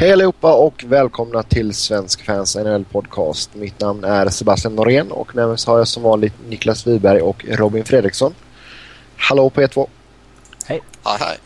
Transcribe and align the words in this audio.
Hej 0.00 0.12
allihopa 0.12 0.54
och 0.54 0.84
välkomna 0.86 1.42
till 1.42 1.74
Svensk 1.74 2.24
Fans 2.24 2.56
NHL 2.56 2.84
Podcast. 2.84 3.54
Mitt 3.54 3.80
namn 3.80 4.04
är 4.04 4.28
Sebastian 4.28 4.74
Norén 4.74 5.12
och 5.12 5.36
med 5.36 5.48
mig 5.48 5.56
har 5.66 5.78
jag 5.78 5.88
som 5.88 6.02
vanligt 6.02 6.34
Niklas 6.48 6.86
Wiberg 6.86 7.20
och 7.20 7.44
Robin 7.48 7.84
Fredriksson. 7.84 8.34
Hallå 9.16 9.50
på 9.50 9.62
er 9.62 9.66
två. 9.66 9.88
Hej. 10.66 10.82
Hej, 11.04 11.16
hej. 11.20 11.38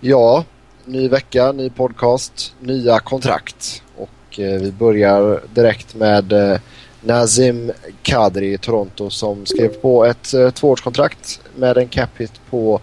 Ja, 0.00 0.44
ny 0.84 1.08
vecka, 1.08 1.52
ny 1.52 1.70
podcast, 1.70 2.54
nya 2.60 2.98
kontrakt. 2.98 3.82
Och 3.96 4.40
eh, 4.40 4.60
vi 4.60 4.72
börjar 4.72 5.40
direkt 5.54 5.94
med 5.94 6.32
eh, 6.32 6.58
Nazim 7.00 7.72
Kadri 8.02 8.52
i 8.52 8.58
Toronto 8.58 9.10
som 9.10 9.46
skrev 9.46 9.68
på 9.68 10.04
ett 10.04 10.34
eh, 10.34 10.50
tvåårskontrakt 10.50 11.40
med 11.54 11.78
en 11.78 11.88
cap 11.88 12.10
hit 12.16 12.40
på 12.50 12.80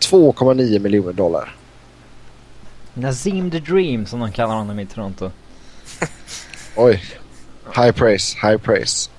2,9 0.00 0.78
miljoner 0.78 1.12
dollar. 1.12 1.56
Nazim 2.98 3.50
the 3.50 3.60
Dream 3.60 4.06
som 4.06 4.20
de 4.20 4.32
kallar 4.32 4.54
honom 4.54 4.78
i 4.78 4.86
Toronto. 4.86 5.30
Oj. 6.76 7.02
High 7.76 7.92
praise, 7.92 8.38
high 8.42 8.56
praise. 8.56 9.10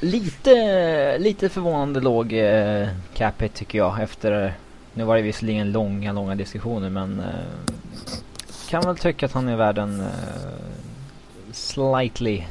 Lite, 0.00 1.18
lite 1.18 1.48
förvånande 1.48 2.00
låg 2.00 2.32
eh, 2.32 2.88
hit 3.14 3.54
tycker 3.54 3.78
jag 3.78 4.02
efter, 4.02 4.54
nu 4.94 5.04
var 5.04 5.16
det 5.16 5.22
visserligen 5.22 5.72
långa, 5.72 6.12
långa 6.12 6.34
diskussioner 6.34 6.90
men 6.90 7.20
eh, 7.20 7.74
kan 8.68 8.82
väl 8.82 8.96
tycka 8.96 9.26
att 9.26 9.32
han 9.32 9.48
är 9.48 9.56
värd 9.56 9.78
en 9.78 10.00
eh, 10.00 10.06
slightly 11.52 12.44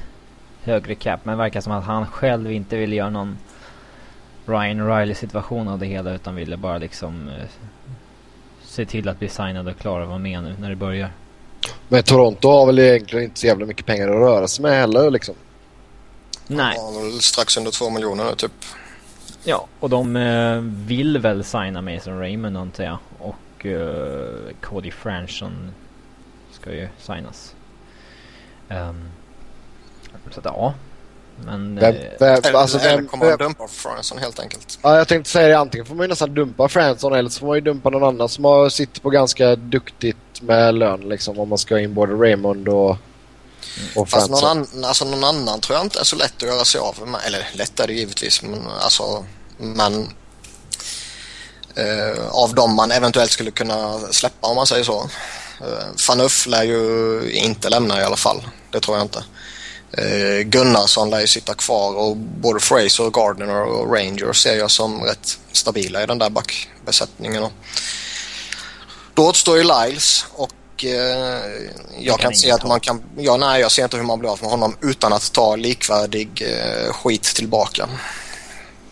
högre 0.64 0.96
cap 0.96 1.26
men 1.26 1.38
verkar 1.38 1.62
som 1.62 1.74
att 1.74 1.86
han 1.86 2.08
själv 2.08 2.52
inte 2.52 2.78
ville 2.78 2.96
göra 2.96 3.10
någon 3.10 3.38
Ryan 4.46 4.88
Riley 4.88 5.16
situation 5.16 5.68
av 5.68 5.80
det 5.80 5.86
hela 5.86 6.14
utan 6.14 6.36
ville 6.36 6.58
bara 6.58 6.78
liksom 6.78 7.28
eh, 7.28 7.46
se 8.70 8.86
till 8.86 9.10
att 9.10 9.20
bli 9.20 9.30
signad 9.30 9.68
och 9.68 9.78
klar 9.78 10.02
att 10.02 10.08
vara 10.08 10.18
med 10.18 10.44
nu 10.44 10.56
när 10.60 10.70
det 10.70 10.76
börjar. 10.76 11.12
Men 11.88 12.04
Toronto 12.04 12.50
har 12.50 12.66
väl 12.66 12.80
egentligen 12.80 13.26
inte 13.26 13.40
så 13.40 13.48
jävla 13.48 13.66
mycket 13.66 13.86
pengar 13.86 14.08
att 14.08 14.16
röra 14.16 14.48
sig 14.48 14.64
med 14.64 14.80
heller 14.80 15.12
liksom. 15.12 15.36
Nej. 16.48 16.76
Ja, 16.78 17.20
strax 17.22 17.58
under 17.58 17.72
två 17.72 17.90
miljoner 17.90 18.36
typ. 18.36 18.52
Ja, 19.44 19.68
och 19.80 19.90
de 19.90 20.16
eh, 20.16 20.58
vill 20.62 21.18
väl 21.18 21.44
signa 21.44 21.82
Mason 21.82 22.20
Raymond 22.20 22.58
antar 22.58 22.84
jag. 22.84 22.98
Och 23.18 23.66
eh, 23.66 24.54
Cody 24.62 24.92
Franson 24.92 25.72
ska 26.52 26.74
ju 26.74 26.88
signas. 26.98 27.56
Um, 28.70 29.10
så 30.32 30.40
att 30.40 30.46
ja. 30.46 30.74
Men... 31.46 31.76
Vem, 31.76 31.96
eh, 31.96 32.02
vem, 32.20 32.42
Eller, 32.44 32.54
alltså, 32.54 32.78
eller 32.78 32.96
vem, 32.96 33.08
kommer 33.08 33.26
vem, 33.26 33.38
dumpa 33.38 33.68
Franson 33.68 34.18
helt 34.18 34.40
enkelt. 34.40 34.80
ja, 34.82 34.98
jag 34.98 35.08
tänkte 35.08 35.32
säga 35.32 35.48
det, 35.48 35.58
antingen 35.58 35.86
får 35.86 35.96
man 35.96 36.04
ju 36.04 36.08
nästan 36.08 36.34
dumpa 36.34 36.70
Fransson 36.70 37.14
eller 37.14 37.30
så 37.30 37.40
får 37.40 37.48
man 37.48 37.56
ju 37.56 37.62
dumpa 37.62 37.90
någon 37.90 38.04
annan 38.04 38.30
som 38.30 38.44
har, 38.46 38.70
sitter 38.70 39.02
på 39.02 39.10
ganska 39.10 39.56
duktigt 39.56 40.42
med 40.42 40.76
lön 40.76 41.02
liksom 41.02 41.40
om 41.40 41.50
man 41.50 41.58
ska 41.58 41.80
in 41.80 41.94
både 41.94 42.14
Raymond 42.14 42.68
och, 42.68 42.98
och 43.96 44.10
Fast 44.10 44.30
någon, 44.30 44.40
Fransson. 44.40 44.80
an, 44.80 44.86
alltså, 44.86 45.06
någon 45.06 45.24
annan 45.24 45.60
tror 45.60 45.78
jag 45.78 45.86
inte 45.86 46.00
är 46.00 46.04
så 46.04 46.16
lätt 46.16 46.44
att 46.44 46.50
göra 46.50 46.66
sig 46.66 46.82
av 46.82 47.08
med. 47.08 47.22
Eller 47.28 47.48
lätt 47.54 47.80
är 47.80 47.88
det 47.88 47.94
givetvis 47.94 48.44
men 48.44 48.68
alltså 48.82 49.26
men 49.58 50.10
eh, 51.76 52.30
av 52.32 52.56
dem 52.56 52.76
man 52.76 52.92
eventuellt 52.92 53.32
skulle 53.32 53.52
kunna 53.52 54.00
släppa 54.00 54.48
om 54.48 54.56
man 54.56 54.68
säger 54.68 54.84
så. 54.84 55.10
Eh, 55.62 55.96
Fanuff 56.08 56.48
lär 56.48 56.64
ju 56.64 57.22
inte 57.32 57.70
lämna 57.70 58.02
i 58.02 58.04
alla 58.04 58.16
fall. 58.16 58.42
Det 58.72 58.80
tror 58.80 58.98
jag 58.98 59.06
inte. 59.06 59.24
Eh, 59.92 60.44
Gunnarsson 60.44 61.10
lär 61.10 61.20
ju 61.20 61.28
sitta 61.28 61.54
kvar 61.54 61.96
och 61.96 62.18
både 62.18 62.60
Fraser, 62.60 63.10
Gardner 63.10 63.62
och 63.62 63.96
Ranger 63.96 64.34
ser 64.34 64.58
jag 64.58 64.72
som 64.72 65.04
rätt 65.04 65.40
stabila 65.52 66.04
i 66.04 66.06
den 66.06 66.18
där 66.18 66.30
backbesättningen. 66.30 67.44
Och 67.44 67.52
Då 69.14 69.28
återstår 69.28 69.58
ju 69.58 69.64
Lyles 69.64 70.26
och 70.32 70.86
eh, 70.86 71.42
jag 72.00 72.20
kan 72.20 72.32
kan 72.32 72.36
se 72.36 72.52
att 72.52 72.62
ta. 72.62 72.68
man 72.68 72.80
kan... 72.80 73.04
Ja, 73.18 73.38
nej, 73.38 73.62
jag 73.62 73.72
ser 73.72 73.84
inte 73.84 73.98
hur 73.98 74.04
man 74.04 74.20
blir 74.20 74.30
av 74.30 74.40
med 74.42 74.52
honom 74.52 74.76
utan 74.82 75.14
att 75.14 75.32
ta 75.32 75.56
likvärdig 75.56 76.42
eh, 76.42 76.94
skit 76.94 77.24
tillbaka. 77.24 77.90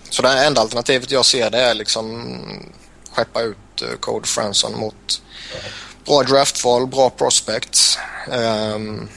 Så 0.09 0.21
det 0.21 0.45
enda 0.45 0.61
alternativet 0.61 1.11
jag 1.11 1.25
ser 1.25 1.49
det 1.49 1.61
är 1.61 1.73
liksom 1.73 2.37
skeppa 3.11 3.41
ut 3.41 3.81
eh, 3.81 3.97
Code 3.99 4.27
Franson 4.27 4.79
mot 4.79 5.21
bra 6.05 6.23
draftval, 6.23 6.87
bra 6.87 7.09
prospects. 7.09 7.99
Um, 8.27 9.09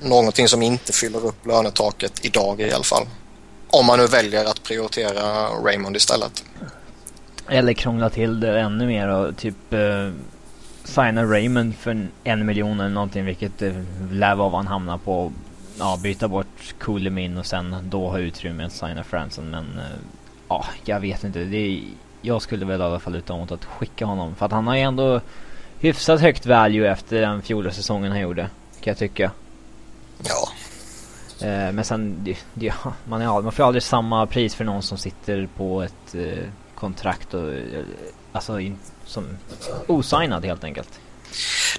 någonting 0.00 0.48
som 0.48 0.62
inte 0.62 0.92
fyller 0.92 1.26
upp 1.26 1.46
lönetaket 1.46 2.24
idag 2.24 2.60
i 2.60 2.72
alla 2.72 2.84
fall. 2.84 3.06
Om 3.66 3.86
man 3.86 3.98
nu 3.98 4.06
väljer 4.06 4.44
att 4.44 4.62
prioritera 4.62 5.46
Raymond 5.64 5.96
istället. 5.96 6.44
Eller 7.48 7.72
krångla 7.72 8.10
till 8.10 8.40
det 8.40 8.60
ännu 8.60 8.86
mer 8.86 9.08
och 9.08 9.36
typ 9.36 9.72
eh, 9.72 10.10
signa 10.84 11.24
Raymond 11.24 11.74
för 11.74 12.08
en, 12.24 12.46
miljon 12.46 12.80
eller 12.80 12.90
någonting 12.90 13.24
vilket 13.24 13.62
eh, 13.62 13.72
lär 14.10 14.34
vara 14.34 14.48
vad 14.48 14.58
han 14.58 14.66
hamnar 14.66 14.98
på. 14.98 15.32
Ja, 15.78 15.98
byta 16.02 16.28
bort 16.28 16.74
Coolimin 16.78 17.38
och 17.38 17.46
sen 17.46 17.76
då 17.82 18.08
ha 18.08 18.18
utrymme 18.18 18.64
att 18.64 18.72
signa 18.72 19.04
Franson 19.04 19.50
men 19.50 19.78
eh, 19.78 19.98
ja, 20.48 20.64
jag 20.84 21.00
vet 21.00 21.24
inte. 21.24 21.38
Det 21.38 21.56
är, 21.56 21.82
jag 22.22 22.42
skulle 22.42 22.66
väl 22.66 22.80
i 22.80 22.84
alla 22.84 23.00
fall 23.00 23.12
luta 23.12 23.36
mot 23.36 23.52
att 23.52 23.64
skicka 23.64 24.04
honom 24.04 24.34
för 24.34 24.46
att 24.46 24.52
han 24.52 24.66
har 24.66 24.76
ju 24.76 24.82
ändå 24.82 25.20
hyfsat 25.78 26.20
högt 26.20 26.46
value 26.46 26.90
efter 26.90 27.20
den 27.20 27.42
fjolårssäsongen 27.42 28.12
han 28.12 28.20
gjorde. 28.20 28.42
Kan 28.80 28.90
jag 28.90 28.98
tycka. 28.98 29.30
Ja, 30.22 30.48
Eh, 31.40 31.72
men 31.72 31.84
sen, 31.84 32.34
ja, 32.54 32.74
man, 33.04 33.22
är, 33.22 33.42
man 33.42 33.52
får 33.52 33.64
aldrig 33.64 33.82
samma 33.82 34.26
pris 34.26 34.54
för 34.54 34.64
någon 34.64 34.82
som 34.82 34.98
sitter 34.98 35.48
på 35.56 35.82
ett 35.82 36.14
eh, 36.14 36.48
kontrakt 36.74 37.34
och 37.34 37.52
eh, 37.52 37.84
alltså 38.32 38.60
in, 38.60 38.78
som 39.06 39.38
osignad 39.86 40.44
helt 40.44 40.64
enkelt. 40.64 40.88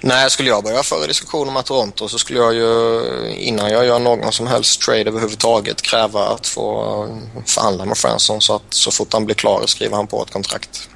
Nej, 0.02 0.30
skulle 0.30 0.48
jag 0.48 0.64
börja 0.64 0.82
föra 0.82 1.06
diskussioner 1.06 1.52
med 1.52 1.64
Toronto 1.64 2.08
så 2.08 2.18
skulle 2.18 2.38
jag 2.38 2.54
ju 2.54 3.00
innan 3.36 3.70
jag 3.70 3.86
gör 3.86 3.98
någon 3.98 4.32
som 4.32 4.46
helst 4.46 4.80
trade 4.80 5.00
överhuvudtaget 5.00 5.82
kräva 5.82 6.28
att 6.28 6.46
få 6.46 7.20
förhandla 7.46 7.84
med 7.84 7.96
Franson 7.96 8.40
så 8.40 8.56
att 8.56 8.74
så 8.74 8.90
fort 8.90 9.12
han 9.12 9.24
blir 9.24 9.34
klar 9.34 9.62
skriver 9.66 9.96
han 9.96 10.06
på 10.06 10.22
ett 10.22 10.30
kontrakt. 10.30 10.88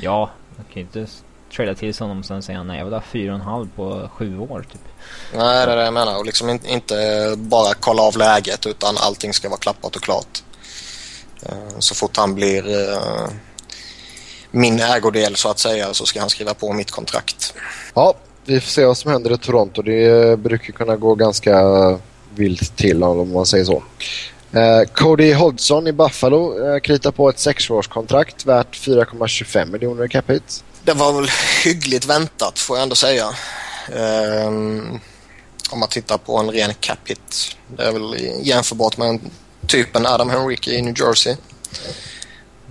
Ja, 0.00 0.30
man 0.56 0.64
kan 0.64 0.74
ju 0.74 0.80
inte 0.80 1.06
trada 1.56 1.74
till 1.74 1.94
honom 1.98 2.18
och 2.18 2.24
sen 2.24 2.42
säga 2.42 2.62
nej 2.62 2.78
jag 2.78 2.84
vill 2.84 2.94
ha 2.94 3.02
fyra 3.12 3.32
och 3.32 3.38
en 3.38 3.44
halv 3.44 3.68
på 3.76 4.08
sju 4.14 4.38
år 4.38 4.66
typ. 4.72 4.80
Nej, 5.36 5.66
det 5.66 5.72
är 5.72 5.76
det 5.76 5.84
jag 5.84 5.94
menar. 5.94 6.18
Och 6.18 6.26
liksom 6.26 6.50
in, 6.50 6.60
inte 6.66 6.94
bara 7.36 7.74
kolla 7.80 8.02
av 8.02 8.16
läget 8.16 8.66
utan 8.66 8.94
allting 8.98 9.32
ska 9.32 9.48
vara 9.48 9.58
klappat 9.58 9.96
och 9.96 10.02
klart. 10.02 10.42
Eh, 11.46 11.78
Så 11.78 11.94
fort 11.94 12.16
han 12.16 12.34
blir 12.34 12.90
eh, 12.92 13.28
min 14.50 14.80
ägodel 14.80 15.36
så 15.36 15.48
att 15.50 15.58
säga 15.58 15.94
så 15.94 16.06
ska 16.06 16.20
han 16.20 16.30
skriva 16.30 16.54
på 16.54 16.72
mitt 16.72 16.90
kontrakt. 16.90 17.54
Ja, 17.94 18.14
vi 18.44 18.60
får 18.60 18.68
se 18.70 18.84
vad 18.84 18.98
som 18.98 19.10
händer 19.12 19.32
i 19.34 19.38
Toronto. 19.38 19.82
Det 19.82 20.04
eh, 20.04 20.36
brukar 20.36 20.72
kunna 20.72 20.96
gå 20.96 21.14
ganska 21.14 21.58
vilt 22.34 22.76
till 22.76 23.02
om 23.02 23.32
man 23.32 23.46
säger 23.46 23.64
så. 23.64 23.82
Eh, 24.52 24.82
Cody 24.92 25.32
Hodgson 25.34 25.86
i 25.86 25.92
Buffalo 25.92 26.68
eh, 26.74 26.80
kritar 26.80 27.10
på 27.10 27.28
ett 27.28 27.38
sexårskontrakt 27.38 28.46
värt 28.46 28.76
4,25 28.76 29.66
miljoner 29.72 30.04
i 30.04 30.08
cap 30.08 30.30
hit. 30.30 30.64
Det 30.84 30.92
var 30.92 31.12
väl 31.12 31.30
hyggligt 31.64 32.04
väntat 32.04 32.58
får 32.58 32.76
jag 32.76 32.82
ändå 32.82 32.94
säga. 32.94 33.26
Ehm, 33.94 35.00
om 35.70 35.80
man 35.80 35.88
tittar 35.88 36.18
på 36.18 36.38
en 36.38 36.50
ren 36.50 36.74
cap 36.80 36.98
hit. 37.04 37.56
Det 37.76 37.82
är 37.82 37.92
väl 37.92 38.16
jämförbart 38.42 38.96
med 38.96 39.08
en 39.08 39.20
typen 39.66 40.06
Adam 40.06 40.30
Henrique 40.30 40.70
i 40.70 40.82
New 40.82 40.94
Jersey. 40.98 41.36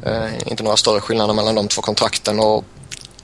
Eh, 0.05 0.47
inte 0.47 0.63
några 0.63 0.77
större 0.77 1.01
skillnader 1.01 1.33
mellan 1.33 1.55
de 1.55 1.67
två 1.67 1.81
kontrakten 1.81 2.39
och 2.39 2.63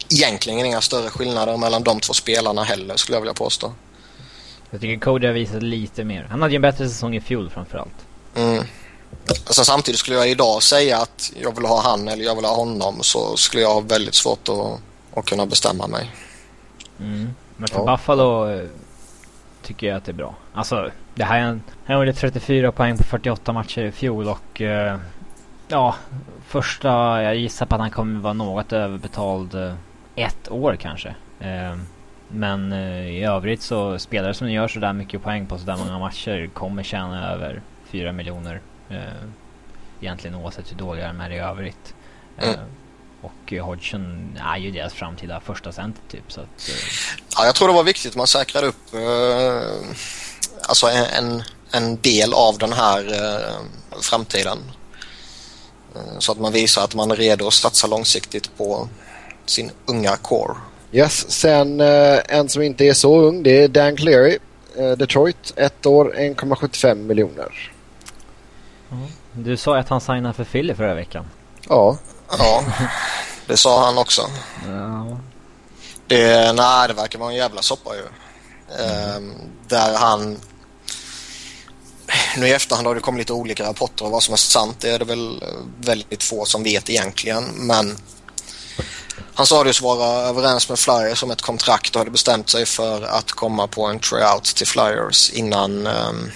egentligen 0.09 0.65
inga 0.65 0.81
större 0.81 1.09
skillnader 1.09 1.57
mellan 1.57 1.83
de 1.83 1.99
två 1.99 2.13
spelarna 2.13 2.63
heller 2.63 2.97
skulle 2.97 3.15
jag 3.15 3.21
vilja 3.21 3.33
påstå. 3.33 3.73
Jag 4.69 4.81
tycker 4.81 4.99
Cody 4.99 5.27
har 5.27 5.33
visat 5.33 5.63
lite 5.63 6.03
mer. 6.03 6.27
Han 6.29 6.41
hade 6.41 6.51
ju 6.51 6.55
en 6.55 6.61
bättre 6.61 6.89
säsong 6.89 7.15
i 7.15 7.21
fjol 7.21 7.49
framförallt. 7.49 7.95
Mm. 8.35 8.63
Alltså, 9.29 9.63
samtidigt 9.63 9.99
skulle 9.99 10.17
jag 10.17 10.29
idag 10.29 10.63
säga 10.63 10.97
att 10.97 11.31
jag 11.41 11.55
vill 11.55 11.65
ha 11.65 11.81
han 11.81 12.07
eller 12.07 12.23
jag 12.23 12.35
vill 12.35 12.45
ha 12.45 12.55
honom 12.55 12.97
så 13.01 13.37
skulle 13.37 13.63
jag 13.63 13.73
ha 13.73 13.79
väldigt 13.79 14.15
svårt 14.15 14.49
att, 14.49 14.79
att 15.17 15.25
kunna 15.25 15.45
bestämma 15.45 15.87
mig. 15.87 16.11
Mm. 16.99 17.29
Men 17.57 17.67
för 17.67 17.79
Ja. 17.79 17.91
Buffalo 17.91 18.49
eh, 18.49 18.65
tycker 19.63 19.87
jag 19.87 19.97
att 19.97 20.05
det 20.05 20.11
är 20.11 20.13
bra. 20.13 20.35
Alltså, 20.53 20.89
det 21.15 21.23
här 21.23 21.39
är 21.39 21.43
en, 21.43 21.63
han 21.85 21.97
gjorde 21.97 22.13
34 22.13 22.71
poäng 22.71 22.97
på 22.97 23.03
48 23.03 23.53
matcher 23.53 23.81
i 23.81 23.91
fjol 23.91 24.27
och 24.27 24.61
eh, 24.61 24.97
ja, 25.67 25.95
första, 26.47 27.23
jag 27.23 27.35
gissar 27.35 27.65
på 27.65 27.75
att 27.75 27.81
han 27.81 27.91
kommer 27.91 28.19
vara 28.19 28.33
något 28.33 28.73
överbetald 28.73 29.55
eh, 29.55 29.73
ett 30.15 30.51
år 30.51 30.77
kanske. 30.79 31.15
Eh, 31.39 31.77
men 32.29 32.73
i 32.73 33.23
övrigt 33.23 33.61
så 33.61 33.99
spelare 33.99 34.33
som 34.33 34.51
gör 34.51 34.67
sådär 34.67 34.93
mycket 34.93 35.23
poäng 35.23 35.45
på 35.45 35.57
sådär 35.57 35.77
många 35.77 35.99
matcher 35.99 36.49
kommer 36.53 36.83
tjäna 36.83 37.31
över 37.33 37.61
4 37.91 38.11
miljoner. 38.11 38.61
Eh, 38.89 38.97
egentligen 40.01 40.35
oavsett 40.35 40.71
hur 40.71 40.77
dåliga 40.77 41.07
de 41.07 41.21
är 41.21 41.29
i 41.29 41.37
övrigt. 41.37 41.93
Eh, 42.37 42.47
Mm. 42.49 42.59
och 43.21 43.53
eh, 43.53 43.65
Hodgson 43.65 44.37
är 44.53 44.57
ju 44.57 44.71
deras 44.71 44.93
framtida 44.93 45.39
första 45.39 45.71
center 45.71 46.01
typ 46.07 46.31
så 46.31 46.41
att... 46.41 46.69
Eh, 46.69 46.75
Ja, 47.37 47.45
jag 47.45 47.55
tror 47.55 47.67
det 47.67 47.73
var 47.73 47.83
viktigt 47.83 48.11
att 48.11 48.15
man 48.17 48.27
säkrade 48.27 48.67
upp 48.67 48.93
eh, 48.93 49.89
alltså 50.61 50.87
en, 50.87 51.43
en, 51.71 52.01
del 52.01 52.33
av 52.33 52.57
den 52.57 52.73
här 52.73 53.13
eh, 53.13 53.55
framtiden. 54.01 54.57
Så 56.19 56.31
att 56.31 56.39
man 56.39 56.53
visar 56.53 56.83
att 56.83 56.95
man 56.95 57.11
är 57.11 57.15
redo 57.15 57.47
att 57.47 57.53
satsa 57.53 57.87
långsiktigt 57.87 58.57
på 58.57 58.89
sin 59.45 59.71
unga 59.85 60.15
core. 60.17 60.55
Yes, 60.91 61.31
sen 61.31 61.81
eh, 61.81 62.19
en 62.27 62.49
som 62.49 62.61
inte 62.61 62.85
är 62.85 62.93
så 62.93 63.21
ung 63.21 63.43
det 63.43 63.63
är 63.63 63.67
Dan 63.67 63.95
Cleary. 63.97 64.37
Eh, 64.77 64.91
Detroit, 64.91 65.53
ett 65.55 65.85
år 65.85 66.13
1,75 66.17 66.95
miljoner. 66.95 67.71
Du 69.33 69.57
sa 69.57 69.77
att 69.77 69.89
han 69.89 70.01
signade 70.01 70.33
för 70.33 70.43
Philly 70.43 70.75
förra 70.75 70.93
veckan. 70.93 71.25
Ja, 71.69 71.97
Ja, 72.29 72.63
det 73.47 73.57
sa 73.57 73.85
han 73.85 73.97
också. 73.97 74.21
Ja. 74.65 75.17
Det, 76.07 76.53
nej, 76.53 76.87
det 76.87 76.93
verkar 76.93 77.19
vara 77.19 77.29
en 77.29 77.35
jävla 77.35 77.61
soppa 77.61 77.91
ju. 77.95 78.03
Ehm, 78.83 79.33
där 79.67 79.97
han... 79.97 80.37
Nu 82.37 82.47
i 82.47 82.53
efterhand 82.53 82.87
har 82.87 82.95
det 82.95 83.01
kommit 83.01 83.19
lite 83.19 83.33
olika 83.33 83.69
rapporter 83.69 84.05
om 84.05 84.11
vad 84.11 84.23
som 84.23 84.33
är 84.33 84.37
sant. 84.37 84.79
Det 84.79 84.89
är 84.89 84.99
det 84.99 85.05
väl 85.05 85.41
eh, 85.41 85.47
väldigt 85.79 86.23
få 86.23 86.45
som 86.45 86.63
vet 86.63 86.89
egentligen. 86.89 87.43
Men 87.55 87.97
han 89.33 89.45
sa 89.45 89.63
det 89.63 89.81
vara 89.81 90.27
överens 90.27 90.69
med 90.69 90.79
Flyers 90.79 91.23
om 91.23 91.31
ett 91.31 91.41
kontrakt 91.41 91.95
och 91.95 91.99
hade 91.99 92.11
bestämt 92.11 92.49
sig 92.49 92.65
för 92.65 93.01
att 93.01 93.31
komma 93.31 93.67
på 93.67 93.85
en 93.85 93.99
tryout 93.99 94.43
till 94.43 94.67
Flyers 94.67 95.29
innan... 95.29 95.87
ehm, 95.87 96.25
eh, 96.25 96.33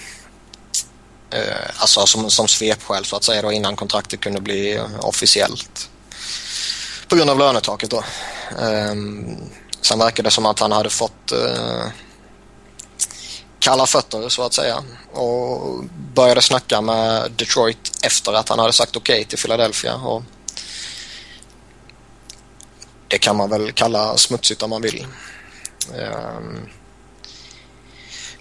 Eh, 1.32 1.70
alltså 1.76 2.06
som, 2.06 2.30
som 2.30 2.48
svepskäl 2.48 3.04
så 3.04 3.16
att 3.16 3.24
säga 3.24 3.42
då 3.42 3.52
innan 3.52 3.76
kontraktet 3.76 4.20
kunde 4.20 4.40
bli 4.40 4.80
officiellt. 5.00 5.90
På 7.08 7.16
grund 7.16 7.30
av 7.30 7.38
lönetaket 7.38 7.90
då. 7.90 8.04
Ehm, 8.60 9.36
sen 9.80 9.98
verkade 9.98 10.26
det 10.26 10.30
som 10.30 10.46
att 10.46 10.60
han 10.60 10.72
hade 10.72 10.90
fått 10.90 11.32
eh, 11.32 11.86
kalla 13.58 13.86
fötter 13.86 14.28
så 14.28 14.42
att 14.42 14.54
säga 14.54 14.84
och 15.12 15.84
började 16.14 16.42
snacka 16.42 16.80
med 16.80 17.30
Detroit 17.30 18.04
efter 18.04 18.32
att 18.32 18.48
han 18.48 18.58
hade 18.58 18.72
sagt 18.72 18.96
okej 18.96 19.14
okay 19.14 19.24
till 19.24 19.38
Philadelphia. 19.38 19.94
Och 19.94 20.22
det 23.08 23.18
kan 23.18 23.36
man 23.36 23.50
väl 23.50 23.72
kalla 23.72 24.16
smutsigt 24.16 24.62
om 24.62 24.70
man 24.70 24.82
vill. 24.82 25.06
Um, 25.94 26.68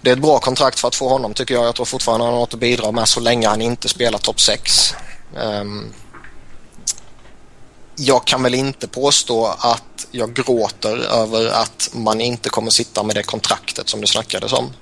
det 0.02 0.10
är 0.10 0.14
ett 0.14 0.22
bra 0.22 0.40
kontrakt 0.40 0.80
för 0.80 0.88
att 0.88 0.96
få 0.96 1.10
honom 1.10 1.34
tycker 1.34 1.54
jag. 1.54 1.66
Jag 1.66 1.76
tror 1.76 1.86
fortfarande 1.86 2.26
han 2.26 2.34
har 2.34 2.40
något 2.40 2.54
att 2.54 2.60
bidra 2.60 2.92
med 2.92 3.08
så 3.08 3.20
länge 3.20 3.48
han 3.48 3.62
inte 3.62 3.90
spelar 3.90 4.20
topp 4.20 4.40
6. 4.40 4.96
Um, 5.36 5.42
ehm, 5.42 5.94
jag 7.96 8.26
kan 8.26 8.44
väl 8.44 8.54
inte 8.54 8.88
påstå 8.88 9.46
att 9.46 10.08
jag 10.12 10.34
gråter 10.34 10.98
över 10.98 11.48
att 11.48 11.90
man 11.94 12.22
inte 12.22 12.50
kommer 12.50 12.70
sitta 12.70 13.04
med 13.04 13.16
det 13.16 13.24
kontraktet 13.24 13.90
som 13.90 14.02
det 14.02 14.08
snackades 14.08 14.54
om. 14.54 14.70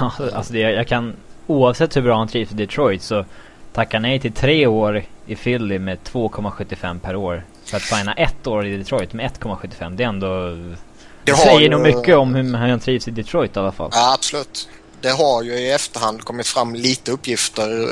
Ja, 0.00 0.12
alltså 0.32 0.52
det, 0.52 0.58
jag 0.58 0.88
kan 0.88 1.16
oavsett 1.46 1.96
hur 1.96 2.02
bra 2.02 2.18
han 2.18 2.28
trivs 2.28 2.52
i 2.52 2.54
Detroit 2.54 3.02
så 3.02 3.24
tacka 3.72 3.98
nej 3.98 4.20
till 4.20 4.32
tre 4.32 4.66
år 4.66 5.04
i 5.26 5.36
Philly 5.36 5.78
med 5.78 5.98
2,75 6.12 7.00
per 7.00 7.16
år. 7.16 7.44
För 7.64 7.76
att 7.76 7.82
signa 7.82 8.14
ett 8.14 8.46
år 8.46 8.66
i 8.66 8.76
Detroit 8.76 9.12
med 9.12 9.30
1,75 9.30 9.96
det 9.96 10.04
är 10.04 10.08
ändå... 10.08 10.56
Det, 11.24 11.36
säger 11.36 11.60
ju- 11.60 11.68
nog 11.68 11.80
mycket 11.80 12.16
om 12.16 12.34
hur 12.34 12.54
han 12.54 12.80
trivs 12.80 13.08
i 13.08 13.10
Detroit 13.10 13.56
i 13.56 13.58
alla 13.58 13.72
fall. 13.72 13.90
Ja, 13.92 14.14
absolut. 14.14 14.68
Det 15.00 15.10
har 15.10 15.42
ju 15.42 15.52
i 15.52 15.70
efterhand 15.70 16.24
kommit 16.24 16.46
fram 16.46 16.74
lite 16.74 17.12
uppgifter 17.12 17.88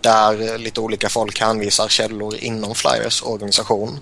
där 0.00 0.58
lite 0.58 0.80
olika 0.80 1.08
folk 1.08 1.40
hänvisar 1.40 1.88
källor 1.88 2.36
inom 2.36 2.74
Flyers 2.74 3.22
organisation 3.22 4.00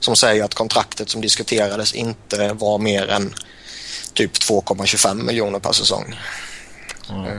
som 0.00 0.16
säger 0.16 0.44
att 0.44 0.54
kontraktet 0.54 1.08
som 1.10 1.20
diskuterades 1.20 1.92
inte 1.94 2.52
var 2.52 2.78
mer 2.78 3.08
än 3.08 3.34
typ 4.14 4.32
2,25 4.32 5.22
miljoner 5.22 5.58
per 5.58 5.72
säsong. 5.72 6.18
Ja. 7.08 7.26
Eh, 7.26 7.32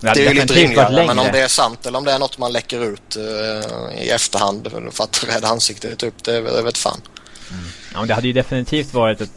Det 0.00 0.08
är 0.08 0.16
ju 0.16 0.40
lite 0.40 0.54
rimligare 0.54 1.06
men 1.06 1.18
om 1.18 1.26
det 1.32 1.40
är 1.40 1.48
sant 1.48 1.86
eller 1.86 1.98
om 1.98 2.04
det 2.04 2.12
är 2.12 2.18
något 2.18 2.38
man 2.38 2.52
läcker 2.52 2.84
ut 2.84 3.16
eh, 3.16 4.02
i 4.04 4.10
efterhand 4.10 4.68
för 4.92 5.04
att 5.04 5.24
rädda 5.28 5.48
ansiktet 5.48 6.02
upp, 6.02 6.24
det, 6.24 6.40
det 6.40 6.62
vet 6.62 6.78
fan. 6.78 7.00
Ja, 7.92 7.98
men 7.98 8.08
det 8.08 8.14
hade 8.14 8.26
ju 8.26 8.32
definitivt 8.32 8.94
varit 8.94 9.20
ett... 9.20 9.30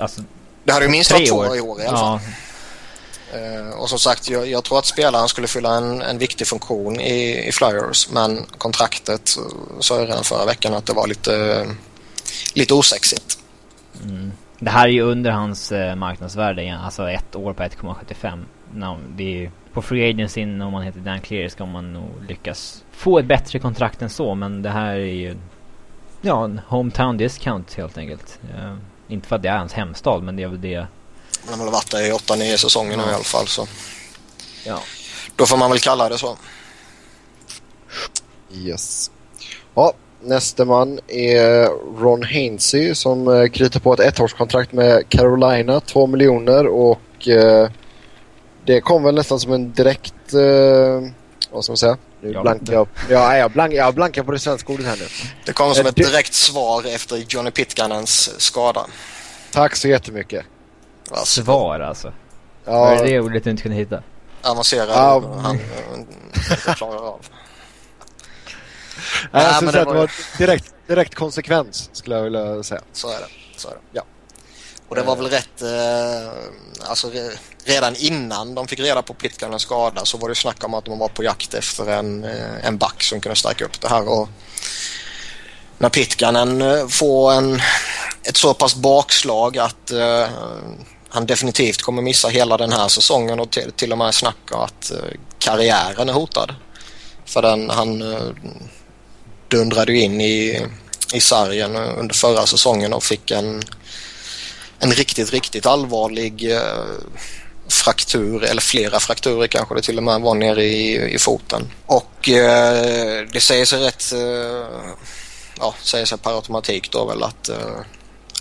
Alltså, 0.00 0.20
Det 0.64 0.72
hade 0.72 0.84
ju 0.84 0.90
minst 0.90 1.12
varit 1.12 1.28
två 1.28 1.36
år. 1.36 1.56
i 1.56 1.60
år 1.60 1.82
i 1.82 1.86
alla 1.86 1.98
fall. 1.98 2.20
Ja, 2.24 2.30
Eh, 3.32 3.70
och 3.78 3.88
som 3.88 3.98
sagt, 3.98 4.30
jag, 4.30 4.48
jag 4.48 4.64
tror 4.64 4.78
att 4.78 4.86
spelaren 4.86 5.28
skulle 5.28 5.46
fylla 5.46 5.76
en, 5.76 6.02
en 6.02 6.18
viktig 6.18 6.46
funktion 6.46 7.00
i, 7.00 7.48
i 7.48 7.52
Flyers 7.52 8.10
men 8.10 8.46
kontraktet 8.58 9.36
eh, 9.36 9.80
sa 9.80 9.98
jag 9.98 10.08
redan 10.08 10.24
förra 10.24 10.46
veckan 10.46 10.74
att 10.74 10.86
det 10.86 10.92
var 10.92 11.06
lite, 11.06 11.66
lite 12.54 12.74
osexigt. 12.74 13.38
Mm. 14.04 14.32
Det 14.58 14.70
här 14.70 14.88
är 14.88 14.92
ju 14.92 15.02
under 15.02 15.30
hans 15.30 15.72
eh, 15.72 15.94
marknadsvärde 15.94 16.62
igen. 16.62 16.80
Alltså 16.80 17.10
ett 17.10 17.36
år 17.36 17.52
på 17.52 17.62
1,75. 17.62 18.44
No, 18.74 18.98
det 19.16 19.22
är 19.22 19.40
ju, 19.40 19.50
på 19.72 19.82
Free 19.82 20.10
Agency 20.10 20.42
om 20.42 20.58
man 20.72 20.82
heter 20.82 21.00
Dan 21.00 21.20
Clear 21.20 21.48
ska 21.48 21.66
man 21.66 21.92
nog 21.92 22.24
lyckas 22.28 22.84
få 22.92 23.18
ett 23.18 23.26
bättre 23.26 23.58
kontrakt 23.58 24.02
än 24.02 24.10
så. 24.10 24.34
Men 24.34 24.62
det 24.62 24.70
här 24.70 24.94
är 24.94 25.14
ju 25.14 25.36
ja, 26.20 26.44
en 26.44 26.60
hometown 26.68 27.16
discount 27.16 27.76
helt 27.76 27.98
enkelt. 27.98 28.38
Eh, 28.54 28.74
inte 29.12 29.28
för 29.28 29.36
att 29.36 29.42
det 29.42 29.48
är 29.48 29.56
hans 29.58 29.72
hemstad 29.72 30.22
men 30.22 30.36
det 30.36 30.42
är 30.42 30.48
väl 30.48 30.60
det. 30.60 30.86
Han 31.48 31.58
har 31.58 31.64
väl 31.64 31.72
varit 31.72 31.90
där 31.90 32.00
i 32.08 32.12
8-9 32.12 32.56
säsonger 32.56 32.96
nu 32.96 33.02
Ja. 33.06 33.10
i 33.10 33.14
alla 33.14 33.24
fall 33.24 33.46
så 33.46 33.66
Ja. 34.66 34.78
då 35.36 35.46
får 35.46 35.56
man 35.56 35.70
väl 35.70 35.78
kalla 35.78 36.08
det 36.08 36.18
så. 36.18 36.36
yes. 38.52 39.10
Ja, 39.74 39.92
nästa 40.22 40.64
man 40.64 41.00
är 41.08 41.66
Ron 42.00 42.22
Hainsey 42.22 42.94
som 42.94 43.28
eh, 43.28 43.48
kritar 43.48 43.80
på 43.80 43.92
ett 43.94 44.00
ettårskontrakt 44.00 44.72
med 44.72 45.08
Carolina, 45.08 45.80
2 45.80 46.06
miljoner 46.06 46.66
och 46.66 47.28
eh, 47.28 47.70
det 48.64 48.80
kom 48.80 49.02
väl 49.02 49.14
nästan 49.14 49.40
som 49.40 49.52
en 49.52 49.72
direkt, 49.72 50.34
eh, 50.34 51.10
vad 51.50 51.64
ska 51.64 51.70
man 51.72 51.76
säga? 51.76 51.96
Nu 52.22 52.32
Jag 52.32 52.42
blankar 52.42 52.72
jag, 52.72 52.88
ja, 53.10 53.36
jag, 53.36 53.50
blank, 53.50 53.72
jag 53.74 53.94
blankar 53.94 54.22
på 54.22 54.32
det 54.32 54.38
svenska 54.38 54.72
ordet 54.72 54.86
här 54.86 54.96
nu. 54.96 55.06
Det 55.44 55.52
kommer 55.52 55.74
som 55.74 55.84
Eh, 55.86 55.88
ett 55.88 55.96
direkt 55.96 56.34
svar 56.34 56.86
efter 56.94 57.16
Johnny 57.16 57.50
Pitkanens 57.50 58.40
skada. 58.40 58.86
Tack 59.52 59.76
så 59.76 59.88
jättemycket. 59.88 60.44
Alltså, 61.10 61.42
Svar 61.42 61.80
alltså. 61.80 62.12
Ja, 62.64 62.72
Var 62.80 62.96
det 62.96 63.02
det 63.04 63.20
ordet 63.20 63.44
du 63.44 63.50
inte 63.50 63.62
kunde 63.62 63.76
hitta? 63.78 64.02
avancerad 64.42 64.88
Ja. 64.88 65.40
han 65.42 65.58
inte 65.98 66.74
klarar 66.74 67.08
av. 67.08 67.20
Nej, 69.32 69.42
Nej, 69.44 69.44
jag 69.52 69.64
men 69.64 69.74
det 69.74 69.80
att 69.80 69.88
det 69.88 69.94
var 69.94 70.00
var 70.00 70.10
direkt, 70.38 70.74
direkt 70.86 71.14
konsekvens 71.14 71.90
skulle 71.92 72.16
jag 72.16 72.22
vilja 72.22 72.62
säga. 72.62 72.80
Så 72.92 73.08
är 73.08 73.12
det. 73.20 73.26
Så 73.56 73.68
är 73.68 73.72
det. 73.72 73.78
Ja. 73.92 74.02
Och 74.90 74.96
det 74.96 75.02
var 75.02 75.16
väl 75.16 75.28
rätt, 75.28 75.62
eh, 75.62 76.88
alltså 76.88 77.10
re, 77.10 77.30
redan 77.64 77.96
innan 77.96 78.54
de 78.54 78.68
fick 78.68 78.80
reda 78.80 79.02
på 79.02 79.14
Pitkanens 79.14 79.62
skada 79.62 80.04
så 80.04 80.18
var 80.18 80.28
det 80.28 80.34
snack 80.34 80.64
om 80.64 80.74
att 80.74 80.84
de 80.84 80.98
var 80.98 81.08
på 81.08 81.24
jakt 81.24 81.54
efter 81.54 81.86
en, 81.86 82.24
eh, 82.24 82.66
en 82.66 82.78
back 82.78 83.02
som 83.02 83.20
kunde 83.20 83.36
stärka 83.36 83.64
upp 83.64 83.80
det 83.80 83.88
här. 83.88 84.08
Och 84.08 84.28
när 85.78 85.88
Pitkanen 85.88 86.62
eh, 86.62 86.88
får 86.88 87.32
en, 87.32 87.60
ett 88.22 88.36
så 88.36 88.54
pass 88.54 88.74
bakslag 88.74 89.58
att 89.58 89.90
eh, 89.90 90.28
han 91.08 91.26
definitivt 91.26 91.82
kommer 91.82 92.02
missa 92.02 92.28
hela 92.28 92.56
den 92.56 92.72
här 92.72 92.88
säsongen 92.88 93.40
och 93.40 93.50
till, 93.50 93.72
till 93.72 93.92
och 93.92 93.98
med 93.98 94.14
snacka 94.14 94.56
att 94.56 94.90
eh, 94.90 95.18
karriären 95.38 96.08
är 96.08 96.12
hotad. 96.12 96.54
För 97.24 97.42
den, 97.42 97.70
han 97.70 98.12
eh, 98.12 98.28
dundrade 99.48 99.92
ju 99.92 100.00
in 100.00 100.20
i, 100.20 100.66
i 101.12 101.20
sargen 101.20 101.76
under 101.76 102.14
förra 102.14 102.46
säsongen 102.46 102.92
och 102.92 103.04
fick 103.04 103.30
en, 103.30 103.62
en 104.80 104.90
riktigt, 104.92 105.30
riktigt 105.30 105.66
allvarlig 105.66 106.52
eh, 106.52 106.60
fraktur 107.68 108.44
eller 108.44 108.60
flera 108.60 109.00
frakturer 109.00 109.46
kanske 109.46 109.74
det 109.74 109.82
till 109.82 109.96
och 109.96 110.02
med 110.02 110.20
var 110.20 110.34
nere 110.34 110.64
i, 110.64 111.14
i 111.14 111.18
foten. 111.18 111.70
Och 111.86 112.28
eh, 112.28 113.26
det 113.32 113.40
säger 113.40 113.64
sig 113.64 113.80
rätt, 113.84 114.12
eh, 114.12 114.66
ja, 115.58 115.74
säger 115.82 116.04
sig 116.04 116.18
per 116.18 116.34
automatik 116.36 116.90
då 116.90 117.04
väl 117.06 117.22
att 117.22 117.48
eh, 117.48 117.56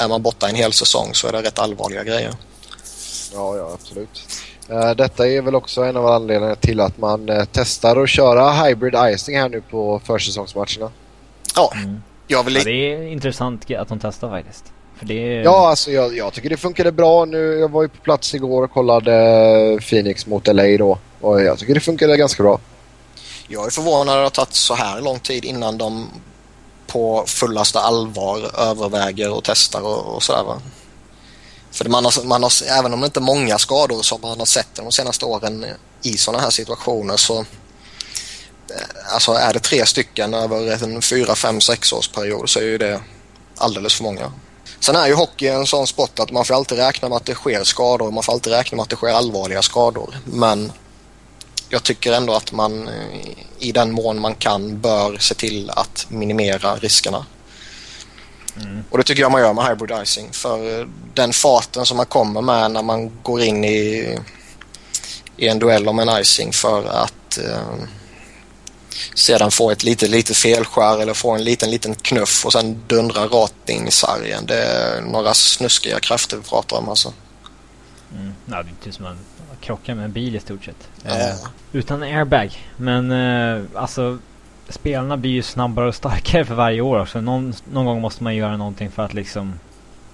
är 0.01 0.07
man 0.07 0.21
borta 0.21 0.49
en 0.49 0.55
hel 0.55 0.73
säsong 0.73 1.13
så 1.13 1.27
är 1.27 1.31
det 1.31 1.41
rätt 1.41 1.59
allvarliga 1.59 2.03
grejer. 2.03 2.33
Ja, 3.33 3.57
ja 3.57 3.71
absolut. 3.73 4.23
Eh, 4.69 4.91
Detta 4.91 5.27
är 5.27 5.41
väl 5.41 5.55
också 5.55 5.81
en 5.83 5.97
av 5.97 6.05
anledningarna 6.05 6.55
till 6.55 6.79
att 6.79 6.97
man 6.97 7.29
eh, 7.29 7.43
testar 7.51 8.03
att 8.03 8.09
köra 8.09 8.51
hybrid 8.51 8.95
icing 9.13 9.37
här 9.39 9.49
nu 9.49 9.61
på 9.61 10.01
försäsongsmatcherna. 10.05 10.91
Ja, 11.55 11.71
Mm. 11.75 12.01
jag 12.27 12.43
vill 12.43 12.55
Ja, 12.55 12.63
det 12.63 12.71
är 12.93 13.03
intressant 13.03 13.71
att 13.71 13.87
de 13.89 13.99
testar 13.99 14.29
faktiskt. 14.29 14.63
För 14.99 15.05
det. 15.05 15.41
Ja, 15.41 15.69
alltså 15.69 15.91
jag, 15.91 16.17
jag 16.17 16.33
tycker 16.33 16.49
det 16.49 16.57
funkade 16.57 16.91
bra 16.91 17.25
nu. 17.25 17.59
Jag 17.59 17.71
var 17.71 17.81
ju 17.81 17.87
på 17.87 18.01
plats 18.01 18.35
igår 18.35 18.63
och 18.63 18.71
kollade 18.71 19.79
Phoenix 19.89 20.27
mot 20.27 20.47
LA 20.47 20.77
då. 20.77 20.97
Och 21.21 21.41
jag 21.41 21.59
tycker 21.59 21.73
det 21.73 21.79
funkade 21.79 22.17
ganska 22.17 22.43
bra. 22.43 22.59
Jag 23.47 23.65
är 23.65 23.69
förvånad 23.69 24.15
att 24.15 24.33
det 24.33 24.41
har 24.41 24.45
tagit 24.45 24.53
så 24.53 24.73
här 24.73 25.01
lång 25.01 25.19
tid 25.19 25.45
innan 25.45 25.77
de 25.77 26.09
på 26.87 27.23
fullaste 27.27 27.79
allvar 27.79 28.59
överväger 28.59 29.31
och 29.31 29.43
testar 29.43 29.81
och, 29.81 30.15
och 30.15 30.23
sådär 30.23 30.43
va. 30.43 30.61
För 31.71 31.89
man 31.89 32.05
har, 32.05 32.23
man 32.23 32.43
har, 32.43 32.51
även 32.79 32.93
om 32.93 32.99
det 32.99 33.05
inte 33.05 33.19
är 33.19 33.21
många 33.21 33.57
skador 33.57 34.01
som 34.01 34.21
man 34.21 34.39
har 34.39 34.45
sett 34.45 34.75
de 34.75 34.91
senaste 34.91 35.25
åren 35.25 35.65
i 36.01 36.17
sådana 36.17 36.43
här 36.43 36.49
situationer 36.49 37.17
så 37.17 37.39
eh, 37.39 37.45
alltså 39.13 39.31
är 39.31 39.53
det 39.53 39.59
tre 39.59 39.85
stycken 39.85 40.33
över 40.33 40.83
en 40.83 41.01
fyra, 41.01 41.35
fem, 41.35 41.61
sex 41.61 41.93
års 41.93 42.07
period 42.07 42.49
så 42.49 42.59
är 42.59 42.63
ju 42.63 42.77
det 42.77 43.01
alldeles 43.57 43.95
för 43.95 44.03
många. 44.03 44.31
Sen 44.79 44.95
är 44.95 45.07
ju 45.07 45.13
hockey 45.13 45.47
en 45.47 45.65
sån 45.65 45.87
sport 45.87 46.19
att 46.19 46.31
man 46.31 46.45
får 46.45 46.53
alltid 46.53 46.77
räkna 46.77 47.09
med 47.09 47.15
att 47.15 47.25
det 47.25 47.33
sker 47.33 47.63
skador. 47.63 48.11
Man 48.11 48.23
får 48.23 48.33
alltid 48.33 48.53
räkna 48.53 48.75
med 48.75 48.83
att 48.83 48.89
det 48.89 48.95
sker 48.95 49.13
allvarliga 49.13 49.61
skador. 49.61 50.15
Men 50.25 50.71
jag 51.69 51.83
tycker 51.83 52.13
ändå 52.13 52.33
att 52.33 52.51
man 52.51 52.87
eh, 52.87 53.29
i 53.59 53.71
den 53.71 53.91
mån 53.91 54.19
man 54.19 54.35
kan 54.35 54.81
bör 54.81 55.17
se 55.17 55.35
till 55.35 55.69
att 55.69 56.05
minimera 56.09 56.75
riskerna. 56.75 57.25
Mm. 58.55 58.83
Och 58.89 58.97
det 58.97 59.03
tycker 59.03 59.21
jag 59.21 59.31
man 59.31 59.41
gör 59.41 59.53
med 59.53 59.65
hybrid 59.65 59.97
icing. 60.03 60.31
För 60.31 60.89
den 61.13 61.33
farten 61.33 61.85
som 61.85 61.97
man 61.97 62.05
kommer 62.05 62.41
med 62.41 62.71
när 62.71 62.83
man 62.83 63.11
går 63.23 63.41
in 63.41 63.63
i, 63.63 64.17
i 65.37 65.47
en 65.47 65.59
duell 65.59 65.87
om 65.87 65.99
en 65.99 66.21
icing 66.21 66.53
för 66.53 66.85
att 66.85 67.37
eh, 67.37 67.73
sedan 69.13 69.51
få 69.51 69.71
ett 69.71 69.83
litet, 69.83 70.09
litet 70.09 70.37
felskär 70.37 71.01
eller 71.01 71.13
få 71.13 71.31
en 71.31 71.43
liten, 71.43 71.71
liten 71.71 71.95
knuff 71.95 72.45
och 72.45 72.53
sen 72.53 72.83
dundra 72.87 73.25
rakt 73.25 73.69
in 73.69 73.87
i 73.87 73.91
sargen. 73.91 74.45
Det 74.45 74.63
är 74.63 75.01
några 75.01 75.33
snuskiga 75.33 75.99
krafter 75.99 76.37
vi 76.37 76.43
pratar 76.43 76.77
om 76.77 76.89
alltså. 76.89 77.13
Mm. 78.15 78.33
Ja, 78.45 78.63
det 78.63 78.69
är 78.69 78.83
typ 78.83 78.93
som 78.93 79.05
att 79.05 79.61
krocka 79.61 79.95
med 79.95 80.05
en 80.05 80.11
bil 80.11 80.35
i 80.35 80.39
stort 80.39 80.65
sett. 80.65 80.89
Eh, 81.05 81.35
utan 81.71 82.03
airbag. 82.03 82.67
Men 82.77 83.11
eh, 83.11 83.63
alltså 83.75 84.17
spelarna 84.69 85.17
blir 85.17 85.31
ju 85.31 85.43
snabbare 85.43 85.87
och 85.87 85.95
starkare 85.95 86.45
för 86.45 86.55
varje 86.55 86.81
år 86.81 86.99
också. 86.99 87.21
Någon, 87.21 87.53
någon 87.71 87.85
gång 87.85 88.01
måste 88.01 88.23
man 88.23 88.35
göra 88.35 88.57
någonting 88.57 88.91
för 88.91 89.05
att 89.05 89.13
liksom 89.13 89.59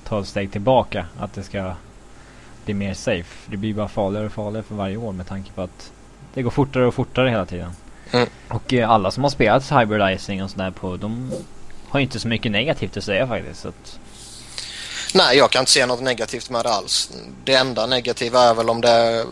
ta 0.04 0.22
ett 0.22 0.28
steg 0.28 0.52
tillbaka. 0.52 1.06
Att 1.20 1.34
det 1.34 1.44
ska 1.44 1.74
bli 2.66 2.74
mer 2.74 2.94
safe. 2.94 3.52
Det 3.52 3.58
blir 3.58 3.74
bara 3.74 3.88
farligare 3.88 4.26
och 4.26 4.32
farligare 4.32 4.64
för 4.64 4.76
varje 4.76 4.98
år 4.98 5.12
med 5.12 5.28
tanke 5.28 5.52
på 5.52 5.62
att 5.62 5.92
det 6.34 6.42
går 6.42 6.52
fortare 6.52 6.86
och 6.86 6.94
fortare 6.94 7.30
hela 7.30 7.46
tiden. 7.46 7.72
Mm. 8.12 8.30
Och 8.48 8.74
eh, 8.74 8.90
alla 8.90 9.12
som 9.12 9.24
har 9.24 9.30
spelat 9.30 9.72
hybridizing 9.72 10.44
och 10.44 10.52
sådär 10.52 10.72
på 10.72 10.98
de 10.98 11.32
har 11.90 12.00
inte 12.00 12.20
så 12.20 12.28
mycket 12.28 12.52
negativt 12.52 12.98
att 12.98 13.04
säga 13.04 13.28
faktiskt. 13.28 13.66
Att... 13.66 14.00
Nej, 15.14 15.38
jag 15.38 15.52
kan 15.52 15.60
inte 15.60 15.72
se 15.72 15.86
något 15.86 16.02
negativt 16.02 16.50
med 16.50 16.66
det 16.66 16.70
alls. 16.70 17.12
Det 17.44 17.54
enda 17.54 17.86
negativa 17.86 18.42
är 18.42 18.54
väl 18.54 18.70
om 18.70 18.82
det 18.82 19.26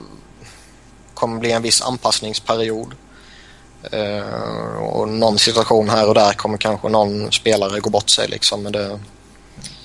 kommer 1.14 1.40
bli 1.40 1.52
en 1.52 1.62
viss 1.62 1.82
anpassningsperiod. 1.82 2.96
Uh, 3.94 4.78
och 4.78 5.08
någon 5.08 5.38
situation 5.38 5.90
här 5.90 6.08
och 6.08 6.14
där 6.14 6.34
kommer 6.34 6.58
kanske 6.58 6.90
någon 6.90 7.32
spelare 7.32 7.80
gå 7.80 7.90
bort 7.90 8.10
sig 8.10 8.28
liksom. 8.28 8.64
Men 8.64 8.72
det... 8.72 9.00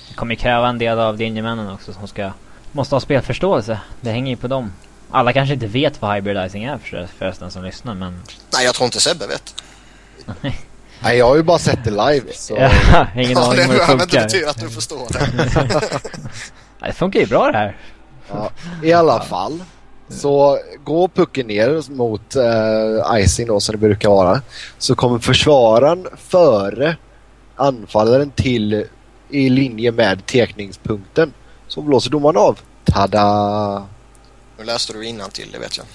det 0.09 0.15
kommer 0.15 0.35
kräva 0.35 0.67
en 0.67 0.77
del 0.77 0.99
av 0.99 1.17
linjemännen 1.17 1.71
också 1.71 1.93
som 1.93 2.07
ska 2.07 2.31
måste 2.71 2.95
ha 2.95 2.99
spelförståelse. 2.99 3.79
Det 4.01 4.11
hänger 4.11 4.31
ju 4.31 4.37
på 4.37 4.47
dem. 4.47 4.73
Alla 5.11 5.33
kanske 5.33 5.53
inte 5.53 5.67
vet 5.67 6.01
vad 6.01 6.15
hybridizing 6.15 6.63
är 6.63 6.79
förresten 7.17 7.51
som 7.51 7.63
lyssnar 7.63 7.95
men... 7.95 8.21
Nej 8.53 8.65
jag 8.65 8.75
tror 8.75 8.85
inte 8.85 8.99
Sebbe 8.99 9.27
vet. 9.27 9.63
Nej 11.01 11.17
jag 11.17 11.25
har 11.25 11.35
ju 11.35 11.43
bara 11.43 11.59
sett 11.59 11.83
det 11.83 11.91
live 11.91 12.33
så... 12.33 12.53
ja, 12.53 13.07
ingen 13.15 13.31
ja, 13.31 13.51
aning 13.51 13.65
om 13.65 13.71
hur 13.71 13.79
det 13.79 13.85
funkar. 13.85 14.19
Det 14.19 14.25
betyder 14.25 14.49
att 14.49 14.59
du 14.59 14.69
förstår 14.69 15.07
det. 15.09 15.89
det 16.87 16.93
funkar 16.93 17.19
ju 17.19 17.25
bra 17.25 17.51
det 17.51 17.57
här. 17.57 17.77
Ja, 18.29 18.49
I 18.83 18.93
alla 18.93 19.19
fall. 19.19 19.63
Så 20.09 20.59
går 20.83 21.07
pucken 21.07 21.47
ner 21.47 21.91
mot 21.91 22.35
uh, 22.35 23.19
icing 23.19 23.47
då 23.47 23.59
som 23.59 23.73
det 23.73 23.79
brukar 23.79 24.09
vara. 24.09 24.41
Så 24.77 24.95
kommer 24.95 25.19
försvararen 25.19 26.07
före 26.17 26.95
anfallaren 27.55 28.31
till 28.31 28.85
i 29.29 29.49
linje 29.49 29.91
med 29.91 30.25
tekningspunkten. 30.25 31.33
Så 31.67 31.81
blåser 31.81 32.11
domaren 32.11 32.37
av. 32.37 32.59
Tada! 32.85 33.85
Nu 34.59 34.65
läste 34.65 34.93
du 34.93 35.13
till 35.31 35.51
det 35.51 35.59
vet 35.59 35.77
jag. 35.77 35.85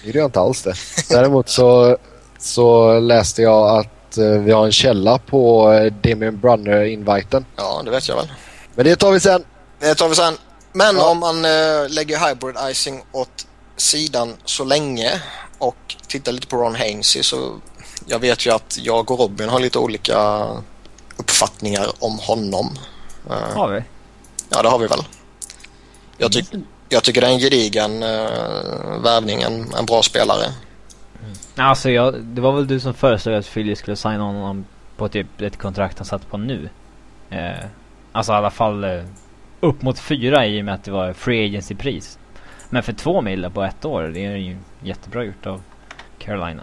Det 0.00 0.06
gjorde 0.06 0.18
jag 0.18 0.28
inte 0.28 0.40
alls 0.40 0.62
det. 0.62 0.74
Däremot 1.08 1.48
så, 1.48 1.96
så 2.38 2.98
läste 3.00 3.42
jag 3.42 3.78
att 3.78 4.18
uh, 4.18 4.40
vi 4.40 4.52
har 4.52 4.64
en 4.64 4.72
källa 4.72 5.18
på 5.18 5.72
uh, 5.72 5.92
Damien 5.92 6.40
Brunner-inviten. 6.40 7.44
Ja, 7.56 7.82
det 7.84 7.90
vet 7.90 8.08
jag 8.08 8.16
väl. 8.16 8.32
Men 8.74 8.84
det 8.84 8.96
tar 8.96 9.12
vi 9.12 9.20
sen. 9.20 9.44
Det 9.80 9.94
tar 9.94 10.08
vi 10.08 10.14
sen. 10.14 10.34
Men 10.72 10.96
ja. 10.96 11.10
om 11.10 11.18
man 11.18 11.44
uh, 11.44 11.88
lägger 11.88 12.28
hybrid 12.28 12.56
icing 12.70 13.04
åt 13.12 13.46
sidan 13.76 14.36
så 14.44 14.64
länge 14.64 15.22
och 15.58 15.96
tittar 16.06 16.32
lite 16.32 16.46
på 16.46 16.56
Ron 16.56 16.74
Hainsey 16.74 17.22
så 17.22 17.54
jag 18.06 18.18
vet 18.18 18.46
ju 18.46 18.50
att 18.50 18.78
jag 18.80 19.10
och 19.10 19.18
Robin 19.18 19.48
har 19.48 19.60
lite 19.60 19.78
olika 19.78 20.48
uppfattningar 21.16 21.90
om 21.98 22.18
honom. 22.18 22.78
Har 23.28 23.68
vi? 23.68 23.82
Ja, 24.48 24.62
det 24.62 24.68
har 24.68 24.78
vi 24.78 24.86
väl. 24.86 25.04
Jag, 26.18 26.32
ty 26.32 26.42
jag 26.90 27.04
tycker 27.04 27.20
det 27.20 27.26
är 27.26 27.32
en 27.32 27.38
gedigen 27.38 28.02
uh, 28.02 29.02
värvning, 29.02 29.42
en, 29.42 29.74
en 29.78 29.86
bra 29.86 30.02
spelare. 30.02 30.44
Mm. 30.44 31.36
Alltså 31.56 31.90
jag, 31.90 32.22
det 32.22 32.40
var 32.40 32.52
väl 32.52 32.66
du 32.66 32.80
som 32.80 32.94
föreslog 32.94 33.34
att 33.34 33.46
Philly 33.46 33.76
skulle 33.76 33.96
signa 33.96 34.22
honom 34.22 34.64
på 34.96 35.08
typ 35.08 35.40
ett 35.40 35.58
kontrakt 35.58 35.98
han 35.98 36.06
satt 36.06 36.30
på 36.30 36.36
nu. 36.36 36.68
Eh, 37.30 37.66
alltså 38.12 38.32
i 38.32 38.34
alla 38.34 38.50
fall 38.50 38.84
eh, 38.84 39.02
upp 39.60 39.82
mot 39.82 39.98
fyra 39.98 40.46
i 40.46 40.60
och 40.60 40.64
med 40.64 40.74
att 40.74 40.84
det 40.84 40.90
var 40.90 41.12
free 41.12 41.44
agency-pris. 41.46 42.18
Men 42.70 42.82
för 42.82 42.92
två 42.92 43.20
mil 43.20 43.50
på 43.54 43.62
ett 43.62 43.84
år, 43.84 44.02
det 44.02 44.24
är 44.24 44.36
ju 44.36 44.56
jättebra 44.82 45.24
gjort 45.24 45.46
av 45.46 45.62
Carolina. 46.18 46.62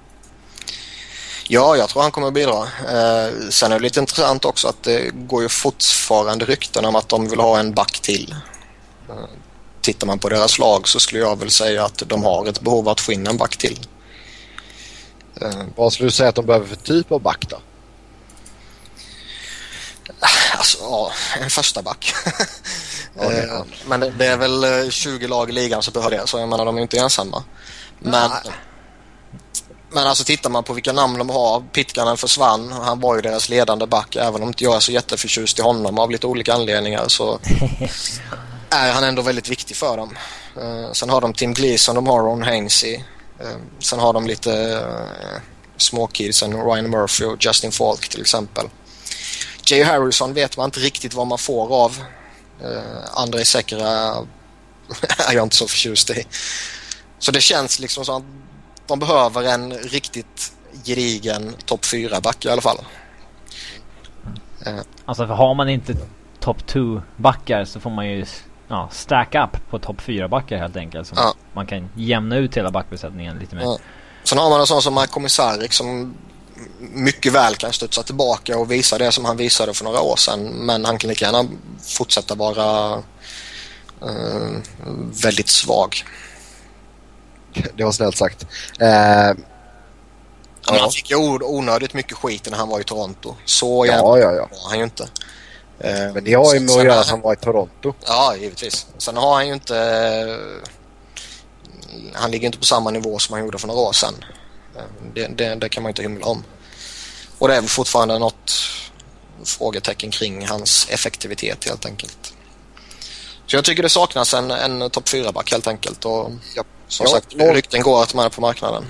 Ja, 1.49 1.75
jag 1.77 1.89
tror 1.89 2.01
han 2.01 2.11
kommer 2.11 2.27
att 2.27 2.33
bidra. 2.33 2.63
Eh, 2.63 3.33
sen 3.49 3.71
är 3.71 3.75
det 3.75 3.83
lite 3.83 3.99
intressant 3.99 4.45
också 4.45 4.67
att 4.67 4.83
det 4.83 5.11
går 5.13 5.41
ju 5.41 5.49
fortfarande 5.49 6.45
rykten 6.45 6.85
om 6.85 6.95
att 6.95 7.09
de 7.09 7.29
vill 7.29 7.39
ha 7.39 7.59
en 7.59 7.73
back 7.73 7.99
till. 7.99 8.35
Tittar 9.87 10.07
man 10.07 10.19
på 10.19 10.29
deras 10.29 10.59
lag 10.59 10.87
så 10.87 10.99
skulle 10.99 11.21
jag 11.21 11.39
väl 11.39 11.51
säga 11.51 11.85
att 11.85 12.03
de 12.05 12.23
har 12.23 12.45
ett 12.45 12.61
behov 12.61 12.87
av 12.87 12.91
att 12.91 12.99
få 12.99 13.11
in 13.13 13.27
en 13.27 13.37
back 13.37 13.57
till. 13.57 13.79
Eh, 15.41 15.63
Vad 15.75 15.93
skulle 15.93 16.07
du 16.07 16.11
säga 16.11 16.29
att 16.29 16.35
de 16.35 16.45
behöver 16.45 16.67
för 16.67 16.75
typ 16.75 17.11
av 17.11 17.21
back 17.21 17.45
då? 17.49 17.59
Alltså, 20.57 20.77
ja, 20.81 21.11
en 21.41 21.49
första 21.49 21.81
back. 21.81 22.13
Ja, 23.19 23.29
det 23.29 23.43
eh, 23.43 23.61
men 23.85 23.99
det, 23.99 24.09
det, 24.09 24.25
är 24.25 24.37
väl 24.37 24.91
20 24.91 25.25
eh, 25.25 25.29
lag 25.29 25.49
i 25.49 25.51
ligan 25.51 25.83
som 25.83 25.93
behöver 25.93 26.17
det, 26.17 26.27
så 26.27 26.39
jag 26.39 26.49
menar 26.49 26.65
de 26.65 26.77
är 26.77 26.81
inte 26.81 26.97
ensamma. 26.97 27.43
Men, 27.99 28.31
men 29.91 30.07
alltså 30.07 30.23
tittar 30.23 30.49
man 30.49 30.63
på 30.63 30.73
vilka 30.73 30.93
namn 30.93 31.17
de 31.17 31.29
har. 31.29 31.61
Pitkanen 31.61 32.17
försvann. 32.17 32.71
Han 32.71 32.99
var 32.99 33.15
ju 33.15 33.21
deras 33.21 33.49
ledande 33.49 33.85
back. 33.85 34.15
Även 34.15 34.41
om 34.41 34.47
inte 34.47 34.63
jag 34.63 34.75
är 34.75 34.79
så 34.79 34.91
jätteförtjust 34.91 35.59
i 35.59 35.61
honom 35.61 35.99
av 35.99 36.11
lite 36.11 36.27
olika 36.27 36.53
anledningar 36.53 37.07
så 37.07 37.39
är 38.69 38.91
han 38.91 39.03
ändå 39.03 39.21
väldigt 39.21 39.49
viktig 39.49 39.77
för 39.77 39.97
dem. 39.97 40.17
Uh, 40.57 40.91
sen 40.91 41.09
har 41.09 41.21
de 41.21 41.33
Tim 41.33 41.53
Gleeson, 41.53 41.95
de 41.95 42.07
har 42.07 42.19
Ron 42.19 42.43
Hainsey. 42.43 42.95
Uh, 43.41 43.57
sen 43.79 43.99
har 43.99 44.13
de 44.13 44.27
lite 44.27 44.51
uh, 44.51 45.41
småkidsen, 45.77 46.53
Ryan 46.53 46.89
Murphy 46.89 47.25
och 47.25 47.45
Justin 47.45 47.71
Falk 47.71 48.09
till 48.09 48.21
exempel. 48.21 48.65
Jay 49.65 49.83
Harrison 49.83 50.33
vet 50.33 50.57
man 50.57 50.65
inte 50.65 50.79
riktigt 50.79 51.13
vad 51.13 51.27
man 51.27 51.37
får 51.37 51.83
av. 51.83 52.03
Uh, 52.63 52.79
Andrei 53.13 53.45
Sekera 53.45 53.89
är 55.29 55.33
jag 55.33 55.43
inte 55.43 55.55
så 55.55 55.67
förtjust 55.67 56.09
i. 56.09 56.23
Så 57.19 57.31
det 57.31 57.41
känns 57.41 57.79
liksom 57.79 58.05
som 58.05 58.15
att 58.15 58.87
de 58.87 58.99
behöver 58.99 59.43
en 59.43 59.73
riktigt 59.73 60.53
gedigen 60.85 61.55
topp 61.65 61.83
4-back 61.83 62.45
i 62.45 62.49
alla 62.49 62.61
fall. 62.61 62.77
Uh. 64.67 64.79
Alltså 65.05 65.27
för 65.27 65.33
har 65.33 65.53
man 65.53 65.69
inte 65.69 65.95
topp 66.39 66.57
2-backar 66.67 67.65
så 67.65 67.79
får 67.79 67.89
man 67.89 68.09
ju 68.09 68.25
ja, 68.67 68.89
stack 68.91 69.35
up 69.35 69.69
på 69.69 69.79
topp 69.79 70.01
4-backar 70.01 70.57
helt 70.57 70.77
enkelt. 70.77 71.07
Så 71.07 71.13
ja. 71.17 71.33
man 71.53 71.65
kan 71.65 71.89
jämna 71.95 72.37
ut 72.37 72.57
hela 72.57 72.71
backbesättningen 72.71 73.39
lite 73.39 73.55
mer. 73.55 73.63
Ja. 73.63 73.77
Sen 74.23 74.37
har 74.37 74.49
man 74.49 74.59
en 74.59 74.67
sån 74.67 74.81
som 74.81 74.93
Mark 74.93 75.11
Komisarik 75.11 75.73
som 75.73 76.17
mycket 76.79 77.33
väl 77.33 77.55
kan 77.55 77.73
studsa 77.73 78.03
tillbaka 78.03 78.57
och 78.57 78.71
visa 78.71 78.97
det 78.97 79.11
som 79.11 79.25
han 79.25 79.37
visade 79.37 79.73
för 79.73 79.83
några 79.83 80.01
år 80.01 80.15
sedan. 80.15 80.43
Men 80.43 80.85
han 80.85 80.97
kan 80.97 81.09
lika 81.09 81.25
gärna 81.25 81.45
fortsätta 81.81 82.35
vara 82.35 82.97
uh, 82.97 84.57
väldigt 85.23 85.49
svag. 85.49 85.95
Det 87.75 87.83
var 87.83 87.91
snällt 87.91 88.17
sagt. 88.17 88.43
Uh, 88.81 88.87
ja. 88.87 89.35
Han 90.79 90.91
fick 90.91 91.09
ju 91.09 91.15
onödigt 91.41 91.93
mycket 91.93 92.17
skit 92.17 92.49
när 92.49 92.57
han 92.57 92.69
var 92.69 92.79
i 92.79 92.83
Toronto. 92.83 93.35
Så 93.45 93.85
ja, 93.85 94.19
ja, 94.19 94.31
ja. 94.31 94.47
var 94.51 94.69
han 94.69 94.77
ju 94.77 94.83
inte. 94.83 95.09
Uh, 95.85 96.13
Men 96.13 96.23
det 96.23 96.33
har 96.33 96.53
ju 96.53 96.59
med 96.59 96.75
att 96.75 96.83
göra 96.83 96.99
att 96.99 97.09
han 97.09 97.21
var 97.21 97.33
i 97.33 97.35
Toronto. 97.35 97.93
Ja, 98.05 98.35
givetvis. 98.35 98.87
Sen 98.97 99.17
har 99.17 99.33
han 99.35 99.47
ju 99.47 99.53
inte... 99.53 100.39
Han 102.13 102.31
ligger 102.31 102.45
inte 102.45 102.57
på 102.57 102.65
samma 102.65 102.91
nivå 102.91 103.19
som 103.19 103.33
han 103.33 103.45
gjorde 103.45 103.57
för 103.57 103.67
några 103.67 103.81
år 103.81 103.93
sedan. 103.93 104.13
Det, 105.13 105.27
det, 105.27 105.55
det, 105.55 105.69
kan 105.69 105.83
man 105.83 105.89
inte 105.89 106.01
hymla 106.01 106.25
om. 106.25 106.43
Och 107.37 107.47
det 107.47 107.55
är 107.55 107.61
väl 107.61 107.69
fortfarande 107.69 108.19
något 108.19 108.51
frågetecken 109.43 110.11
kring 110.11 110.47
hans 110.47 110.87
effektivitet 110.89 111.65
helt 111.65 111.85
enkelt. 111.85 112.33
Så 113.45 113.55
jag 113.55 113.65
tycker 113.65 113.83
det 113.83 113.89
saknas 113.89 114.33
en, 114.33 114.51
en 114.51 114.89
topp 114.89 115.07
4-back 115.09 115.51
helt 115.51 115.67
enkelt. 115.67 116.05
Och 116.05 116.31
ja, 116.55 116.63
som 116.87 117.05
ja, 117.09 117.11
sagt, 117.11 117.33
rykten 117.33 117.81
går 117.81 118.03
att 118.03 118.13
man 118.13 118.25
är 118.25 118.29
på 118.29 118.41
marknaden. 118.41 118.85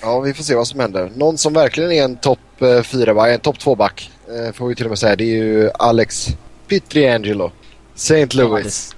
Ja, 0.00 0.20
vi 0.20 0.34
får 0.34 0.44
se 0.44 0.54
vad 0.54 0.68
som 0.68 0.80
händer. 0.80 1.12
Någon 1.14 1.38
som 1.38 1.52
verkligen 1.52 1.92
är 1.92 2.04
en 2.04 2.16
topp 2.16 2.38
4-back, 2.58 3.28
en 3.28 3.40
topp 3.40 3.56
2-back, 3.58 4.10
eh, 4.28 4.52
får 4.52 4.68
vi 4.68 4.74
till 4.74 4.84
och 4.84 4.90
med 4.90 4.98
säga, 4.98 5.16
det 5.16 5.24
är 5.24 5.36
ju 5.36 5.70
Alex 5.78 6.28
Pietriangelo. 6.68 7.52
St. 7.94 8.26
Louis. 8.26 8.96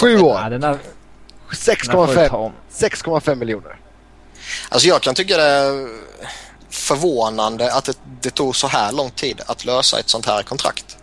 Sju 0.00 0.18
år. 0.18 0.34
6,5 2.70 3.34
miljoner. 3.34 3.78
Alltså 4.68 4.88
jag 4.88 5.02
kan 5.02 5.14
tycka 5.14 5.36
det 5.36 5.42
är 5.42 5.88
förvånande 6.70 7.72
att 7.72 7.84
det, 7.84 7.96
det, 8.20 8.30
tog 8.30 8.56
så 8.56 8.66
här 8.66 8.92
lång 8.92 9.10
tid 9.10 9.40
att 9.46 9.64
lösa 9.64 9.98
ett 9.98 10.08
sånt 10.08 10.26
här 10.26 10.42
kontrakt. 10.42 10.98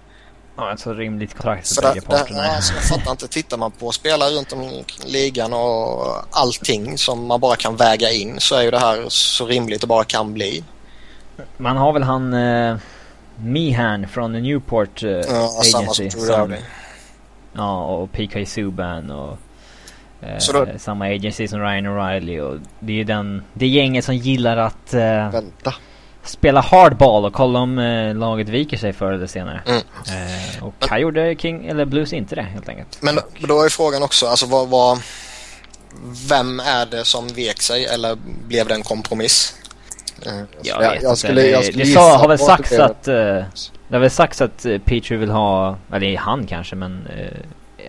Ja, 0.55 0.73
ett 0.73 0.79
så 0.79 0.93
rimligt 0.93 1.33
kontrakt 1.33 1.75
för 1.75 1.81
bägge 1.81 2.01
parterna. 2.01 2.41
Alltså, 2.41 2.73
jag 2.73 2.83
fattar 2.83 3.11
inte. 3.11 3.27
Tittar 3.27 3.57
man 3.57 3.71
på 3.71 3.91
spelare 3.91 4.29
runt 4.29 4.53
om 4.53 4.61
i 4.61 4.85
ligan 5.05 5.53
och 5.53 6.05
allting 6.29 6.97
som 6.97 7.25
man 7.25 7.39
bara 7.39 7.55
kan 7.55 7.75
väga 7.75 8.11
in 8.11 8.39
så 8.39 8.55
är 8.55 8.61
ju 8.61 8.71
det 8.71 8.79
här 8.79 9.05
så 9.07 9.45
rimligt 9.45 9.81
det 9.81 9.87
bara 9.87 10.03
kan 10.03 10.33
bli. 10.33 10.63
Man 11.57 11.77
har 11.77 11.93
väl 11.93 12.03
han... 12.03 12.33
Eh, 12.33 12.77
Meehan 13.35 14.07
från 14.07 14.31
Newport 14.31 15.03
uh, 15.03 15.11
ja, 15.11 15.47
samma 15.47 15.91
Drew 15.91 16.27
Dowdy. 16.27 16.55
Ja, 17.53 17.85
och 17.85 18.11
PK 18.11 18.45
Subban 18.45 19.11
och 19.11 19.37
eh, 20.21 20.37
då, 20.53 20.67
samma 20.77 21.05
agency 21.05 21.47
som 21.47 21.59
Ryan 21.59 21.85
O'Reilly 21.85 22.39
och 22.39 22.59
det 22.79 22.99
är 22.99 23.05
den, 23.05 23.43
det 23.53 23.67
gänget 23.67 24.05
som 24.05 24.15
gillar 24.15 24.57
att 24.57 24.93
eh, 24.93 25.31
vänta. 25.31 25.73
Spela 26.23 26.61
hardball 26.61 27.25
och 27.25 27.33
kolla 27.33 27.59
om 27.59 27.79
eh, 27.79 28.15
laget 28.15 28.49
viker 28.49 28.77
sig 28.77 28.93
förr 28.93 29.11
eller 29.11 29.27
senare. 29.27 29.61
Mm. 29.65 29.81
Eh, 30.07 30.63
och 30.63 30.73
här 30.89 30.97
gjorde 30.97 31.35
King, 31.35 31.65
eller 31.65 31.85
Blues 31.85 32.13
inte 32.13 32.35
det 32.35 32.41
helt 32.41 32.69
enkelt. 32.69 32.97
Men 33.01 33.19
då 33.39 33.61
är 33.61 33.69
frågan 33.69 34.03
också, 34.03 34.27
alltså 34.27 34.45
vad, 34.45 34.69
vad 34.69 34.99
vem 36.29 36.59
är 36.59 36.85
det 36.85 37.05
som 37.05 37.27
vek 37.27 37.61
sig 37.61 37.85
eller 37.85 38.17
blev 38.47 38.67
det 38.67 38.73
en 38.73 38.83
kompromiss? 38.83 39.55
Jag, 40.61 40.83
jag, 40.83 41.03
jag 41.03 41.17
skulle, 41.17 41.47
jag 41.47 41.65
skulle 41.65 41.83
det 41.83 41.89
sa, 41.89 42.17
har 42.17 42.27
väl 42.27 42.39
sagts 42.39 42.79
att... 42.79 43.03
Det 43.03 43.97
har 43.97 43.99
väl 43.99 44.09
sagts 44.09 44.41
att 44.41 44.65
uh, 44.65 44.79
Petri 44.79 45.17
vill 45.17 45.29
ha, 45.29 45.77
eller 45.91 46.17
han 46.17 46.47
kanske 46.47 46.75
men 46.75 47.07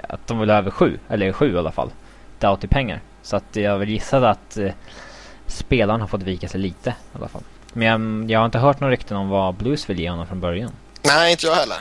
att 0.09 0.27
de 0.27 0.39
vill 0.39 0.51
ha 0.51 0.57
över 0.57 0.71
sju, 0.71 0.99
eller 1.09 1.33
sju 1.33 1.55
i 1.55 1.59
alla 1.59 1.73
fall. 1.73 1.91
Doubt 2.39 2.65
i 2.65 2.67
pengar. 2.67 3.01
Så 3.23 3.37
att 3.37 3.57
jag 3.57 3.79
vill 3.79 3.89
gissa 3.89 4.31
att 4.31 4.59
spelaren 5.47 6.01
har 6.01 6.09
fått 6.09 6.23
vika 6.23 6.49
sig 6.49 6.61
lite 6.61 6.91
i 6.91 7.17
alla 7.19 7.29
fall. 7.29 7.43
Men 7.75 7.87
jag, 7.87 8.31
jag 8.31 8.39
har 8.39 8.47
inte 8.47 8.59
hört 8.59 8.81
några 8.81 8.93
rykten 8.93 9.17
om 9.17 9.29
vad 9.29 9.55
Blues 9.55 9.91
vill 9.91 10.01
ge 10.01 10.11
honom 10.11 10.27
från 10.27 10.41
början. 10.41 10.73
Nej, 11.03 11.31
inte 11.31 11.47
jag 11.47 11.55
heller. 11.55 11.79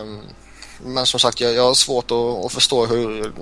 Um, 0.00 0.22
men 0.84 1.06
som 1.06 1.20
sagt, 1.20 1.40
jag, 1.40 1.54
jag 1.54 1.66
har 1.66 1.74
svårt 1.74 2.10
att, 2.10 2.44
att 2.44 2.52
förstå 2.52 2.86
hur 2.86 3.32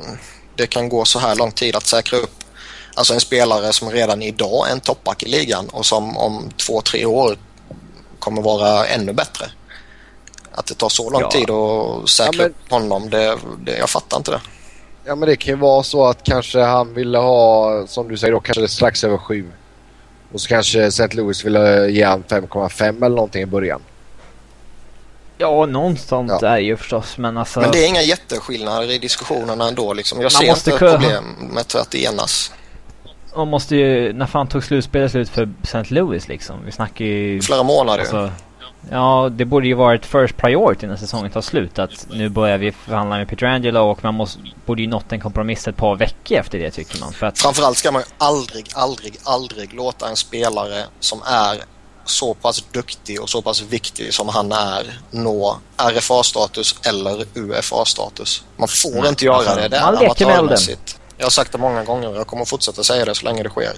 det 0.56 0.66
kan 0.66 0.88
gå 0.88 1.04
så 1.04 1.18
här 1.18 1.36
lång 1.36 1.52
tid 1.52 1.76
att 1.76 1.86
säkra 1.86 2.18
upp 2.18 2.44
alltså 2.94 3.14
en 3.14 3.20
spelare 3.20 3.72
som 3.72 3.90
redan 3.90 4.22
idag 4.22 4.68
är 4.68 4.72
en 4.72 4.80
toppback 4.80 5.22
i 5.22 5.28
ligan 5.28 5.68
och 5.68 5.86
som 5.86 6.16
om 6.16 6.50
två, 6.66 6.80
tre 6.80 7.06
år 7.06 7.36
kommer 8.18 8.42
vara 8.42 8.86
ännu 8.86 9.12
bättre. 9.12 9.46
Att 10.52 10.66
det 10.66 10.74
tar 10.74 10.88
så 10.88 11.10
lång 11.10 11.20
ja. 11.20 11.30
tid 11.30 11.50
att 11.50 12.08
säkra 12.08 12.32
ja, 12.32 12.42
men... 12.42 12.50
upp 12.50 12.70
honom, 12.70 13.10
det, 13.10 13.38
det, 13.58 13.78
jag 13.78 13.90
fattar 13.90 14.16
inte 14.16 14.30
det. 14.30 14.40
Ja 15.04 15.14
men 15.14 15.28
det 15.28 15.36
kan 15.36 15.54
ju 15.54 15.60
vara 15.60 15.82
så 15.82 16.06
att 16.06 16.22
kanske 16.22 16.60
han 16.60 16.94
ville 16.94 17.18
ha, 17.18 17.86
som 17.86 18.08
du 18.08 18.16
säger 18.16 18.32
då, 18.32 18.40
kanske 18.40 18.68
strax 18.68 19.04
över 19.04 19.18
sju. 19.18 19.50
Och 20.34 20.40
så 20.40 20.48
kanske 20.48 20.82
St. 20.82 21.08
Louis 21.16 21.44
ville 21.44 21.90
ge 21.90 22.04
han 22.04 22.24
5,5 22.24 23.04
eller 23.04 23.16
någonting 23.16 23.42
i 23.42 23.46
början. 23.46 23.80
Ja, 25.38 25.66
någonstans 25.66 26.32
ja. 26.42 26.48
är 26.48 26.58
ju 26.58 26.76
förstås, 26.76 27.18
men 27.18 27.36
alltså... 27.36 27.60
Men 27.60 27.70
det 27.70 27.84
är 27.84 27.88
inga 27.88 28.02
jätteskillnader 28.02 28.90
i 28.90 28.98
diskussionerna 28.98 29.68
ändå 29.68 29.92
liksom. 29.92 30.20
Jag 30.20 30.32
ser 30.32 30.44
inte 30.44 30.70
kunna... 30.70 30.90
problem 30.90 31.24
med 31.52 31.64
att 31.74 31.94
enas. 31.94 32.52
Man 33.36 33.48
måste 33.48 33.76
ju, 33.76 34.12
när 34.12 34.26
fan 34.26 34.48
tog 34.48 34.64
slutspelet 34.64 35.10
slut 35.10 35.28
för 35.28 35.48
St. 35.62 35.94
Louis 35.94 36.28
liksom? 36.28 36.56
Vi 36.64 36.72
snackar 36.72 37.04
ju... 37.04 37.40
Flera 37.40 37.62
månader 37.62 38.00
alltså, 38.00 38.30
Ja, 38.90 39.30
det 39.32 39.44
borde 39.44 39.66
ju 39.66 39.74
varit 39.74 40.06
first 40.06 40.36
priority 40.36 40.86
när 40.86 40.96
säsongen 40.96 41.30
tar 41.30 41.40
slut. 41.40 41.78
Att 41.78 42.06
nu 42.10 42.28
börjar 42.28 42.58
vi 42.58 42.72
förhandla 42.72 43.16
med 43.16 43.28
Petrangelo 43.28 43.80
och 43.80 44.04
man 44.04 44.14
måste, 44.14 44.38
borde 44.66 44.82
ju 44.82 44.88
nått 44.88 45.12
en 45.12 45.20
kompromiss 45.20 45.68
ett 45.68 45.76
par 45.76 45.96
veckor 45.96 46.38
efter 46.38 46.58
det 46.58 46.70
tycker 46.70 47.00
man. 47.00 47.12
För 47.12 47.26
att... 47.26 47.38
Framförallt 47.38 47.78
ska 47.78 47.92
man 47.92 48.02
ju 48.02 48.06
aldrig, 48.18 48.66
aldrig, 48.74 49.16
aldrig 49.24 49.74
låta 49.74 50.08
en 50.08 50.16
spelare 50.16 50.84
som 51.00 51.22
är 51.22 51.58
så 52.04 52.34
pass 52.34 52.64
duktig 52.72 53.22
och 53.22 53.30
så 53.30 53.42
pass 53.42 53.62
viktig 53.62 54.14
som 54.14 54.28
han 54.28 54.52
är 54.52 55.00
nå 55.10 55.56
RFA-status 55.76 56.76
eller 56.86 57.24
UFA-status. 57.34 58.44
Man 58.56 58.68
får 58.68 59.00
Nej, 59.00 59.08
inte 59.08 59.24
göra 59.24 59.36
alltså, 59.36 59.54
det. 59.54 59.68
Det 59.68 59.76
är 59.76 59.88
amatörmässigt. 59.88 61.00
Jag 61.18 61.26
har 61.26 61.30
sagt 61.30 61.52
det 61.52 61.58
många 61.58 61.84
gånger 61.84 62.08
och 62.08 62.16
jag 62.16 62.26
kommer 62.26 62.44
fortsätta 62.44 62.82
säga 62.82 63.04
det 63.04 63.14
så 63.14 63.24
länge 63.24 63.42
det 63.42 63.48
sker. 63.48 63.72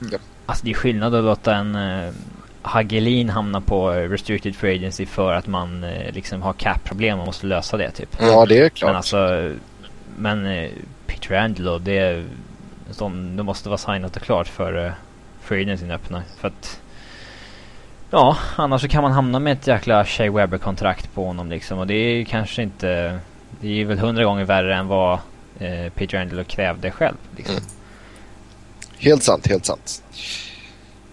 Mm. 0.00 0.20
Alltså 0.46 0.64
det 0.64 0.70
är 0.70 0.74
skillnad 0.74 1.14
att 1.14 1.24
låta 1.24 1.54
en 1.54 1.76
uh, 1.76 2.12
Hagelin 2.62 3.28
hamna 3.28 3.60
på 3.60 3.90
restricted 3.90 4.56
free 4.56 4.76
agency 4.76 5.06
för 5.06 5.32
att 5.32 5.46
man 5.46 5.84
uh, 5.84 6.12
liksom 6.12 6.42
har 6.42 6.52
cap-problem 6.52 7.18
och 7.18 7.26
måste 7.26 7.46
lösa 7.46 7.76
det 7.76 7.90
typ. 7.90 8.16
Ja 8.20 8.46
det 8.46 8.58
är 8.58 8.68
klart. 8.68 8.88
Men 8.88 8.96
alltså, 8.96 9.52
men 10.16 10.46
uh, 10.46 10.70
Peter 11.06 11.34
Angelo 11.34 11.78
det 11.78 11.98
är, 11.98 12.24
det 13.36 13.42
måste 13.42 13.68
vara 13.68 13.78
signat 13.78 14.16
och 14.16 14.22
klart 14.22 14.48
för 14.48 14.94
free 15.42 15.62
agency 15.62 15.90
öppnar. 15.90 16.22
För 16.40 16.48
att 16.48 16.80
Ja, 18.10 18.36
annars 18.56 18.80
så 18.80 18.88
kan 18.88 19.02
man 19.02 19.12
hamna 19.12 19.38
med 19.38 19.52
ett 19.52 19.66
jäkla 19.66 20.04
Shea 20.04 20.32
Weber-kontrakt 20.32 21.14
på 21.14 21.24
honom 21.24 21.50
liksom. 21.50 21.78
Och 21.78 21.86
det 21.86 21.94
är 21.94 22.24
kanske 22.24 22.62
inte... 22.62 23.18
Det 23.60 23.80
är 23.80 23.84
väl 23.84 23.98
hundra 23.98 24.24
gånger 24.24 24.44
värre 24.44 24.74
än 24.74 24.86
vad 24.86 25.18
eh, 25.58 25.92
Peter 25.94 26.18
Angelo 26.18 26.44
krävde 26.44 26.90
själv. 26.90 27.16
Liksom. 27.36 27.56
Mm. 27.56 27.68
Helt 28.98 29.22
sant, 29.22 29.46
helt 29.46 29.66
sant. 29.66 30.02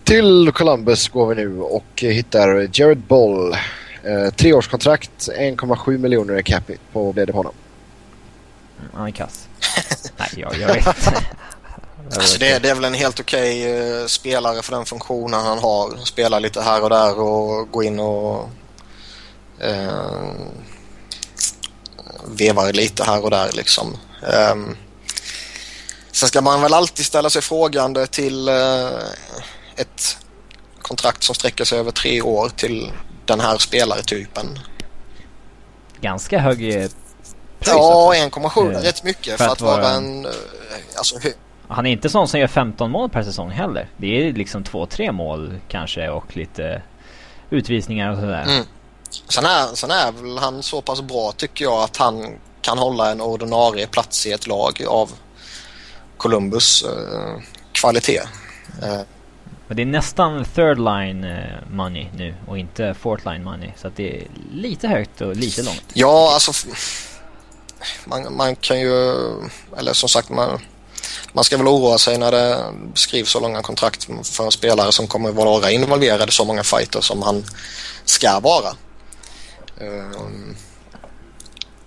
Till 0.06 0.52
Columbus 0.52 1.10
går 1.10 1.28
vi 1.28 1.36
nu 1.36 1.62
och 1.62 1.84
hittar 1.96 2.70
Jared 2.74 2.98
Boll. 2.98 3.54
Eh, 4.04 4.34
treårskontrakt, 4.36 5.30
1,7 5.38 5.98
miljoner 5.98 6.40
i 6.40 6.44
capita 6.44 6.82
på 6.94 7.14
blev 7.14 7.28
det 7.28 7.32
på 7.32 7.40
honom. 7.40 7.54
Mm, 8.80 8.92
han 8.94 9.08
är 9.08 9.12
kass. 9.12 9.48
Nej, 10.18 10.30
jag, 10.36 10.56
jag 10.60 10.68
vet 10.68 10.88
inte. 10.88 11.26
Alltså 12.16 12.40
det, 12.40 12.60
det, 12.60 12.70
är 12.70 12.76
väl 12.76 12.84
en 12.84 12.94
helt 12.94 13.20
okej 13.20 13.62
okay, 13.62 14.02
uh, 14.02 14.08
spelare 14.08 14.62
för 14.62 14.72
den 14.72 14.86
funktionen 14.86 15.40
han 15.40 15.60
har. 15.60 16.06
Spela 16.06 16.40
lite 16.40 16.62
här 16.62 16.84
och 16.84 16.90
där 16.90 17.20
och 17.20 17.72
gå 17.72 17.84
in 17.84 18.00
och 18.00 18.50
uh, 19.64 20.32
vevar 22.26 22.74
lite 22.74 23.04
här 23.04 23.24
och 23.24 23.30
där 23.30 23.52
liksom. 23.52 23.98
Um, 24.52 24.78
sen 26.12 26.30
ska 26.30 26.42
man 26.42 26.62
väl 26.62 26.74
alltid 26.74 27.06
ställa 27.06 27.30
sig 27.30 27.42
frågande 27.42 28.08
till 28.08 28.50
uh, 28.50 29.00
ett 29.76 30.18
kontrakt 30.82 31.24
som 31.24 31.36
sträcker 31.36 31.66
sig 31.66 31.80
över 31.80 31.92
tre 31.92 32.22
år 32.22 32.50
till 32.50 32.92
den 33.26 33.40
här 33.40 33.58
spelaretypen. 33.58 34.60
Ganska 36.02 36.40
hög 36.40 36.58
pris. 36.58 36.96
Ja, 37.66 38.14
1,7 38.16 38.78
är 38.78 38.82
rätt 38.82 39.04
mycket 39.04 39.38
för, 39.38 39.38
för 39.38 39.46
att, 39.46 39.52
att 39.52 39.62
vara 39.62 39.90
en... 39.90 40.28
Alltså, 40.96 41.20
han 41.68 41.86
är 41.86 41.92
inte 41.92 42.10
sån 42.10 42.28
som 42.28 42.40
gör 42.40 42.48
15 42.48 42.92
mål 42.92 43.10
per 43.10 43.24
säsong 43.24 43.50
heller. 43.50 43.90
Det 43.98 44.28
är 44.28 44.34
liksom 44.34 44.64
2-3 44.64 45.12
mål 45.12 45.60
kanske 45.68 46.10
och 46.10 46.38
lite 46.38 46.82
utvisningar 47.50 48.12
och 48.12 48.18
sådär. 48.18 48.44
Mm. 48.44 48.66
Sen, 49.30 49.46
är, 49.46 49.76
sen 49.76 49.92
är 49.92 50.12
väl 50.12 50.38
han 50.38 50.64
så 50.64 50.82
pass 50.82 51.02
bra 51.02 51.32
tycker 51.32 51.66
jag 51.66 51.84
att 51.84 51.98
han 51.98 52.40
kan 52.62 52.78
hålla 52.78 53.12
en 53.12 53.22
ordinarie 53.22 53.88
plats 53.88 54.28
i 54.28 54.32
ett 54.32 54.48
lag 54.48 54.84
av 54.88 55.12
Columbus 56.18 56.84
eh, 56.84 57.42
kvalitet. 57.72 58.22
Eh. 58.84 59.02
Men 59.68 59.78
det 59.78 59.84
är 59.84 59.86
nästan 59.86 60.46
third 60.46 60.78
line 60.78 61.24
eh, 61.24 61.70
money 61.72 62.08
nu 62.18 62.36
och 62.48 62.58
inte 62.58 62.94
fourth 62.94 63.28
line 63.32 63.44
money. 63.44 63.72
Så 63.78 63.88
att 63.88 63.96
det 63.96 64.18
är 64.18 64.28
lite 64.54 64.88
högt 64.88 65.22
och 65.22 65.36
lite 65.36 65.64
långt. 65.64 65.84
Ja, 65.94 66.34
alltså 66.34 66.68
man, 68.06 68.36
man 68.36 68.56
kan 68.56 68.80
ju, 68.80 68.92
eller 69.78 69.94
som 69.94 70.10
sagt 70.10 70.30
man 70.30 70.60
man 71.34 71.44
ska 71.44 71.58
väl 71.58 71.68
oroa 71.68 71.98
sig 71.98 72.18
när 72.18 72.32
det 72.32 72.74
skrivs 72.94 73.30
så 73.30 73.40
långa 73.40 73.62
kontrakt 73.62 74.08
för 74.24 74.46
en 74.46 74.52
spelare 74.52 74.92
som 74.92 75.08
kommer 75.08 75.32
vara 75.32 75.72
involverad 75.72 76.30
i 76.30 76.32
så 76.32 76.46
många 76.46 76.64
fighter 76.64 77.02
som 77.02 77.22
han 77.22 77.46
ska 78.06 78.40
vara. 78.40 78.76
Ehm, 79.82 80.56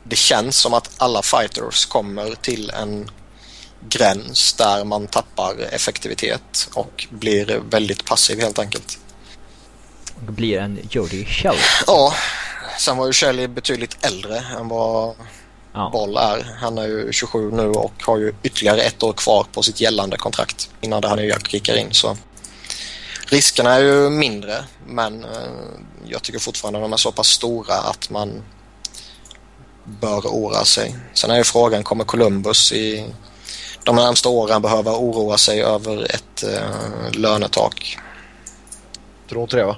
det 0.02 0.16
känns 0.16 0.56
som 0.56 0.74
att 0.74 0.90
alla 0.96 1.22
fighters 1.22 1.86
kommer 1.86 2.34
till 2.34 2.70
en 2.70 3.10
gräns 3.80 4.52
där 4.52 4.84
man 4.84 5.06
tappar 5.06 5.54
effektivitet 5.72 6.68
och 6.74 7.06
blir 7.10 7.60
väldigt 7.70 8.04
passiv 8.04 8.40
helt 8.40 8.58
enkelt. 8.58 8.98
Och 10.14 10.32
blir 10.32 10.58
en 10.58 10.78
Jody 10.90 11.24
Shell. 11.24 11.56
Ja, 11.86 12.14
sen 12.78 12.96
var 12.96 13.06
ju 13.06 13.12
Shelley 13.12 13.46
betydligt 13.46 13.96
äldre 14.00 14.38
än 14.38 14.68
vad 14.68 15.14
ja. 15.72 15.90
Boll 15.92 16.16
är. 16.16 16.56
Han 16.60 16.78
är 16.78 16.86
ju 16.86 17.12
27 17.12 17.50
nu 17.50 17.68
och 17.68 17.92
har 18.02 18.18
ju 18.18 18.34
ytterligare 18.42 18.80
ett 18.80 19.02
år 19.02 19.12
kvar 19.12 19.46
på 19.52 19.62
sitt 19.62 19.80
gällande 19.80 20.16
kontrakt 20.16 20.70
innan 20.80 21.02
det 21.02 21.08
här 21.08 21.16
nya 21.16 21.40
kickar 21.40 21.76
in. 21.76 21.92
Så 21.92 22.16
riskerna 23.26 23.72
är 23.72 23.80
ju 23.80 24.10
mindre 24.10 24.64
men 24.86 25.24
eh, 25.24 25.30
jag 26.04 26.22
tycker 26.22 26.38
fortfarande 26.38 26.80
de 26.80 26.92
är 26.92 26.96
så 26.96 27.12
pass 27.12 27.28
stora 27.28 27.74
att 27.74 28.10
man 28.10 28.42
bör 29.84 30.20
oroa 30.20 30.64
sig. 30.64 30.96
Sen 31.14 31.30
är 31.30 31.36
ju 31.36 31.44
frågan, 31.44 31.84
kommer 31.84 32.04
Columbus 32.04 32.72
i 32.72 33.06
de 33.88 33.96
närmsta 33.96 34.28
åren 34.28 34.62
behöva 34.62 34.96
oroa 34.96 35.38
sig 35.38 35.62
över 35.62 36.04
ett 36.04 36.44
uh, 36.44 37.20
lönetak? 37.20 37.98
Tror 39.28 39.42
inte 39.42 39.56
det 39.56 39.64
va? 39.64 39.76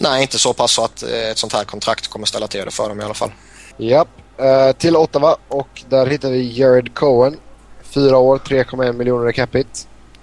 Nej, 0.00 0.22
inte 0.22 0.38
så 0.38 0.52
pass 0.52 0.72
så 0.72 0.84
att 0.84 1.04
uh, 1.06 1.30
ett 1.30 1.38
sånt 1.38 1.52
här 1.52 1.64
kontrakt 1.64 2.08
kommer 2.08 2.26
ställa 2.26 2.46
till 2.46 2.64
det 2.64 2.70
för 2.70 2.88
dem 2.88 3.00
i 3.00 3.04
alla 3.04 3.14
fall. 3.14 3.30
Japp. 3.76 4.08
Uh, 4.40 4.72
till 4.72 4.96
Ottawa 4.96 5.36
och 5.48 5.84
där 5.88 6.06
hittar 6.06 6.30
vi 6.30 6.58
Jared 6.58 6.94
Cohen. 6.94 7.36
Fyra 7.82 8.18
år, 8.18 8.38
3,1 8.38 8.92
miljoner 8.92 9.30
i 9.30 9.32
capita. 9.32 9.70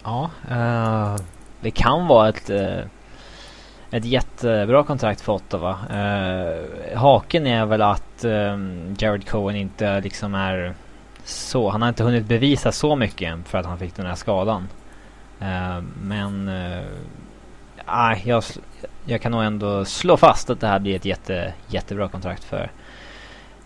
Ja, 0.03 0.29
uh, 0.51 1.15
det 1.61 1.71
kan 1.71 2.07
vara 2.07 2.29
ett, 2.29 2.49
uh, 2.49 2.79
ett 3.91 4.05
jättebra 4.05 4.83
kontrakt 4.83 5.21
för 5.21 5.33
Ottawa. 5.33 5.77
haken 6.95 7.47
är 7.47 7.65
väl 7.65 7.81
att 7.81 8.23
Jared 8.97 9.29
Cohen 9.29 9.55
inte 9.55 10.01
liksom 10.01 10.35
är 10.35 10.75
så, 11.25 11.69
han 11.69 11.81
har 11.81 11.89
inte 11.89 12.03
hunnit 12.03 12.25
bevisa 12.25 12.71
så 12.71 12.95
mycket 12.95 13.31
än 13.31 13.43
för 13.43 13.57
att 13.57 13.65
han 13.65 13.79
fick 13.79 13.95
den 13.95 14.05
här 14.05 14.15
skadan. 14.15 14.67
Eh, 15.39 15.81
men, 16.01 16.47
eh, 16.47 16.83
nej, 17.87 18.21
jag, 18.25 18.43
jag 19.05 19.21
kan 19.21 19.31
nog 19.31 19.43
ändå 19.43 19.85
slå 19.85 20.17
fast 20.17 20.49
att 20.49 20.59
det 20.59 20.67
här 20.67 20.79
blir 20.79 20.95
ett 20.95 21.05
jätte, 21.05 21.53
jättebra 21.67 22.09
kontrakt 22.09 22.43
för 22.43 22.71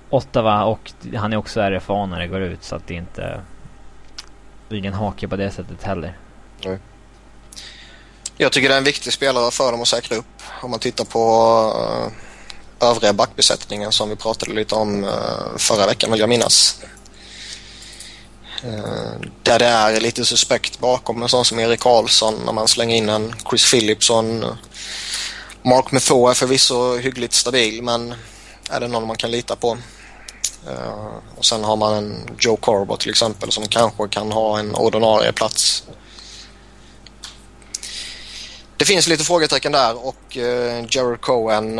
Ottawa 0.10 0.64
och 0.64 0.92
han 1.16 1.34
är 1.34 1.38
också 1.38 1.62
RFA 1.62 2.06
när 2.06 2.20
det 2.20 2.28
går 2.28 2.42
ut 2.42 2.64
så 2.64 2.76
att 2.76 2.88
det 2.88 2.94
inte 2.94 3.42
blir 4.70 4.86
en 4.86 4.94
hake 4.94 5.28
på 5.28 5.36
det 5.36 5.52
sättet 5.52 5.84
heller. 5.84 6.18
Nej. 6.66 6.80
Jag 8.38 8.52
tycker 8.52 8.70
det 8.70 8.76
är 8.76 8.78
en 8.78 8.84
viktig 8.84 9.14
spelare 9.14 9.52
för 9.52 9.72
dem 9.72 9.82
att 9.82 9.88
säkra 9.88 10.18
upp. 10.18 10.42
Om 10.62 10.72
man 10.72 10.80
tittar 10.80 11.06
på 11.06 11.20
uh, 12.82 12.90
övriga 12.90 13.14
backbesättningen 13.14 13.92
som 13.92 14.10
vi 14.10 14.16
pratade 14.16 14.54
lite 14.54 14.76
om 14.76 15.04
uh, 15.04 15.12
förra 15.58 15.86
veckan 15.86 16.12
vill 16.12 16.20
jag 16.20 16.30
minnas. 16.30 16.82
Eh, 18.64 19.14
där 19.44 19.60
det 19.60 19.66
är 19.66 20.02
lite 20.02 20.26
suspekt 20.26 20.80
bakom 20.80 21.24
en 21.24 21.30
sån 21.30 21.46
som 21.46 21.60
Erik 21.60 21.80
Karlsson 21.80 22.42
när 22.46 22.54
man 22.54 22.68
slänger 22.68 22.96
in 22.96 23.10
en 23.10 23.36
Chris 23.50 23.72
Philipson. 23.72 24.46
Mark 25.62 25.92
Metho 25.92 26.28
är 26.28 26.34
förvisso 26.34 26.98
hyggligt 26.98 27.34
stabil 27.34 27.82
men 27.82 28.16
är 28.70 28.80
det 28.80 28.88
någon 28.88 29.08
man 29.08 29.18
kan 29.18 29.32
lita 29.32 29.56
på? 29.56 29.78
Eh, 30.68 31.16
och 31.38 31.46
sen 31.46 31.64
har 31.64 31.76
man 31.76 31.94
en 31.94 32.38
Joe 32.40 32.58
Corbo 32.58 32.98
till 32.98 33.10
exempel 33.10 33.52
som 33.52 33.68
kanske 33.68 34.08
kan 34.08 34.32
ha 34.32 34.60
en 34.60 34.76
ordinarie 34.76 35.32
plats 35.32 35.84
det 38.78 38.86
finns 38.86 39.08
lite 39.08 39.24
frågetecken 39.24 39.72
där 39.72 40.06
och 40.06 40.38
eh, 40.38 40.86
Jared 40.90 41.22
Cohen 41.22 41.80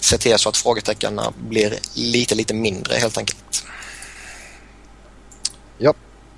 ser 0.00 0.18
till 0.18 0.38
så 0.38 0.48
att 0.48 0.56
frågetecknen 0.56 1.20
blir 1.48 1.78
lite, 1.94 2.34
lite 2.34 2.54
mindre 2.54 2.94
helt 2.94 3.18
enkelt. 3.18 3.64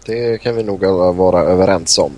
Det 0.04 0.38
kan 0.38 0.56
vi 0.56 0.62
nog 0.62 0.84
vara 1.16 1.40
överens 1.40 1.98
om. 1.98 2.12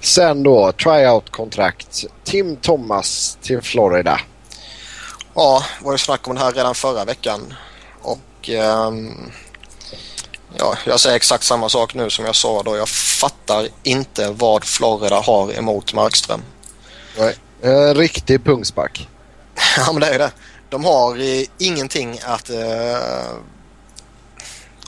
Sen 0.00 0.42
då, 0.42 0.72
tryout-kontrakt. 0.72 2.04
Tim 2.24 2.56
Thomas 2.56 3.38
till 3.42 3.62
Florida. 3.62 4.20
Ja, 5.34 5.64
var 5.82 5.92
ju 5.92 5.98
snack 5.98 6.28
om 6.28 6.34
det 6.34 6.40
här 6.40 6.52
redan 6.52 6.74
förra 6.74 7.04
veckan. 7.04 7.54
Och 8.02 8.48
um, 8.48 9.32
ja, 10.56 10.76
jag 10.86 11.00
säger 11.00 11.16
exakt 11.16 11.44
samma 11.44 11.68
sak 11.68 11.94
nu 11.94 12.10
som 12.10 12.24
jag 12.24 12.34
sa 12.34 12.62
då. 12.62 12.76
Jag 12.76 12.88
fattar 12.88 13.68
inte 13.82 14.30
vad 14.30 14.64
Florida 14.64 15.20
har 15.20 15.58
emot 15.58 15.94
Markström. 15.94 16.42
Nej. 17.18 17.36
En 17.62 17.94
riktig 17.94 18.44
pungspark. 18.44 19.08
ja, 19.76 19.92
men 19.92 20.00
det 20.00 20.06
är 20.06 20.12
ju 20.12 20.18
det. 20.18 20.32
De 20.68 20.84
har 20.84 21.16
eh, 21.16 21.46
ingenting 21.58 22.20
att... 22.24 22.50
Eh, 22.50 23.32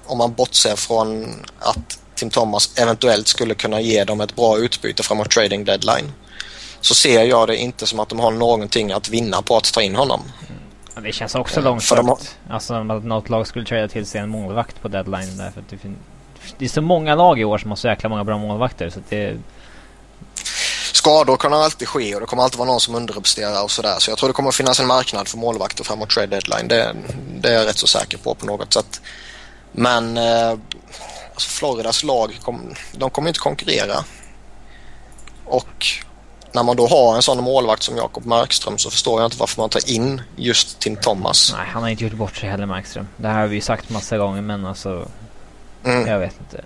om 0.06 0.18
man 0.18 0.32
bortser 0.32 0.76
från 0.76 1.35
att 1.59 1.98
Tim 2.16 2.31
Thomas 2.31 2.79
eventuellt 2.79 3.29
skulle 3.29 3.55
kunna 3.55 3.81
ge 3.81 4.05
dem 4.05 4.20
ett 4.20 4.37
bra 4.37 4.59
utbyte 4.59 5.02
framåt 5.02 5.31
trading 5.31 5.64
deadline. 5.64 6.12
Så 6.81 6.94
ser 6.94 7.24
jag 7.24 7.48
det 7.48 7.57
inte 7.57 7.87
som 7.87 8.00
att 8.00 8.09
de 8.09 8.20
har 8.20 8.31
någonting 8.31 8.92
att 8.92 9.09
vinna 9.09 9.42
på 9.42 9.57
att 9.57 9.72
ta 9.72 9.83
in 9.83 9.96
honom. 9.96 10.22
Mm. 10.48 11.05
Det 11.05 11.12
känns 11.12 11.35
också 11.35 11.61
långsökt. 11.61 12.02
Har... 12.02 12.18
Alltså 12.50 12.74
att 12.74 13.05
något 13.05 13.29
lag 13.29 13.46
skulle 13.46 13.64
trada 13.64 13.88
till 13.88 14.07
sig 14.07 14.20
en 14.20 14.29
målvakt 14.29 14.83
på 14.83 14.88
deadline 14.88 15.37
därför 15.37 15.61
att 15.61 15.68
det, 15.68 15.79
fin- 15.79 15.96
det 16.59 16.64
är 16.64 16.68
så 16.68 16.81
många 16.81 17.14
lag 17.14 17.40
i 17.40 17.44
år 17.44 17.59
som 17.59 17.70
har 17.70 17.76
så 17.76 17.88
jäkla 17.88 18.09
många 18.09 18.24
bra 18.24 18.38
målvakter 18.38 18.90
så 18.90 19.00
det 19.09 19.37
skador 20.92 21.37
kan 21.37 21.52
alltid 21.52 21.88
ske 21.88 22.14
och 22.14 22.20
det 22.20 22.26
kommer 22.26 22.42
alltid 22.42 22.59
vara 22.59 22.68
någon 22.68 22.81
som 22.81 22.94
underpresterar 22.94 23.62
och 23.64 23.70
sådär. 23.70 23.96
Så 23.98 24.11
jag 24.11 24.18
tror 24.18 24.29
det 24.29 24.33
kommer 24.33 24.50
finnas 24.50 24.81
en 24.81 24.87
marknad 24.87 25.29
för 25.29 25.38
målvakter 25.38 25.85
framåt 25.85 26.11
trade 26.11 26.26
deadline. 26.26 26.68
Det, 26.68 26.96
det 27.40 27.48
är 27.48 27.52
jag 27.52 27.66
rätt 27.66 27.79
så 27.79 27.87
säker 27.87 28.18
på 28.18 28.35
på 28.35 28.46
något 28.46 28.72
sätt. 28.72 29.00
Men 29.72 30.16
eh, 30.16 30.55
alltså 31.37 31.51
Floridas 31.51 32.03
lag, 32.03 32.38
kom, 32.42 32.75
de 32.92 33.11
kommer 33.11 33.29
inte 33.29 33.40
konkurrera. 33.40 34.05
Och 35.44 35.87
när 36.53 36.62
man 36.62 36.77
då 36.77 36.87
har 36.87 37.16
en 37.16 37.22
sån 37.22 37.44
målvakt 37.44 37.83
som 37.83 37.96
Jakob 37.96 38.27
Markström 38.27 38.79
så 38.79 38.90
förstår 38.90 39.20
jag 39.20 39.27
inte 39.27 39.37
varför 39.38 39.62
man 39.62 39.70
tar 39.70 39.90
in 39.90 40.22
just 40.37 40.79
Tim 40.79 40.96
Thomas. 40.96 41.53
Nej, 41.57 41.66
han 41.68 41.83
har 41.83 41.90
inte 41.90 42.05
gjort 42.05 42.12
bort 42.12 42.37
sig 42.37 42.49
heller 42.49 42.66
Markström. 42.66 43.09
Det 43.16 43.29
här 43.29 43.40
har 43.40 43.46
vi 43.46 43.61
sagt 43.61 43.90
massa 43.90 44.18
gånger 44.18 44.42
men 44.42 44.66
alltså... 44.66 45.09
Mm. 45.85 46.07
Jag 46.07 46.18
vet 46.18 46.40
inte. 46.40 46.64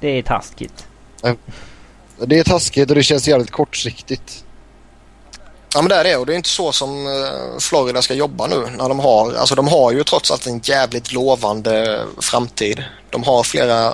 Det 0.00 0.08
är 0.08 0.22
taskigt. 0.22 0.86
Det 2.16 2.38
är 2.38 2.44
taskigt 2.44 2.90
och 2.90 2.96
det 2.96 3.02
känns 3.02 3.28
jävligt 3.28 3.50
kortsiktigt. 3.50 4.44
Ja 5.74 5.82
men 5.82 5.88
det 5.88 5.94
är 5.94 6.04
det 6.04 6.16
och 6.16 6.26
det 6.26 6.32
är 6.32 6.36
inte 6.36 6.48
så 6.48 6.72
som 6.72 7.06
eh, 7.06 7.58
Florida 7.60 8.02
ska 8.02 8.14
jobba 8.14 8.46
nu 8.46 8.66
när 8.76 8.88
de 8.88 9.00
har, 9.00 9.34
alltså 9.34 9.54
de 9.54 9.68
har 9.68 9.92
ju 9.92 10.04
trots 10.04 10.30
allt 10.30 10.46
en 10.46 10.58
jävligt 10.58 11.12
lovande 11.12 12.04
framtid. 12.20 12.84
De 13.10 13.22
har 13.22 13.42
flera 13.42 13.92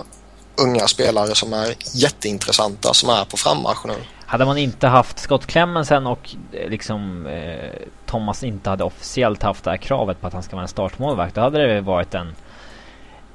unga 0.56 0.86
spelare 0.86 1.34
som 1.34 1.52
är 1.52 1.74
jätteintressanta 1.94 2.94
som 2.94 3.08
är 3.08 3.24
på 3.24 3.36
frammarsch 3.36 3.86
nu. 3.86 3.94
Hade 4.26 4.44
man 4.44 4.58
inte 4.58 4.86
haft 4.86 5.18
Scott 5.18 5.46
Clemmensen 5.46 6.06
och 6.06 6.34
eh, 6.52 6.70
liksom 6.70 7.26
eh, 7.26 7.88
Thomas 8.06 8.44
inte 8.44 8.70
hade 8.70 8.84
officiellt 8.84 9.42
haft 9.42 9.64
det 9.64 9.70
här 9.70 9.76
kravet 9.76 10.20
på 10.20 10.26
att 10.26 10.32
han 10.32 10.42
ska 10.42 10.56
vara 10.56 10.62
en 10.62 10.68
startmålvakt 10.68 11.34
då 11.34 11.40
hade 11.40 11.74
det 11.74 11.80
varit 11.80 12.14
en 12.14 12.34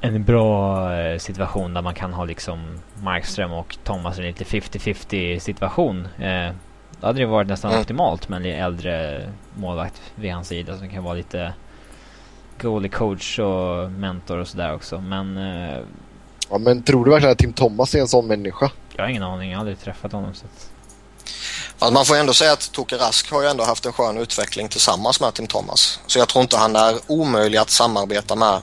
en 0.01 0.23
bra 0.23 0.93
eh, 0.95 1.17
situation 1.17 1.73
där 1.73 1.81
man 1.81 1.95
kan 1.95 2.13
ha 2.13 2.25
liksom 2.25 2.79
Markström 3.03 3.53
och 3.53 3.77
Thomas 3.83 4.17
i 4.19 4.21
en 4.21 4.27
lite 4.27 4.43
50-50 4.43 5.39
situation. 5.39 6.07
Eh, 6.17 6.51
då 7.01 7.07
hade 7.07 7.19
det 7.19 7.25
varit 7.25 7.47
nästan 7.47 7.71
mm. 7.71 7.81
optimalt 7.81 8.29
med 8.29 8.45
en 8.45 8.63
äldre 8.63 9.29
målvakt 9.55 10.01
vid 10.15 10.33
hans 10.33 10.47
sida 10.47 10.77
som 10.77 10.89
kan 10.89 11.03
vara 11.03 11.13
lite 11.13 11.53
goalie 12.61 12.89
coach 12.89 13.39
och 13.39 13.91
mentor 13.91 14.37
och 14.37 14.47
sådär 14.47 14.73
också. 14.73 15.01
Men... 15.01 15.37
Eh, 15.37 15.77
ja 16.49 16.57
men 16.57 16.83
tror 16.83 17.05
du 17.05 17.11
verkligen 17.11 17.31
att 17.31 17.37
Tim 17.37 17.53
Thomas 17.53 17.95
är 17.95 17.99
en 17.99 18.07
sån 18.07 18.27
människa? 18.27 18.71
Jag 18.95 19.03
har 19.03 19.09
ingen 19.09 19.23
aning, 19.23 19.49
jag 19.49 19.57
har 19.57 19.59
aldrig 19.59 19.79
träffat 19.79 20.11
honom 20.11 20.33
så 20.33 20.45
att... 20.45 20.69
Alltså 21.79 21.93
man 21.93 22.05
får 22.05 22.15
ändå 22.15 22.33
säga 22.33 22.53
att 22.53 22.71
Toke 22.71 22.95
Rask 22.95 23.31
har 23.31 23.41
ju 23.41 23.47
ändå 23.47 23.63
haft 23.63 23.85
en 23.85 23.93
skön 23.93 24.17
utveckling 24.17 24.67
tillsammans 24.67 25.21
med 25.21 25.33
Tim 25.33 25.47
Thomas. 25.47 25.99
Så 26.07 26.19
jag 26.19 26.27
tror 26.27 26.41
inte 26.41 26.57
han 26.57 26.75
är 26.75 26.95
omöjlig 27.07 27.57
att 27.57 27.69
samarbeta 27.69 28.35
med 28.35 28.61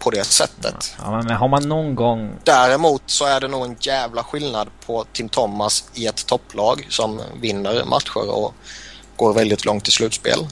på 0.00 0.10
det 0.10 0.24
sättet. 0.24 0.96
Ja, 0.98 1.10
men 1.10 1.30
har 1.30 1.48
man 1.48 1.68
någon 1.68 1.94
gång... 1.94 2.32
Däremot 2.44 3.02
så 3.06 3.24
är 3.24 3.40
det 3.40 3.48
nog 3.48 3.64
en 3.64 3.76
jävla 3.80 4.24
skillnad 4.24 4.68
på 4.86 5.04
Tim 5.12 5.28
Thomas 5.28 5.84
i 5.94 6.06
ett 6.06 6.26
topplag 6.26 6.86
som 6.88 7.20
vinner 7.40 7.84
matcher 7.84 8.30
och 8.30 8.54
går 9.16 9.34
väldigt 9.34 9.64
långt 9.64 9.88
i 9.88 9.90
slutspel. 9.90 10.46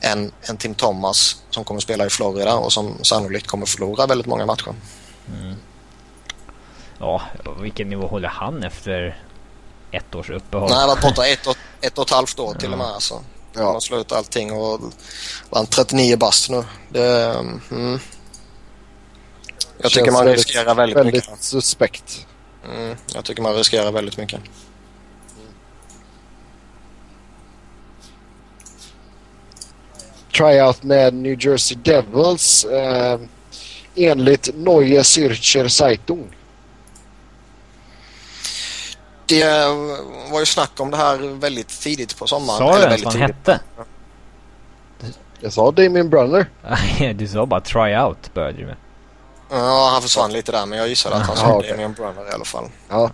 Än 0.00 0.32
en 0.40 0.56
Tim 0.56 0.74
Thomas 0.74 1.42
som 1.50 1.64
kommer 1.64 1.80
spela 1.80 2.06
i 2.06 2.10
Florida 2.10 2.54
och 2.54 2.72
som 2.72 3.04
sannolikt 3.04 3.46
kommer 3.46 3.66
förlora 3.66 4.06
väldigt 4.06 4.26
många 4.26 4.46
matcher. 4.46 4.74
Mm. 5.28 5.56
Ja, 6.98 7.22
vilken 7.60 7.88
nivå 7.88 8.06
håller 8.06 8.28
han 8.28 8.64
efter 8.64 9.22
ett 9.90 10.14
års 10.14 10.30
uppehåll? 10.30 10.70
Nej, 10.70 10.78
han 10.78 10.88
har 10.88 10.96
varit 10.96 11.04
borta 11.04 11.26
ett 11.26 11.46
och, 11.46 11.56
ett 11.80 11.98
och 11.98 12.04
ett 12.04 12.10
halvt 12.10 12.38
år 12.38 12.54
till 12.54 12.72
och 12.72 12.78
med. 12.78 12.86
Alltså. 12.86 13.14
Ja. 13.52 13.64
Han 13.64 13.72
har 13.72 13.80
slutat 13.80 14.18
allting 14.18 14.52
och 14.52 14.80
var 15.50 15.64
39 15.64 16.16
bast 16.16 16.50
nu. 16.50 16.64
Det, 16.88 17.34
mm. 17.70 18.00
Jag 19.82 19.90
tycker 19.90 20.10
man 20.10 20.26
riskerar 20.26 20.74
väldigt, 20.74 20.96
väldigt 20.96 21.14
mycket. 21.14 21.28
Väldigt 21.28 21.44
suspekt. 21.44 22.26
Mm, 22.74 22.96
jag 23.14 23.24
tycker 23.24 23.42
man 23.42 23.54
riskerar 23.54 23.92
väldigt 23.92 24.16
mycket. 24.16 24.40
Tryout 30.36 30.82
med 30.82 31.14
New 31.14 31.46
Jersey 31.46 31.78
Devils 31.84 32.64
eh, 32.64 33.20
enligt 33.94 34.50
Neue 34.54 35.02
Zürcher 35.02 35.68
Zeitung. 35.68 36.34
Det 39.26 39.44
var 40.30 40.40
ju 40.40 40.46
snack 40.46 40.80
om 40.80 40.90
det 40.90 40.96
här 40.96 41.16
väldigt 41.40 41.68
tidigt 41.68 42.18
på 42.18 42.26
sommaren. 42.26 42.58
Sa 42.58 42.78
du 42.78 42.82
ens 42.84 43.04
vad 43.04 43.12
han 43.12 43.22
hette? 43.22 43.60
Jag 45.40 45.52
sa 45.52 45.70
Damien 45.70 46.10
Brunner. 46.10 46.46
du 47.14 47.28
sa 47.28 47.46
bara 47.46 47.60
tryout 47.60 48.34
började 48.34 48.58
du 48.58 48.66
med. 48.66 48.76
Ja, 49.50 49.88
han 49.92 50.02
försvann 50.02 50.32
lite 50.32 50.52
där 50.52 50.66
men 50.66 50.78
jag 50.78 50.88
gissade 50.88 51.16
att 51.16 51.26
han 51.26 51.36
sa 51.36 51.56
okay. 51.56 51.70
Damian 51.70 51.92
Brunner 51.92 52.30
i 52.30 52.34
alla 52.34 52.44
fall. 52.44 52.64
Ja. 52.88 53.10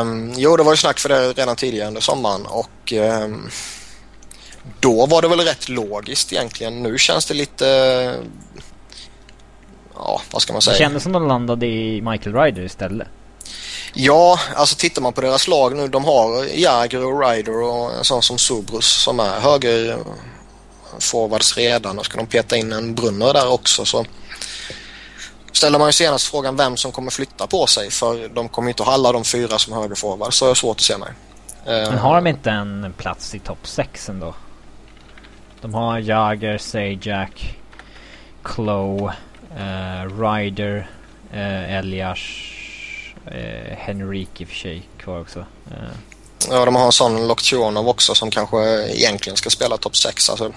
Um, 0.00 0.32
jo, 0.36 0.56
det 0.56 0.62
var 0.62 0.72
ju 0.72 0.76
snack 0.76 0.98
för 0.98 1.08
det 1.08 1.32
redan 1.32 1.56
tidigare 1.56 1.88
under 1.88 2.00
sommaren 2.00 2.46
och 2.46 2.92
um, 2.92 3.50
då 4.80 5.06
var 5.06 5.22
det 5.22 5.28
väl 5.28 5.40
rätt 5.40 5.68
logiskt 5.68 6.32
egentligen. 6.32 6.82
Nu 6.82 6.98
känns 6.98 7.26
det 7.26 7.34
lite... 7.34 7.66
Ja, 9.94 10.22
vad 10.30 10.42
ska 10.42 10.52
man 10.52 10.62
säga? 10.62 10.72
Det 10.72 10.78
kändes 10.78 11.02
som 11.02 11.12
de 11.12 11.28
landade 11.28 11.66
i 11.66 12.00
Michael 12.00 12.36
Ryder 12.36 12.62
istället. 12.62 13.08
Ja, 13.94 14.38
alltså 14.54 14.76
tittar 14.76 15.02
man 15.02 15.12
på 15.12 15.20
deras 15.20 15.48
lag 15.48 15.76
nu. 15.76 15.88
De 15.88 16.04
har 16.04 16.44
Jagr 16.44 17.04
och 17.04 17.20
Ryder 17.20 17.62
och 17.62 17.92
en 17.92 18.04
sån 18.04 18.22
som 18.22 18.38
Subrus 18.38 18.86
som 18.86 19.20
är 19.20 19.40
höger 19.40 19.98
forwards 21.00 21.56
redan 21.56 21.98
och 21.98 22.06
ska 22.06 22.16
de 22.16 22.26
peta 22.26 22.56
in 22.56 22.72
en 22.72 22.94
Brunner 22.94 23.32
där 23.32 23.52
också 23.52 23.84
så 23.84 24.04
ställer 25.52 25.78
man 25.78 25.88
ju 25.88 25.92
senast 25.92 26.26
frågan 26.26 26.56
vem 26.56 26.76
som 26.76 26.92
kommer 26.92 27.10
flytta 27.10 27.46
på 27.46 27.66
sig 27.66 27.90
för 27.90 28.28
de 28.28 28.48
kommer 28.48 28.68
inte 28.68 28.82
att 28.82 28.86
ha 28.86 28.94
alla 28.94 29.12
de 29.12 29.24
fyra 29.24 29.58
som 29.58 29.72
högerforward 29.72 30.34
så 30.34 30.44
är 30.44 30.48
det 30.48 30.54
svårt 30.54 30.76
att 30.76 30.82
se 30.82 30.98
mig. 30.98 31.10
Men 31.64 31.98
har 31.98 32.14
de 32.14 32.26
inte 32.26 32.50
en 32.50 32.94
plats 32.96 33.34
i 33.34 33.38
topp 33.38 33.58
6 33.62 34.08
ändå? 34.08 34.34
De 35.60 35.74
har 35.74 35.98
Jager, 35.98 36.58
Sajak, 36.58 37.58
Chloe, 38.54 39.12
uh, 39.58 40.20
Ryder, 40.20 40.90
uh, 41.34 41.74
Elias, 41.76 42.18
uh, 43.26 43.76
Henrik 43.76 44.40
i 44.40 44.44
och 44.44 44.48
för 44.48 44.56
sig 44.56 44.88
kvar 44.98 45.20
också. 45.20 45.38
Uh. 45.38 45.88
Ja, 46.50 46.64
de 46.64 46.74
har 46.74 46.86
en 46.86 46.92
sån 46.92 47.28
Loktionov 47.28 47.88
också 47.88 48.14
som 48.14 48.30
kanske 48.30 48.58
egentligen 48.92 49.36
ska 49.36 49.50
spela 49.50 49.76
topp 49.76 49.96
6. 49.96 50.30
Alltså, 50.30 50.52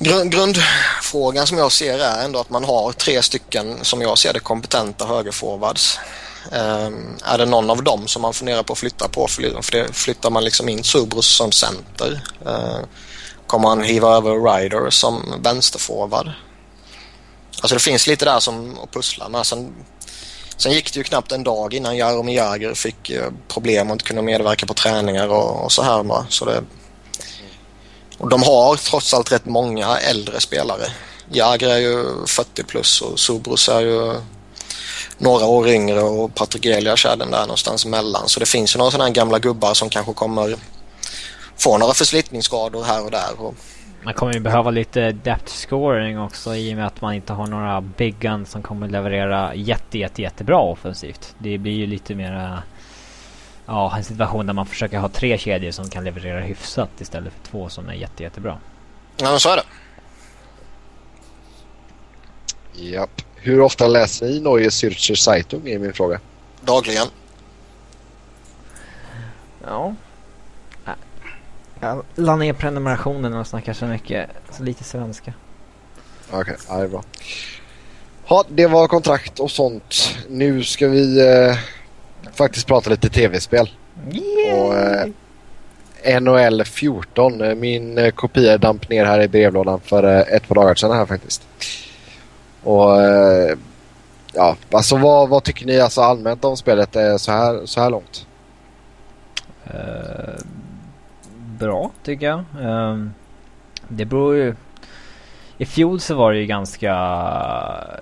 grund, 0.00 0.32
grundfrågan 0.32 1.46
som 1.46 1.58
jag 1.58 1.72
ser 1.72 1.98
är 1.98 2.24
ändå 2.24 2.40
att 2.40 2.50
man 2.50 2.64
har 2.64 2.92
tre 2.92 3.22
stycken, 3.22 3.78
som 3.84 4.02
jag 4.02 4.18
ser 4.18 4.32
det, 4.32 4.40
kompetenta 4.40 5.06
högerforwards. 5.06 5.98
Um, 6.52 7.18
är 7.24 7.38
det 7.38 7.46
någon 7.46 7.70
av 7.70 7.82
dem 7.82 8.08
som 8.08 8.22
man 8.22 8.34
funderar 8.34 8.62
på 8.62 8.72
att 8.72 8.78
flytta 8.78 9.08
på? 9.08 9.26
Flyttar 9.92 10.30
man 10.30 10.44
liksom 10.44 10.68
in 10.68 10.84
Subrus 10.84 11.26
som 11.26 11.52
center? 11.52 12.22
Uh, 12.46 12.78
kommer 13.46 13.68
man 13.68 13.82
hiva 13.82 14.16
över 14.16 14.30
Ryder 14.30 14.90
som 14.90 15.34
vänsterforward? 15.42 16.30
Alltså 17.60 17.74
det 17.74 17.80
finns 17.80 18.06
lite 18.06 18.24
där 18.24 18.40
som 18.40 18.78
att 18.78 18.90
pussla 18.90 19.28
med. 19.28 19.46
Sen, 19.46 19.74
sen 20.56 20.72
gick 20.72 20.92
det 20.92 20.98
ju 20.98 21.04
knappt 21.04 21.32
en 21.32 21.44
dag 21.44 21.74
innan 21.74 21.96
Jaromir 21.96 22.36
Jagr 22.36 22.74
fick 22.74 23.10
eh, 23.10 23.30
problem 23.48 23.90
och 23.90 23.94
inte 23.94 24.04
kunde 24.04 24.22
medverka 24.22 24.66
på 24.66 24.74
träningar 24.74 25.28
och, 25.28 25.64
och 25.64 25.72
så 25.72 25.82
här. 25.82 26.24
Så 26.28 26.44
det, 26.44 26.64
och 28.20 28.28
de 28.28 28.42
har 28.42 28.76
trots 28.76 29.14
allt 29.14 29.32
rätt 29.32 29.46
många 29.46 29.98
äldre 29.98 30.40
spelare. 30.40 30.84
Jagr 31.32 31.68
är 31.68 31.78
ju 31.78 32.26
40 32.26 32.64
plus 32.64 33.02
och 33.02 33.20
Subrus 33.20 33.68
är 33.68 33.80
ju 33.80 34.14
några 35.18 35.46
år 35.46 35.68
yngre 35.68 36.02
och 36.02 36.34
Patrik 36.34 36.66
Elias 36.66 37.04
är 37.04 37.16
den 37.16 37.30
där 37.30 37.40
någonstans 37.40 37.84
emellan. 37.84 38.28
Så 38.28 38.40
det 38.40 38.46
finns 38.46 38.74
ju 38.74 38.78
några 38.78 38.90
sådana 38.90 39.04
här 39.04 39.14
gamla 39.14 39.38
gubbar 39.38 39.74
som 39.74 39.88
kanske 39.88 40.12
kommer 40.12 40.56
få 41.56 41.78
några 41.78 41.94
förslitningsskador 41.94 42.84
här 42.84 43.04
och 43.04 43.10
där. 43.10 43.40
Och... 43.40 43.54
Man 44.02 44.14
kommer 44.14 44.34
ju 44.34 44.40
behöva 44.40 44.70
lite 44.70 45.12
depth 45.12 45.52
scoring 45.52 46.20
också 46.20 46.54
i 46.54 46.72
och 46.72 46.76
med 46.76 46.86
att 46.86 47.00
man 47.00 47.14
inte 47.14 47.32
har 47.32 47.46
några 47.46 47.80
big 47.80 48.18
guns 48.18 48.50
som 48.50 48.62
kommer 48.62 48.88
leverera 48.88 49.54
jätte, 49.54 49.98
jätte, 49.98 50.22
jättebra 50.22 50.58
offensivt. 50.58 51.34
Det 51.38 51.58
blir 51.58 51.72
ju 51.72 51.86
lite 51.86 52.14
mera 52.14 52.62
ja, 53.70 53.96
en 53.96 54.04
situation 54.04 54.46
där 54.46 54.54
man 54.54 54.66
försöker 54.66 54.98
ha 54.98 55.08
tre 55.08 55.38
kedjor 55.38 55.70
som 55.70 55.88
kan 55.88 56.04
leverera 56.04 56.40
hyfsat 56.40 57.00
istället 57.00 57.32
för 57.32 57.50
två 57.50 57.68
som 57.68 57.88
är 57.88 57.94
jätte, 57.94 58.22
jättebra. 58.22 58.58
Ja, 59.16 59.30
men 59.30 59.40
så 59.40 59.48
är 59.48 59.56
det. 59.56 59.62
Japp. 62.82 63.22
Hur 63.36 63.60
ofta 63.60 63.88
läser 63.88 64.26
ni 64.26 64.40
Neue 64.40 64.68
Zürcher 64.68 65.14
Zeitung 65.14 65.68
är 65.68 65.78
min 65.78 65.92
fråga. 65.92 66.20
Dagligen. 66.60 67.06
Ja. 69.66 69.94
Jag 71.80 72.04
la 72.14 72.36
ner 72.36 72.52
prenumerationen 72.52 73.34
och 73.34 73.46
snackar 73.46 73.72
så 73.72 73.86
mycket, 73.86 74.30
så 74.50 74.62
lite 74.62 74.84
svenska. 74.84 75.32
Okej, 76.30 76.40
okay, 76.40 76.56
ja, 76.68 76.76
det 76.76 76.82
är 76.82 76.88
bra. 76.88 77.04
Ja, 78.28 78.44
det 78.48 78.66
var 78.66 78.88
kontrakt 78.88 79.40
och 79.40 79.50
sånt. 79.50 80.18
Nu 80.28 80.64
ska 80.64 80.88
vi 80.88 81.20
eh, 81.20 81.56
faktiskt 82.34 82.66
prata 82.66 82.90
lite 82.90 83.08
tv-spel. 83.08 83.70
Och, 84.54 84.74
eh, 84.74 86.20
NHL 86.20 86.64
14. 86.64 87.60
Min 87.60 87.98
eh, 87.98 88.10
kopia 88.10 88.58
damp 88.58 88.88
ner 88.88 89.04
här 89.04 89.20
i 89.20 89.28
brevlådan 89.28 89.80
för 89.80 90.04
eh, 90.04 90.34
ett 90.36 90.48
par 90.48 90.54
dagar 90.54 90.74
sedan 90.74 90.92
här 90.92 91.06
faktiskt. 91.06 91.46
Och 92.62 93.02
eh, 93.02 93.56
ja, 94.32 94.56
alltså 94.70 94.96
vad, 94.96 95.28
vad 95.28 95.44
tycker 95.44 95.66
ni 95.66 95.80
alltså 95.80 96.00
allmänt 96.00 96.44
om 96.44 96.56
spelet 96.56 96.96
eh, 96.96 97.16
så 97.16 97.32
här, 97.32 97.66
så 97.66 97.80
här 97.80 97.90
långt? 97.90 98.26
Uh, 99.74 100.44
bra 101.58 101.90
tycker 102.04 102.26
jag. 102.26 102.44
Uh, 102.60 103.06
det 103.88 104.04
beror 104.04 104.36
ju... 104.36 104.54
I 105.60 105.66
fjol 105.66 106.00
så 106.00 106.14
var 106.14 106.32
det 106.32 106.38
ju 106.38 106.46
ganska... 106.46 106.92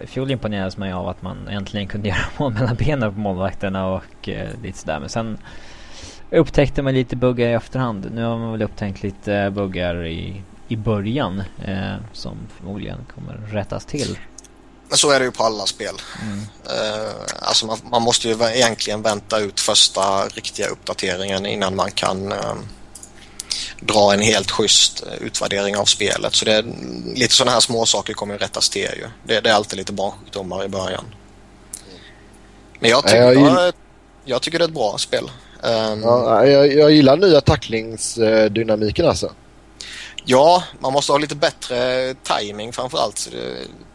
I 0.01 0.07
fjol 0.07 0.31
imponerades 0.31 0.77
man 0.77 0.89
ju 0.89 0.95
av 0.95 1.09
att 1.09 1.23
man 1.23 1.49
äntligen 1.49 1.89
kunde 1.89 2.09
göra 2.15 2.27
mål 2.39 2.53
mellan 2.53 2.77
benen 2.77 3.15
på 3.15 3.21
målvakterna 3.21 3.87
och 3.87 4.29
uh, 4.29 4.63
lite 4.63 4.79
sådär. 4.79 5.01
Men 5.01 5.09
sen 5.09 5.39
upptäckte 6.31 6.83
man 6.83 6.95
lite 6.95 7.17
buggar 7.17 7.49
i 7.49 7.53
efterhand. 7.53 8.11
Nu 8.15 8.25
har 8.25 8.39
man 8.39 8.53
väl 8.53 8.63
upptäckt 8.63 9.03
lite 9.03 9.51
buggar 9.55 10.07
i, 10.07 10.43
i 10.69 10.77
början 10.77 11.43
eh, 11.65 11.95
som 12.13 12.37
förmodligen 12.57 12.99
kommer 13.15 13.35
rättas 13.53 13.85
till. 13.85 14.19
Men 14.89 14.99
så 14.99 15.11
är 15.11 15.19
det 15.19 15.25
ju 15.25 15.33
på 15.33 15.45
alla 15.45 15.67
spel. 15.67 15.95
Mm. 16.23 16.39
Uh, 16.39 17.13
alltså 17.41 17.67
man, 17.67 17.79
man, 17.91 18.03
måste 18.03 18.29
ju 18.29 18.35
egentligen 18.35 19.03
vänta 19.03 19.39
ut 19.39 19.61
första 19.61 20.25
riktiga 20.25 20.67
uppdateringen 20.67 21.47
innan 21.47 21.77
man 21.77 21.91
kan 21.91 22.33
uh, 22.33 22.55
dra 23.81 24.13
en 24.13 24.23
helt 24.23 24.51
schysst 24.51 25.05
utvärdering 25.21 25.77
av 25.77 25.85
spelet. 25.85 26.35
Så 26.35 26.45
det 26.45 26.53
är, 26.53 26.65
lite 27.15 27.35
sådana 27.35 27.53
här 27.53 27.61
små 27.61 27.87
saker 27.87 28.15
kommer 28.15 28.35
ju 28.35 28.39
rättas 28.39 28.69
till 28.69 28.83
ju. 28.83 29.09
Det, 29.25 29.41
det, 29.41 29.51
är 29.51 29.55
alltid 29.55 29.79
lite 29.79 29.93
barnsjukdomar 29.93 30.65
i 30.65 30.69
början. 30.69 31.05
Men 32.81 32.91
jag 32.91 33.07
tycker, 33.07 33.33
jag, 33.33 33.73
jag 34.25 34.43
tycker 34.43 34.59
det 34.59 34.65
är 34.65 34.69
ett 34.69 34.75
bra 34.75 34.99
spel. 34.99 35.31
Um, 35.63 36.03
ja, 36.03 36.47
jag, 36.47 36.73
jag 36.73 36.93
gillar 36.93 37.17
nya 37.17 37.41
tacklingsdynamiken 37.41 39.07
alltså. 39.07 39.33
Ja, 40.25 40.63
man 40.81 40.93
måste 40.93 41.13
ha 41.13 41.19
lite 41.19 41.35
bättre 41.35 42.15
timing 42.15 42.73
framförallt. 42.73 43.29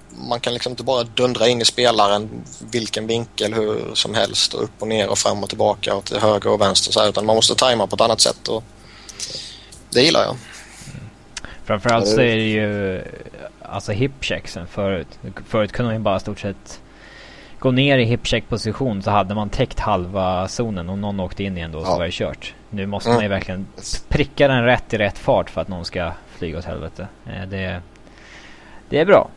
Man 0.10 0.40
kan 0.40 0.54
liksom 0.54 0.70
inte 0.70 0.84
bara 0.84 1.04
dundra 1.04 1.48
in 1.48 1.62
i 1.62 1.66
spelaren 1.66 2.30
vilken 2.60 3.08
vinkel 3.08 3.54
hur 3.54 3.96
som 3.96 4.14
helst 4.14 4.54
och 4.54 4.64
upp 4.64 4.72
och 4.80 4.88
ner 4.88 5.10
och 5.10 5.18
fram 5.18 5.44
och 5.44 5.50
tillbaka 5.50 5.96
och 5.96 6.06
till 6.06 6.18
höger 6.18 6.50
och 6.50 6.62
vänster 6.62 6.92
så 6.92 7.00
här, 7.00 7.10
utan 7.10 7.26
man 7.26 7.36
måste 7.36 7.56
tajma 7.56 7.88
på 7.88 7.96
ett 7.96 8.02
annat 8.02 8.22
sätt 8.22 8.48
och 8.48 8.64
det 9.94 10.02
gillar 10.02 10.24
jag. 10.24 10.36
Framförallt 11.64 12.08
så 12.08 12.22
är 12.22 12.36
det 12.36 12.50
ju 12.50 13.02
alltså 13.62 13.92
hipchecksen 13.92 14.68
förut. 14.68 15.08
Förut 15.48 15.72
kunde 15.72 15.88
man 15.88 15.96
ju 15.96 16.00
bara 16.00 16.20
stort 16.20 16.40
sett 16.40 16.82
gå 17.60 17.72
ner 17.72 17.98
i 17.98 18.06
hipcheck 18.06 18.50
position 18.50 19.04
så 19.04 19.12
hade 19.12 19.36
man 19.36 19.50
täckt 19.50 19.80
halva 19.80 20.48
zonen 20.48 20.90
och 20.90 20.98
någon 20.98 21.20
åkte 21.20 21.44
in 21.44 21.58
igen 21.58 21.72
då 21.72 21.84
så 21.84 21.92
ja. 21.92 21.98
var 21.98 22.06
det 22.06 22.12
kört. 22.12 22.54
Nu 22.70 22.86
måste 22.86 23.10
mm. 23.10 23.16
man 23.16 23.24
ju 23.24 23.30
verkligen 23.30 23.68
pricka 24.08 24.48
den 24.48 24.64
rätt 24.64 24.94
i 24.94 24.98
rätt 24.98 25.18
fart 25.18 25.50
för 25.50 25.62
att 25.62 25.68
någon 25.68 25.86
ska 25.86 26.12
flyga 26.38 26.58
åt 26.58 26.66
helvete. 26.66 27.08
Eh, 27.26 27.48
det, 27.48 27.82
det 28.90 29.00
är 29.00 29.06
bra. 29.06 29.30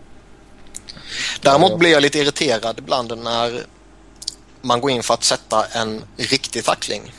Däremot 1.41 1.79
blir 1.79 1.91
jag 1.91 2.03
lite 2.03 2.19
irriterad 2.19 2.79
ibland 2.79 3.19
när 3.19 3.61
man 4.61 4.81
går 4.81 4.91
in 4.91 5.03
för 5.03 5.15
att 5.15 5.25
sätta 5.25 5.65
en 5.65 6.03
riktig 6.17 6.65
tackling. 6.65 7.13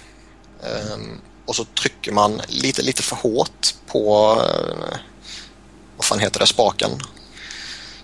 Um, 0.93 1.21
och 1.47 1.55
så 1.55 1.63
trycker 1.63 2.11
man 2.11 2.41
lite, 2.47 2.81
lite 2.81 3.03
för 3.03 3.15
hårt 3.15 3.73
på, 3.91 4.31
uh, 4.35 4.97
vad 5.97 6.05
fan 6.05 6.19
heter 6.19 6.39
det, 6.39 6.47
spaken. 6.47 6.89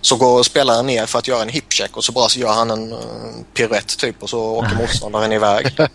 Så 0.00 0.16
går 0.16 0.42
spelaren 0.42 0.86
ner 0.86 1.06
för 1.06 1.18
att 1.18 1.28
göra 1.28 1.42
en 1.42 1.48
hipcheck 1.48 1.96
och 1.96 2.04
så 2.04 2.12
bara 2.12 2.28
så 2.28 2.40
gör 2.40 2.52
han 2.52 2.70
en 2.70 2.92
uh, 2.92 2.98
piruett 3.54 3.98
typ 3.98 4.22
och 4.22 4.30
så 4.30 4.40
åker 4.40 4.76
motståndaren 4.76 5.32
iväg. 5.32 5.76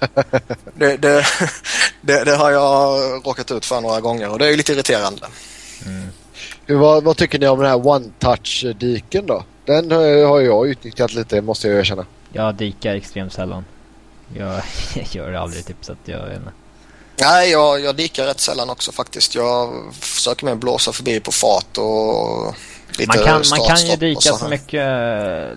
Det, 0.74 0.98
det, 0.98 1.26
det, 2.02 2.24
det, 2.24 2.36
har 2.36 2.52
jag 2.52 3.00
råkat 3.28 3.52
ut 3.52 3.66
för 3.66 3.82
några 3.82 4.02
gånger 4.02 4.30
och 4.30 4.40
det 4.40 4.48
är 4.48 4.58
lite 4.58 4.74
irriterande. 4.74 5.28
Mm. 5.86 6.08
Hur, 6.66 6.76
vad, 6.76 7.04
vad, 7.04 7.18
tycker 7.18 7.40
ni 7.40 7.48
om 7.48 7.60
den 7.60 7.68
här 7.68 7.88
one-touch-diken 7.88 9.26
då? 9.26 9.44
Den 9.66 9.92
har 9.92 10.40
jag 10.40 10.68
utnyttjat 10.68 11.14
lite 11.14 11.42
måste 11.42 11.68
jag 11.68 11.80
erkänna. 11.80 12.06
Jag 12.34 12.56
dikar 12.56 12.96
extremt 12.96 13.34
sällan. 13.34 13.66
Jag, 14.38 14.62
gör 15.12 15.32
det 15.32 15.40
aldrig 15.40 15.66
typ 15.66 15.78
så 15.82 15.92
att 15.92 15.98
jag 16.06 16.26
vet 16.26 16.38
inte. 16.38 16.52
Nej, 17.22 17.52
jag, 17.52 17.82
jag 17.82 17.96
dikar 17.96 18.26
rätt 18.26 18.40
sällan 18.40 18.70
också 18.70 18.92
faktiskt. 18.92 19.36
Jag 19.36 19.84
försöker 19.94 20.46
mer 20.46 20.56
blåsa 20.56 20.92
förbi 20.92 21.20
på 21.20 21.32
fart 21.32 21.78
och 21.78 22.56
lite 22.98 23.18
man 23.18 23.26
kan, 23.26 23.44
man 23.50 23.68
kan 23.68 23.86
ju 23.86 23.96
dika 23.96 24.22
så, 24.22 24.38
så 24.38 24.48
mycket 24.48 24.88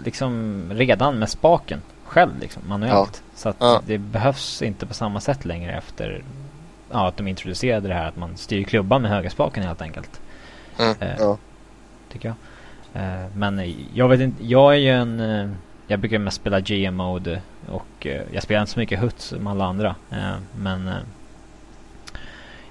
liksom 0.04 0.62
redan 0.74 1.18
med 1.18 1.28
spaken 1.28 1.82
själv 2.04 2.40
liksom 2.40 2.62
manuellt. 2.66 3.22
Ja. 3.26 3.36
Så 3.36 3.48
att 3.48 3.56
ja. 3.58 3.82
det 3.86 3.98
behövs 3.98 4.62
inte 4.62 4.86
på 4.86 4.94
samma 4.94 5.20
sätt 5.20 5.44
längre 5.44 5.72
efter 5.72 6.24
ja, 6.90 7.08
att 7.08 7.16
de 7.16 7.28
introducerade 7.28 7.88
det 7.88 7.94
här 7.94 8.08
att 8.08 8.16
man 8.16 8.36
styr 8.36 8.64
klubban 8.64 9.02
med 9.02 9.10
högerspaken 9.10 9.62
helt 9.62 9.82
enkelt. 9.82 10.20
Mm. 10.78 10.96
Eh, 11.00 11.16
ja. 11.18 11.38
Tycker 12.12 12.28
jag. 12.28 12.36
Eh, 13.02 13.26
men 13.34 13.74
jag 13.94 14.08
vet 14.08 14.20
inte, 14.20 14.44
jag 14.46 14.74
är 14.74 14.78
ju 14.78 14.90
en... 14.90 15.20
Eh, 15.20 15.50
jag 15.86 16.00
brukar 16.00 16.18
mest 16.18 16.36
spela 16.36 16.60
GM-mode 16.60 17.42
och 17.70 18.06
eh, 18.06 18.22
jag 18.32 18.42
spelar 18.42 18.60
inte 18.60 18.72
så 18.72 18.78
mycket 18.78 19.00
HUT 19.00 19.20
som 19.20 19.46
alla 19.46 19.64
andra. 19.64 19.94
men 20.56 20.90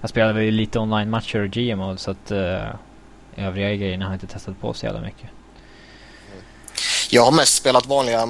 jag 0.02 0.10
spelade 0.10 0.34
väl 0.34 0.54
lite 0.54 0.80
online-matcher 0.80 1.40
och 1.40 1.50
GMO 1.50 1.98
så 1.98 2.12
att 2.12 2.32
eh, 2.32 2.70
övriga 3.36 3.76
grejerna 3.76 4.06
har 4.06 4.12
jag 4.12 4.16
inte 4.16 4.34
testat 4.34 4.62
på 4.62 4.74
så 4.74 4.86
jävla 4.86 5.02
mycket. 5.02 5.24
Mm. 5.24 6.44
Jag 7.10 7.26
har 7.26 7.32
mest 7.32 7.54
spelat 7.54 7.86
vanliga 7.86 8.28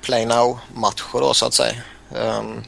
play 0.00 0.26
now-matcher 0.26 1.20
då 1.20 1.34
så 1.34 1.46
att 1.46 1.54
säga. 1.54 1.74
Um, 2.10 2.62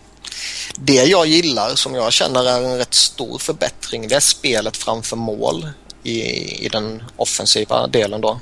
det 0.79 1.05
jag 1.05 1.27
gillar 1.27 1.75
som 1.75 1.95
jag 1.95 2.13
känner 2.13 2.45
är 2.45 2.65
en 2.65 2.79
rätt 2.79 2.95
stor 2.95 3.39
förbättring 3.39 4.09
det 4.09 4.15
är 4.15 4.21
spelet 4.21 4.77
framför 4.77 5.17
mål 5.17 5.69
i, 6.03 6.21
i 6.65 6.69
den 6.69 7.03
offensiva 7.17 7.87
delen 7.87 8.21
då. 8.21 8.41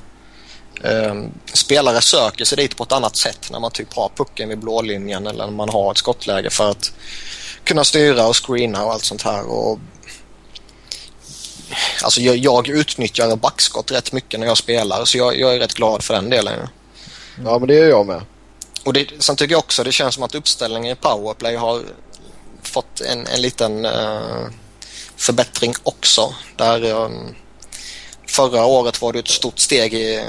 Um, 0.83 1.33
spelare 1.53 2.01
söker 2.01 2.45
sig 2.45 2.57
dit 2.57 2.77
på 2.77 2.83
ett 2.83 2.93
annat 2.93 3.17
sätt 3.17 3.49
när 3.51 3.61
man 3.61 3.71
typ 3.71 3.95
har 3.95 4.11
pucken 4.17 4.49
vid 4.49 4.59
blålinjen 4.59 5.27
eller 5.27 5.45
när 5.45 5.53
man 5.53 5.69
har 5.69 5.91
ett 5.91 5.99
skottläge 5.99 6.51
för 6.51 6.71
att 6.71 6.93
kunna 7.65 7.85
styra 7.85 8.27
och 8.27 8.47
screena 8.47 8.85
och 8.85 8.93
allt 8.93 9.05
sånt 9.05 9.23
här. 9.23 9.51
Och, 9.51 9.79
alltså 12.03 12.21
jag, 12.21 12.37
jag 12.37 12.69
utnyttjar 12.69 13.37
backskott 13.37 13.93
rätt 13.93 14.13
mycket 14.13 14.41
när 14.41 14.47
jag 14.47 14.59
spelar 14.59 15.05
så 15.05 15.19
jag, 15.19 15.39
jag 15.39 15.55
är 15.55 15.59
rätt 15.59 15.75
glad 15.75 16.03
för 16.03 16.15
den 16.15 16.31
delen. 16.31 16.69
Ja 17.45 17.59
men 17.59 17.69
det 17.69 17.79
är 17.79 17.89
jag 17.89 18.07
med. 18.07 18.23
Och 18.85 18.93
det, 18.93 19.09
sen 19.19 19.37
tycker 19.37 19.53
jag 19.53 19.59
också 19.59 19.85
det 19.85 19.93
känns 19.93 20.15
som 20.15 20.25
att 20.25 20.35
uppställningen 20.35 20.93
i 20.93 20.95
powerplay 20.95 21.57
har 21.57 21.83
fått 22.63 23.01
en, 23.01 23.27
en 23.27 23.43
liten 23.43 23.85
uh, 23.85 24.47
förbättring 25.17 25.75
också. 25.83 26.35
Där 26.57 26.93
um, 26.93 27.35
Förra 28.27 28.65
året 28.65 29.03
var 29.03 29.13
det 29.13 29.19
ett 29.19 29.29
stort 29.29 29.59
steg 29.59 29.95
i, 29.95 30.25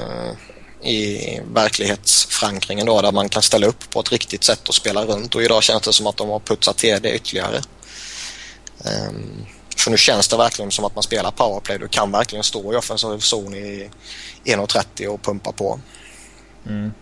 i 0.82 1.40
verklighetsförankringen 1.52 2.86
då 2.86 3.02
där 3.02 3.12
man 3.12 3.28
kan 3.28 3.42
ställa 3.42 3.66
upp 3.66 3.90
på 3.90 4.00
ett 4.00 4.12
riktigt 4.12 4.44
sätt 4.44 4.68
och 4.68 4.74
spela 4.74 5.04
runt 5.04 5.34
och 5.34 5.42
idag 5.42 5.62
känns 5.62 5.82
det 5.82 5.92
som 5.92 6.06
att 6.06 6.16
de 6.16 6.28
har 6.28 6.38
putsat 6.38 6.76
till 6.76 7.02
det 7.02 7.14
ytterligare. 7.14 7.60
Um, 8.84 9.46
för 9.86 9.90
nu 9.90 9.96
känns 9.96 10.28
det 10.28 10.36
verkligen 10.36 10.70
som 10.70 10.84
att 10.84 10.94
man 10.94 11.02
spelar 11.02 11.30
powerplay. 11.30 11.78
Du 11.78 11.88
kan 11.88 12.12
verkligen 12.12 12.44
stå 12.44 12.72
i 12.72 12.76
offensiv 12.76 13.18
zon 13.18 13.54
i 13.54 13.90
1.30 14.44 15.06
och 15.06 15.22
pumpa 15.22 15.52
på. 15.52 15.80
Mm. 16.66 16.92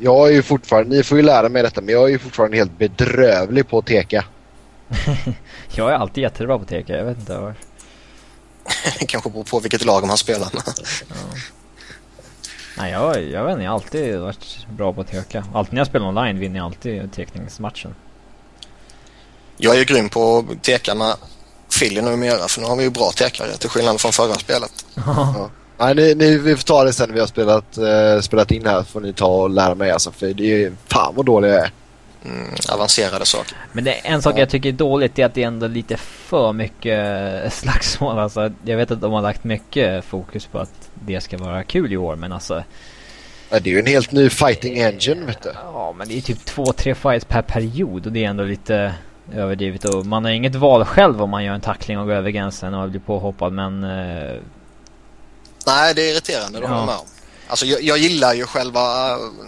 Jag 0.00 0.28
är 0.28 0.32
ju 0.32 0.42
fortfarande, 0.42 0.96
ni 0.96 1.02
får 1.02 1.16
ju 1.16 1.22
lära 1.22 1.48
mig 1.48 1.62
detta, 1.62 1.80
men 1.80 1.94
jag 1.94 2.04
är 2.04 2.08
ju 2.08 2.18
fortfarande 2.18 2.56
helt 2.56 2.78
bedrövlig 2.78 3.68
på 3.68 3.78
att 3.78 3.86
teka. 3.86 4.24
jag 5.74 5.90
är 5.90 5.94
alltid 5.94 6.22
jättebra 6.22 6.58
på 6.58 6.62
att 6.62 6.68
teka, 6.68 6.96
jag 6.96 7.04
vet 7.04 7.18
inte 7.18 7.38
varför. 7.38 7.56
Kanske 9.06 9.30
beror 9.30 9.44
på 9.44 9.60
vilket 9.60 9.84
lag 9.84 10.06
man 10.06 10.18
spelar 10.18 10.48
med. 10.52 10.62
ja. 11.08 11.14
Nej, 12.78 12.92
jag, 12.92 13.22
jag 13.22 13.44
vet 13.44 13.52
inte, 13.52 13.64
jag 13.64 13.70
har 13.70 13.76
alltid 13.76 14.18
varit 14.18 14.66
bra 14.76 14.92
på 14.92 15.00
att 15.00 15.10
teka. 15.10 15.44
Alltid 15.54 15.74
när 15.74 15.80
jag 15.80 15.86
spelar 15.86 16.08
online 16.08 16.38
vinner 16.38 16.56
jag 16.56 16.64
alltid 16.64 17.12
tekningsmatchen. 17.12 17.94
Jag 19.56 19.74
är 19.74 19.78
ju 19.78 19.84
grym 19.84 20.08
på 20.08 20.38
att 20.38 20.62
teka 20.62 20.94
med 20.94 21.14
Philly 21.78 22.02
numera 22.02 22.48
för 22.48 22.60
nu 22.60 22.66
har 22.66 22.76
vi 22.76 22.82
ju 22.82 22.90
bra 22.90 23.10
tekare 23.10 23.56
till 23.56 23.68
skillnad 23.68 24.00
från 24.00 24.12
förra 24.12 24.34
spelet. 24.34 24.86
ja. 24.94 25.50
Nej, 25.78 25.94
ni, 25.94 26.14
ni, 26.14 26.38
vi 26.38 26.56
får 26.56 26.62
ta 26.62 26.84
det 26.84 26.92
sen 26.92 27.08
när 27.08 27.14
vi 27.14 27.20
har 27.20 27.26
spelat, 27.26 27.78
uh, 27.78 28.20
spelat 28.20 28.50
in 28.50 28.66
här 28.66 28.82
får 28.82 29.00
ni 29.00 29.12
ta 29.12 29.26
och 29.26 29.50
lära 29.50 29.74
mig 29.74 29.90
alltså 29.90 30.10
för 30.10 30.34
det 30.34 30.64
är 30.64 30.72
fan 30.86 31.14
vad 31.16 31.26
dålig 31.26 31.48
jag 31.48 31.56
är. 31.56 31.70
Mm, 32.24 32.54
avancerade 32.68 33.26
saker. 33.26 33.56
Men 33.72 33.84
det, 33.84 33.92
en 33.92 34.22
sak 34.22 34.34
ja. 34.34 34.38
jag 34.38 34.50
tycker 34.50 34.68
är 34.68 34.72
dåligt 34.72 35.18
är 35.18 35.24
att 35.26 35.34
det 35.34 35.42
är 35.42 35.46
ändå 35.46 35.66
lite 35.66 35.96
för 35.96 36.52
mycket 36.52 37.52
slagsmål. 37.52 38.18
Alltså, 38.18 38.52
jag 38.64 38.76
vet 38.76 38.90
att 38.90 39.00
de 39.00 39.12
har 39.12 39.22
lagt 39.22 39.44
mycket 39.44 40.04
fokus 40.04 40.46
på 40.46 40.58
att 40.58 40.90
det 40.94 41.20
ska 41.20 41.38
vara 41.38 41.64
kul 41.64 41.92
i 41.92 41.96
år 41.96 42.16
men 42.16 42.32
alltså. 42.32 42.64
Ja, 43.50 43.60
det 43.60 43.70
är 43.70 43.72
ju 43.72 43.78
en 43.78 43.86
helt 43.86 44.12
ny 44.12 44.30
fighting 44.30 44.82
engine 44.82 45.26
vet 45.26 45.42
du. 45.42 45.52
Ja 45.54 45.94
men 45.98 46.08
det 46.08 46.16
är 46.16 46.20
typ 46.20 46.44
två, 46.44 46.72
tre 46.72 46.94
fights 46.94 47.24
per 47.24 47.42
period 47.42 48.06
och 48.06 48.12
det 48.12 48.24
är 48.24 48.28
ändå 48.28 48.44
lite 48.44 48.94
överdrivet 49.32 49.84
och 49.84 50.06
man 50.06 50.24
har 50.24 50.30
inget 50.30 50.54
val 50.54 50.84
själv 50.84 51.22
om 51.22 51.30
man 51.30 51.44
gör 51.44 51.54
en 51.54 51.60
tackling 51.60 51.98
och 51.98 52.06
går 52.06 52.14
över 52.14 52.30
gränsen 52.30 52.74
och 52.74 52.90
blir 52.90 53.00
påhoppad 53.00 53.52
men... 53.52 53.84
Uh... 53.84 54.40
Nej 55.66 55.94
det 55.94 56.02
är 56.02 56.12
irriterande, 56.12 56.60
det 56.60 56.66
ja. 56.66 56.86
med 56.86 56.94
om. 56.94 57.06
Alltså 57.48 57.66
jag, 57.66 57.82
jag, 57.82 57.98
gillar 57.98 58.34
ju 58.34 58.44
själva, 58.44 58.80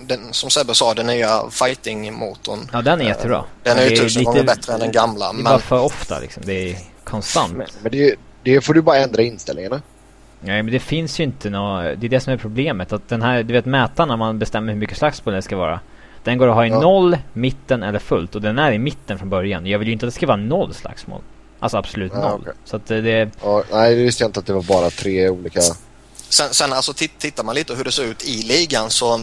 den, 0.06 0.32
som 0.32 0.50
Sebbe 0.50 0.74
sa, 0.74 0.94
den 0.94 1.06
nya 1.06 1.50
fighting-motorn. 1.50 2.58
Ja 2.72 2.82
den 2.82 3.00
är 3.00 3.04
jättebra. 3.04 3.44
Den 3.62 3.78
är 3.78 3.86
ju 3.86 3.96
tusen 3.96 4.24
gånger 4.24 4.44
bättre 4.44 4.72
än 4.72 4.80
den 4.80 4.92
gamla. 4.92 5.24
Det 5.26 5.30
är 5.30 5.34
men... 5.34 5.44
bara 5.44 5.58
för 5.58 5.80
ofta 5.80 6.18
liksom, 6.20 6.42
det 6.46 6.70
är 6.70 6.78
konstant. 7.04 7.56
Men, 7.56 7.66
men 7.82 7.92
det, 7.92 8.14
det, 8.42 8.60
får 8.60 8.74
du 8.74 8.82
bara 8.82 8.96
ändra 8.96 9.22
inställningarna. 9.22 9.82
Nej 10.40 10.62
men 10.62 10.72
det 10.72 10.80
finns 10.80 11.20
ju 11.20 11.24
inte 11.24 11.50
något, 11.50 12.00
det 12.00 12.06
är 12.06 12.08
det 12.08 12.20
som 12.20 12.32
är 12.32 12.36
problemet. 12.36 12.92
Att 12.92 13.08
den 13.08 13.22
här, 13.22 13.42
du 13.42 13.52
vet 13.52 13.64
mätaren 13.66 14.08
när 14.08 14.16
man 14.16 14.38
bestämmer 14.38 14.72
hur 14.72 14.80
mycket 14.80 14.98
slagsmål 14.98 15.34
det 15.34 15.42
ska 15.42 15.56
vara. 15.56 15.80
Den 16.26 16.38
går 16.38 16.48
att 16.48 16.54
ha 16.54 16.66
i 16.66 16.68
ja. 16.68 16.80
noll, 16.80 17.18
mitten 17.32 17.82
eller 17.82 17.98
fullt. 17.98 18.34
Och 18.34 18.42
den 18.42 18.58
är 18.58 18.72
i 18.72 18.78
mitten 18.78 19.18
från 19.18 19.30
början. 19.30 19.66
Jag 19.66 19.78
vill 19.78 19.88
ju 19.88 19.92
inte 19.92 20.06
att 20.06 20.12
det 20.12 20.16
ska 20.16 20.26
vara 20.26 20.36
noll 20.36 20.74
slagsmål. 20.74 21.22
Alltså 21.60 21.76
absolut 21.76 22.12
ja, 22.14 22.20
noll. 22.20 22.40
Okay. 22.40 22.52
Så 22.64 22.76
att 22.76 22.86
det... 22.86 23.30
Ja, 23.42 23.62
nej, 23.72 23.94
det 23.94 24.02
visste 24.02 24.22
jag 24.22 24.28
inte 24.28 24.40
att 24.40 24.46
det 24.46 24.52
var 24.52 24.62
bara 24.62 24.90
tre 24.90 25.28
olika... 25.28 25.60
Sen, 26.28 26.54
sen 26.54 26.72
alltså 26.72 26.92
tittar 27.18 27.44
man 27.44 27.54
lite 27.54 27.74
hur 27.74 27.84
det 27.84 27.92
ser 27.92 28.04
ut 28.04 28.24
i 28.24 28.42
ligan 28.42 28.90
så 28.90 29.20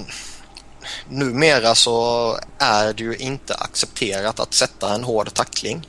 numera 1.09 1.75
så 1.75 2.37
är 2.57 2.93
det 2.93 3.03
ju 3.03 3.15
inte 3.15 3.55
accepterat 3.55 4.39
att 4.39 4.53
sätta 4.53 4.95
en 4.95 5.03
hård 5.03 5.33
tackling. 5.33 5.87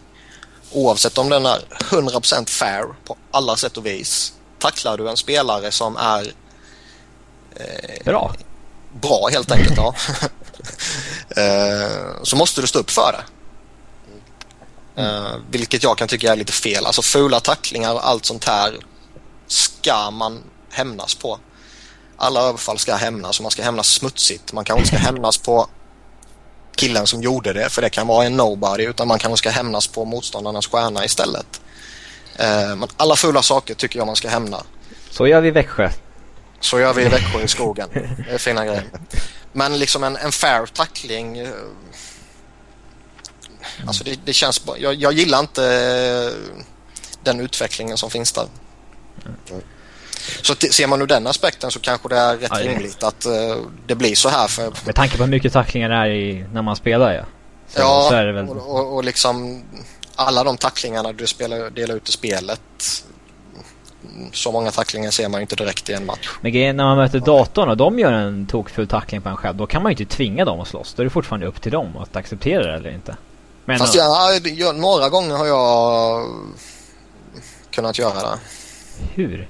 Oavsett 0.73 1.19
om 1.19 1.29
den 1.29 1.47
är 1.47 1.59
100% 1.79 2.49
fair 2.49 2.85
på 3.05 3.17
alla 3.31 3.57
sätt 3.57 3.77
och 3.77 3.87
vis. 3.87 4.33
Tacklar 4.59 4.99
du 4.99 5.09
en 5.09 5.17
spelare 5.17 5.71
som 5.71 5.97
är 5.97 6.33
eh, 7.57 8.05
bra. 8.05 8.35
Bra 9.01 9.29
helt 9.33 9.51
enkelt, 9.51 9.77
ja. 9.77 9.95
eh, 11.43 12.23
så 12.23 12.37
måste 12.37 12.61
du 12.61 12.67
stå 12.67 12.79
upp 12.79 12.91
för 12.91 13.13
det. 13.13 13.25
Eh, 15.03 15.37
vilket 15.51 15.83
jag 15.83 15.99
kan 15.99 16.09
tycka 16.09 16.33
är 16.33 16.37
lite 16.37 16.53
fel. 16.53 16.87
Alltså 16.87 17.03
fula 17.03 17.41
tacklingar 17.41 17.95
och 17.95 18.09
allt 18.09 18.25
sånt 18.25 18.45
här 18.45 18.75
ska 19.47 20.11
man 20.11 20.43
hämnas 20.71 21.15
på. 21.15 21.39
Alla 22.17 22.41
överfall 22.41 22.79
ska 22.79 22.95
hämnas 22.95 23.39
och 23.39 23.43
man 23.43 23.51
ska 23.51 23.63
hämnas 23.63 23.89
smutsigt. 23.89 24.53
Man 24.53 24.65
kanske 24.65 24.81
inte 24.81 24.97
ska 24.97 25.07
hämnas 25.07 25.39
på 25.39 25.67
killen 26.77 27.07
som 27.07 27.23
gjorde 27.23 27.53
det 27.53 27.69
för 27.69 27.83
det 27.83 27.91
kan 27.91 28.07
vara 28.07 28.27
en 28.27 28.37
nobody 28.37 28.85
utan 28.85 29.09
man 29.09 29.19
kanske 29.19 29.39
ska 29.39 29.51
hämnas 29.51 29.87
på 29.87 30.05
motståndarnas 30.05 30.67
stjärna 30.67 31.05
istället. 31.05 31.61
Eh, 32.37 32.77
men 32.77 32.89
alla 32.97 33.17
fula 33.17 33.43
saker 33.43 33.75
tycker 33.75 33.99
jag 33.99 34.07
man 34.07 34.17
ska 34.17 34.29
hämna. 34.29 34.63
Så 35.11 35.27
gör 35.27 35.41
vi 35.41 35.49
i 35.49 35.51
Växjö. 35.51 35.91
Så 36.65 36.81
gör 36.81 36.95
vi 36.95 37.03
i 37.03 37.09
Växjö 37.09 37.43
i 37.43 37.49
skogen. 37.49 37.89
Det 38.27 38.35
är 38.35 38.39
fina 38.39 38.65
grejer. 38.65 38.85
Men 39.53 39.79
liksom 39.79 40.05
en, 40.05 40.17
en 40.17 40.33
fair 40.33 40.67
tackling. 40.67 41.39
Eh, 41.39 41.49
alltså 43.87 44.05
det, 44.05 44.21
det 44.25 44.33
känns 44.33 44.63
jag, 44.79 44.95
jag 44.95 45.13
gillar 45.13 45.41
inte 45.41 45.65
eh, 45.65 46.57
den 47.23 47.41
utvecklingen 47.41 47.97
som 47.97 48.11
finns 48.11 48.33
där. 48.33 48.47
Så 50.43 50.55
ser 50.55 50.87
man 50.87 51.03
ur 51.03 51.07
den 51.07 51.27
aspekten 51.27 51.71
så 51.71 51.81
kanske 51.81 52.09
det 52.09 52.17
är 52.17 52.37
rätt 52.37 52.51
ja, 52.51 52.61
rimligt 52.61 53.03
att 53.03 53.27
uh, 53.27 53.67
det 53.87 53.95
blir 53.95 54.15
så 54.15 54.29
här. 54.29 54.49
För... 54.49 54.73
Med 54.87 54.95
tanke 54.95 55.17
på 55.17 55.23
hur 55.23 55.31
mycket 55.31 55.53
tacklingar 55.53 55.89
det 55.89 55.97
är 55.97 56.07
i, 56.07 56.45
när 56.53 56.63
man 56.63 56.77
spelar 56.77 57.13
ja. 57.13 57.25
Så, 57.69 57.81
ja, 57.81 58.07
så 58.11 58.15
väl... 58.15 58.49
och, 58.49 58.57
och, 58.57 58.95
och, 58.95 59.05
liksom 59.05 59.65
alla 60.15 60.45
de 60.45 60.57
tacklingarna 60.57 61.13
du 61.13 61.27
spelar, 61.27 61.71
delar 61.71 61.95
ut 61.95 62.09
i 62.09 62.13
spelet. 62.13 62.61
Så 64.33 64.53
många 64.53 64.71
tacklingar 64.71 65.11
ser 65.11 65.29
man 65.29 65.41
ju 65.41 65.43
inte 65.43 65.57
direkt 65.57 65.91
i 65.91 65.93
en 65.93 66.07
match. 66.07 66.31
Men 66.41 66.53
grejen 66.53 66.77
när 66.77 66.85
man 66.85 66.97
möter 66.97 67.21
datorn 67.21 67.69
och 67.69 67.77
de 67.77 67.99
gör 67.99 68.13
en 68.13 68.47
tokfull 68.47 68.89
tackling 68.89 69.23
på 69.23 69.29
en 69.29 69.37
själv. 69.37 69.57
Då 69.57 69.67
kan 69.67 69.83
man 69.83 69.93
ju 69.93 70.03
inte 70.03 70.17
tvinga 70.17 70.45
dem 70.45 70.61
att 70.61 70.69
slåss. 70.69 70.95
Då 70.95 71.03
är 71.03 71.05
det 71.05 71.11
fortfarande 71.11 71.47
upp 71.47 71.63
till 71.63 71.73
dem 71.73 71.97
att 71.97 72.17
acceptera 72.17 72.67
det 72.67 72.75
eller 72.75 72.91
inte. 72.91 73.17
Men 73.65 73.79
Fast 73.79 73.95
ja, 73.95 74.39
några 74.75 75.09
gånger 75.09 75.37
har 75.37 75.47
jag 75.47 76.25
kunnat 77.71 77.99
göra 77.99 78.21
det. 78.21 78.39
Hur? 79.15 79.49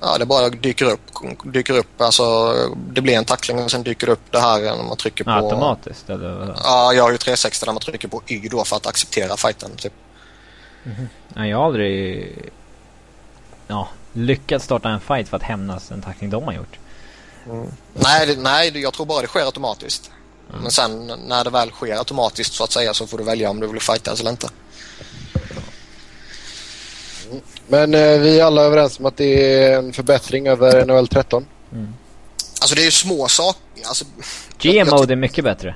Ja, 0.00 0.18
det 0.18 0.26
bara 0.26 0.48
dyker 0.48 0.84
upp. 0.84 1.00
Dyker 1.44 1.78
upp 1.78 2.00
alltså, 2.00 2.54
det 2.92 3.00
blir 3.00 3.14
en 3.14 3.24
tackling 3.24 3.64
och 3.64 3.70
sen 3.70 3.82
dyker 3.82 4.06
det 4.06 4.12
upp 4.12 4.32
det 4.32 4.40
här 4.40 4.60
när 4.60 4.84
man 4.84 4.96
trycker 4.96 5.24
på... 5.24 5.30
Automatiskt 5.30 6.10
eller? 6.10 6.54
Ja, 6.64 6.92
jag 6.92 7.02
har 7.02 7.10
ju 7.10 7.18
360 7.18 7.66
där 7.66 7.72
man 7.72 7.82
trycker 7.82 8.08
på 8.08 8.22
Y 8.26 8.48
då 8.48 8.64
för 8.64 8.76
att 8.76 8.86
acceptera 8.86 9.36
fighten 9.36 9.70
typ. 9.76 9.92
Mm 10.84 10.96
-hmm. 10.96 11.06
Nej, 11.28 11.50
jag 11.50 11.58
har 11.58 11.66
aldrig 11.66 12.32
ja, 13.72 13.88
lyckats 14.12 14.64
starta 14.64 14.88
en 14.88 15.00
fight 15.00 15.28
för 15.28 15.36
att 15.36 15.42
hämnas 15.42 15.90
en 15.90 16.02
tackling 16.02 16.30
de 16.30 16.44
har 16.44 16.52
gjort. 16.52 16.78
Mm. 17.46 17.66
Nej, 17.94 18.26
det, 18.26 18.36
nej, 18.36 18.78
jag 18.78 18.92
tror 18.92 19.06
bara 19.06 19.20
det 19.22 19.26
sker 19.26 19.44
automatiskt. 19.44 20.10
Mm. 20.50 20.62
Men 20.62 20.70
sen 20.70 21.06
när 21.26 21.44
det 21.44 21.50
väl 21.50 21.70
sker 21.70 21.98
automatiskt 21.98 22.54
så 22.54 22.64
att 22.64 22.72
säga 22.72 22.94
så 22.94 23.06
får 23.06 23.18
du 23.18 23.24
välja 23.24 23.50
om 23.50 23.60
du 23.60 23.66
vill 23.66 23.80
fightas 23.80 24.20
eller 24.20 24.30
inte. 24.30 24.48
Men 27.68 27.94
eh, 27.94 28.18
vi 28.18 28.40
är 28.40 28.44
alla 28.44 28.62
överens 28.62 28.98
om 28.98 29.06
att 29.06 29.16
det 29.16 29.64
är 29.64 29.78
en 29.78 29.92
förbättring 29.92 30.48
över 30.48 30.86
NHL 30.86 31.08
13. 31.08 31.46
Mm. 31.72 31.94
Alltså 32.60 32.74
det 32.74 32.82
är 32.82 32.84
ju 32.84 32.90
små 32.90 33.28
saker. 33.28 33.62
Alltså, 33.86 34.04
G-mode 34.58 35.14
är 35.14 35.16
mycket 35.16 35.44
bättre. 35.44 35.74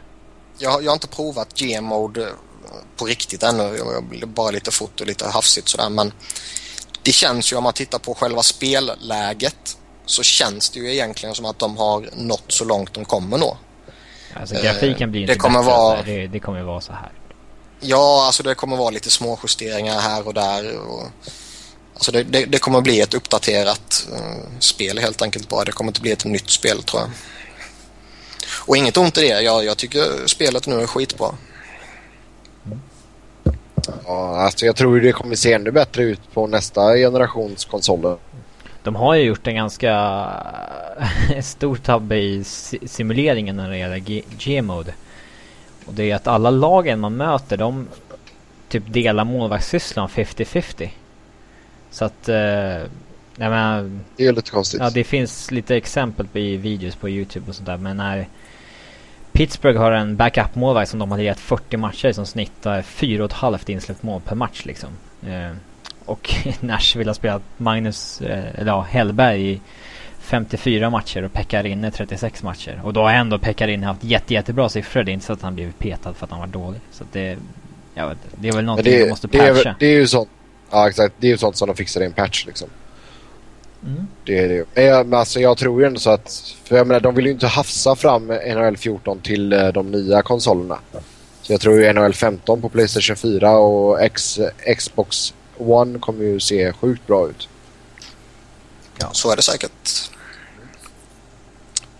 Jag, 0.58 0.84
jag 0.84 0.90
har 0.90 0.94
inte 0.94 1.08
provat 1.08 1.54
G-mode 1.54 2.22
eh, 2.22 2.28
på 2.96 3.04
riktigt 3.04 3.42
ännu. 3.42 3.78
Jag, 4.20 4.28
bara 4.28 4.50
lite 4.50 4.70
fort 4.70 5.00
och 5.00 5.06
lite 5.06 5.28
hafsigt 5.28 5.68
sådär. 5.68 5.88
Men 5.88 6.12
det 7.06 7.12
känns 7.12 7.52
ju 7.52 7.56
om 7.56 7.64
man 7.64 7.72
tittar 7.72 7.98
på 7.98 8.14
själva 8.14 8.42
spelläget 8.42 9.78
så 10.06 10.22
känns 10.22 10.70
det 10.70 10.78
ju 10.78 10.92
egentligen 10.92 11.34
som 11.34 11.44
att 11.44 11.58
de 11.58 11.76
har 11.76 12.08
nått 12.16 12.44
så 12.48 12.64
långt 12.64 12.94
de 12.94 13.04
kommer 13.04 13.38
nå. 13.38 13.58
Alltså 14.34 14.54
grafiken 14.54 15.10
blir 15.10 15.20
inte 15.20 15.32
det 15.32 15.38
kommer 15.38 15.58
bättre. 15.58 15.70
Vara... 15.70 16.02
Det, 16.02 16.26
det 16.26 16.40
kommer 16.40 16.62
vara 16.62 16.80
så 16.80 16.92
här. 16.92 17.12
Ja, 17.80 18.26
alltså 18.26 18.42
det 18.42 18.54
kommer 18.54 18.76
vara 18.76 18.90
lite 18.90 19.10
små 19.10 19.38
justeringar 19.42 20.00
här 20.00 20.26
och 20.26 20.34
där. 20.34 20.78
Och 20.78 21.02
Alltså 21.94 22.12
det, 22.12 22.22
det, 22.22 22.44
det 22.44 22.58
kommer 22.58 22.80
bli 22.80 23.00
ett 23.00 23.14
uppdaterat 23.14 24.06
uh, 24.12 24.58
spel 24.58 24.98
helt 24.98 25.22
enkelt 25.22 25.48
bara. 25.48 25.64
Det 25.64 25.72
kommer 25.72 25.90
inte 25.90 26.00
bli 26.00 26.12
ett 26.12 26.24
nytt 26.24 26.50
spel 26.50 26.82
tror 26.82 27.02
jag. 27.02 27.10
Och 28.66 28.76
inget 28.76 28.96
ont 28.96 29.18
i 29.18 29.20
det. 29.20 29.42
Jag, 29.42 29.64
jag 29.64 29.76
tycker 29.76 30.26
spelet 30.26 30.66
nu 30.66 30.80
är 30.80 30.86
skitbra. 30.86 31.34
Ja, 34.06 34.36
alltså 34.36 34.66
jag 34.66 34.76
tror 34.76 35.00
det 35.00 35.12
kommer 35.12 35.34
se 35.34 35.52
ännu 35.52 35.70
bättre 35.70 36.02
ut 36.02 36.20
på 36.34 36.46
nästa 36.46 36.94
generations 36.94 37.64
konsoler. 37.64 38.16
De 38.82 38.94
har 38.94 39.14
ju 39.14 39.22
gjort 39.22 39.46
en 39.46 39.54
ganska 39.54 40.32
stor 41.42 41.76
tabbe 41.76 42.16
i 42.16 42.44
simuleringen 42.86 43.56
när 43.56 43.70
det 43.70 43.78
gäller 43.78 43.98
G-mode. 44.38 44.94
Och 45.86 45.94
det 45.94 46.10
är 46.10 46.16
att 46.16 46.26
alla 46.26 46.50
lagen 46.50 47.00
man 47.00 47.16
möter, 47.16 47.56
de 47.56 47.88
typ 48.68 48.82
delar 48.86 49.24
målvaktssysslan 49.24 50.08
50-50. 50.08 50.88
Så 51.90 52.04
att... 52.04 52.28
Eh, 52.28 52.82
jag 53.38 53.50
menar, 53.50 54.00
det 54.16 54.26
är 54.26 54.32
lite 54.32 54.50
konstigt. 54.50 54.80
Ja, 54.80 54.90
det 54.90 55.04
finns 55.04 55.50
lite 55.50 55.76
exempel 55.76 56.26
i 56.32 56.56
videos 56.56 56.96
på 56.96 57.08
Youtube 57.08 57.48
och 57.48 57.54
sånt 57.54 57.66
där. 57.66 57.76
Men 57.76 57.96
när 57.96 58.28
Pittsburgh 59.36 59.78
har 59.78 59.92
en 59.92 60.16
backup-målvakt 60.16 60.90
som 60.90 60.98
de 60.98 61.10
hade 61.10 61.22
gett 61.22 61.40
40 61.40 61.76
matcher 61.76 62.12
som 62.12 62.26
snittar 62.26 62.82
4,5 62.82 63.70
insläppt 63.70 64.02
mål 64.02 64.20
per 64.20 64.34
match 64.34 64.64
liksom. 64.64 64.88
Eh, 65.26 65.56
och 66.04 66.34
Nashville 66.60 67.08
har 67.08 67.14
spelat 67.14 67.42
Magnus, 67.56 68.20
eh, 68.20 68.60
eller 68.60 68.72
ja, 68.72 68.80
Hellberg 68.80 69.50
i 69.50 69.60
54 70.18 70.90
matcher 70.90 71.22
och 71.22 71.32
Pekarinne 71.32 71.90
36 71.90 72.42
matcher. 72.42 72.80
Och 72.84 72.92
då 72.92 73.02
har 73.02 73.10
ändå 73.10 73.38
Pekarinne 73.38 73.86
haft 73.86 74.04
jätte, 74.04 74.34
jättebra 74.34 74.68
siffror. 74.68 75.02
Det 75.02 75.10
är 75.10 75.12
inte 75.12 75.26
så 75.26 75.32
att 75.32 75.42
han 75.42 75.54
blivit 75.54 75.78
petad 75.78 76.14
för 76.14 76.24
att 76.24 76.30
han 76.30 76.40
var 76.40 76.46
dålig. 76.46 76.80
Så 76.90 77.04
det, 77.12 77.38
jag 77.94 78.08
vet, 78.08 78.18
det 78.34 78.48
är 78.48 78.52
väl 78.52 78.64
någonting 78.64 78.92
det, 78.92 79.02
de 79.02 79.10
måste 79.10 79.26
det 79.26 79.38
patcha. 79.38 79.70
är, 79.70 79.76
det 79.78 79.86
är 79.86 79.98
ju 79.98 80.06
sånt. 80.06 80.28
Ja 80.70 80.88
exakt. 80.88 81.14
Det 81.18 81.26
är 81.26 81.30
ju 81.30 81.38
sånt 81.38 81.56
som 81.56 81.68
de 81.68 81.76
fixar 81.76 82.00
i 82.00 82.04
en 82.04 82.12
patch 82.12 82.46
liksom. 82.46 82.68
Mm. 83.84 84.06
Det 84.24 84.38
är 84.38 84.48
det. 84.48 85.04
Men, 85.04 85.14
alltså, 85.14 85.40
jag 85.40 85.58
tror 85.58 85.80
ju 85.80 85.86
ändå 85.86 86.00
så 86.00 86.10
att... 86.10 86.54
För 86.64 86.76
jag 86.76 86.86
menar, 86.86 87.00
de 87.00 87.14
vill 87.14 87.26
ju 87.26 87.32
inte 87.32 87.46
hafsa 87.46 87.96
fram 87.96 88.26
NHL 88.26 88.76
14 88.76 89.20
till 89.20 89.52
eh, 89.52 89.68
de 89.68 89.90
nya 89.90 90.22
konsolerna. 90.22 90.78
Så 91.42 91.52
jag 91.52 91.60
tror 91.60 91.80
ju 91.80 91.92
NHL 91.92 92.14
15 92.14 92.62
på 92.62 92.68
Playstation 92.68 93.16
4 93.16 93.56
och 93.56 94.02
X, 94.02 94.40
Xbox 94.76 95.34
One 95.58 95.98
kommer 95.98 96.24
ju 96.24 96.40
se 96.40 96.72
sjukt 96.72 97.06
bra 97.06 97.28
ut. 97.28 97.48
Så 99.12 99.32
är 99.32 99.36
det 99.36 99.42
säkert. 99.42 100.10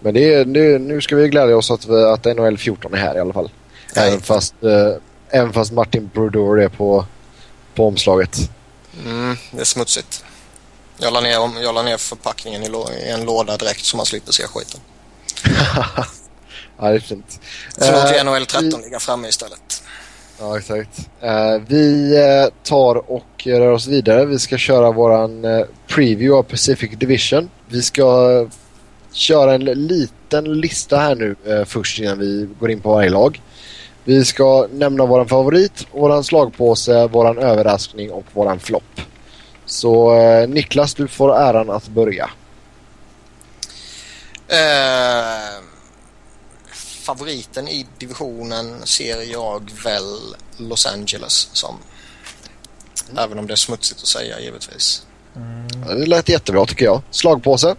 Men 0.01 0.15
det 0.15 0.35
är, 0.35 0.45
det, 0.45 0.79
nu 0.79 1.01
ska 1.01 1.17
vi 1.17 1.29
glädja 1.29 1.57
oss 1.57 1.71
att, 1.71 1.87
vi, 1.87 2.03
att 2.05 2.25
NHL 2.25 2.59
14 2.59 2.95
är 2.95 2.99
här 2.99 3.17
i 3.17 3.21
alla 3.21 3.33
fall. 3.33 3.51
Nej. 3.97 4.09
Även 4.09 4.21
fast, 4.21 4.55
eh, 4.65 4.93
även 5.29 5.53
fast 5.53 5.73
Martin 5.73 6.11
Brodeur 6.15 6.61
är 6.61 6.69
på, 6.69 7.05
på 7.75 7.87
omslaget. 7.87 8.51
Mm, 9.07 9.37
det 9.51 9.61
är 9.61 9.65
smutsigt. 9.65 10.25
Jag 10.99 11.13
la 11.13 11.21
ner, 11.21 11.63
jag 11.63 11.75
la 11.75 11.83
ner 11.83 11.97
förpackningen 11.97 12.63
i, 12.63 12.67
i 13.07 13.11
en 13.11 13.25
låda 13.25 13.57
direkt 13.57 13.85
så 13.85 13.97
man 13.97 14.07
slipper 14.07 14.33
se 14.33 14.43
skiten. 14.47 14.81
ja, 16.79 16.89
det 16.89 16.95
är 16.95 16.99
fint. 16.99 17.41
Så 17.79 17.93
låter 17.93 18.19
Eh, 18.19 18.25
NHL 18.25 18.47
13 18.47 18.81
vi- 18.81 18.85
ligga 18.85 18.99
framme 18.99 19.29
istället. 19.29 19.83
Ja, 20.41 20.59
exakt. 20.59 20.99
Eh, 21.21 21.57
vi 21.69 22.17
eh, 22.17 22.53
tar 22.63 23.11
och 23.11 23.27
rör 23.45 23.71
oss 23.71 23.87
vidare. 23.87 24.25
Vi 24.27 24.39
ska 24.39 24.59
köra 24.59 24.91
våran 24.93 25.45
eh, 25.45 25.65
preview 25.87 26.39
av 26.39 26.43
Pacific 26.43 26.91
Division. 26.99 27.51
Vi 27.69 27.83
ska 27.83 28.47
köra 29.13 29.55
en 29.55 29.65
liten 29.65 30.45
lista 30.61 30.97
här 30.99 31.15
nu 31.15 31.37
eh, 31.47 31.65
först 31.65 31.99
innan 31.99 32.19
vi 32.19 32.49
går 32.61 32.71
in 32.71 32.81
på 32.81 32.91
varje 32.91 33.11
lag. 33.11 33.41
Vi 34.05 34.25
ska 34.25 34.67
nämna 34.73 35.07
våran 35.07 35.29
favorit, 35.29 35.87
våran 35.93 36.25
slagpåse, 36.25 37.07
våran 37.07 37.39
överraskning 37.39 38.11
och 38.11 38.25
våran 38.33 38.61
flopp. 38.61 39.01
Så 39.67 40.17
eh, 40.19 40.49
Niklas, 40.49 40.95
du 40.95 41.09
får 41.09 41.37
äran 41.37 41.71
att 41.71 41.89
börja. 41.89 42.31
Eh, 44.49 45.63
favoriten 47.07 47.69
i 47.69 47.87
divisionen 47.99 48.87
ser 48.87 49.33
jag 49.33 49.71
väl 49.85 50.35
Los 50.57 50.87
Angeles 50.87 51.49
som. 51.53 51.75
Även 53.19 53.39
om 53.39 53.47
det 53.47 53.55
är 53.55 53.57
smutsigt 53.57 54.01
att 54.01 54.07
säga 54.07 54.41
givetvis. 54.41 55.07
Ja, 55.87 55.95
Det 55.95 56.07
lät 56.07 56.29
jättebra 56.29 56.67
tycker 56.67 56.85
jag. 56.85 57.03
Slagpåse? 57.11 57.77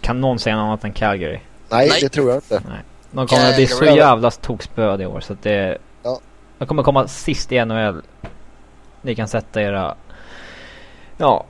Kan 0.00 0.20
någon 0.20 0.38
säga 0.38 0.56
något 0.56 0.64
annat 0.64 0.84
än 0.84 0.92
Calgary? 0.92 1.40
Nej, 1.68 1.88
Nej. 1.88 2.00
det 2.00 2.08
tror 2.08 2.28
jag 2.28 2.36
inte. 2.36 2.62
De 3.10 3.26
kommer 3.26 3.48
att 3.50 3.56
bli 3.56 3.66
så 3.66 3.84
jävla 3.84 4.30
tokspöd 4.30 5.00
i 5.00 5.06
år 5.06 5.20
så 5.20 5.32
att 5.32 5.42
det... 5.42 5.78
Ja. 6.02 6.20
De 6.58 6.68
kommer 6.68 6.82
komma 6.82 7.08
sist 7.08 7.52
i 7.52 7.64
NHL. 7.64 8.02
Ni 9.02 9.14
kan 9.14 9.28
sätta 9.28 9.62
era... 9.62 9.96
Ja. 11.16 11.44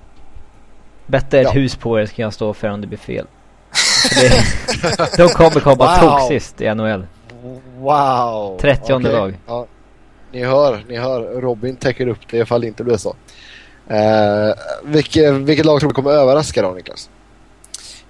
Betta 1.06 1.38
ett 1.38 1.44
Ja. 1.44 1.50
hus 1.50 1.76
på 1.76 2.00
er 2.00 2.06
ska 2.06 2.22
jag 2.22 2.32
stå 2.34 2.54
för 2.54 2.68
om 2.68 2.80
det 2.80 2.86
blir 2.86 2.98
fel. 2.98 3.26
Det, 4.20 5.16
de 5.16 5.28
kommer 5.28 5.60
komma 5.60 6.00
Wow. 6.00 6.18
tok 6.18 6.28
sist 6.28 6.60
i 6.60 6.74
NHL. 6.74 7.06
Wow! 7.78 8.58
30 8.60 8.92
Okej. 8.94 9.12
lag. 9.12 9.38
Ja. 9.46 9.66
Ni 10.32 10.44
hör, 10.44 10.84
ni 10.88 10.96
hör. 10.96 11.40
Robin 11.40 11.76
täcker 11.76 12.06
upp 12.06 12.18
det 12.30 12.38
ifall 12.38 12.60
det 12.60 12.66
inte 12.66 12.84
blir 12.84 12.96
så. 12.96 13.16
Eh, 13.88 14.54
vilket, 14.84 15.32
vilket 15.34 15.66
lag 15.66 15.80
tror 15.80 15.90
du 15.90 15.94
kommer 15.94 16.10
överraska 16.10 16.62
då 16.62 16.70
Niklas? 16.70 17.10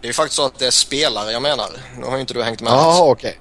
Det 0.00 0.06
är 0.06 0.08
ju 0.08 0.12
faktiskt 0.12 0.36
så 0.36 0.46
att 0.46 0.58
det 0.58 0.66
är 0.66 0.70
spelare 0.70 1.30
jag 1.32 1.42
menar. 1.42 1.66
Nu 1.98 2.06
har 2.06 2.14
ju 2.14 2.20
inte 2.20 2.34
du 2.34 2.42
hängt 2.42 2.62
med 2.62 2.72
Jaha, 2.72 3.10
okej. 3.10 3.38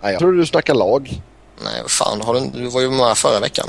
Jag 0.00 0.18
trodde 0.18 0.36
du 0.38 0.46
snackade 0.46 0.78
lag. 0.78 1.22
Nej, 1.64 1.82
fan. 1.88 2.20
Har 2.20 2.34
du, 2.34 2.40
du 2.60 2.66
var 2.66 2.80
ju 2.80 2.90
med 2.90 3.16
förra 3.16 3.40
veckan. 3.40 3.66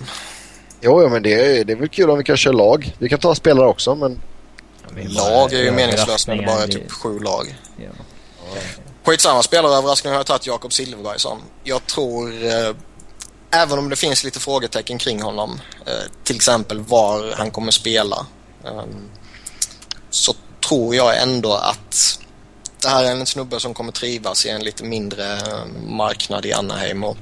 Jo, 0.86 1.02
jo 1.02 1.10
men 1.10 1.24
det 1.24 1.34
är, 1.34 1.64
det 1.66 1.74
är 1.74 1.78
väl 1.78 1.90
kul 1.90 2.10
om 2.10 2.18
vi 2.18 2.24
kan 2.24 2.38
köra 2.38 2.54
lag. 2.54 2.96
Vi 2.98 3.10
kan 3.10 3.20
ta 3.20 3.36
spelare 3.36 3.68
också, 3.68 3.96
men 3.96 4.22
Lag 5.08 5.54
är 5.54 5.64
ju 5.64 5.72
meningslöst 5.72 6.28
när 6.28 6.36
det 6.36 6.46
bara 6.46 6.64
är 6.64 6.68
typ 6.68 6.92
sju 6.92 7.20
lag. 7.20 7.56
Ja. 7.78 7.90
Skitsamma, 9.04 9.44
spelaröverraskning 9.44 10.12
har 10.14 10.20
jag 10.20 10.26
tagit 10.26 10.48
Jakob 10.48 10.74
Silfverberg 10.74 11.20
som. 11.20 11.42
Jag 11.64 11.86
tror, 11.88 12.46
eh, 12.46 12.76
även 13.52 13.80
om 13.80 13.90
det 13.90 13.96
finns 13.96 14.24
lite 14.24 14.40
frågetecken 14.40 14.98
kring 14.98 15.22
honom, 15.22 15.62
eh, 15.86 15.94
till 16.24 16.36
exempel 16.36 16.80
var 16.80 17.34
han 17.38 17.52
kommer 17.52 17.72
spela, 17.72 18.26
eh, 18.66 18.84
så 20.10 20.36
tror 20.68 20.96
jag 20.96 21.22
ändå 21.22 21.54
att 21.54 22.20
det 22.82 22.88
här 22.90 23.04
är 23.04 23.12
en 23.12 23.26
snubbe 23.26 23.60
som 23.60 23.74
kommer 23.74 23.92
trivas 23.92 24.46
i 24.46 24.50
en 24.50 24.64
lite 24.64 24.84
mindre 24.84 25.34
eh, 25.34 25.66
marknad 25.88 26.46
i 26.46 26.54
Anaheim. 26.54 27.04
Och 27.04 27.18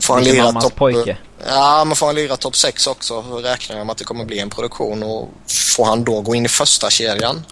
får 0.00 0.14
han 0.14 0.24
lira 0.24 0.52
topp, 0.52 0.74
pojke. 0.74 1.16
Ja, 1.46 1.84
men 1.84 1.96
får 1.96 2.06
han 2.06 2.14
lira 2.14 2.36
topp 2.36 2.56
6 2.56 2.86
också 2.86 3.22
så 3.22 3.38
räknar 3.38 3.76
jag 3.76 3.86
med 3.86 3.92
att 3.92 3.98
det 3.98 4.04
kommer 4.04 4.24
bli 4.24 4.38
en 4.38 4.50
produktion 4.50 5.02
och 5.02 5.28
får 5.76 5.84
han 5.84 6.04
då 6.04 6.20
gå 6.20 6.34
in 6.34 6.44
i 6.44 6.48
första 6.48 6.90
kedjan 6.90 7.44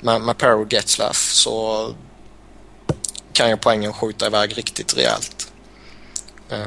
med, 0.00 0.20
med 0.20 0.38
Perry 0.38 0.64
och 0.64 0.72
Getzlaff 0.72 1.16
så 1.32 1.88
kan 3.32 3.48
ju 3.50 3.56
poängen 3.56 3.92
skjuta 3.92 4.26
iväg 4.26 4.58
riktigt 4.58 4.96
rejält. 4.96 5.52
Uh, 6.52 6.58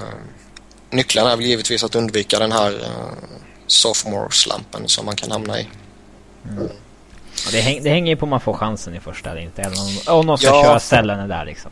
nyckeln 0.90 1.28
är 1.28 1.36
väl 1.36 1.46
givetvis 1.46 1.84
att 1.84 1.96
undvika 1.96 2.40
den 2.40 2.52
här 2.52 2.72
uh, 2.72 3.14
sophomore-slampen 3.68 4.88
som 4.88 5.06
man 5.06 5.16
kan 5.16 5.32
hamna 5.32 5.60
i. 5.60 5.68
Ja, 7.46 7.52
det, 7.52 7.62
häng, 7.62 7.84
det 7.84 7.90
hänger 7.90 8.12
ju 8.12 8.16
på 8.16 8.24
om 8.24 8.30
man 8.30 8.42
får 8.42 8.54
chansen 8.54 8.96
i 8.96 9.00
första 9.00 9.32
eller 9.32 9.42
inte. 9.42 9.62
Även 9.62 9.78
om, 9.80 10.18
om 10.20 10.26
någon 10.26 10.38
ska 10.38 10.48
Ja. 10.48 10.64
köra 10.64 10.80
cellen 10.80 11.30
där 11.30 11.46
liksom. 11.46 11.72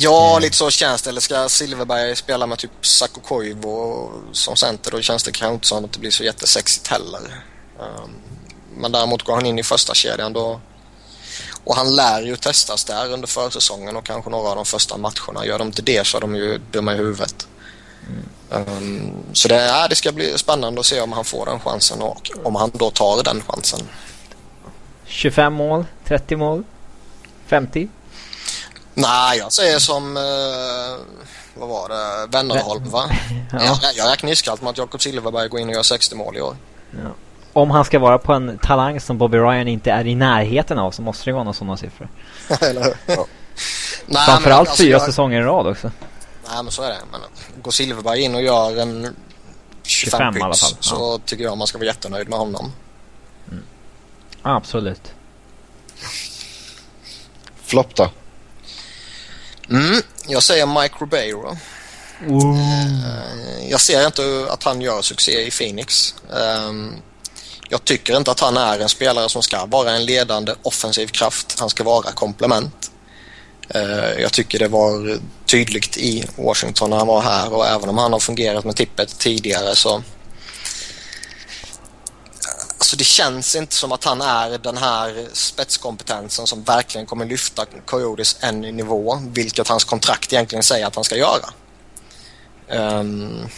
Ja, 0.00 0.38
lite 0.38 0.56
så 0.56 0.70
känns 0.70 1.02
det. 1.02 1.10
Eller 1.10 1.20
ska 1.20 1.48
Silverberg 1.48 2.16
spela 2.16 2.46
med 2.46 2.58
typ 2.58 2.86
Sakko 2.86 3.20
Koivu 3.20 4.08
som 4.32 4.56
center 4.56 4.90
då 4.90 5.00
känns 5.00 5.22
det 5.22 5.32
kanske 5.32 5.54
inte 5.54 5.66
som 5.66 5.84
att 5.84 5.92
det 5.92 5.98
blir 5.98 6.10
så 6.10 6.24
jättesexigt 6.24 6.86
heller. 6.86 7.44
Um, 7.80 8.10
men 8.76 8.92
däremot 8.92 9.22
går 9.22 9.34
han 9.34 9.46
in 9.46 9.58
i 9.58 9.62
första 9.62 9.94
kedjan 9.94 10.32
då 10.32 10.60
och 11.64 11.76
han 11.76 11.96
lär 11.96 12.22
ju 12.22 12.36
testas 12.36 12.84
där 12.84 13.12
under 13.12 13.26
försäsongen 13.26 13.96
och 13.96 14.04
kanske 14.04 14.30
några 14.30 14.48
av 14.48 14.56
de 14.56 14.64
första 14.64 14.96
matcherna. 14.96 15.46
Gör 15.46 15.58
de 15.58 15.66
inte 15.66 15.82
det 15.82 16.06
så 16.06 16.16
är 16.16 16.20
de 16.20 16.34
ju 16.36 16.58
dumma 16.70 16.94
i 16.94 16.96
huvudet. 16.96 17.48
Um, 18.50 19.12
så 19.32 19.48
det, 19.48 19.66
ja, 19.66 19.88
det 19.88 19.96
ska 19.96 20.12
bli 20.12 20.38
spännande 20.38 20.80
att 20.80 20.86
se 20.86 21.00
om 21.00 21.12
han 21.12 21.24
får 21.24 21.46
den 21.46 21.60
chansen 21.60 22.02
och 22.02 22.30
om 22.44 22.54
han 22.54 22.70
då 22.74 22.90
tar 22.90 23.22
den 23.22 23.42
chansen. 23.42 23.80
25 25.04 25.52
mål, 25.52 25.84
30 26.04 26.36
mål, 26.36 26.64
50. 27.46 27.88
Nej, 29.00 29.38
jag 29.38 29.52
säger 29.52 29.78
som, 29.78 30.16
eh, 30.16 30.22
vad 31.54 31.68
var 31.68 31.88
det, 31.88 32.26
Wennerholm 32.36 32.90
va? 32.90 33.02
Ja. 33.52 33.78
Jag, 33.82 33.94
jag 33.96 34.10
räknar 34.12 34.30
iskallt 34.30 34.62
med 34.62 34.70
att 34.70 34.78
Jakob 34.78 35.02
Silverberg 35.02 35.48
går 35.48 35.60
in 35.60 35.68
och 35.68 35.74
gör 35.74 35.82
60 35.82 36.14
mål 36.14 36.36
i 36.36 36.40
år. 36.40 36.56
Om 37.52 37.70
han 37.70 37.84
ska 37.84 37.98
vara 37.98 38.18
på 38.18 38.32
en 38.32 38.58
talang 38.58 39.00
som 39.00 39.18
Bobby 39.18 39.38
Ryan 39.38 39.68
inte 39.68 39.90
är 39.90 40.06
i 40.06 40.14
närheten 40.14 40.78
av 40.78 40.90
så 40.90 41.02
måste 41.02 41.24
det 41.24 41.32
vara 41.32 41.44
några 41.44 41.54
sådana 41.54 41.76
siffror. 41.76 42.08
Eller 42.60 42.82
hur? 42.84 42.96
Ja. 43.06 43.26
Nej, 44.06 44.26
Framförallt 44.26 44.44
men 44.44 44.70
alltså, 44.70 44.82
fyra 44.82 44.90
jag- 44.92 45.02
säsonger 45.02 45.40
i 45.40 45.44
rad 45.44 45.66
också. 45.66 45.90
Nej 46.48 46.62
men 46.62 46.70
så 46.72 46.82
är 46.82 46.88
det. 46.88 46.98
Men 47.12 47.20
går 47.62 47.70
Silverberg 47.70 48.20
in 48.20 48.34
och 48.34 48.42
gör 48.42 48.80
en 48.80 49.16
25, 49.82 50.18
25 50.20 50.28
i 50.28 50.32
pix 50.34 50.44
alla 50.44 50.54
fall, 50.54 50.76
så 50.80 51.18
tycker 51.18 51.44
jag 51.44 51.58
man 51.58 51.66
ska 51.66 51.78
vara 51.78 51.86
jättenöjd 51.86 52.28
med 52.28 52.38
honom. 52.38 52.72
Absolut. 54.42 55.12
flopp 57.64 57.94
då? 57.94 58.10
Mm, 59.70 60.02
jag 60.26 60.42
säger 60.42 60.66
Mike 60.66 60.94
Ribeiro. 61.00 61.56
Eh, 62.20 63.68
Jag 63.70 63.80
ser 63.80 64.06
inte 64.06 64.46
att 64.50 64.62
han 64.62 64.80
gör 64.80 65.02
succé 65.02 65.46
i 65.46 65.50
Phoenix. 65.50 66.14
Ehm, 66.36 66.94
Jag 67.70 67.84
tycker 67.84 68.16
inte 68.16 68.30
att 68.30 68.40
han 68.40 68.56
är 68.56 68.78
en 68.80 68.88
spelare 68.88 69.28
som 69.28 69.42
ska 69.42 69.66
vara 69.66 69.90
en 69.90 70.04
ledande 70.04 70.52
offensiv 70.62 71.06
kraft. 71.06 71.56
Han 71.60 71.70
ska 71.70 71.84
vara 71.84 72.12
komplement. 72.12 72.90
Eh, 73.68 74.20
Jag 74.22 74.32
tycker 74.32 74.58
det 74.58 74.68
var 74.68 75.18
tydligt 75.46 75.96
i 75.96 76.24
Washington 76.36 76.90
när 76.90 76.96
han 76.96 77.06
var 77.06 77.20
här 77.20 77.52
och 77.52 77.66
även 77.66 77.88
om 77.88 77.98
han 77.98 78.12
har 78.12 78.20
fungerat 78.20 78.64
med 78.64 78.76
tippet 78.76 79.18
tidigare 79.18 79.74
så 79.76 80.02
Alltså 82.88 82.96
det 82.96 83.04
känns 83.04 83.56
inte 83.56 83.74
som 83.74 83.92
att 83.92 84.04
han 84.04 84.20
är 84.20 84.58
den 84.58 84.76
här 84.76 85.28
spetskompetensen 85.32 86.46
som 86.46 86.62
verkligen 86.62 87.06
kommer 87.06 87.26
lyfta 87.26 87.66
Coyotes 87.84 88.36
en 88.40 88.60
nivå, 88.60 89.20
vilket 89.32 89.68
hans 89.68 89.84
kontrakt 89.84 90.32
egentligen 90.32 90.62
säger 90.62 90.86
att 90.86 90.94
han 90.94 91.04
ska 91.04 91.16
göra. 91.16 91.50
Um, 92.68 93.48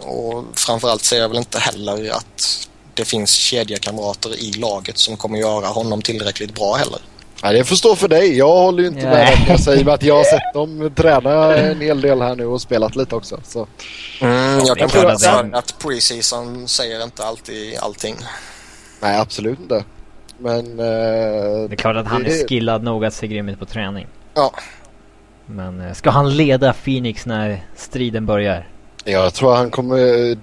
och 0.00 0.44
framförallt 0.54 1.04
ser 1.04 1.18
jag 1.18 1.28
väl 1.28 1.38
inte 1.38 1.58
heller 1.58 2.10
att 2.10 2.68
det 2.94 3.04
finns 3.04 3.30
kedjekamrater 3.30 4.34
i 4.34 4.52
laget 4.52 4.98
som 4.98 5.16
kommer 5.16 5.38
göra 5.38 5.66
honom 5.66 6.02
tillräckligt 6.02 6.54
bra 6.54 6.74
heller. 6.74 7.00
Ja, 7.42 7.52
det 7.52 7.64
får 7.64 7.76
stå 7.76 7.96
för 7.96 8.08
dig. 8.08 8.38
Jag 8.38 8.48
håller 8.48 8.82
ju 8.82 8.88
inte 8.88 9.02
med 9.02 9.10
Nej. 9.12 9.36
dig. 9.36 9.44
Jag 9.48 9.60
säger 9.60 9.88
att 9.88 10.02
jag 10.02 10.16
har 10.16 10.24
sett 10.24 10.40
dem 10.54 10.92
träna 10.96 11.56
en 11.56 11.80
hel 11.80 12.00
del 12.00 12.22
här 12.22 12.36
nu 12.36 12.46
och 12.46 12.60
spelat 12.60 12.96
lite 12.96 13.14
också. 13.14 13.40
Så. 13.44 13.66
Mm, 14.20 14.60
jag 14.66 14.78
kan 14.78 14.88
tro 14.88 15.08
att 15.08 15.54
att 15.54 15.74
preseason 15.78 16.68
säger 16.68 17.02
inte 17.04 17.24
alltid 17.24 17.78
allting. 17.78 18.16
Nej, 19.00 19.18
absolut 19.18 19.60
inte. 19.60 19.84
Men... 20.38 20.58
Eh, 20.78 21.68
Det 21.68 21.74
är 21.74 21.76
klart 21.76 21.96
att 21.96 22.06
han 22.06 22.22
det- 22.22 22.40
är 22.42 22.48
skillad 22.48 22.82
nog 22.82 23.04
att 23.04 23.14
se 23.14 23.26
grym 23.26 23.48
ut 23.48 23.58
på 23.58 23.66
träning. 23.66 24.06
Ja. 24.34 24.52
Men 25.46 25.80
eh, 25.80 25.92
ska 25.92 26.10
han 26.10 26.36
leda 26.36 26.72
Phoenix 26.72 27.26
när 27.26 27.66
striden 27.76 28.26
börjar? 28.26 28.68
Jag 29.04 29.34
tror 29.34 29.54
han 29.54 29.70
kommer 29.70 29.96
eh, 29.98 30.36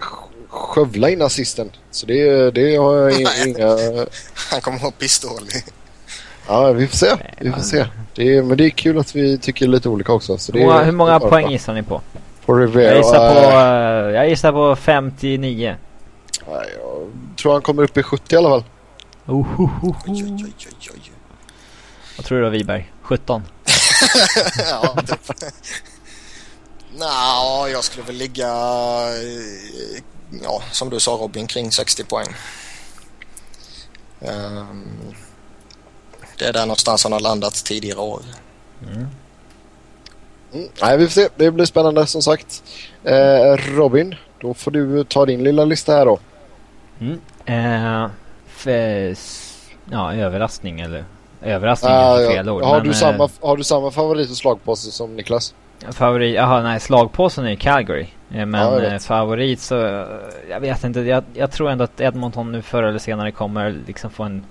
sk- 0.00 0.48
skövla 0.48 1.10
in 1.10 1.22
assisten. 1.22 1.70
Så 1.90 2.06
det, 2.06 2.50
det 2.50 2.76
har 2.76 2.96
jag 2.96 3.12
inga... 3.46 3.76
Han 4.50 4.60
kommer 4.60 4.78
ha 4.78 4.90
pistol. 4.90 5.40
Ja, 6.48 6.72
vi 6.72 6.86
får 6.86 6.96
se. 6.96 7.16
Vi 7.38 7.52
får 7.52 7.60
se. 7.60 7.86
Det 8.14 8.36
är, 8.36 8.42
men 8.42 8.58
det 8.58 8.64
är 8.64 8.70
kul 8.70 8.98
att 8.98 9.16
vi 9.16 9.38
tycker 9.38 9.66
lite 9.66 9.88
olika 9.88 10.12
också. 10.12 10.38
Så 10.38 10.52
det 10.52 10.58
Hur 10.58 10.66
är, 10.66 10.70
många, 10.70 10.84
hur 10.84 10.92
många 10.92 11.18
det 11.18 11.26
är 11.26 11.30
poäng 11.30 11.50
gissar 11.50 11.74
ni 11.74 11.82
på? 11.82 12.00
På 12.46 12.54
Rivera? 12.54 12.88
Jag 12.88 12.96
gissar 12.96 13.34
på, 13.34 13.38
eh, 13.38 14.14
jag 14.14 14.28
gissar 14.28 14.52
på 14.52 14.76
59. 14.76 15.76
nej, 16.48 16.66
jag 16.78 17.36
tror 17.36 17.52
han 17.52 17.62
kommer 17.62 17.82
upp 17.82 17.96
i 17.96 18.02
70 18.02 18.34
i 18.34 18.38
alla 18.38 18.48
fall. 18.48 18.64
Oj. 19.26 19.46
Vad 22.16 22.26
tror 22.26 22.38
du 22.38 22.44
då 22.44 22.50
Wiberg? 22.50 22.92
17? 23.02 23.42
ja, 24.70 24.96
typ. 25.06 25.36
Nå, 26.98 27.68
jag 27.72 27.84
skulle 27.84 28.04
väl 28.06 28.16
ligga, 28.16 28.46
eh, 28.46 30.02
ja, 30.42 30.62
som 30.70 30.90
du 30.90 31.00
sa 31.00 31.10
Robin, 31.10 31.46
kring 31.46 31.72
60 31.72 32.04
poäng. 32.04 32.26
Ehm, 34.20 35.14
det 36.38 36.44
är 36.44 36.52
där 36.52 36.60
någonstans 36.66 37.02
han 37.04 37.12
har 37.12 37.20
landat 37.20 37.54
tidigare 37.54 37.98
år. 38.00 38.20
Mm. 38.92 39.06
Mm, 40.54 40.68
nej, 40.82 40.98
vi 40.98 41.04
får 41.06 41.12
se. 41.12 41.28
Det 41.36 41.50
blir 41.50 41.64
spännande 41.64 42.06
som 42.06 42.22
sagt. 42.22 42.62
Eh, 43.04 43.56
Robin, 43.76 44.14
då 44.40 44.54
får 44.54 44.70
du 44.70 45.04
ta 45.04 45.26
din 45.26 45.44
lilla 45.44 45.64
lista 45.64 45.92
här 45.92 46.06
då. 46.06 46.18
Mm. 47.00 47.20
Eh, 47.46 48.10
f- 48.46 48.66
s- 49.12 49.68
ja, 49.90 50.14
överraskning 50.14 50.80
eller? 50.80 51.04
Överraskning 51.42 51.92
Ah, 51.92 52.18
är 52.18 52.22
ja. 52.22 52.30
fel 52.30 52.48
ord. 52.48 52.62
har, 52.62 52.74
men, 52.76 52.82
du 52.84 52.90
eh, 52.90 52.94
samma, 52.96 53.28
har 53.40 53.56
du 53.56 53.64
samma 53.64 53.90
favorit 53.90 54.30
och 54.30 54.36
slagpåse 54.36 54.90
som 54.90 55.16
Niklas? 55.16 55.54
Favorit, 55.92 56.34
jaha 56.34 56.62
nej 56.62 56.80
slagpåsen 56.80 57.46
är 57.46 57.54
Calgary. 57.54 58.06
Eh, 58.34 58.46
Men 58.46 58.54
Ja, 58.54 58.80
eh, 58.82 58.98
favorit 58.98 59.60
så, 59.60 59.86
eh, 59.86 60.06
jag 60.50 60.60
vet 60.60 60.84
inte. 60.84 61.00
Jag, 61.00 61.24
jag 61.34 61.50
tror 61.52 61.70
ändå 61.70 61.84
att 61.84 62.00
Edmonton 62.00 62.52
nu 62.52 62.62
förr 62.62 62.82
eller 62.82 62.98
senare 62.98 63.32
kommer 63.32 63.74
liksom 63.86 64.10
få 64.10 64.22
en... 64.22 64.44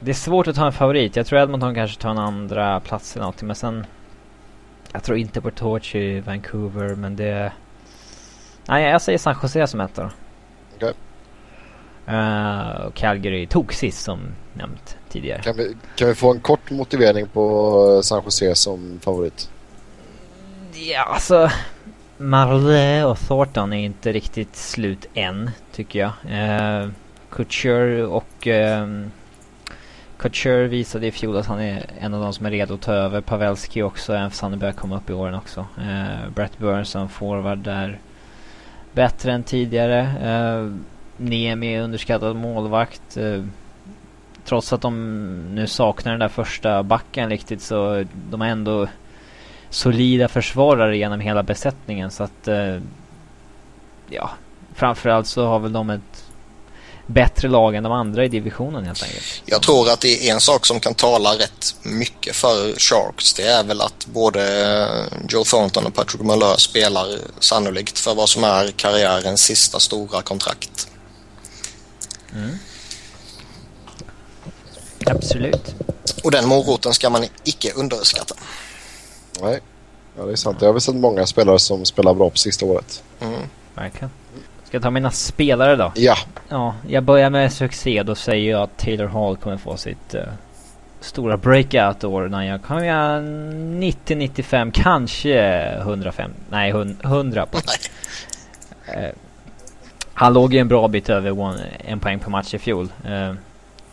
Det 0.00 0.10
är 0.10 0.14
svårt 0.14 0.46
att 0.46 0.56
ta 0.56 0.66
en 0.66 0.72
favorit. 0.72 1.16
Jag 1.16 1.26
tror 1.26 1.40
Edmonton 1.40 1.74
kanske 1.74 2.00
tar 2.00 2.10
en 2.10 2.18
andra 2.18 2.80
plats 2.80 3.16
eller 3.16 3.22
någonting 3.22 3.46
men 3.46 3.56
sen... 3.56 3.86
Jag 4.92 5.02
tror 5.02 5.18
inte 5.18 5.40
på 5.40 5.50
Torch 5.50 5.94
i 5.94 6.20
Vancouver 6.20 6.94
men 6.94 7.16
det... 7.16 7.52
Nej 8.66 8.90
jag 8.90 9.02
säger 9.02 9.18
San 9.18 9.36
Jose 9.42 9.66
som 9.66 9.80
etta 9.80 10.02
då. 10.02 10.10
Eh, 12.06 12.86
och 12.86 12.94
Calgary 12.94 13.46
tog 13.46 13.74
sist 13.74 14.02
som 14.02 14.20
nämnt 14.54 14.96
tidigare. 15.08 15.42
Kan 15.42 15.56
vi, 15.56 15.76
kan 15.96 16.08
vi 16.08 16.14
få 16.14 16.32
en 16.32 16.40
kort 16.40 16.70
motivering 16.70 17.26
på 17.26 18.00
San 18.04 18.22
Jose 18.24 18.54
som 18.54 19.00
favorit? 19.02 19.50
Ja, 20.74 21.02
alltså... 21.02 21.50
Marle 22.16 23.04
och 23.04 23.18
Thornton 23.18 23.72
är 23.72 23.84
inte 23.84 24.12
riktigt 24.12 24.56
slut 24.56 25.06
än, 25.14 25.50
tycker 25.72 25.98
jag. 25.98 26.12
Eh, 26.30 26.88
Couture 27.30 28.04
och... 28.04 28.46
Eh, 28.46 28.86
Couture 30.20 30.66
visade 30.66 31.06
i 31.06 31.10
fjol 31.10 31.36
att 31.36 31.46
han 31.46 31.60
är 31.60 31.86
en 31.98 32.14
av 32.14 32.22
de 32.22 32.32
som 32.32 32.46
är 32.46 32.50
redo 32.50 32.74
att 32.74 32.80
ta 32.80 32.92
över. 32.92 33.20
Pavelski 33.20 33.82
också, 33.82 34.12
även 34.12 34.30
fast 34.30 34.42
han 34.42 34.58
börjar 34.58 34.72
komma 34.72 34.96
upp 34.96 35.10
i 35.10 35.12
åren 35.12 35.34
också. 35.34 35.66
Eh, 35.78 36.30
Brett 36.34 36.58
Burns 36.58 36.88
som 36.88 37.08
forward 37.08 37.58
där. 37.58 37.98
Bättre 38.92 39.32
än 39.32 39.42
tidigare. 39.42 40.00
Eh, 40.00 40.72
Niemi 41.16 41.74
är 41.74 41.82
underskattad 41.82 42.36
målvakt. 42.36 43.16
Eh, 43.16 43.44
trots 44.44 44.72
att 44.72 44.80
de 44.80 45.54
nu 45.54 45.66
saknar 45.66 46.12
den 46.12 46.20
där 46.20 46.28
första 46.28 46.82
backen 46.82 47.30
riktigt 47.30 47.62
så 47.62 48.04
de 48.30 48.40
har 48.40 48.48
ändå 48.48 48.86
solida 49.70 50.28
försvarare 50.28 50.96
genom 50.96 51.20
hela 51.20 51.42
besättningen 51.42 52.10
så 52.10 52.22
att 52.22 52.48
eh, 52.48 52.78
ja, 54.08 54.30
framförallt 54.74 55.26
så 55.26 55.46
har 55.46 55.58
väl 55.58 55.72
de 55.72 55.90
ett 55.90 56.29
bättre 57.12 57.48
lag 57.48 57.74
än 57.74 57.82
de 57.82 57.92
andra 57.92 58.24
i 58.24 58.28
divisionen 58.28 58.84
helt 58.84 59.02
enkelt. 59.02 59.42
Jag 59.44 59.62
tror 59.62 59.90
att 59.90 60.00
det 60.00 60.28
är 60.28 60.34
en 60.34 60.40
sak 60.40 60.66
som 60.66 60.80
kan 60.80 60.94
tala 60.94 61.34
rätt 61.34 61.74
mycket 61.82 62.36
för 62.36 62.78
Sharks. 62.78 63.34
Det 63.34 63.46
är 63.46 63.64
väl 63.64 63.80
att 63.80 64.06
både 64.06 65.08
Joe 65.28 65.44
Thornton 65.44 65.86
och 65.86 65.94
Patrick 65.94 66.22
Malheur 66.22 66.56
spelar 66.56 67.18
sannolikt 67.38 67.98
för 67.98 68.14
vad 68.14 68.28
som 68.28 68.44
är 68.44 68.70
karriärens 68.70 69.42
sista 69.42 69.78
stora 69.78 70.22
kontrakt. 70.22 70.88
Mm. 72.34 72.58
Absolut. 75.06 75.74
Och 76.24 76.30
den 76.30 76.48
moroten 76.48 76.94
ska 76.94 77.10
man 77.10 77.24
icke 77.44 77.72
underskatta. 77.72 78.34
Nej, 79.40 79.60
ja, 80.16 80.24
det 80.24 80.32
är 80.32 80.36
sant. 80.36 80.56
Jag 80.60 80.68
har 80.68 80.72
väl 80.72 80.80
sett 80.80 80.94
många 80.94 81.26
spelare 81.26 81.58
som 81.58 81.84
spelar 81.84 82.14
bra 82.14 82.30
på 82.30 82.36
sista 82.36 82.64
året. 82.66 83.02
Mm. 83.20 83.40
Verkligen. 83.74 84.10
Ska 84.70 84.76
jag 84.76 84.82
ta 84.82 84.90
mina 84.90 85.10
spelare 85.10 85.76
då? 85.76 85.92
Ja, 85.94 86.16
Ja, 86.48 86.74
jag 86.88 87.02
börjar 87.02 87.30
med 87.30 87.52
succé. 87.52 88.02
Då 88.02 88.14
säger 88.14 88.50
jag 88.50 88.62
att 88.62 88.76
Taylor 88.76 89.06
Hall 89.06 89.36
kommer 89.36 89.56
få 89.56 89.76
sitt 89.76 90.14
eh, 90.14 90.22
stora 91.00 91.36
breakout-år 91.36 92.28
när 92.28 92.42
jag 92.42 92.62
kommer 92.62 92.84
göra 92.84 93.20
90-95, 93.20 94.70
kanske 94.74 95.60
105, 95.78 96.30
nej 96.50 96.70
100 96.70 97.46
på. 97.46 97.58
Nej. 97.66 99.04
Eh, 99.04 99.10
han 100.14 100.32
låg 100.32 100.54
ju 100.54 100.58
en 100.58 100.68
bra 100.68 100.88
bit 100.88 101.10
över 101.10 101.40
one, 101.40 101.64
en 101.78 102.00
poäng 102.00 102.18
per 102.18 102.30
match 102.30 102.54
i 102.54 102.58
fjol. 102.58 102.88
Eh, 103.04 103.34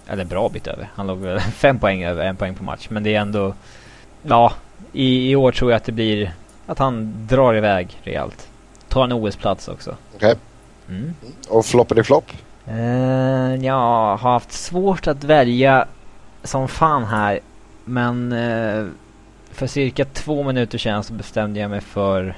eller 0.07 0.25
bra 0.25 0.49
bit 0.49 0.67
över. 0.67 0.89
Han 0.95 1.07
låg 1.07 1.17
väl 1.17 1.39
fem 1.55 1.79
poäng 1.79 2.03
över 2.03 2.25
en 2.25 2.35
poäng 2.35 2.55
per 2.55 2.63
match. 2.63 2.87
Men 2.89 3.03
det 3.03 3.15
är 3.15 3.21
ändå... 3.21 3.53
Ja, 4.21 4.53
i, 4.93 5.31
i 5.31 5.35
år 5.35 5.51
tror 5.51 5.71
jag 5.71 5.77
att 5.77 5.85
det 5.85 5.91
blir 5.91 6.31
att 6.67 6.79
han 6.79 7.27
drar 7.27 7.55
iväg 7.55 7.99
rejält. 8.03 8.47
Tar 8.87 9.03
en 9.03 9.11
OS-plats 9.13 9.67
också. 9.67 9.95
okej. 10.15 10.35
Mm. 10.89 11.13
Och 11.49 11.65
floppen 11.65 11.97
i 11.97 12.03
flopp? 12.03 12.31
Uh, 12.67 12.73
eh, 12.73 13.65
jag 13.65 13.73
har 13.73 14.17
haft 14.17 14.51
svårt 14.51 15.07
att 15.07 15.23
välja 15.23 15.87
som 16.43 16.67
fan 16.67 17.05
här. 17.05 17.39
Men 17.85 18.33
uh, 18.33 18.89
för 19.51 19.67
cirka 19.67 20.05
två 20.05 20.43
minuter 20.43 20.77
sedan 20.77 21.03
så 21.03 21.13
bestämde 21.13 21.59
jag 21.59 21.69
mig 21.69 21.81
för 21.81 22.35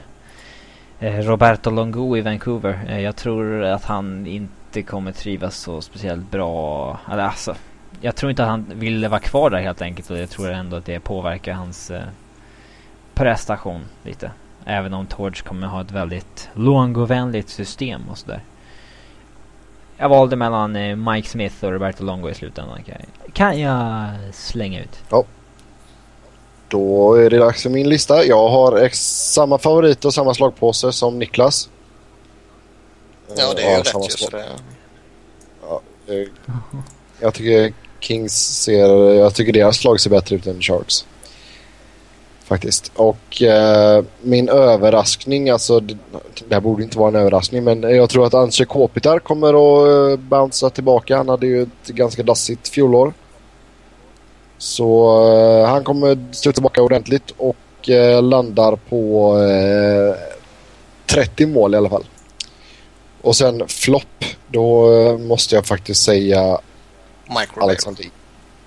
uh, 1.03 1.19
Roberto 1.19 1.69
Longo 1.69 2.17
i 2.17 2.21
Vancouver. 2.21 2.85
Uh, 2.89 3.01
jag 3.01 3.15
tror 3.15 3.63
att 3.63 3.85
han 3.85 4.27
inte 4.27 4.81
kommer 4.81 5.11
trivas 5.11 5.57
så 5.57 5.81
speciellt 5.81 6.31
bra. 6.31 6.99
Eller 7.11 7.23
alltså, 7.23 7.55
jag 8.01 8.15
tror 8.15 8.29
inte 8.29 8.43
att 8.43 8.49
han 8.49 8.65
ville 8.73 9.07
vara 9.07 9.19
kvar 9.19 9.49
där 9.49 9.59
helt 9.59 9.81
enkelt. 9.81 10.09
Och 10.09 10.17
jag 10.17 10.29
tror 10.29 10.51
ändå 10.51 10.77
att 10.77 10.85
det 10.85 10.99
påverkar 10.99 11.53
hans 11.53 11.91
prestation 13.13 13.81
lite. 14.03 14.31
Även 14.69 14.93
om 14.93 15.05
Torch 15.07 15.43
kommer 15.43 15.67
ha 15.67 15.81
ett 15.81 15.91
väldigt 15.91 16.49
Longo-vänligt 16.53 17.49
system 17.49 18.01
och 18.11 18.17
sådär. 18.17 18.43
Jag 19.97 20.09
valde 20.09 20.35
mellan 20.35 20.75
eh, 20.75 20.95
Mike 20.95 21.29
Smith 21.29 21.65
och 21.65 21.71
Roberto 21.71 22.03
Longo 22.03 22.29
i 22.29 22.33
slutändan. 22.33 22.83
Kan 22.83 22.95
jag, 22.99 23.33
kan 23.33 23.59
jag 23.59 24.07
slänga 24.33 24.81
ut. 24.83 24.99
Då 26.67 27.13
är 27.15 27.29
det 27.29 27.37
dags 27.37 27.63
för 27.63 27.69
min 27.69 27.89
lista. 27.89 28.23
Jag 28.25 28.49
har 28.49 28.77
ex- 28.77 29.31
samma 29.33 29.57
favorit 29.57 30.05
och 30.05 30.13
samma 30.13 30.33
slagpåse 30.33 30.91
som 30.91 31.19
Niklas. 31.19 31.69
Ja, 33.37 33.53
det 33.55 33.61
Eh, 33.61 33.67
är 33.67 33.71
ju 33.71 33.77
har 33.77 33.83
samma 33.83 34.03
rätt 34.03 34.11
ju. 34.11 34.17
Så 34.17 34.27
slag. 34.27 34.41
det... 36.07 36.21
Eh, 36.21 36.27
Jag 37.19 37.33
tycker 37.33 37.73
Kings 37.99 38.61
ser... 38.63 39.13
Jag 39.13 39.35
tycker 39.35 39.53
deras 39.53 39.77
slag 39.77 39.99
ser 39.99 40.09
bättre 40.09 40.35
ut 40.35 40.47
än 40.47 40.61
Sharks. 40.61 41.05
Faktiskt. 42.49 42.91
Och 42.95 43.41
eh, 43.41 44.03
min 44.21 44.49
överraskning, 44.49 45.49
alltså 45.49 45.79
det, 45.79 45.97
det 46.47 46.55
här 46.55 46.61
borde 46.61 46.83
inte 46.83 46.97
vara 46.97 47.07
en 47.07 47.15
överraskning 47.15 47.63
men 47.63 47.81
jag 47.81 48.09
tror 48.09 48.25
att 48.25 48.33
Anse 48.33 48.65
Kopitar 48.65 49.19
kommer 49.19 49.49
att 49.49 50.11
eh, 50.11 50.19
bouncea 50.19 50.69
tillbaka. 50.69 51.17
Han 51.17 51.29
hade 51.29 51.47
ju 51.47 51.61
ett 51.61 51.87
ganska 51.87 52.23
dassigt 52.23 52.67
fjolår. 52.67 53.13
Så 54.57 55.21
eh, 55.33 55.69
han 55.69 55.83
kommer 55.83 56.33
stå 56.33 56.51
tillbaka 56.51 56.81
ordentligt 56.81 57.33
och 57.37 57.89
eh, 57.89 58.23
landar 58.23 58.75
på 58.75 59.37
eh, 59.39 60.15
30 61.05 61.45
mål 61.45 61.73
i 61.73 61.77
alla 61.77 61.89
fall. 61.89 62.05
Och 63.21 63.35
sen 63.35 63.67
flopp, 63.67 64.25
då 64.47 64.93
eh, 64.93 65.17
måste 65.17 65.55
jag 65.55 65.65
faktiskt 65.65 66.03
säga 66.03 66.59
Rodeo. 67.27 67.63
Alexander... 67.63 68.05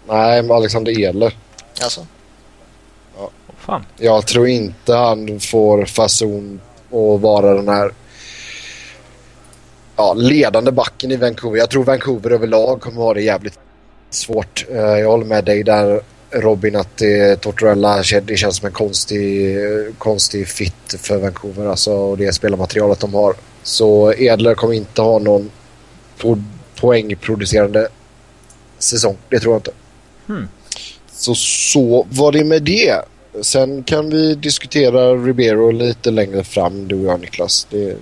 Nej, 0.08 0.42
men 0.42 0.56
Alexander 0.56 1.00
Ehle. 1.00 1.30
Alltså, 1.82 2.06
fan. 3.62 3.86
Jag 3.96 4.26
tror 4.26 4.48
inte 4.48 4.94
han 4.94 5.40
får 5.40 5.84
fason 5.84 6.60
att 6.90 7.20
vara 7.20 7.54
den 7.54 7.68
här 7.68 7.92
ja, 9.96 10.14
ledande 10.14 10.70
backen 10.70 11.10
i 11.10 11.16
Vancouver. 11.16 11.58
Jag 11.58 11.70
tror 11.70 11.84
Vancouver 11.84 12.30
överlag 12.30 12.80
kommer 12.80 12.96
ha 12.96 13.14
det 13.14 13.22
jävligt 13.22 13.58
svårt. 14.10 14.66
Eh, 14.70 14.76
jag 14.76 15.10
håller 15.10 15.24
med 15.24 15.44
dig 15.44 15.62
där 15.62 16.00
Robin 16.30 16.76
att 16.76 16.96
det, 16.96 17.40
Tortorella 17.40 18.02
det 18.22 18.36
känns 18.36 18.56
som 18.56 18.66
en 18.66 18.72
konstig, 18.72 19.58
konstig 19.98 20.48
fit 20.48 20.94
för 20.98 21.18
Vancouver 21.18 21.66
alltså, 21.66 21.92
och 21.92 22.18
det 22.18 22.32
spelarmaterialet 22.32 23.00
de 23.00 23.14
har. 23.14 23.34
Så 23.62 24.14
Edler 24.14 24.54
kommer 24.54 24.74
inte 24.74 25.02
ha 25.02 25.18
någon 25.18 25.50
po 26.18 26.36
poängproducerande 26.80 27.88
säsong. 28.78 29.16
Det 29.28 29.40
tror 29.40 29.54
jag 29.54 29.58
inte. 29.58 29.72
Hmm. 30.26 30.48
Så 31.12 31.34
så 31.34 32.06
var 32.10 32.32
det 32.32 32.44
med 32.44 32.62
det. 32.62 32.94
Sen 33.40 33.82
kan 33.82 34.10
vi 34.10 34.34
diskutera 34.34 35.14
Ribeiro 35.14 35.70
lite 35.70 36.10
längre 36.10 36.44
fram, 36.44 36.88
du 36.88 36.94
och 37.06 37.12
jag 37.12 37.20
Niklas. 37.20 37.66
Det, 37.70 37.96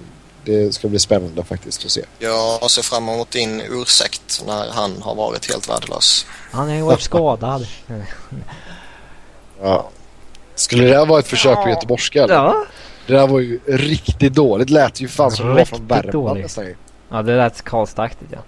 det 0.44 0.74
ska 0.74 0.88
bli 0.88 0.98
spännande 0.98 1.44
faktiskt 1.44 1.84
att 1.84 1.90
se. 1.90 2.04
Jag 2.18 2.70
ser 2.70 2.82
fram 2.82 3.08
emot 3.08 3.30
din 3.30 3.62
ursäkt 3.70 4.42
när 4.46 4.70
han 4.70 5.02
har 5.02 5.14
varit 5.14 5.50
helt 5.50 5.68
värdelös. 5.68 6.26
Han 6.50 6.68
har 6.68 6.74
ju 6.74 6.82
varit 6.82 7.00
skadad. 7.00 7.66
Ja. 9.62 9.90
Skulle 10.54 10.84
det 10.84 10.98
här 10.98 11.06
vara 11.06 11.18
ett 11.20 11.26
försök 11.28 11.62
på 11.62 11.68
göteborgska 11.68 12.22
eller? 12.22 12.34
Ja. 12.34 12.64
Det 13.06 13.12
där 13.12 13.26
var 13.26 13.40
ju 13.40 13.60
riktigt 13.66 14.34
dåligt. 14.34 14.70
Lät 14.70 15.00
ju 15.00 15.08
fan 15.08 15.30
som 15.30 15.46
det 15.46 15.54
var 15.54 15.64
från 15.64 15.78
Riktigt 15.78 15.90
Värmland 15.90 16.12
dåligt. 16.12 16.42
nästan. 16.42 16.74
Ja, 17.10 17.22
det 17.22 17.36
lät 17.36 17.62
Karlstadaktigt 17.62 18.32
ja. 18.32 18.38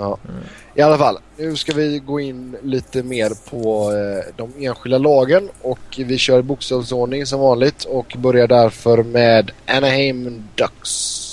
Ja. 0.00 0.18
Mm. 0.28 0.42
I 0.74 0.82
alla 0.82 0.98
fall, 0.98 1.18
nu 1.36 1.56
ska 1.56 1.72
vi 1.72 1.98
gå 1.98 2.20
in 2.20 2.56
lite 2.62 3.02
mer 3.02 3.50
på 3.50 3.92
eh, 3.92 4.34
de 4.36 4.66
enskilda 4.66 4.98
lagen 4.98 5.48
och 5.62 5.78
vi 5.96 6.18
kör 6.18 6.42
bokstavsordning 6.42 7.26
som 7.26 7.40
vanligt 7.40 7.84
och 7.84 8.14
börjar 8.18 8.48
därför 8.48 9.02
med 9.02 9.50
Anaheim 9.66 10.48
Ducks. 10.54 11.26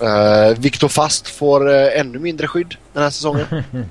Eh, 0.00 0.58
Viktor 0.58 0.88
Fast 0.88 1.28
får 1.28 1.70
eh, 1.70 2.00
ännu 2.00 2.18
mindre 2.18 2.46
skydd 2.46 2.74
den 2.92 3.02
här 3.02 3.10
säsongen. 3.10 3.46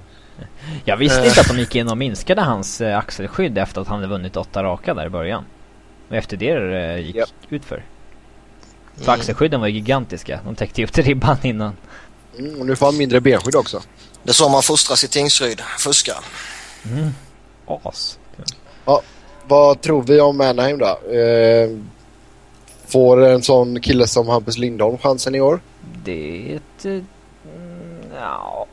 Jag 0.85 0.97
visste 0.97 1.27
inte 1.27 1.41
att 1.41 1.47
de 1.47 1.59
gick 1.59 1.75
in 1.75 1.87
och 1.87 1.97
minskade 1.97 2.41
hans 2.41 2.81
eh, 2.81 2.97
axelskydd 2.97 3.57
efter 3.57 3.81
att 3.81 3.87
han 3.87 3.95
hade 3.95 4.07
vunnit 4.07 4.37
åtta 4.37 4.63
raka 4.63 4.93
där 4.93 5.05
i 5.05 5.09
början. 5.09 5.45
Och 6.09 6.15
efter 6.15 6.37
det 6.37 6.51
eh, 6.51 7.05
gick 7.05 7.15
Japp. 7.15 7.29
ut 7.49 7.65
Mm. 8.97 9.09
axelskydden 9.09 9.59
var 9.59 9.67
ju 9.67 9.73
gigantiska. 9.73 10.39
De 10.45 10.55
täckte 10.55 10.81
ju 10.81 10.87
upp 10.87 10.93
till 10.93 11.03
ribban 11.03 11.37
innan. 11.43 11.73
Mm, 12.39 12.59
och 12.59 12.65
nu 12.65 12.75
får 12.75 12.85
han 12.85 12.97
mindre 12.97 13.21
benskydd 13.21 13.55
också. 13.55 13.81
Det 14.23 14.29
är 14.29 14.33
så 14.33 14.49
man 14.49 14.63
fostras 14.63 15.03
i 15.03 15.07
Tingsryd. 15.07 15.61
Fuska. 15.77 16.13
Mm. 16.85 17.09
As. 17.83 18.19
Vad 19.47 19.81
tror 19.81 20.03
vi 20.03 20.21
om 20.21 20.41
Anaheim 20.41 20.77
då? 20.77 21.15
Eh, 21.17 21.69
får 22.87 23.25
en 23.25 23.41
sån 23.41 23.81
kille 23.81 24.07
som 24.07 24.27
Hampus 24.27 24.57
Lindholm 24.57 24.97
chansen 24.97 25.35
i 25.35 25.41
år? 25.41 25.59
Det 26.03 26.59
eh, 26.83 26.91
mm, 26.91 27.03
Ja, 28.19 28.67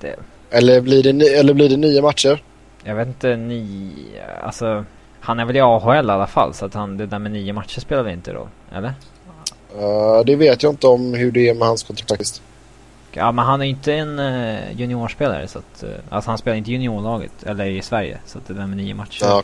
det... 0.00 0.16
Eller 0.50 0.80
blir 0.80 1.02
det, 1.02 1.26
eller 1.26 1.54
blir 1.54 1.68
det 1.68 1.76
nio 1.76 2.02
matcher? 2.02 2.42
Jag 2.84 2.94
vet 2.94 3.08
inte, 3.08 3.36
ni... 3.36 3.92
Alltså... 4.42 4.84
Han 5.20 5.40
är 5.40 5.44
väl 5.44 5.56
i 5.56 5.60
AHL 5.60 6.06
i 6.06 6.12
alla 6.12 6.26
fall 6.26 6.54
så 6.54 6.66
att 6.66 6.74
han, 6.74 6.96
det 6.96 7.06
där 7.06 7.18
med 7.18 7.32
nio 7.32 7.52
matcher 7.52 7.80
spelar 7.80 8.02
väl 8.02 8.12
inte 8.12 8.32
roll? 8.32 8.48
Eller? 8.72 8.94
Eh, 9.76 10.24
det 10.26 10.36
vet 10.36 10.62
jag 10.62 10.72
inte 10.72 10.86
om 10.86 11.14
hur 11.14 11.32
det 11.32 11.48
är 11.48 11.54
med 11.54 11.68
hans 11.68 11.82
kontrakt 11.82 12.08
faktiskt. 12.08 12.42
Ja 13.12 13.32
men 13.32 13.44
han 13.44 13.62
är 13.62 13.66
inte 13.66 13.94
en 13.94 14.18
uh, 14.18 14.72
juniorspelare 14.80 15.48
så 15.48 15.58
att... 15.58 15.82
eh, 15.82 15.90
alltså 16.10 16.30
han 16.30 16.38
spelar 16.38 16.56
inte 16.56 16.70
juniorlaget, 16.70 17.42
eller 17.46 17.66
i 17.66 17.82
Sverige. 17.82 18.18
Så 18.26 18.38
att 18.38 18.46
det 18.46 18.54
där 18.54 18.66
med 18.66 18.76
nio 18.76 18.94
matcher. 18.94 19.24
Ja. 19.24 19.42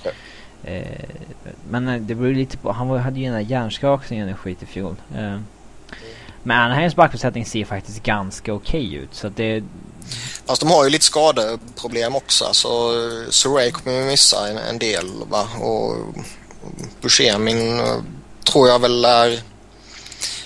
Eh, 0.65 0.83
men 1.71 2.07
det 2.07 2.15
beror 2.15 2.35
lite 2.35 2.57
på, 2.57 2.73
han 2.73 2.89
var, 2.89 2.99
hade 2.99 3.21
ju 3.21 3.25
den 3.25 3.35
där 3.35 3.41
hjärnskakningen 3.41 4.33
och 4.33 4.39
skit 4.39 4.63
i 4.63 4.67
fjol. 4.67 4.97
Men 6.43 6.61
Anaheims 6.61 6.97
backuppsättning 6.97 7.47
ser 7.47 7.65
faktiskt 7.65 8.03
ganska 8.03 8.53
okej 8.53 8.95
ut. 8.95 9.15
Så 9.15 9.27
att 9.27 9.37
det, 9.37 9.65
Fast 10.47 10.61
de 10.61 10.71
har 10.71 10.85
ju 10.85 10.91
lite 10.91 11.05
skadeproblem 11.05 12.17
också. 12.17 12.45
Så 12.53 12.93
Surrey 13.31 13.71
kommer 13.71 13.97
ju 13.99 14.05
missa 14.05 14.49
en, 14.49 14.59
en 14.59 14.79
del. 14.79 15.07
Va? 15.31 15.49
Och 15.61 15.97
Buscemin 17.01 17.81
tror 18.45 18.69
jag 18.69 18.79
väl 18.79 19.05
är 19.05 19.41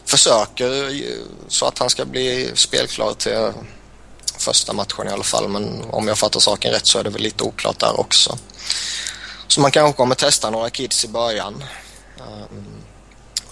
försöker 0.08 1.02
så 1.48 1.66
att 1.66 1.78
han 1.78 1.90
ska 1.90 2.04
bli 2.04 2.50
spelklar 2.54 3.12
till 3.12 3.52
första 4.38 4.72
matchen 4.72 5.08
i 5.08 5.10
alla 5.10 5.24
fall. 5.24 5.48
Men 5.48 5.84
om 5.90 6.08
jag 6.08 6.18
fattar 6.18 6.40
saken 6.40 6.72
rätt 6.72 6.86
så 6.86 6.98
är 6.98 7.04
det 7.04 7.10
väl 7.10 7.22
lite 7.22 7.44
oklart 7.44 7.78
där 7.78 8.00
också. 8.00 8.38
Så 9.48 9.60
man 9.60 9.70
kanske 9.70 9.96
kommer 9.96 10.14
testa 10.14 10.50
några 10.50 10.70
kids 10.70 11.04
i 11.04 11.08
början. 11.08 11.64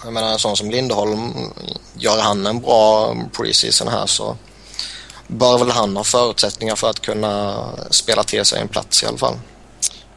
Jag 0.04 0.12
menar 0.12 0.32
en 0.32 0.38
sån 0.38 0.56
som 0.56 0.70
Lindholm, 0.70 1.32
gör 1.94 2.18
han 2.18 2.46
en 2.46 2.60
bra 2.60 3.16
preseason 3.36 3.88
här 3.88 4.06
så 4.06 4.36
bör 5.26 5.58
väl 5.58 5.70
han 5.70 5.96
ha 5.96 6.04
förutsättningar 6.04 6.76
för 6.76 6.90
att 6.90 7.00
kunna 7.00 7.64
spela 7.90 8.22
till 8.22 8.44
sig 8.44 8.60
en 8.60 8.68
plats 8.68 9.02
i 9.02 9.06
alla 9.06 9.18
fall. 9.18 9.34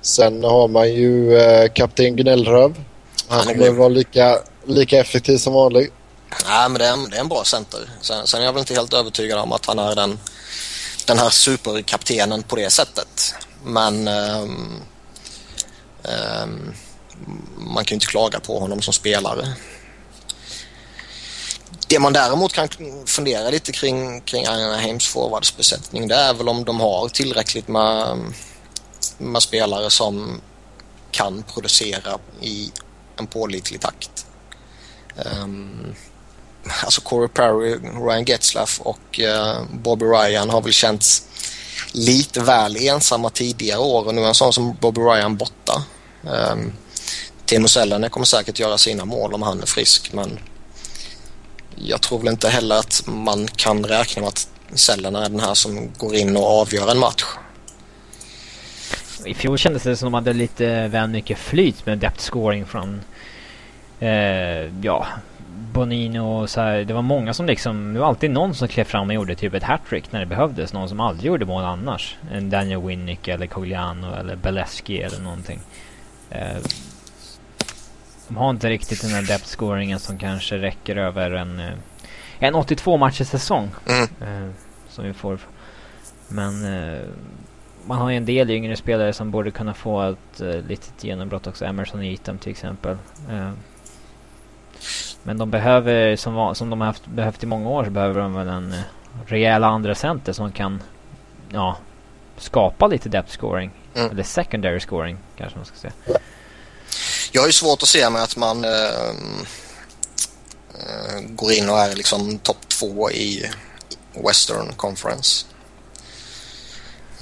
Sen 0.01 0.43
har 0.43 0.67
man 0.67 0.93
ju 0.93 1.37
eh, 1.37 1.71
kapten 1.73 2.15
Gnällröv. 2.15 2.83
Han 3.27 3.47
Han 3.47 3.47
kommer 3.47 3.69
vara 3.69 3.89
lika, 3.89 4.37
lika 4.65 4.99
effektiv 4.99 5.37
som 5.37 5.53
vanligt. 5.53 5.93
Nej, 6.45 6.69
men 6.69 6.73
det 6.73 6.86
är, 6.86 6.93
en, 6.93 7.09
det 7.09 7.15
är 7.15 7.21
en 7.21 7.27
bra 7.27 7.43
center. 7.43 7.89
Sen, 8.01 8.27
sen 8.27 8.41
är 8.41 8.45
jag 8.45 8.53
väl 8.53 8.59
inte 8.59 8.73
helt 8.73 8.93
övertygad 8.93 9.39
om 9.39 9.51
att 9.51 9.65
han 9.65 9.80
är 9.80 9.95
den, 9.95 10.19
den 11.05 11.19
här 11.19 11.30
superkaptenen 11.30 12.43
på 12.43 12.55
det 12.55 12.69
sättet. 12.69 13.36
Men 13.63 14.07
um, 14.07 14.84
um, 16.03 16.73
man 17.57 17.86
kan 17.86 17.93
ju 17.93 17.95
inte 17.95 18.05
klaga 18.05 18.39
på 18.39 18.59
honom 18.59 18.82
som 18.82 18.93
spelare. 18.93 19.53
Det 21.88 21.99
man 21.99 22.13
däremot 22.13 22.53
kan 22.53 22.69
fundera 23.05 23.49
lite 23.49 23.71
kring, 23.71 24.21
kring 24.21 24.45
Anaheims 24.45 25.07
forwardsbesättning 25.07 26.07
det 26.07 26.15
är 26.15 26.34
väl 26.34 26.49
om 26.49 26.65
de 26.65 26.80
har 26.80 27.09
tillräckligt 27.09 27.67
med, 27.67 28.17
med 29.17 29.41
spelare 29.41 29.89
som 29.89 30.41
kan 31.11 31.43
producera 31.43 32.19
i 32.41 32.71
en 33.17 33.27
pålitlig 33.27 33.82
takt. 33.82 34.25
Um, 35.43 35.95
alltså 36.84 37.01
Corey 37.01 37.28
Perry, 37.28 37.76
Ryan 38.05 38.26
Getzlaff 38.26 38.80
och 38.82 39.20
eh, 39.20 39.63
Bobby 39.72 40.05
Ryan 40.05 40.49
har 40.49 40.61
väl 40.61 40.74
känts 40.74 41.24
lite 41.91 42.39
väl 42.39 42.78
ensamma 42.78 43.30
tidigare 43.30 43.80
år 43.80 44.07
och 44.07 44.15
nu 44.15 44.22
är 44.22 44.28
en 44.28 44.34
sån 44.34 44.53
som 44.53 44.78
Bobby 44.82 45.01
Ryan 45.01 45.38
borta. 45.38 45.84
Um, 46.22 46.74
Timo 47.45 47.67
Sellänen 47.67 48.09
kommer 48.09 48.26
säkert 48.26 48.59
göra 48.59 48.78
sina 48.78 49.05
mål 49.05 49.34
om 49.34 49.41
han 49.41 49.61
är 49.61 49.65
frisk 49.65 50.13
men 50.13 50.39
jag 51.76 52.01
tror 52.01 52.20
väl 52.20 52.28
inte 52.28 52.49
heller 52.49 52.76
att 52.76 53.03
man 53.05 53.47
kan 53.47 53.86
räkna 53.86 54.22
med 54.22 54.28
att 54.28 54.47
Sellänen 54.74 55.24
är 55.24 55.30
den 55.30 55.39
här 55.39 55.53
som 55.53 55.91
går 55.97 56.15
in 56.15 56.38
och 56.38 56.61
avgör 56.61 56.91
en 56.91 56.99
match. 56.99 57.26
I 59.26 59.34
fjol 59.34 59.57
kändes 59.57 59.84
det 59.84 59.97
som 59.97 60.07
att 60.07 60.11
de 60.11 60.13
hade 60.13 60.34
lite 60.34 60.88
väl 60.88 61.09
mycket 61.09 61.39
flyt 61.39 61.86
med 61.86 61.97
depth 61.97 62.24
scoring 62.24 62.65
från... 62.65 63.01
Eh, 63.99 64.82
ja, 64.82 65.07
Bonino 65.74 66.20
och 66.20 66.49
så 66.49 66.61
här. 66.61 66.84
Det 66.84 66.93
var 66.93 67.01
många 67.01 67.34
som 67.34 67.45
liksom... 67.45 67.93
Det 67.93 67.99
var 67.99 68.07
alltid 68.07 68.32
någon 68.32 68.53
som 68.53 68.67
klev 68.67 68.84
fram 68.84 69.07
och 69.07 69.13
gjorde 69.13 69.36
typ 69.36 69.53
ett 69.53 69.63
hattrick 69.63 70.11
när 70.11 70.20
det 70.20 70.26
behövdes. 70.26 70.74
Någon 70.74 70.89
som 70.89 70.99
aldrig 70.99 71.26
gjorde 71.28 71.45
mål 71.45 71.63
annars. 71.63 72.17
En 72.32 72.49
Daniel 72.49 72.82
Winnick 72.82 73.28
eller 73.28 73.47
Cogliano 73.47 74.15
eller 74.15 74.36
Beleski 74.36 75.01
eller 75.01 75.20
någonting. 75.20 75.59
Eh, 76.30 76.57
de 78.28 78.38
har 78.38 78.49
inte 78.49 78.70
riktigt 78.70 79.01
den 79.01 79.11
där 79.11 79.22
depth 79.22 79.45
scoringen 79.45 79.99
som 79.99 80.17
kanske 80.17 80.57
räcker 80.57 80.95
över 80.95 81.32
en... 81.32 81.59
eh, 81.59 81.74
En 82.39 82.55
82 82.55 82.97
matchers 82.97 83.28
säsong. 83.28 83.70
Mm. 83.88 84.03
Eh, 84.45 84.51
som 84.89 85.03
vi 85.05 85.13
får. 85.13 85.39
Men 86.28 86.65
eh, 86.93 86.99
man 87.86 87.97
har 87.97 88.09
ju 88.09 88.17
en 88.17 88.26
del 88.26 88.49
yngre 88.49 88.76
spelare 88.76 89.13
som 89.13 89.32
borde 89.32 89.51
kunna 89.51 89.74
få 89.74 90.01
ett 90.01 90.41
eh, 90.41 90.47
litet 90.67 91.03
genombrott 91.03 91.47
också. 91.47 91.65
Emerson 91.65 92.03
Eaton 92.03 92.38
till 92.38 92.51
exempel. 92.51 92.97
Eh, 93.30 93.51
men 95.24 95.38
de 95.38 95.51
behöver, 95.51 96.15
som, 96.15 96.55
som 96.55 96.70
de 96.70 96.82
har 96.82 96.88
haft, 96.88 97.05
behövt 97.05 97.43
i 97.43 97.45
många 97.45 97.70
år, 97.70 97.86
så 97.86 97.91
behöver 97.91 98.22
de 98.22 98.34
väl 98.34 98.47
en 98.47 98.74
eh, 98.74 98.80
rejäl 99.26 99.63
andra 99.63 99.95
center 99.95 100.34
som 100.34 100.51
kan 100.51 100.84
ja, 101.49 101.78
skapa 102.38 102.88
lite 102.88 103.09
depth 103.09 103.32
scoring. 103.32 103.72
Mm. 103.95 104.11
Eller 104.11 104.24
secondary 104.24 104.80
scoring 104.80 105.17
kanske 105.38 105.57
man 105.57 105.65
ska 105.65 105.76
säga. 105.76 105.93
Jag 107.32 107.41
har 107.41 107.47
ju 107.47 107.53
svårt 107.53 107.84
att 107.84 107.89
se 107.89 108.09
mig 108.09 108.22
att 108.22 108.38
man 108.38 108.63
eh, 108.63 109.09
eh, 110.70 111.22
går 111.30 111.51
in 111.51 111.70
och 111.70 111.80
är 111.80 111.95
liksom 111.95 112.38
topp 112.38 112.67
två 112.67 113.11
i 113.11 113.45
Western 114.26 114.74
Conference. 114.74 115.45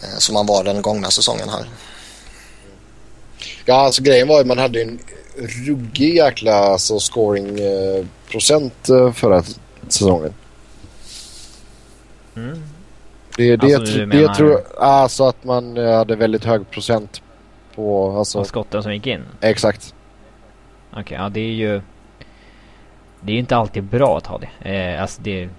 Eh, 0.04 0.18
som 0.18 0.34
man 0.34 0.46
var 0.46 0.64
den 0.64 0.82
gångna 0.82 1.12
säsongen 1.12 1.50
här. 1.50 1.70
Ja, 3.70 3.76
alltså 3.76 4.04
grejen 4.04 4.28
var 4.28 4.36
ju 4.36 4.42
att 4.42 4.48
man 4.48 4.58
hade 4.58 4.82
en 4.82 5.00
ruggig 5.68 6.16
jäkla 6.16 6.54
alltså, 6.54 7.00
scoring 7.00 7.60
eh, 7.60 8.06
eh, 8.90 9.12
förra 9.14 9.44
säsongen. 9.88 10.34
Mm. 12.36 12.64
Det, 13.38 13.56
det, 13.56 13.76
Alltså, 13.76 13.98
det 13.98 14.06
menar- 14.06 14.34
tror 14.34 14.52
jag, 14.52 14.62
alltså 14.78 15.28
att 15.28 15.44
man 15.44 15.78
eh, 15.78 15.96
hade 15.96 16.16
väldigt 16.16 16.46
hög 16.46 16.70
procent 16.72 17.22
på, 17.76 18.18
alltså, 18.18 18.44
skotten 18.44 18.84
som 18.84 18.94
gick 18.94 19.08
in. 19.08 19.24
exakt. 19.42 19.96
Okej, 20.94 21.18
ja 21.18 21.30
det 21.30 21.40
är 21.40 21.52
ju... 21.54 21.82
Det 23.22 23.32
är 23.32 23.34
ju 23.34 23.40
inte 23.40 23.56
alltid 23.56 23.84
bra 23.84 24.18
att 24.18 24.28
ha 24.28 24.38
det. 24.38 24.70
Eh, 24.76 25.02
alltså 25.02 25.22
det... 25.22 25.50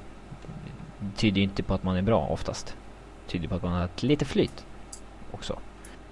Det 1.01 1.17
tyder 1.17 1.37
ju 1.37 1.43
inte 1.45 1.63
på 1.63 1.75
att 1.75 1.83
man 1.83 1.97
är 1.97 2.03
bra 2.03 2.27
oftast. 2.31 2.75
Det 3.27 3.33
tyder 3.33 3.49
på 3.49 3.55
att 3.55 3.63
man 3.63 3.73
har 3.73 3.85
ett 3.85 4.03
lite 4.03 4.25
flyt 4.25 4.65
också. 5.33 5.59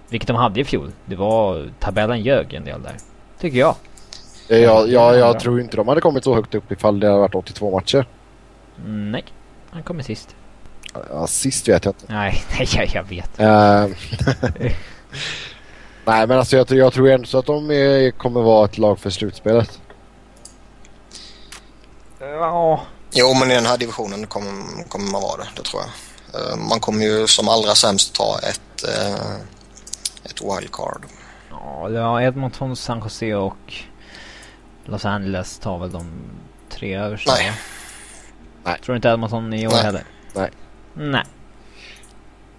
Vilket 0.09 0.27
de 0.27 0.37
hade 0.37 0.61
i 0.61 0.65
fjol. 0.65 0.93
Det 1.05 1.17
var, 1.17 1.71
tabellen 1.81 2.23
ljög 2.23 2.55
en 2.55 2.65
del 2.65 2.83
där. 2.83 2.97
Tycker 3.41 3.59
jag. 3.59 3.75
Jag, 4.49 4.61
jag, 4.61 4.89
jag, 4.89 5.17
jag 5.17 5.41
tror 5.41 5.61
inte 5.61 5.77
de 5.77 5.89
hade 5.89 6.01
kommit 6.01 6.25
så 6.25 6.35
högt 6.35 6.55
upp 6.55 6.73
ifall 6.73 7.01
det 7.01 7.07
hade 7.07 7.19
varit 7.19 7.35
82 7.35 7.71
matcher. 7.71 8.07
Mm, 8.85 9.13
nej, 9.13 9.25
han 9.71 9.83
kommer 9.83 10.03
sist. 10.03 10.37
Ja, 11.11 11.27
sist 11.27 11.69
vet 11.69 11.85
jag 11.85 11.95
inte. 11.95 12.07
Nej, 12.09 12.45
nej 12.59 12.69
jag, 12.75 12.89
jag 12.95 13.05
vet. 13.05 13.41
Uh, 13.41 13.97
nej, 16.05 16.27
men 16.27 16.31
alltså 16.31 16.57
jag, 16.57 16.71
jag 16.71 16.93
tror 16.93 17.11
ändå 17.11 17.27
så 17.27 17.39
att 17.39 17.47
de 17.47 17.71
är, 17.71 18.11
kommer 18.11 18.41
vara 18.41 18.65
ett 18.65 18.79
lag 18.79 18.99
för 18.99 19.11
slutspelet. 19.11 19.81
Ja. 22.21 22.81
Jo, 23.13 23.35
men 23.35 23.51
i 23.51 23.55
den 23.55 23.67
här 23.67 23.79
divisionen 23.79 24.27
kommer, 24.27 24.85
kommer 24.89 25.11
man 25.11 25.23
vara 25.23 25.37
det. 25.37 25.49
Det 25.57 25.63
tror 25.63 25.83
jag. 25.83 25.91
Uh, 26.41 26.69
man 26.69 26.81
kommer 26.81 27.05
ju 27.05 27.27
som 27.27 27.49
allra 27.49 27.75
sämst 27.75 28.15
ta 28.15 28.39
ett, 28.39 28.85
ett 30.37 30.43
wildcard. 30.43 31.03
Ja, 31.95 32.23
Edmonton, 32.23 32.77
San 32.77 33.01
Jose 33.01 33.35
och 33.35 33.75
Los 34.85 35.05
Angeles 35.05 35.59
tar 35.59 35.79
väl 35.79 35.91
de 35.93 36.07
tre 36.69 36.97
översta? 36.97 37.33
Nej. 37.33 37.53
Nej. 38.65 38.79
Tror 38.85 38.93
du 38.93 38.97
inte 38.97 39.09
Edmonton 39.09 39.55
i 39.55 39.67
år 39.67 39.73
Nej. 39.73 39.83
heller? 39.83 40.05
Nej. 40.35 40.51
Nej. 40.95 41.25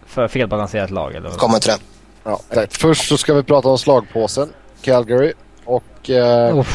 För 0.05 0.27
felbalanserat 0.27 0.91
lag 0.91 1.15
eller? 1.15 1.29
Kommer 1.29 1.59
till 1.59 1.71
det. 1.71 1.79
Ja, 2.23 2.39
exakt. 2.49 2.77
Först 2.77 3.07
så 3.07 3.17
ska 3.17 3.33
vi 3.33 3.43
prata 3.43 3.67
om 3.69 3.77
slagpåsen. 3.77 4.49
Calgary. 4.81 5.33
Och 5.65 6.09
eh, 6.09 6.65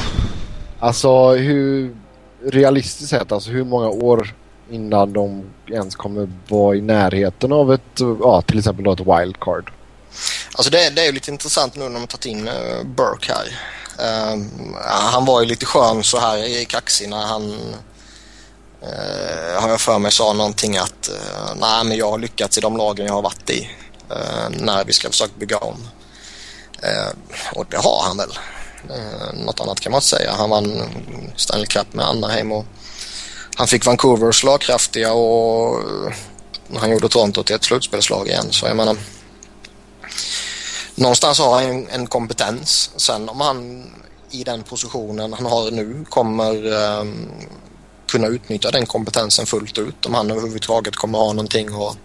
alltså 0.79 1.35
hur 1.35 1.97
realistiskt 2.45 3.11
sett, 3.11 3.33
alltså 3.33 3.51
hur 3.51 3.65
många 3.65 3.89
år 3.89 4.35
innan 4.71 5.13
de 5.13 5.45
ens 5.67 5.97
kommer 5.97 6.29
vara 6.49 6.77
i 6.77 6.81
närheten 6.81 7.53
av 7.53 7.73
ett, 7.73 8.01
ja 8.21 8.43
till 8.43 8.59
exempel 8.59 8.85
då 8.85 8.93
ett 8.93 9.01
wildcard. 9.01 9.73
Alltså 10.53 10.71
det, 10.71 10.91
det 10.91 11.03
är 11.03 11.07
ju 11.07 11.13
lite 11.13 11.31
intressant 11.31 11.77
nu 11.77 11.89
när 11.89 12.01
de 12.01 12.07
tagit 12.07 12.27
in 12.27 12.49
eh, 12.49 12.83
Burke 12.85 13.33
här. 13.33 13.59
Uh, 14.01 14.45
han 14.85 15.25
var 15.25 15.41
ju 15.41 15.47
lite 15.47 15.67
skön 15.67 16.05
så 16.05 16.19
här 16.19 16.37
i 16.37 16.65
kaxig 16.65 17.09
när 17.09 17.27
han 17.27 17.53
uh, 18.83 19.61
har 19.61 19.69
jag 19.69 19.81
för 19.81 19.99
mig 19.99 20.13
sa 20.13 20.33
någonting 20.33 20.77
att 20.77 21.11
uh, 21.13 21.55
nej 21.57 21.85
men 21.85 21.97
jag 21.97 22.11
har 22.11 22.19
lyckats 22.19 22.59
i 22.59 22.61
de 22.61 22.77
lagen 22.77 23.07
jag 23.07 23.13
har 23.13 23.23
varit 23.23 23.51
i 23.51 23.71
uh, 24.11 24.49
när 24.51 24.85
vi 24.85 24.93
ska 24.93 25.11
försöka 25.11 25.33
bygga 25.39 25.59
om. 25.59 25.89
Uh, 26.85 27.13
och 27.53 27.67
det 27.71 27.77
har 27.77 28.03
han 28.07 28.17
väl. 28.17 28.31
Uh, 28.91 29.45
något 29.45 29.61
annat 29.61 29.81
kan 29.81 29.93
man 29.93 29.99
inte 29.99 30.09
säga. 30.09 30.33
Han 30.33 30.51
vann 30.51 30.83
Stanley 31.37 31.67
Cup 31.67 31.95
med 31.95 32.07
Anaheim 32.07 32.53
och 32.53 32.65
han 33.57 33.67
fick 33.67 33.87
Vancouver 33.87 34.33
slagkraftiga 34.33 35.13
och 35.13 35.79
uh, 35.79 36.13
han 36.77 36.91
gjorde 36.91 37.09
Toronto 37.09 37.43
till 37.43 37.57
ett 37.57 37.65
slutspelslag 37.65 38.29
igen. 38.29 38.47
Så 38.51 38.67
jag 38.67 38.77
menar 38.77 38.97
någonstans 40.95 41.39
har 41.39 41.55
han 41.55 41.71
en, 41.71 41.89
en 41.89 42.07
kompetens. 42.07 42.91
Sen 42.97 43.29
om 43.29 43.41
han 43.41 43.91
i 44.31 44.45
den 44.45 44.63
positionen 44.63 45.33
han 45.33 45.47
har 45.47 45.71
nu 45.71 46.05
kommer 46.09 46.73
eh, 46.73 47.05
kunna 48.07 48.27
utnyttja 48.27 48.71
den 48.71 48.87
kompetensen 48.87 49.47
fullt 49.47 49.79
ut. 49.79 50.07
Om 50.07 50.15
han 50.15 50.31
överhuvudtaget 50.31 50.97
kommer 50.97 51.19
ha 51.19 51.33
någonting 51.33 51.69
att 51.69 51.97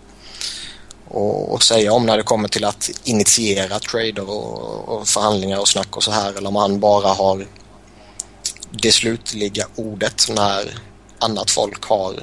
och, 1.09 1.53
och 1.53 1.63
säga 1.63 1.93
om 1.93 2.05
när 2.05 2.17
det 2.17 2.23
kommer 2.23 2.47
till 2.47 2.65
att 2.65 2.89
initiera 3.03 3.79
trader 3.79 4.29
och, 4.29 4.89
och 4.89 5.07
förhandlingar 5.07 5.59
och 5.59 5.67
snack 5.67 5.97
och 5.97 6.03
så 6.03 6.11
här 6.11 6.33
eller 6.37 6.47
om 6.47 6.55
han 6.55 6.79
bara 6.79 7.07
har 7.07 7.47
det 8.71 8.91
slutliga 8.91 9.67
ordet 9.75 10.27
när 10.29 10.79
annat 11.19 11.51
folk 11.51 11.85
har 11.85 12.13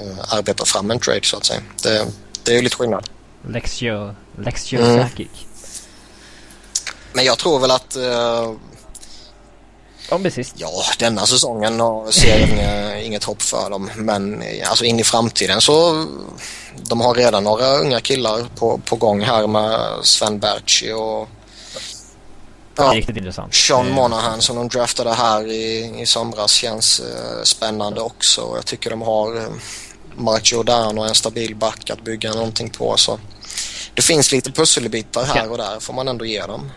eh, 0.00 0.34
arbetat 0.34 0.68
fram 0.68 0.90
en 0.90 0.98
trade 0.98 1.20
så 1.22 1.36
att 1.36 1.44
säga. 1.44 1.60
Det, 1.82 2.06
det 2.44 2.52
är 2.52 2.56
ju 2.56 2.62
lite 2.62 2.76
skillnad. 2.76 3.08
Lexio, 3.48 4.14
Lexio 4.38 4.80
Mm. 4.80 5.08
Men 7.12 7.24
jag 7.24 7.38
tror 7.38 7.58
väl 7.58 7.70
att 7.70 7.96
eh, 7.96 8.52
De 10.08 10.22
blir 10.22 10.30
sist. 10.30 10.54
Ja, 10.56 10.82
denna 10.98 11.26
säsongen 11.26 11.82
ser 12.10 12.38
jag 12.38 13.04
inget 13.04 13.24
hopp 13.24 13.42
för 13.42 13.70
dem. 13.70 13.90
Men 13.96 14.42
eh, 14.42 14.70
alltså 14.70 14.84
in 14.84 15.00
i 15.00 15.04
framtiden 15.04 15.60
så 15.60 16.06
de 16.76 17.00
har 17.00 17.14
redan 17.14 17.44
några 17.44 17.76
unga 17.78 18.00
killar 18.00 18.46
på, 18.56 18.80
på 18.84 18.96
gång 18.96 19.20
här 19.20 19.46
med 19.46 19.80
Sven 20.02 20.38
Berchi 20.38 20.92
och 20.92 21.28
ja, 22.76 22.92
riktigt 22.94 23.16
intressant. 23.16 23.54
Sean 23.54 23.86
Eh, 23.88 23.94
Monahan 23.94 24.42
som 24.42 24.56
de 24.56 24.68
draftade 24.68 25.12
här 25.12 25.46
i, 25.46 25.94
i 26.02 26.06
somras 26.06 26.52
känns 26.52 27.00
eh, 27.00 27.42
spännande 27.42 28.00
också. 28.00 28.52
Jag 28.54 28.66
tycker 28.66 28.90
de 28.90 29.02
har 29.02 29.36
eh, 29.36 29.48
Mark 30.16 30.52
Giordano, 30.52 31.02
en 31.02 31.14
stabil 31.14 31.56
back 31.56 31.90
att 31.90 32.04
bygga 32.04 32.32
någonting 32.32 32.70
på. 32.70 32.96
Så 32.96 33.18
det 33.94 34.02
finns 34.02 34.32
lite 34.32 34.52
pusselbitar 34.52 35.24
här 35.24 35.50
och 35.50 35.58
där 35.58 35.80
får 35.80 35.94
man 35.94 36.08
ändå 36.08 36.24
ge 36.24 36.40
dem. 36.40 36.70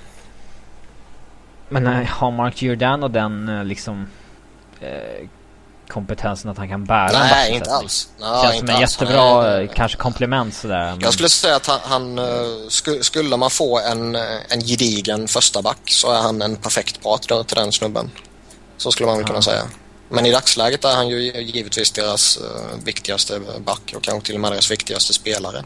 Men 1.70 1.88
eh, 1.88 2.06
har 2.08 2.32
Mark 2.32 2.62
Giordano 2.62 3.08
den 3.08 3.50
eh, 3.50 3.64
liksom 3.64 4.08
eh, 4.82 5.28
kompetensen 5.88 6.52
att 6.52 6.58
han 6.58 6.70
kan 6.70 6.86
bära 6.86 7.10
en 7.10 7.28
Nej, 7.30 7.52
inte 7.54 7.72
alls. 7.72 8.10
Nej, 8.20 8.42
Känns 8.44 8.56
som 8.58 8.60
inte 8.60 8.72
en 8.72 8.78
alls. 8.82 8.98
Han 9.00 9.08
jättebra, 9.08 9.48
är- 9.48 9.62
eh, 9.62 9.68
kanske 9.76 9.98
komplement 9.98 10.54
sådär. 10.54 10.92
Men... 10.92 11.00
Jag 11.02 11.14
skulle 11.14 11.30
säga 11.30 11.56
att 11.56 11.68
han, 11.68 11.80
han 11.84 12.20
sku, 12.70 13.04
skulle 13.04 13.38
man 13.38 13.50
få 13.50 13.80
en, 13.80 14.16
en 14.50 14.62
gedigen 14.66 15.28
första 15.28 15.62
back 15.62 15.80
så 15.86 16.12
är 16.12 16.22
han 16.22 16.42
en 16.42 16.56
perfekt 16.56 17.04
partner 17.04 17.44
till 17.44 17.56
den 17.58 17.72
snubben. 17.72 18.12
Så 18.78 18.92
skulle 18.92 19.08
man 19.08 19.18
väl 19.18 19.26
kunna 19.26 19.38
Ja. 19.38 19.42
säga. 19.42 19.64
Men 20.10 20.26
i 20.26 20.32
dagsläget 20.32 20.86
är 20.86 20.96
han 20.96 21.08
ju 21.08 21.20
givetvis 21.42 21.92
deras 21.92 22.40
viktigaste 22.84 23.40
back 23.66 23.94
och 23.96 24.04
kanske 24.04 24.26
till 24.26 24.36
och 24.36 24.42
med 24.42 24.52
deras 24.52 24.72
viktigaste 24.72 25.14
spelare. 25.14 25.64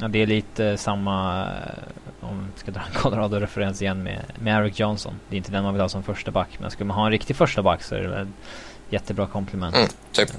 Ja, 0.00 0.08
det 0.08 0.18
är 0.18 0.26
lite 0.26 0.76
samma, 0.76 1.44
eh, 1.46 2.28
om 2.28 2.50
vi 2.54 2.60
ska 2.60 2.70
dra 2.70 2.80
en 2.80 2.92
Colorado-referens 2.92 3.82
igen 3.82 4.02
med, 4.02 4.24
med 4.40 4.60
Eric 4.60 4.80
Johnson. 4.80 5.20
Det 5.28 5.36
är 5.36 5.38
inte 5.38 5.52
den 5.52 5.64
man 5.64 5.74
vill 5.74 5.80
ha 5.80 5.88
som 5.88 6.02
första 6.02 6.30
back, 6.30 6.48
men 6.58 6.70
skulle 6.70 6.86
man 6.86 6.96
ha 6.96 7.04
en 7.04 7.12
riktig 7.12 7.36
första 7.36 7.62
back 7.62 7.82
så 7.82 7.94
är 7.94 8.00
det 8.00 8.08
väl 8.08 8.28
jättebra 8.90 9.26
komplement. 9.26 9.76
Mm, 9.76 9.88
typ. 10.12 10.30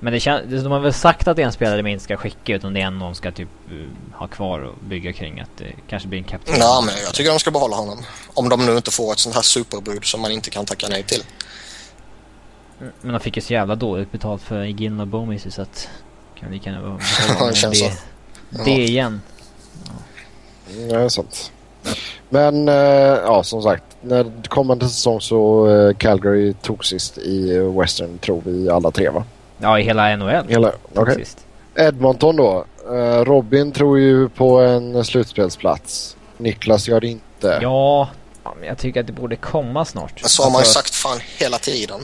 Men 0.00 0.12
det 0.12 0.62
de 0.62 0.72
har 0.72 0.80
väl 0.80 0.92
sagt 0.92 1.28
att 1.28 1.38
en 1.38 1.52
spelare 1.52 1.90
inte 1.90 2.04
ska 2.04 2.16
skicka 2.16 2.54
utan 2.54 2.74
det 2.74 2.80
är 2.80 2.86
en 2.86 2.98
de 2.98 3.14
ska 3.14 3.32
typ 3.32 3.48
eh, 3.70 4.18
ha 4.18 4.26
kvar 4.26 4.60
och 4.60 4.74
bygga 4.80 5.12
kring. 5.12 5.40
Att 5.40 5.56
det 5.56 5.72
kanske 5.88 6.08
blir 6.08 6.18
en 6.18 6.24
kapten. 6.24 6.54
Ja, 6.58 6.82
men 6.86 6.94
jag 7.04 7.14
tycker 7.14 7.30
de 7.30 7.38
ska 7.38 7.50
behålla 7.50 7.76
honom. 7.76 7.98
Om 8.34 8.48
de 8.48 8.66
nu 8.66 8.76
inte 8.76 8.90
får 8.90 9.12
ett 9.12 9.18
sånt 9.18 9.34
här 9.34 9.42
superbud 9.42 10.04
som 10.04 10.20
man 10.20 10.30
inte 10.30 10.50
kan 10.50 10.64
tacka 10.64 10.86
nej 10.90 11.02
till. 11.02 11.22
Mm, 12.80 12.92
Men 13.00 13.12
de 13.12 13.20
fick 13.20 13.36
ju 13.36 13.42
så 13.42 13.52
jävla 13.52 13.74
dåligt 13.74 14.12
betalt 14.12 14.42
för 14.42 14.64
Igin 14.64 15.00
och 15.00 15.06
Bomis 15.06 15.54
så 15.54 15.62
att 15.62 15.88
kan 16.40 16.50
lika 16.50 16.70
gärna 16.70 16.82
behålla 16.82 17.00
Ja, 17.38 17.44
det 17.44 17.68
det, 17.68 17.74
så. 17.76 18.64
det 18.64 18.70
igen. 18.70 19.20
Mm, 20.76 20.88
det 20.88 20.94
är 20.94 21.08
sant. 21.08 21.52
Men 22.28 22.68
eh, 22.68 22.74
ja, 23.24 23.42
som 23.44 23.62
sagt. 23.62 23.84
När 24.00 24.48
kommande 24.48 24.88
säsong 24.88 25.20
så 25.20 25.68
eh, 25.70 25.96
Calgary 25.96 26.52
tog 26.62 26.84
sist 26.84 27.18
i 27.18 27.58
Western 27.58 28.18
tror 28.18 28.42
vi 28.44 28.70
alla 28.70 28.90
tre 28.90 29.08
va? 29.10 29.24
Ja, 29.58 29.78
i 29.78 29.82
hela 29.82 30.16
NHL. 30.16 30.48
Hela. 30.48 30.72
Sist. 31.16 31.38
Edmonton 31.74 32.36
då. 32.36 32.64
Eh, 32.90 33.24
Robin 33.24 33.72
tror 33.72 33.98
ju 33.98 34.28
på 34.28 34.60
en 34.60 35.04
slutspelsplats. 35.04 36.16
Niklas 36.36 36.88
gör 36.88 37.00
det 37.00 37.06
inte. 37.08 37.58
Ja, 37.62 38.08
ja, 38.44 38.54
men 38.58 38.68
jag 38.68 38.78
tycker 38.78 39.00
att 39.00 39.06
det 39.06 39.12
borde 39.12 39.36
komma 39.36 39.84
snart. 39.84 40.22
Men 40.22 40.28
så 40.28 40.42
har 40.42 40.50
man 40.50 40.58
ju 40.58 40.58
Alltså, 40.58 40.72
sagt 40.78 40.94
fan 40.94 41.18
hela 41.38 41.58
tiden. 41.58 42.00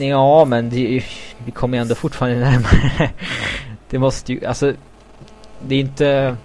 Ja, 0.00 0.44
men 0.44 0.70
det, 0.70 1.04
vi 1.44 1.50
kommer 1.52 1.78
ju 1.78 1.82
ändå 1.82 1.94
fortfarande 1.94 2.38
närmare. 2.40 3.10
det 3.90 3.98
måste 3.98 4.32
ju, 4.32 4.44
alltså. 4.46 4.72
Det 5.66 5.74
är 5.74 5.80
inte, 5.80 6.36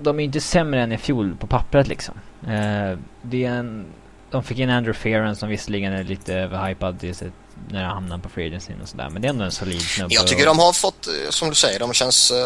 de 0.00 0.20
är 0.20 0.24
inte 0.24 0.40
sämre 0.40 0.82
än 0.82 0.92
i 0.92 0.98
fjol 0.98 1.36
på 1.40 1.46
pappret 1.46 1.88
liksom. 1.88 2.14
Eh, 2.46 2.98
det 3.22 3.44
är 3.44 3.50
en, 3.50 3.86
de 4.30 4.42
fick 4.42 4.58
in 4.58 4.70
Andrew 4.70 5.00
Fearon 5.00 5.36
som 5.36 5.48
visserligen 5.48 5.92
är 5.92 6.04
lite 6.04 6.34
överhypad 6.34 7.04
i 7.04 7.14
sitt, 7.14 7.32
när 7.68 7.82
han 7.84 7.92
hamnar 7.94 8.18
på 8.18 8.28
free 8.28 8.46
agency 8.46 8.72
och 8.82 8.88
sådär. 8.88 9.08
Men 9.10 9.22
det 9.22 9.28
är 9.28 9.30
ändå 9.30 9.44
en 9.44 9.50
solid 9.52 9.82
snubbe. 9.82 10.14
Jag 10.14 10.26
tycker 10.26 10.48
och- 10.48 10.56
de 10.56 10.62
har 10.62 10.72
fått, 10.72 11.06
eh, 11.06 11.30
som 11.30 11.48
du 11.48 11.54
säger, 11.54 11.78
de 11.80 11.92
känns... 11.92 12.30
eh, 12.30 12.36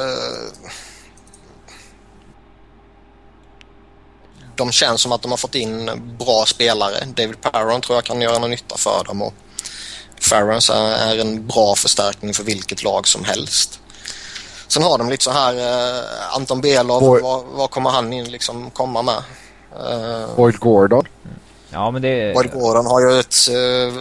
De 4.57 4.73
känns 4.73 5.01
som 5.01 5.13
att 5.13 5.23
de 5.23 5.31
har 5.33 5.37
fått 5.39 5.55
in 5.55 5.91
bra 6.19 6.45
spelare. 6.47 6.95
David 7.15 7.41
Parron 7.41 7.81
tror 7.81 7.97
jag 7.97 8.05
kan 8.05 8.21
göra 8.21 8.39
någon 8.39 8.51
nytta 8.51 8.77
för 8.77 9.05
dem 9.05 9.23
och 9.23 9.35
Farrens 10.21 10.71
är, 10.71 11.21
en 11.21 11.47
bra 11.47 11.75
förstärkning 11.75 12.35
för 12.35 12.45
vilket 12.45 12.83
lag 12.83 13.09
som 13.09 13.25
helst. 13.25 13.81
Sen 14.69 14.83
har 14.83 14.99
de 14.99 15.11
lite 15.11 15.25
så 15.25 15.31
här 15.31 15.55
eh, 15.55 16.37
Anton 16.37 16.61
Belov, 16.61 17.01
Boy- 17.01 17.23
vad, 17.23 17.45
vad 17.45 17.71
kommer 17.71 17.91
han 17.91 18.13
in 18.13 18.31
liksom 18.31 18.71
komma 18.71 19.03
med? 19.03 19.23
Uh, 19.81 20.37
Boyd 20.37 20.59
Gordon. 20.59 21.05
Ja, 21.71 21.91
men 21.91 22.03
det... 22.03 22.35
Boyd 22.35 22.53
Gordon 22.53 22.87
har 22.87 23.01
ju 23.01 23.21
ett 23.21 23.37
uh, 23.51 23.95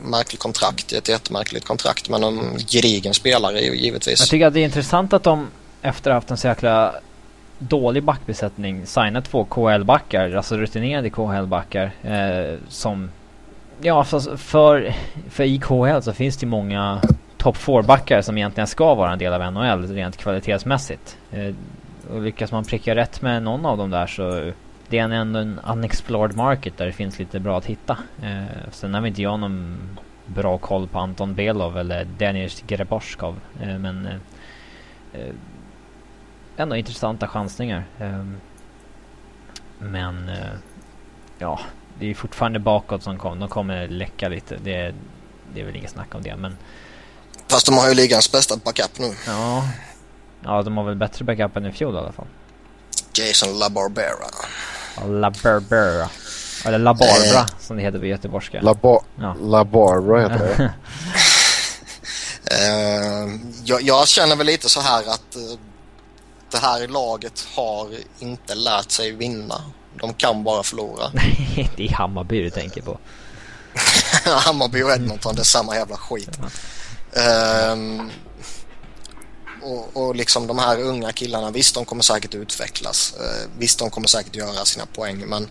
märkligt 0.00 0.40
kontrakt, 0.40 0.92
ett 0.92 1.08
jättemärkligt 1.08 1.66
kontrakt 1.66 2.08
men 2.08 2.24
en 2.24 2.58
gedigen 2.68 3.14
spelare 3.14 3.60
ju 3.60 3.76
givetvis. 3.76 4.20
Jag 4.20 4.28
tycker 4.28 4.46
att 4.46 4.54
det 4.54 4.60
är 4.60 4.64
intressant 4.64 5.12
att 5.12 5.22
de 5.22 5.50
efter 5.82 6.10
att 6.10 6.14
ha 6.14 6.16
haft 6.16 6.30
en 6.30 6.36
så 6.36 6.46
jäkla 6.46 6.94
dålig 7.58 8.02
backbesättning 8.02 8.86
signar 8.86 9.20
två 9.20 9.44
KHL-backar, 9.44 10.36
alltså 10.36 10.56
rutinerade 10.56 11.10
KHL-backar 11.10 11.90
eh, 12.02 12.58
som 12.68 13.10
Ja, 13.80 14.04
för, 14.04 14.36
för, 14.36 14.94
för 15.28 16.00
så 16.00 16.12
finns 16.12 16.36
det 16.36 16.46
många 16.46 17.02
topp 17.36 17.56
4-backar 17.56 18.22
som 18.22 18.38
egentligen 18.38 18.66
ska 18.66 18.94
vara 18.94 19.12
en 19.12 19.18
del 19.18 19.32
av 19.32 19.52
NHL 19.52 19.86
rent 19.86 20.16
kvalitetsmässigt. 20.16 21.18
Eh, 21.32 21.54
och 22.10 22.22
lyckas 22.22 22.52
man 22.52 22.64
pricka 22.64 22.94
rätt 22.94 23.22
med 23.22 23.42
någon 23.42 23.66
av 23.66 23.78
dem 23.78 23.90
där 23.90 24.06
så 24.06 24.52
det 24.88 24.98
är 24.98 25.08
ändå 25.08 25.38
en 25.38 25.60
unexplored 25.66 26.36
market 26.36 26.76
där 26.76 26.86
det 26.86 26.92
finns 26.92 27.18
lite 27.18 27.40
bra 27.40 27.58
att 27.58 27.66
hitta. 27.66 27.98
Eh, 28.22 28.70
sen 28.70 28.94
har 28.94 29.00
vi 29.00 29.08
inte 29.08 29.22
jag 29.22 29.40
någon 29.40 29.78
bra 30.26 30.58
koll 30.58 30.88
på 30.88 30.98
Anton 30.98 31.34
Belov 31.34 31.78
eller 31.78 32.04
Denis 32.04 32.64
Greboskov. 32.66 33.40
Eh, 33.62 33.78
men 33.78 34.06
eh, 34.06 34.14
eh, 35.12 35.34
ändå 36.56 36.76
intressanta 36.76 37.26
chansningar. 37.28 37.84
Eh, 37.98 38.24
men 39.78 40.28
eh, 40.28 40.52
ja, 41.38 41.60
det 42.00 42.10
är 42.10 42.14
fortfarande 42.14 42.58
bakåt 42.58 43.02
som 43.02 43.18
kommer. 43.18 43.36
De 43.36 43.48
kommer 43.48 43.88
läcka 43.88 44.28
lite. 44.28 44.56
Det, 44.56 44.94
det 45.54 45.60
är 45.60 45.64
väl 45.64 45.76
inget 45.76 45.90
snack 45.90 46.14
om 46.14 46.22
det. 46.22 46.36
Men 46.36 46.56
Fast 47.48 47.66
de 47.66 47.78
har 47.78 47.88
ju 47.88 47.94
ligans 47.94 48.32
bästa 48.32 48.56
backup 48.56 48.98
nu. 48.98 49.14
ja, 49.26 49.68
ja 50.44 50.62
de 50.62 50.76
har 50.76 50.84
väl 50.84 50.96
bättre 50.96 51.24
backup 51.24 51.56
än 51.56 51.66
i 51.66 51.72
fjol 51.72 51.94
i 51.94 51.98
alla 51.98 52.12
fall. 52.12 52.26
Jason 53.12 53.58
LaBarbera. 53.58 54.28
Ja, 54.96 55.06
La 55.06 55.30
Barbera. 55.30 56.08
Eller 56.64 56.78
La 56.78 56.94
Barbara 56.94 57.46
som 57.60 57.76
det 57.76 57.82
heter 57.82 57.98
på 57.98 58.06
göteborgska. 58.06 58.60
La, 58.60 58.74
ba 58.74 59.00
Ja. 59.20 59.34
La 59.40 59.64
heter 59.64 60.38
det. 60.56 60.72
Eh, 62.50 63.28
jag, 63.64 63.82
jag 63.82 64.08
känner 64.08 64.36
väl 64.36 64.46
lite 64.46 64.68
så 64.68 64.80
här 64.80 65.00
att 65.00 65.36
eh, 65.36 65.58
det 66.50 66.58
här 66.58 66.88
laget 66.88 67.46
har 67.56 67.88
inte 68.18 68.54
lärt 68.54 68.90
sig 68.90 69.12
vinna. 69.12 69.62
De 70.00 70.14
kan 70.14 70.44
bara 70.44 70.62
förlora. 70.62 71.12
det 71.76 71.86
är 71.86 71.92
Hammarby 71.92 72.42
du 72.42 72.50
tänker 72.50 72.82
på. 72.82 72.98
Hammarby 74.24 74.82
och 74.82 74.90
Edmonton, 74.90 75.34
det 75.34 75.42
är 75.42 75.44
samma 75.44 75.76
jävla 75.76 75.96
skit. 75.96 76.38
Ehm, 77.12 78.10
och, 79.62 79.96
och 79.96 80.16
liksom 80.16 80.46
de 80.46 80.58
här 80.58 80.80
unga 80.80 81.12
killarna, 81.12 81.50
visst 81.50 81.74
de 81.74 81.84
kommer 81.84 82.02
säkert 82.02 82.34
utvecklas. 82.34 83.14
Eh, 83.20 83.50
visst 83.58 83.78
de 83.78 83.90
kommer 83.90 84.08
säkert 84.08 84.36
göra 84.36 84.64
sina 84.64 84.86
poäng 84.86 85.24
men 85.26 85.48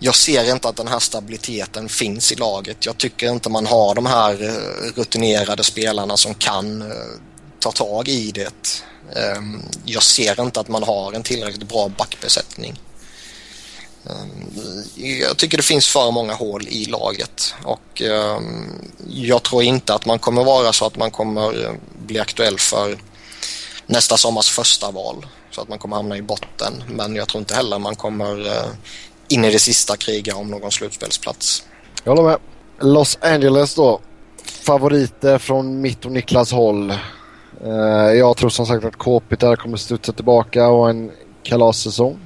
jag 0.00 0.14
ser 0.14 0.52
inte 0.52 0.68
att 0.68 0.76
den 0.76 0.88
här 0.88 0.98
stabiliteten 0.98 1.88
finns 1.88 2.32
i 2.32 2.34
laget. 2.34 2.86
Jag 2.86 2.98
tycker 2.98 3.30
inte 3.30 3.48
man 3.48 3.66
har 3.66 3.94
de 3.94 4.06
här 4.06 4.42
eh, 4.42 4.92
rutinerade 4.96 5.64
spelarna 5.64 6.16
som 6.16 6.34
kan 6.34 6.82
eh, 6.82 6.88
ta 7.60 7.72
tag 7.72 8.08
i 8.08 8.30
det. 8.30 8.82
Ehm, 9.16 9.62
jag 9.84 10.02
ser 10.02 10.40
inte 10.40 10.60
att 10.60 10.68
man 10.68 10.82
har 10.82 11.12
en 11.12 11.22
tillräckligt 11.22 11.68
bra 11.68 11.88
backbesättning. 11.88 12.80
Ehm, 14.10 14.52
jag 15.20 15.36
tycker 15.36 15.56
det 15.56 15.62
finns 15.62 15.88
för 15.88 16.10
många 16.10 16.34
hål 16.34 16.68
i 16.68 16.84
laget 16.84 17.54
och 17.64 18.02
ehm, 18.02 18.90
jag 19.08 19.42
tror 19.42 19.62
inte 19.62 19.94
att 19.94 20.06
man 20.06 20.18
kommer 20.18 20.44
vara 20.44 20.72
så 20.72 20.86
att 20.86 20.96
man 20.96 21.10
kommer 21.10 21.66
ehm, 21.66 21.76
bli 22.06 22.18
aktuell 22.18 22.58
för 22.58 22.98
nästa 23.86 24.16
sommars 24.16 24.50
första 24.50 24.90
val 24.90 25.26
så 25.50 25.60
att 25.60 25.68
man 25.68 25.78
kommer 25.78 25.96
hamna 25.96 26.16
i 26.16 26.22
botten. 26.22 26.72
Men 26.88 27.16
jag 27.16 27.28
tror 27.28 27.38
inte 27.38 27.54
heller 27.54 27.78
man 27.78 27.96
kommer 27.96 28.46
eh, 28.46 28.70
in 29.28 29.44
i 29.44 29.50
det 29.50 29.58
sista 29.58 29.96
kriga 29.96 30.36
om 30.36 30.50
någon 30.50 30.72
slutspelsplats. 30.72 31.64
Jag 32.04 32.16
håller 32.16 32.28
med. 32.28 32.38
Los 32.80 33.18
Angeles 33.20 33.74
då. 33.74 34.00
Favoriter 34.44 35.38
från 35.38 35.80
mitt 35.80 36.04
och 36.04 36.12
Niklas 36.12 36.52
håll. 36.52 36.90
Eh, 37.64 38.12
jag 38.18 38.36
tror 38.36 38.50
som 38.50 38.66
sagt 38.66 38.84
att 38.84 38.96
Kåpit 38.96 39.40
där 39.40 39.56
kommer 39.56 39.76
studsa 39.76 40.12
tillbaka 40.12 40.68
och 40.68 40.90
en 40.90 41.12
kalassäsong. 41.42 42.25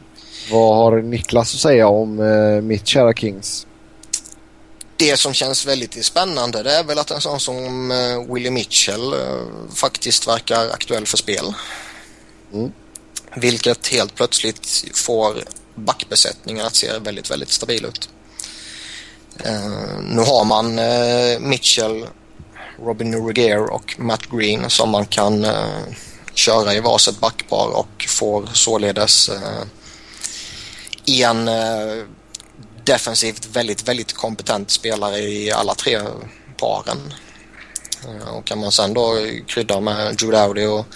Vad 0.50 0.76
har 0.76 1.02
Niklas 1.02 1.54
att 1.54 1.60
säga 1.60 1.88
om 1.88 2.20
eh, 2.20 2.62
mitt 2.62 2.86
kära 2.86 3.12
Kings? 3.12 3.66
Det 4.96 5.16
som 5.16 5.34
känns 5.34 5.66
väldigt 5.66 6.04
spännande 6.04 6.62
det 6.62 6.72
är 6.72 6.84
väl 6.84 6.98
att 6.98 7.10
en 7.10 7.20
sån 7.20 7.40
som 7.40 7.90
eh, 7.90 8.34
Willie 8.34 8.50
Mitchell 8.50 9.12
eh, 9.12 9.42
faktiskt 9.74 10.28
verkar 10.28 10.70
aktuell 10.70 11.06
för 11.06 11.16
spel. 11.16 11.54
Mm. 12.52 12.72
Vilket 13.34 13.86
helt 13.86 14.14
plötsligt 14.14 14.84
får 14.94 15.36
backbesättningen 15.74 16.66
att 16.66 16.74
se 16.74 16.98
väldigt, 16.98 17.30
väldigt 17.30 17.48
stabil 17.48 17.84
ut. 17.84 18.08
Eh, 19.44 20.00
nu 20.02 20.20
har 20.20 20.44
man 20.44 20.78
eh, 20.78 21.40
Mitchell, 21.40 22.06
Robin 22.84 23.10
Nurriger 23.10 23.72
och 23.72 23.94
Matt 23.98 24.26
Green 24.30 24.70
som 24.70 24.90
man 24.90 25.06
kan 25.06 25.44
eh, 25.44 25.82
köra 26.34 26.74
i 26.74 26.80
varsitt 26.80 27.20
backpar 27.20 27.68
och 27.76 28.06
får 28.08 28.48
således 28.52 29.28
eh, 29.28 29.62
en 31.10 31.48
eh, 31.48 32.04
defensivt 32.84 33.46
väldigt, 33.46 33.88
väldigt 33.88 34.12
kompetent 34.12 34.70
spelare 34.70 35.18
i 35.18 35.52
alla 35.52 35.74
tre 35.74 36.00
paren. 36.56 37.14
Eh, 38.04 38.28
och 38.28 38.44
kan 38.44 38.58
man 38.58 38.72
sen 38.72 38.94
då 38.94 39.16
krydda 39.46 39.80
med 39.80 40.16
Drew 40.16 40.32
Dowdy 40.32 40.66
och 40.66 40.86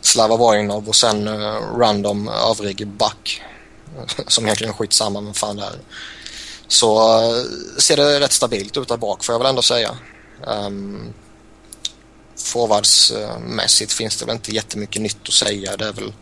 Slava 0.00 0.36
Vojnov 0.36 0.88
och 0.88 0.96
sen 0.96 1.28
eh, 1.28 1.76
random 1.78 2.28
övrig 2.28 2.86
back 2.86 3.42
som 4.26 4.44
egentligen 4.44 4.72
är 4.72 4.76
skitsamma 4.76 5.20
men 5.20 5.34
fan 5.34 5.56
det 5.56 5.62
är. 5.62 5.78
Så 6.68 7.20
ser 7.78 7.96
det 7.96 8.20
rätt 8.20 8.32
stabilt 8.32 8.76
ut 8.76 8.88
där 8.88 8.96
bak 8.96 9.24
får 9.24 9.32
jag 9.32 9.38
väl 9.38 9.48
ändå 9.48 9.62
säga. 9.62 9.98
Um, 10.46 11.14
Forwardsmässigt 12.36 13.92
finns 13.92 14.16
det 14.16 14.26
väl 14.26 14.34
inte 14.34 14.54
jättemycket 14.54 15.02
nytt 15.02 15.28
att 15.28 15.34
säga. 15.34 15.76
Det 15.76 15.84
är 15.84 15.92
väl 15.92 16.12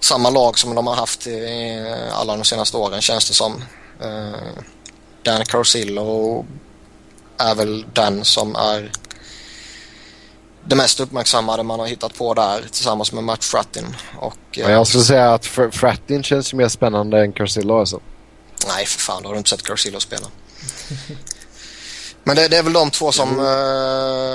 samma 0.00 0.30
lag 0.30 0.58
som 0.58 0.74
de 0.74 0.86
har 0.86 0.94
haft 0.94 1.26
i 1.26 1.84
alla 2.12 2.36
de 2.36 2.44
senaste 2.44 2.76
åren 2.76 3.00
känns 3.00 3.28
det 3.28 3.34
som. 3.34 3.64
Uh, 4.02 4.34
Dan 5.22 5.44
Carcillo 5.44 6.44
är 7.38 7.54
väl 7.54 7.86
den 7.92 8.24
som 8.24 8.56
är 8.56 8.92
det 10.64 10.76
mest 10.76 11.00
uppmärksammade 11.00 11.62
man 11.62 11.80
har 11.80 11.86
hittat 11.86 12.14
på 12.14 12.34
där 12.34 12.62
tillsammans 12.72 13.12
med 13.12 13.24
Matt 13.24 13.44
Frattin. 13.44 13.96
Och, 14.18 14.58
eh, 14.58 14.70
jag 14.70 14.86
skulle 14.86 15.04
säga 15.04 15.34
att 15.34 15.44
Fr- 15.46 15.70
Frattin 15.70 16.22
känns 16.22 16.52
ju 16.52 16.56
mer 16.56 16.68
spännande 16.68 17.20
än 17.20 17.32
Carcillo 17.32 17.78
alltså. 17.78 18.00
Nej, 18.66 18.86
för 18.86 19.00
fan, 19.00 19.22
då 19.22 19.28
har 19.28 19.34
du 19.34 19.38
inte 19.38 19.50
sett 19.50 19.62
Carcillo 19.62 20.00
spela. 20.00 20.26
Men 22.24 22.36
det, 22.36 22.48
det 22.48 22.56
är 22.56 22.62
väl 22.62 22.72
de 22.72 22.90
två 22.90 23.12
som... 23.12 23.40
eh, 23.40 23.46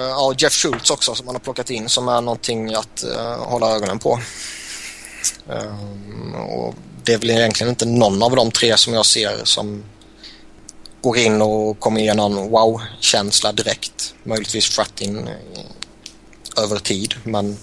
ja, 0.10 0.34
Jeff 0.38 0.54
Schultz 0.54 0.92
också 0.92 1.16
som 1.16 1.26
man 1.26 1.36
har 1.36 1.40
plockat 1.40 1.70
in 1.70 1.90
som 1.90 2.08
är 2.08 2.22
någonting 2.22 2.74
att 2.74 3.04
eh, 3.04 3.38
hålla 3.38 3.76
ögonen 3.76 4.00
på. 4.00 4.20
Ehm, 5.50 6.36
och 6.36 6.76
det 7.04 7.14
är 7.14 7.18
väl 7.18 7.30
egentligen 7.30 7.70
inte 7.70 7.86
någon 7.86 8.24
av 8.24 8.36
de 8.36 8.52
tre 8.52 8.78
som 8.78 8.94
jag 8.94 9.06
ser 9.06 9.42
som 9.44 9.84
går 11.02 11.18
in 11.18 11.42
och 11.42 11.80
kommer 11.80 12.02
ge 12.02 12.14
någon 12.14 12.50
wow-känsla 12.50 13.52
direkt. 13.52 14.16
Möjligtvis 14.24 14.66
Frattin 14.66 15.28
eh, 15.28 16.64
över 16.64 16.78
tid, 16.78 17.16
men 17.24 17.58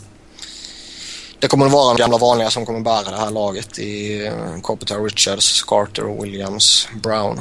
det 1.39 1.49
kommer 1.49 1.67
att 1.67 1.73
vara 1.73 1.95
de 1.95 2.01
gamla 2.01 2.19
vanliga 2.19 2.51
som 2.51 2.67
kommer 2.67 2.81
bära 2.81 3.11
det 3.11 3.17
här 3.17 3.31
laget 3.31 3.79
i 3.79 4.23
uh, 4.29 4.61
Kopitar, 4.61 5.05
Richards, 5.05 5.63
Carter, 5.63 6.23
Williams, 6.23 6.89
Brown, 7.03 7.41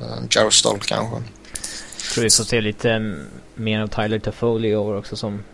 eh, 0.00 0.02
uh, 0.02 0.28
Stolt 0.28 0.54
Stoll 0.54 0.78
kanske. 0.80 1.16
tror 2.14 2.24
vi 2.24 2.30
får 2.30 2.44
se 2.44 2.60
lite 2.60 3.16
mer 3.54 3.80
av 3.80 3.88
Tyler 3.88 4.18
Toffoli 4.18 4.68
i 4.68 4.76
år 4.76 4.96
också 4.96 5.16
som 5.16 5.44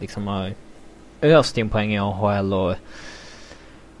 liksom 0.00 0.26
har 0.26 0.54
öst 1.22 1.58
in 1.58 1.68
poäng 1.68 1.94
i 1.94 1.98
AHL 1.98 2.52
och 2.52 2.74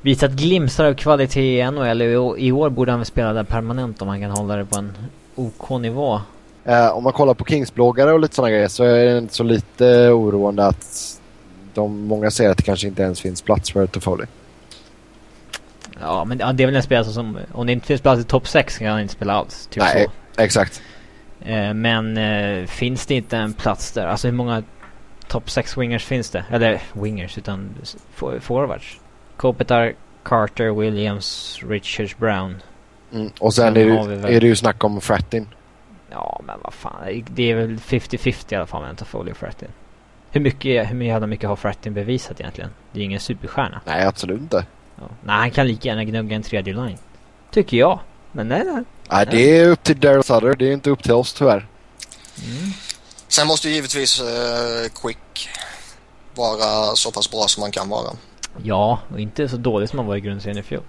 visat 0.02 0.30
glimtar 0.32 0.84
av 0.84 0.94
kvalitet 0.94 1.58
i 1.58 1.70
NHL. 1.70 2.02
I 2.38 2.52
år- 2.52 2.70
borde 2.70 2.90
han 2.92 3.00
väl 3.00 3.06
spela 3.06 3.32
där 3.32 3.44
permanent 3.44 4.02
om 4.02 4.08
han 4.08 4.20
kan 4.20 4.30
hålla 4.30 4.56
det 4.56 4.64
på 4.64 4.78
en 4.78 4.92
OK 5.34 5.70
nivå. 5.80 6.20
Eh, 6.64 6.88
om 6.88 7.04
man 7.04 7.12
kollar 7.12 7.34
på 7.34 7.44
Kings-bloggare 7.44 8.12
och 8.12 8.20
lite 8.20 8.34
sådana 8.34 8.50
grejer 8.50 8.68
så 8.68 8.84
är 8.84 9.04
det 9.04 9.18
inte 9.18 9.34
så 9.34 9.42
lite 9.42 9.84
oroande 10.10 10.66
att 10.66 11.20
de, 11.74 12.00
många 12.06 12.30
säger 12.30 12.50
att 12.50 12.56
det 12.56 12.62
kanske 12.62 12.86
inte 12.88 13.02
ens 13.02 13.20
finns 13.20 13.42
plats 13.42 13.72
för 13.72 13.86
Toffoli. 13.86 14.24
Ja 16.00 16.24
men 16.24 16.38
det 16.38 16.62
är 16.62 16.66
väl 16.66 16.76
en 16.76 16.82
spelare 16.82 17.04
som, 17.04 17.38
om 17.52 17.66
det 17.66 17.72
inte 17.72 17.86
finns 17.86 18.00
plats 18.00 18.20
i 18.20 18.24
topp 18.24 18.48
6 18.48 18.78
kan 18.78 18.86
han 18.88 19.00
inte 19.00 19.14
spela 19.14 19.32
alls. 19.32 19.66
Typ 19.66 19.82
Nej, 19.82 20.06
så. 20.36 20.42
exakt. 20.42 20.82
Eh, 21.44 21.74
men 21.74 22.16
eh, 22.16 22.66
finns 22.66 23.06
det 23.06 23.14
inte 23.14 23.36
en 23.36 23.52
plats 23.52 23.92
där? 23.92 24.06
Alltså 24.06 24.28
hur 24.28 24.34
många 24.34 24.62
topp 25.28 25.50
6 25.50 25.76
wingers 25.76 26.04
finns 26.04 26.30
det? 26.30 26.44
Eller 26.50 26.82
wingers 26.92 27.38
utan 27.38 27.74
forwards. 28.40 28.98
Kopitar, 29.42 29.94
Carter, 30.22 30.70
Williams, 30.70 31.58
Richards, 31.68 32.16
Brown. 32.16 32.62
Mm. 33.12 33.30
Och 33.40 33.54
sen 33.54 33.74
Sen 33.74 33.76
är, 33.76 34.08
det, 34.08 34.16
väl- 34.16 34.34
är 34.34 34.40
det 34.40 34.46
ju 34.46 34.56
snack 34.56 34.84
om 34.84 35.00
Frattin. 35.00 35.48
Ja 36.10 36.40
men 36.46 36.58
vad 36.62 36.74
fan. 36.74 37.24
Det 37.30 37.50
är 37.50 37.54
väl 37.54 37.76
50-50 37.76 38.52
i 38.52 38.56
alla 38.56 38.66
fall 38.66 38.82
med 38.82 38.98
Toffoli 38.98 39.32
och 39.32 39.36
Frattin. 39.36 39.68
Hur 40.30 40.40
mycket, 40.40 40.90
hur 40.90 41.02
jävla 41.02 41.26
mycket 41.26 41.48
har 41.48 41.56
Frattin 41.56 41.94
bevisat 41.94 42.40
egentligen? 42.40 42.70
Det 42.92 43.00
är 43.00 43.04
ingen 43.04 43.20
superstjärna. 43.20 43.80
Nej, 43.84 44.06
absolut 44.06 44.40
inte. 44.40 44.66
Ja. 44.96 45.02
Nej 45.24 45.36
han 45.36 45.50
kan 45.50 45.66
lika 45.66 45.88
gärna 45.88 46.04
gnugga 46.04 46.36
en 46.36 46.42
tredje 46.42 46.74
line. 46.74 46.98
Tycker 47.50 47.76
jag. 47.76 48.00
Men 48.32 48.48
nej 48.48 48.62
nej. 48.64 48.84
Nej, 49.10 49.26
det 49.30 49.58
är 49.58 49.68
upp 49.68 49.82
till 49.82 50.00
Daryl 50.00 50.22
Sutter. 50.22 50.54
Det 50.54 50.68
är 50.68 50.72
inte 50.72 50.90
upp 50.90 51.02
till 51.02 51.12
oss 51.12 51.32
tyvärr. 51.32 51.66
Mm. 52.44 52.72
Sen 53.28 53.46
måste 53.46 53.68
ju 53.68 53.74
givetvis 53.74 54.20
uh, 54.20 54.26
Quick 55.02 55.48
vara 56.34 56.96
så 56.96 57.10
pass 57.10 57.30
bra 57.30 57.48
som 57.48 57.60
man 57.60 57.70
kan 57.70 57.88
vara. 57.88 58.10
Ja, 58.62 58.98
och 59.12 59.20
inte 59.20 59.48
så 59.48 59.56
dålig 59.56 59.88
som 59.88 59.98
han 59.98 60.08
var 60.08 60.16
i 60.16 60.20
grundserien 60.20 60.58
i 60.58 60.62
fjol. 60.62 60.82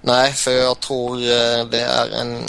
Nej, 0.00 0.32
för 0.32 0.50
jag 0.50 0.80
tror 0.80 1.16
eh, 1.16 1.66
det 1.70 1.80
är 1.80 2.20
en 2.20 2.42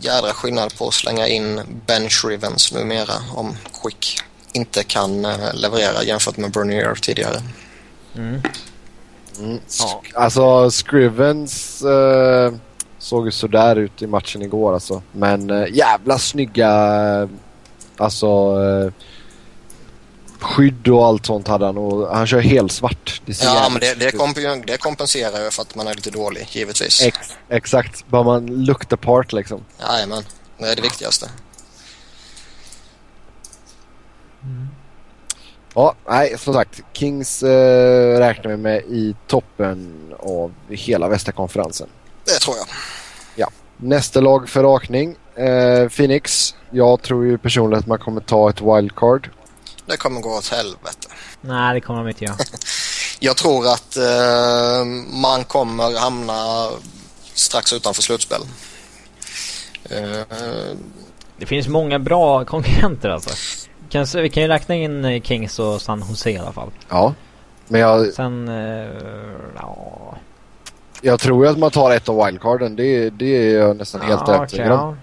jädra 0.00 0.28
skillnad 0.28 0.78
på 0.78 0.88
att 0.88 0.94
slänga 0.94 1.28
in 1.28 1.60
Ben 1.86 2.08
Shrivens 2.08 2.72
numera 2.72 3.14
om 3.34 3.56
Quick 3.82 4.18
inte 4.52 4.82
kan 4.82 5.24
eh, 5.24 5.54
leverera 5.54 6.02
jämfört 6.02 6.36
med 6.36 6.50
Bernier 6.50 6.94
tidigare. 6.94 7.42
Mm. 8.14 8.40
Mm. 9.38 9.58
Ja. 9.80 10.02
Alltså 10.14 10.70
Scrivens 10.70 11.82
eh, 11.82 12.52
såg 12.98 13.26
ju 13.26 13.30
sådär 13.30 13.76
ut 13.76 14.02
i 14.02 14.06
matchen 14.06 14.42
igår 14.42 14.74
alltså. 14.74 15.02
Men 15.12 15.50
eh, 15.50 15.66
jävla 15.72 16.18
snygga 16.18 16.70
eh, 17.22 17.28
alltså 17.96 18.26
eh, 18.62 18.92
skydd 20.44 20.88
och 20.88 21.06
allt 21.06 21.26
sånt 21.26 21.48
hade 21.48 21.66
han 21.66 21.78
och 21.78 22.16
han 22.16 22.26
kör 22.26 22.40
helt 22.40 22.72
svart. 22.72 23.22
Ja, 23.26 23.68
men 23.70 23.80
det, 23.80 23.94
det, 23.94 24.10
komp- 24.10 24.64
det 24.66 24.76
kompenserar 24.76 25.44
ju 25.44 25.50
för 25.50 25.62
att 25.62 25.74
man 25.74 25.86
är 25.86 25.94
lite 25.94 26.10
dålig, 26.10 26.48
givetvis. 26.50 27.02
Ex 27.02 27.18
exakt, 27.48 28.06
bara 28.08 28.22
man 28.22 28.46
looked 28.46 28.92
apart 28.92 29.32
liksom. 29.32 29.64
Jajamän, 29.80 30.22
det 30.58 30.66
är 30.66 30.76
det 30.76 30.82
viktigaste. 30.82 31.30
Ja, 35.74 35.94
nej 36.08 36.38
som 36.38 36.54
sagt. 36.54 36.80
Kings 36.92 37.42
eh, 37.42 38.18
räknar 38.18 38.50
vi 38.50 38.56
med 38.56 38.82
i 38.82 39.16
toppen 39.26 39.92
av 40.18 40.52
hela 40.68 41.08
västra 41.08 41.32
konferensen. 41.32 41.88
Det 42.24 42.32
tror 42.32 42.56
jag. 42.56 42.66
Nästa 43.76 44.20
lag 44.20 44.48
för 44.48 44.62
rakning. 44.62 45.16
Eh, 45.34 45.88
Phoenix. 45.88 46.54
Jag 46.70 47.02
tror 47.02 47.24
ju 47.24 47.38
personligen 47.38 47.80
att 47.80 47.86
man 47.86 47.98
kommer 47.98 48.20
ta 48.20 48.50
ett 48.50 48.60
wildcard. 48.60 49.30
Det 49.86 49.96
kommer 49.96 50.20
gå 50.20 50.28
åt 50.38 50.48
helvete. 50.48 51.08
Nej, 51.40 51.74
det 51.74 51.80
kommer 51.80 52.00
de 52.00 52.08
inte 52.08 52.24
göra. 52.24 52.36
Jag 53.20 53.36
tror 53.36 53.66
att 53.66 53.96
eh, 53.96 54.84
man 55.22 55.44
kommer 55.44 56.00
hamna 56.00 56.68
strax 57.34 57.72
utanför 57.72 58.02
slutspel. 58.02 58.40
Eh, 59.90 60.76
Det 61.38 61.46
finns 61.46 61.68
många 61.68 61.98
bra 61.98 62.44
konkurrenter 62.44 63.08
alltså. 63.08 63.30
Kanske, 63.88 64.20
vi 64.22 64.28
kan 64.30 64.42
ju 64.42 64.48
räkna 64.48 64.74
in 64.74 65.04
eh, 65.04 65.22
Kings 65.22 65.58
och 65.58 65.80
San 65.82 66.04
Jose 66.08 66.30
i 66.30 66.38
alla 66.38 66.52
fall. 66.52 66.70
Ja. 66.88 67.14
Men 67.68 67.80
jag, 67.80 68.12
Sen, 68.12 68.48
eh, 68.48 68.88
ja... 69.56 70.14
jag 71.00 71.20
tror 71.20 71.44
ju 71.44 71.50
att 71.50 71.58
man 71.58 71.70
tar 71.70 71.90
ett 71.90 72.08
av 72.08 72.24
wildcarden. 72.26 72.76
Det, 72.76 73.10
det 73.10 73.26
är 73.52 73.58
jag 73.58 73.76
nästan 73.76 74.00
helt 74.00 74.22
ja, 74.26 74.34
övertygad 74.34 74.66
okej, 74.72 74.78
om. 74.78 74.88
ja. 74.88 74.96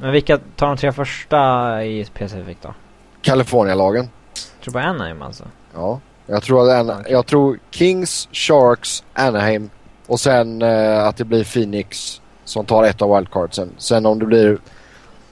Men 0.00 0.12
vilka 0.12 0.38
tar 0.56 0.66
de 0.66 0.76
tre 0.76 0.92
första 0.92 1.38
i 1.84 2.04
Pacific 2.18 2.56
då? 2.62 2.74
California-lagen. 3.22 4.08
Jag 4.34 4.64
tror 4.64 4.72
på 4.72 4.78
Anaheim 4.78 5.22
alltså. 5.22 5.44
Ja. 5.74 6.00
Jag 6.26 6.42
tror, 6.42 6.70
att 6.70 6.80
en, 6.80 6.90
Okej. 6.90 7.12
jag 7.12 7.26
tror 7.26 7.58
Kings, 7.70 8.28
Sharks, 8.32 9.04
Anaheim 9.14 9.70
och 10.06 10.20
sen 10.20 10.62
eh, 10.62 11.04
att 11.06 11.16
det 11.16 11.24
blir 11.24 11.44
Phoenix 11.44 12.20
som 12.44 12.66
tar 12.66 12.84
ett 12.84 13.02
av 13.02 13.16
wildcardsen. 13.16 13.70
Sen 13.78 14.06
om 14.06 14.18
det 14.18 14.26
blir 14.26 14.58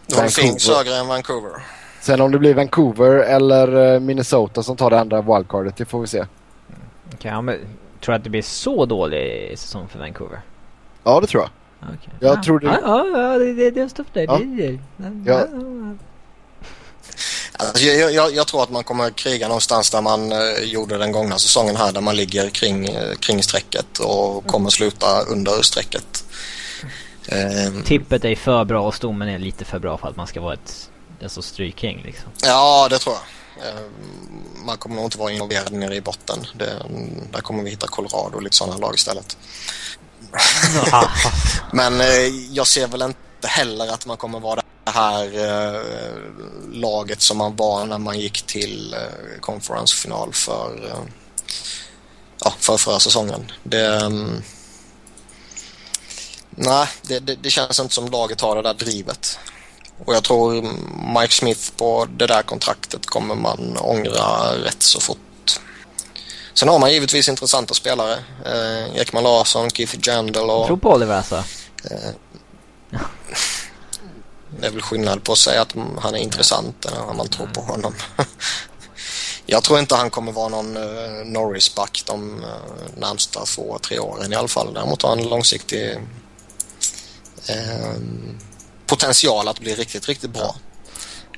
Vancouver. 0.09 0.29
Finns 0.29 0.69
högre 0.69 0.95
än 0.95 1.09
Vancouver. 1.09 1.51
Sen 2.01 2.21
om 2.21 2.33
det 2.33 2.39
blir 2.39 2.55
Vancouver 2.55 3.11
eller 3.15 3.95
eh, 3.95 4.01
Minnesota 4.01 4.63
som 4.63 4.77
tar 4.77 4.91
det 4.91 5.01
andra 5.01 5.21
wildcardet, 5.23 5.77
det 5.77 5.85
får 5.85 6.01
vi 6.01 6.07
se. 6.07 6.25
Okej, 7.15 7.31
ja, 7.31 7.41
men 7.41 7.57
tror 8.01 8.13
du 8.13 8.17
att 8.17 8.25
det 8.25 8.31
blir 8.31 8.43
så 8.43 8.87
dålig 8.87 9.59
säsong 9.59 9.89
för 9.89 9.99
Vancouver? 9.99 10.41
Ja, 11.05 11.21
det 11.21 11.27
tror 11.27 11.43
jag. 11.43 11.51
Okej. 11.95 12.13
Jag 12.21 12.37
ja. 12.39 12.43
tror 12.43 12.59
det- 12.61 12.67
Ja, 12.67 12.79
ja, 12.85 13.19
ja 13.33 13.39
det, 13.39 13.53
det, 13.55 13.71
det 13.71 13.89
står 13.89 14.05
för 14.05 14.13
dig. 14.15 14.25
Ja. 14.25 14.39
Det, 14.39 14.79
det, 14.97 15.31
Ja. 15.31 15.47
Alltså, 17.61 17.85
jag, 17.85 18.13
jag, 18.13 18.35
jag 18.35 18.47
tror 18.47 18.63
att 18.63 18.71
man 18.71 18.85
kommer 18.85 19.11
kriga 19.11 19.49
någonstans 19.49 19.91
där 19.91 20.01
man 20.01 20.33
eh, 20.33 20.39
gjorde 20.63 20.99
den 20.99 21.13
gångna 21.13 21.39
säsongen 21.39 21.77
här 21.77 21.93
där 21.93 22.01
man 22.01 22.17
ligger 22.17 22.51
kring, 22.51 22.87
eh, 22.87 23.15
kring 23.15 23.43
strecket 23.43 23.99
och 23.99 24.47
kommer 24.47 24.71
sluta 24.71 25.21
under 25.21 25.63
strecket. 25.63 26.25
Eh, 27.27 27.83
Tippet 27.85 28.25
är 28.25 28.37
för 28.37 28.65
bra 28.65 28.83
och 28.83 28.95
stommen 28.95 29.29
är 29.29 29.39
lite 29.39 29.65
för 29.65 29.79
bra 29.79 29.99
för 29.99 30.09
att 30.09 30.17
man 30.17 30.27
ska 30.27 30.41
vara 30.41 30.55
ett 30.55 30.91
alltså 31.23 31.43
strykgäng 31.43 32.03
liksom. 32.05 32.31
ja, 32.43 32.87
det 32.91 32.99
tror 32.99 33.15
jag. 33.15 33.69
Eh, 33.69 33.81
man 34.65 34.77
kommer 34.77 34.97
nog 34.97 35.05
inte 35.05 35.19
vara 35.19 35.33
involverad 35.33 35.73
nere 35.73 35.95
i 35.95 36.01
botten. 36.01 36.39
Det, 36.55 36.83
där 37.33 37.41
kommer 37.41 37.63
vi 37.63 37.71
hitta 37.71 37.87
Colorado 37.87 38.37
och 38.37 38.43
lite 38.43 38.57
sådana 38.57 38.77
lag 38.77 38.95
istället. 38.95 39.37
Men 41.73 42.01
eh, 42.01 42.27
jag 42.51 42.67
ser 42.67 42.87
väl 42.87 43.03
inte 43.03 43.49
heller 43.49 43.89
att 43.89 44.07
man 44.07 44.17
kommer 44.17 44.41
vara 44.41 44.63
det 44.93 44.99
här 44.99 45.25
eh, 45.25 45.81
laget 46.73 47.23
som 47.23 47.39
man 47.39 47.57
var 47.57 47.87
när 47.87 47.99
man 47.99 48.19
gick 48.19 48.43
till 48.43 48.95
eh, 48.95 49.41
konferensfinal 49.41 50.33
för, 50.33 50.87
eh, 50.87 51.03
ja, 52.45 52.55
för 52.59 52.77
förra 52.77 52.99
säsongen. 52.99 53.53
Det, 53.63 53.87
mm, 53.87 54.43
nej, 56.51 56.89
det, 57.03 57.19
det, 57.19 57.35
det 57.35 57.51
känns 57.51 57.81
inte 57.81 57.95
som 57.95 58.11
laget 58.11 58.41
har 58.41 58.57
det 58.57 58.63
där 58.63 58.75
drivet. 58.75 59.39
Och 60.05 60.15
jag 60.15 60.25
tror 60.25 60.63
Mike 61.21 61.35
Smith 61.35 61.71
på 61.77 62.07
det 62.17 62.27
där 62.27 62.43
kontraktet 62.43 63.07
kommer 63.07 63.35
man 63.35 63.77
ångra 63.77 64.55
rätt 64.65 64.83
så 64.83 65.01
fort. 65.01 65.61
Sen 66.55 66.69
har 66.69 66.79
man 66.79 66.93
givetvis 66.93 67.29
intressanta 67.29 67.75
spelare. 67.75 68.19
Eh, 68.45 68.97
Ekman 68.97 69.23
Larsson, 69.23 69.71
Keith 69.71 69.97
Jandel 70.03 70.51
och... 70.51 70.67
Tro 70.67 70.77
på 70.77 70.93
Oliver 70.93 71.17
alltså. 71.17 71.45
Eh, 71.91 72.11
det 74.59 74.67
är 74.67 74.71
väl 74.71 74.83
skillnad 74.83 75.25
på 75.25 75.33
att 75.33 75.39
säga 75.39 75.63
att 75.63 75.75
han 75.99 76.15
är 76.15 76.19
intressant 76.19 76.85
än 76.85 76.93
om 76.97 77.17
man 77.17 77.29
tror 77.29 77.47
på 77.47 77.61
honom. 77.61 77.95
Jag 79.47 79.63
tror 79.65 79.79
inte 79.79 79.95
han 79.95 80.11
kommer 80.11 80.33
vara 80.33 80.49
någon 80.49 80.77
eh, 80.77 81.25
Norris-back 81.25 82.03
de 82.07 82.45
eh, 82.45 82.49
närmsta 82.97 83.45
två, 83.45 83.79
tre 83.83 83.99
åren 83.99 84.33
i 84.33 84.37
alla 84.37 84.49
fall. 84.49 84.75
Däremot 84.75 85.03
har 85.03 85.09
han 85.09 85.29
långsiktig 85.29 85.91
eh, 87.47 87.95
potential 88.87 89.49
att 89.49 89.61
bli 89.61 89.75
riktigt, 89.75 90.09
riktigt 90.09 90.31
bra. 90.31 90.57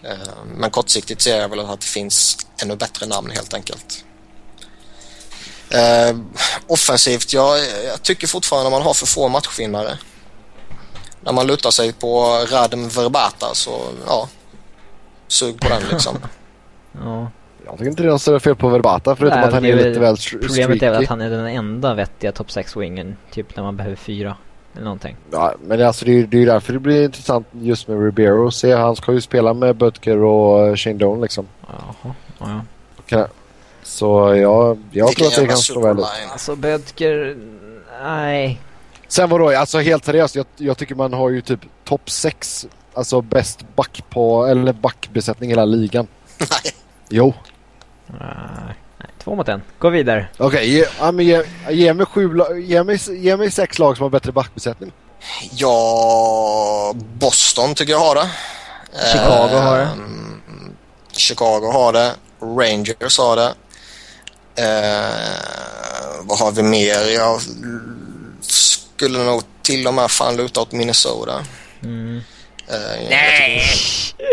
Eh, 0.03 0.45
men 0.57 0.71
kortsiktigt 0.71 1.23
ser 1.23 1.41
jag 1.41 1.49
väl 1.49 1.61
att 1.61 1.81
det 1.81 1.87
finns 1.87 2.37
ännu 2.63 2.77
bättre 2.77 3.07
namn 3.07 3.31
helt 3.31 3.55
enkelt. 3.55 4.05
Eh, 5.71 6.17
offensivt, 6.67 7.33
jag, 7.33 7.59
jag 7.85 8.03
tycker 8.03 8.27
fortfarande 8.27 8.71
man 8.71 8.83
har 8.83 8.95
för 8.95 9.07
få 9.07 9.29
matchvinnare. 9.29 9.99
När 11.25 11.33
man 11.33 11.47
lutar 11.47 11.71
sig 11.71 11.93
på 11.93 12.25
Radim 12.53 12.89
Verbata 12.89 13.47
så 13.55 13.71
ja, 14.07 14.29
sug 15.29 15.61
på 15.61 15.69
den 15.69 15.83
liksom. 15.91 16.17
Ja. 17.05 17.31
Jag 17.67 17.79
tycker 17.79 17.91
inte 17.91 18.03
det 18.03 18.09
är 18.09 18.13
något 18.13 18.23
större 18.23 18.41
fel 18.41 18.57
på 18.57 18.69
Verbata 18.69 19.17
förutom 19.17 19.39
Nej, 19.39 19.49
att 19.49 19.55
han 19.55 19.65
är 19.65 19.73
är 19.77 19.89
lite 19.89 20.01
väl 20.01 20.15
str- 20.15 20.47
Problemet 20.47 20.55
är 20.55 20.69
väl 20.69 20.77
streaky. 20.79 21.05
att 21.05 21.09
han 21.09 21.21
är 21.21 21.31
den 21.31 21.47
enda 21.47 21.95
vettiga 21.95 22.33
top 22.33 22.49
6-wingen. 22.49 23.17
Typ 23.31 23.57
när 23.57 23.63
man 23.63 23.77
behöver 23.77 23.97
fyra. 23.97 24.37
Eller 24.75 24.85
någonting. 24.85 25.17
Ja, 25.31 25.55
men 25.65 25.83
alltså 25.87 26.05
det 26.05 26.11
är 26.13 26.35
ju 26.35 26.45
därför 26.47 26.73
det 26.73 26.79
blir 26.79 27.05
intressant 27.05 27.47
just 27.53 27.89
med 27.89 28.05
Ribeiro. 28.05 28.51
Se, 28.51 28.73
han 28.75 28.97
ska 28.97 29.13
ju 29.13 29.21
spela 29.21 29.55
med 29.55 29.77
Butker 29.77 30.19
och 30.23 30.67
eh, 30.67 30.77
Shane 30.77 30.97
Doan 30.99 31.21
liksom. 31.21 31.47
Jaha. 31.69 31.85
Ja, 32.03 32.13
ja. 32.39 32.61
Kan- 33.07 33.27
Så 33.83 34.35
jag, 34.35 34.79
jag 34.91 35.13
tror 35.13 35.27
att 35.27 35.37
det 35.37 35.47
kan 35.47 35.57
slå 35.57 35.81
väl 35.81 35.99
ut. 35.99 36.05
Alltså 36.33 36.57
Bödker... 36.57 37.37
Nej. 38.03 38.61
Sen 39.13 39.31
vadå, 39.31 39.57
alltså 39.57 39.79
helt 39.79 40.05
seriöst. 40.05 40.35
Jag, 40.35 40.47
jag 40.57 40.79
tycker 40.79 40.95
man 40.95 41.13
har 41.13 41.31
ju 41.31 41.41
typ 41.41 41.61
topp 41.85 42.11
6. 42.11 42.67
Alltså 42.95 43.21
bäst 43.21 43.75
back 43.77 44.05
på, 44.11 44.47
eller 44.47 44.73
backbesättning 44.73 45.51
i 45.51 45.53
hela 45.53 45.65
ligan. 45.65 46.07
Nej. 46.39 46.75
Jo. 47.09 47.35
Nej. 48.07 48.75
Två 49.25 49.35
mot 49.35 49.49
en. 49.49 49.63
Gå 49.79 49.91
vidare. 49.91 50.29
Okej, 50.39 50.71
ge, 50.71 50.87
ja, 50.99 51.13
men 51.13 51.27
ge, 51.27 51.43
ge, 51.71 51.95
mig 51.95 52.07
sju, 52.07 52.31
ge, 52.61 52.85
mig, 52.85 52.99
ge 53.09 53.37
mig 53.37 53.51
sex 53.51 53.79
lag 53.79 53.97
som 53.97 54.03
har 54.03 54.11
bättre 54.11 54.33
backbesättning. 54.33 54.93
Ja, 55.51 56.93
Boston 56.95 57.75
tycker 57.75 57.93
jag 57.93 58.01
har 58.01 58.15
det. 58.15 58.31
Chicago 59.13 59.59
har 59.59 59.79
det. 59.79 59.85
Ehm, 59.85 60.77
Chicago 61.13 61.73
har 61.73 61.93
det. 61.93 62.13
Rangers 62.41 63.19
har 63.19 63.37
det. 63.37 63.55
Eh, 64.55 66.21
vad 66.23 66.39
har 66.39 66.53
vi 66.53 66.63
mer? 66.63 67.15
Jag 67.15 67.41
skulle 68.97 69.25
nog 69.25 69.43
till 69.63 69.87
och 69.87 69.95
med 69.95 70.11
fan 70.11 70.37
luta 70.37 70.61
åt 70.61 70.73
Minnesota. 70.73 71.45
Mm. 71.83 72.21
Eh, 72.69 73.09
Nej! 73.11 73.63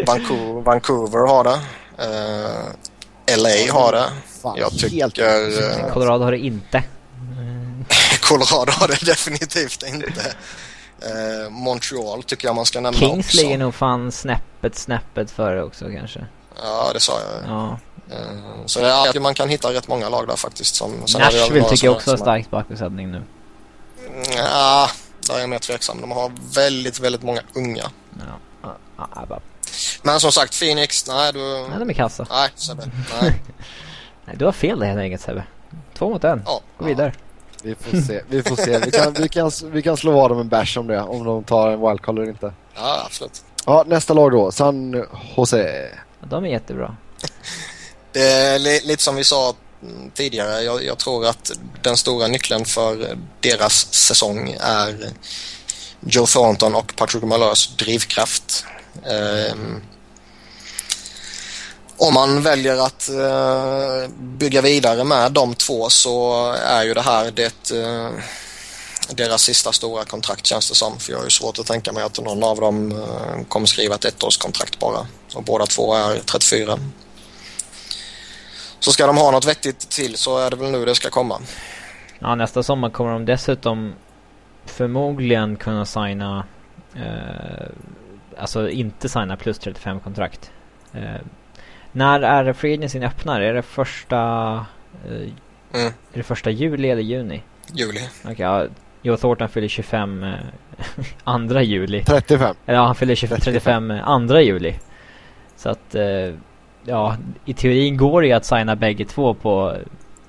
Vancouver, 0.07 0.61
Vancouver 0.61 1.27
har 1.27 1.43
det. 1.43 1.59
Eh, 1.97 3.37
LA 3.37 3.73
har 3.73 3.91
det. 3.91 4.09
Fan, 4.41 4.57
Jag 4.57 4.69
helt- 4.69 5.15
tycker 5.15 5.81
eh, 5.87 5.93
Colorado 5.93 6.23
har 6.23 6.31
det 6.31 6.37
inte. 6.37 6.83
Colorado 8.21 8.71
har 8.71 8.87
det 8.87 9.05
definitivt 9.05 9.83
inte. 9.87 10.35
Eh, 11.01 11.49
Montreal 11.49 12.23
tycker 12.23 12.47
jag 12.47 12.55
man 12.55 12.65
ska 12.65 12.79
nämna 12.81 12.99
Kings 12.99 13.25
också. 13.25 13.37
ligger 13.37 13.57
nog 13.57 13.75
fan 13.75 14.11
snäppet, 14.11 14.75
snäppet 14.77 15.31
före 15.31 15.63
också 15.63 15.85
kanske. 15.85 16.25
Ja, 16.63 16.91
det 16.93 16.99
sa 16.99 17.13
jag. 17.19 17.51
Ja. 17.51 17.79
Så 18.65 18.79
ja, 18.79 19.13
man 19.19 19.33
kan 19.33 19.49
hitta 19.49 19.73
rätt 19.73 19.87
många 19.87 20.09
lag 20.09 20.27
där 20.27 20.35
faktiskt. 20.35 20.75
Som, 20.75 20.91
Nashville 21.19 21.69
tycker 21.69 21.87
jag 21.87 21.95
också 21.95 22.09
har 22.11 22.17
starkt 22.17 22.51
bakbesättning 22.51 23.11
nu. 23.11 23.23
Ja, 24.37 24.89
där 25.27 25.35
är 25.35 25.39
jag 25.39 25.49
mer 25.49 25.59
tveksam. 25.59 26.01
De 26.01 26.11
har 26.11 26.31
väldigt, 26.55 26.99
väldigt 26.99 27.23
många 27.23 27.41
unga. 27.53 27.83
Ja. 28.19 28.25
Ja, 28.63 28.75
ja, 28.97 29.07
ja, 29.15 29.25
bara- 29.25 29.39
Men 30.03 30.19
som 30.19 30.31
sagt, 30.31 30.59
Phoenix, 30.59 31.07
nej 31.07 31.33
du... 31.33 31.39
Nej, 31.69 31.79
de 31.79 31.89
är 31.89 31.93
kassa. 31.93 32.27
Nej, 32.29 32.49
Sebbe. 32.55 32.83
Nej. 33.21 33.41
Nej, 34.25 34.35
du 34.39 34.45
har 34.45 34.51
fel 34.51 34.79
där 34.79 34.87
helt 34.87 34.99
enkelt 34.99 35.21
Sebbe. 35.21 35.43
Två 35.97 36.09
mot 36.09 36.23
en. 36.23 36.41
Ja, 36.45 36.61
Gå 36.77 36.85
vidare. 36.85 37.13
Vi 37.63 37.75
får 37.75 37.97
se. 38.01 38.21
Vi 38.27 38.43
får 38.43 38.55
se. 38.55 38.79
Vi 38.79 38.91
kan, 38.91 39.13
vi 39.13 39.29
kan, 39.29 39.51
vi 39.63 39.81
kan 39.81 39.97
slå 39.97 40.11
vad 40.11 40.31
dem 40.31 40.39
en 40.39 40.49
bash 40.49 40.77
om 40.79 40.87
det. 40.87 41.01
Om 41.01 41.23
de 41.23 41.43
tar 41.43 41.69
en 41.71 41.81
wildcard 41.81 42.17
eller 42.19 42.29
inte. 42.29 42.53
Ja, 42.75 43.01
absolut. 43.05 43.43
Ja, 43.65 43.83
nästa 43.87 44.13
lag 44.13 44.31
då. 44.31 44.51
San 44.51 45.05
Jose. 45.37 45.89
De 46.19 46.43
är 46.45 46.49
jättebra. 46.49 46.95
Det 48.11 48.31
är 48.31 48.59
li 48.59 48.81
lite 48.83 49.03
som 49.03 49.15
vi 49.15 49.23
sa 49.23 49.53
Mm, 49.83 50.11
tidigare. 50.11 50.61
Jag, 50.63 50.85
jag, 50.85 50.97
tror 50.97 51.25
att 51.25 51.51
den 51.81 51.97
stora 51.97 52.27
nyckeln 52.27 52.65
för 52.65 53.17
deras 53.39 53.93
säsong 53.93 54.57
är 54.59 55.11
Joe 55.99 56.25
Thornton 56.25 56.75
och 56.75 56.95
Patrick 56.95 57.23
Malheurs 57.23 57.67
drivkraft. 57.67 58.65
Um, 59.51 59.81
om 61.97 62.13
man 62.13 62.41
väljer 62.41 62.85
att 62.85 63.09
uh, 63.11 64.11
bygga 64.17 64.61
vidare 64.61 65.03
med 65.03 65.31
de 65.31 65.55
två 65.55 65.89
så 65.89 66.45
är 66.51 66.83
ju 66.83 66.93
det 66.93 67.01
här 67.01 67.31
det 67.31 67.71
uh, 67.71 68.09
deras 69.09 69.41
sista 69.41 69.71
stora 69.71 70.05
kontrakt 70.05 70.45
känns 70.45 70.69
det 70.69 70.75
som. 70.75 70.99
För 70.99 71.11
jag 71.11 71.19
har 71.19 71.25
ju 71.25 71.29
svårt 71.29 71.59
att 71.59 71.65
tänka 71.65 71.91
mig 71.91 72.03
att 72.03 72.19
någon 72.19 72.43
av 72.43 72.59
dem 72.59 72.91
uh, 72.91 73.43
kommer 73.47 73.67
skriva 73.67 73.95
ett 73.95 74.05
ettårskontrakt 74.05 74.79
bara. 74.79 75.07
Och 75.33 75.43
båda 75.43 75.65
två 75.65 75.93
är 75.93 76.19
34. 76.19 76.79
Så 78.79 78.91
ska 78.91 79.07
de 79.07 79.17
ha 79.17 79.31
något 79.31 79.47
vettigt 79.47 79.89
till 79.89 80.17
så 80.17 80.37
är 80.37 80.49
det 80.49 80.55
väl 80.55 80.71
nu 80.71 80.85
det 80.85 80.95
ska 80.95 81.09
komma. 81.09 81.39
Ja, 82.19 82.35
nästa 82.35 82.63
sommar 82.63 82.89
kommer 82.89 83.11
de 83.11 83.25
dessutom 83.25 83.93
förmodligen 84.65 85.55
kunna 85.55 85.85
signa 85.85 86.45
eh, 86.95 87.67
Alltså 88.37 88.69
inte 88.69 89.09
signa 89.09 89.37
plus 89.37 89.59
35 89.59 89.99
kontrakt. 89.99 90.51
Eh, 90.93 91.21
när 91.91 92.21
är 92.21 92.53
free 92.53 92.73
agency 92.73 92.99
öppnar? 92.99 93.41
Är 93.41 93.53
det 93.53 93.61
första 93.61 94.17
eh, 95.05 95.11
mm. 95.73 95.93
Är 96.13 96.17
det 96.17 96.23
första 96.23 96.49
juli 96.49 96.89
eller 96.89 97.01
juni? 97.01 97.43
Juli. 97.73 97.99
Okej, 98.23 98.33
okay, 98.33 98.45
ja. 98.45 98.67
Joe 99.01 99.17
Thornton 99.17 99.49
fyller 99.49 99.67
25 99.67 100.23
eh, 100.23 100.33
andra 101.23 101.61
juli. 101.61 102.03
35. 102.03 102.55
Ja, 102.65 102.85
han 102.85 102.95
fyller 102.95 103.15
25, 103.15 103.39
35 103.39 103.91
andra 103.91 104.41
juli. 104.41 104.75
Så 105.55 105.69
att 105.69 105.95
eh, 105.95 106.33
ja, 106.89 107.15
i 107.45 107.53
teorin 107.53 107.97
går 107.97 108.21
det 108.21 108.27
ju 108.27 108.33
att 108.33 108.45
signa 108.45 108.75
bägge 108.75 109.05
två 109.05 109.33
på, 109.33 109.77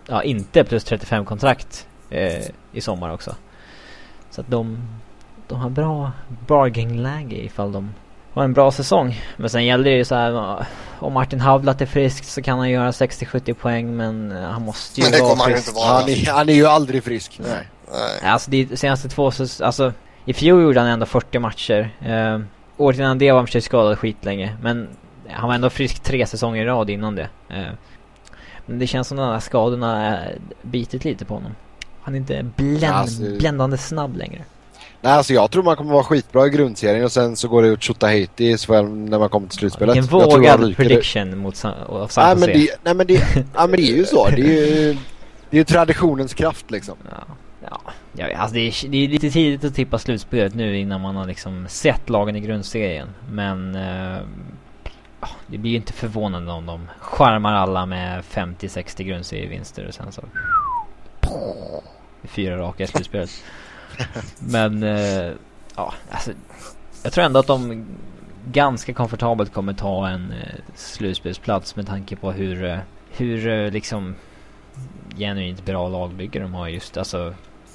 ja, 0.07 0.23
inte 0.23 0.65
plus 0.65 0.85
35 0.85 1.25
kontrakt 1.25 1.87
eh, 2.11 2.45
i 2.73 2.81
sommar 2.81 3.13
också. 3.13 3.35
Så 4.31 4.41
att 4.41 4.51
de, 4.51 4.89
de 5.49 5.61
har 5.61 5.71
bra 5.71 6.13
bargainläge 6.47 7.37
ifall 7.37 7.73
de 7.73 7.95
har 8.33 8.45
en 8.45 8.53
bra 8.53 8.71
säsong. 8.71 9.21
Men 9.37 9.51
sen 9.51 9.65
gäller 9.65 9.85
det 9.85 9.97
ju 9.97 10.05
så 10.05 10.15
här, 10.15 10.65
om 10.99 11.13
Martin 11.13 11.41
Havlat 11.41 11.81
är 11.81 11.87
frisk 11.87 12.25
så 12.25 12.43
kan 12.43 12.59
han 12.59 12.71
göra 12.71 12.91
60-70 12.91 13.55
poäng 13.55 13.97
men 13.97 14.31
han 14.31 14.63
måste 14.63 15.01
ju 15.01 15.05
men 15.05 15.13
det 15.13 15.19
vara 15.19 15.31
kommer 15.31 15.45
frisk. 15.45 15.69
Han, 15.69 15.75
inte 15.75 15.89
vara. 15.89 16.01
Han 16.01 16.09
är, 16.09 16.33
han 16.33 16.49
är 16.49 16.53
ju 16.53 16.67
aldrig 16.67 17.05
frisk. 17.05 17.41
Nej. 17.43 17.69
Nej. 17.93 18.31
Alltså 18.31 18.51
de 18.51 18.77
senaste 18.77 19.09
två 19.09 19.33
alltså 19.63 19.93
i 20.25 20.33
fjol 20.33 20.63
gjorde 20.63 20.81
han 20.81 20.89
ändå 20.89 21.07
40 21.07 21.39
matcher. 21.39 21.91
Eh, 22.01 22.41
året 22.77 22.99
innan 22.99 23.19
det 23.19 23.33
var 23.33 23.49
han 23.53 23.63
skadad 23.63 23.99
skitlänge. 23.99 24.57
Men 24.63 24.89
han 25.33 25.49
var 25.49 25.55
ändå 25.55 25.71
frisk 25.71 26.03
tre 26.03 26.27
säsonger 26.27 26.63
i 26.63 26.67
rad 26.67 26.91
innan 26.91 27.15
det. 27.15 27.29
Eh, 27.49 27.73
men 28.67 28.79
det 28.79 28.87
känns 28.87 29.09
som 29.09 29.17
de 29.17 29.33
här 29.33 29.41
skadorna 29.41 30.19
bitit 30.63 31.05
lite 31.05 31.25
på 31.25 31.35
honom. 31.35 31.53
Han 32.03 32.15
är 32.15 32.19
inte 32.19 32.47
bländ, 32.57 32.95
alltså, 32.95 33.23
bländande 33.39 33.79
snabb 33.79 34.17
längre. 34.17 34.45
Nej, 35.03 35.13
alltså 35.13 35.33
jag 35.33 35.51
tror 35.51 35.63
man 35.63 35.77
kommer 35.77 35.93
vara 35.93 36.05
skitbra 36.05 36.47
i 36.47 36.51
grundserien 36.51 37.05
och 37.05 37.13
sen 37.13 37.37
så 37.37 37.49
går 37.49 37.63
det 37.63 37.69
ut 37.69 37.83
Tjotahejti 37.83 38.57
när 38.69 39.19
man 39.19 39.29
kommer 39.29 39.49
till 39.49 39.59
slutspelet. 39.59 39.97
Vilken 39.97 40.19
vågad 40.19 40.77
prediction 40.77 41.31
det. 41.31 41.37
mot 41.37 41.57
San, 41.57 42.09
San 42.09 42.39
nej, 42.39 42.49
men 42.49 42.61
det, 42.61 42.71
nej 42.83 42.95
men 42.95 43.07
det, 43.07 43.45
ja, 43.55 43.67
men 43.67 43.71
det 43.71 43.83
är 43.83 43.97
ju 43.97 44.05
så. 44.05 44.29
Det 44.29 44.43
är 44.43 44.77
ju, 44.77 44.97
det 45.51 45.57
är 45.57 45.59
ju 45.59 45.65
traditionens 45.65 46.35
kraft 46.35 46.71
liksom. 46.71 46.95
Ja, 47.11 47.35
ja. 47.71 47.81
ja 48.13 48.37
alltså 48.37 48.55
det, 48.55 48.61
är, 48.61 48.89
det 48.89 49.05
är 49.05 49.09
lite 49.09 49.31
tidigt 49.31 49.65
att 49.65 49.75
tippa 49.75 49.99
slutspelet 49.99 50.55
nu 50.55 50.79
innan 50.79 51.01
man 51.01 51.17
har 51.17 51.27
liksom 51.27 51.67
sett 51.69 52.09
lagen 52.09 52.37
i 52.37 52.41
grundserien. 52.41 53.09
Men 53.31 53.75
eh, 53.75 54.19
det 55.47 55.59
blir 55.59 55.71
ju 55.71 55.77
inte 55.77 55.93
förvånande 55.93 56.53
om 56.53 56.67
de 56.67 56.89
skärmar 56.99 57.53
alla 57.53 57.87
med 57.87 58.25
50-60 58.25 59.03
grundserievinster 59.03 59.87
och 59.87 59.95
sen 59.95 60.13
så... 60.13 60.23
Fyra 62.25 62.59
raka 62.59 62.85
i 62.85 62.87
slutspelet. 62.87 63.31
Men, 64.39 64.83
eh, 64.83 65.33
ja, 65.77 65.95
alltså. 66.11 66.33
Jag 67.03 67.13
tror 67.13 67.25
ändå 67.25 67.41
att 67.41 67.47
de 67.47 67.87
ganska 68.47 68.95
komfortabelt 68.95 69.53
kommer 69.53 69.73
ta 69.73 70.09
en 70.09 70.33
eh, 70.33 70.61
slutspelsplats 70.75 71.77
med 71.77 71.87
tanke 71.87 72.17
på 72.17 72.33
hur, 72.33 72.65
eh, 72.65 72.79
hur 73.11 73.49
eh, 73.49 73.71
liksom 73.71 74.15
genuint 75.17 75.65
bra 75.65 75.89
lagbygge 75.89 76.41
de 76.41 76.55
har 76.55 76.69
just. 76.69 76.97
Alltså, 76.97 77.35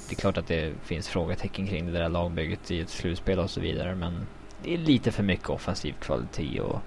det 0.09 0.15
är 0.15 0.19
klart 0.19 0.37
att 0.37 0.47
det 0.47 0.73
finns 0.83 1.07
frågetecken 1.07 1.67
kring 1.67 1.85
det 1.85 1.91
där 1.91 2.09
lagbygget 2.09 2.71
i 2.71 2.81
ett 2.81 2.89
slutspel 2.89 3.39
och 3.39 3.49
så 3.49 3.61
vidare. 3.61 3.95
Men 3.95 4.27
det 4.63 4.73
är 4.73 4.77
lite 4.77 5.11
för 5.11 5.23
mycket 5.23 5.49
offensiv 5.49 5.93
kvalitet 6.01 6.59
och 6.59 6.81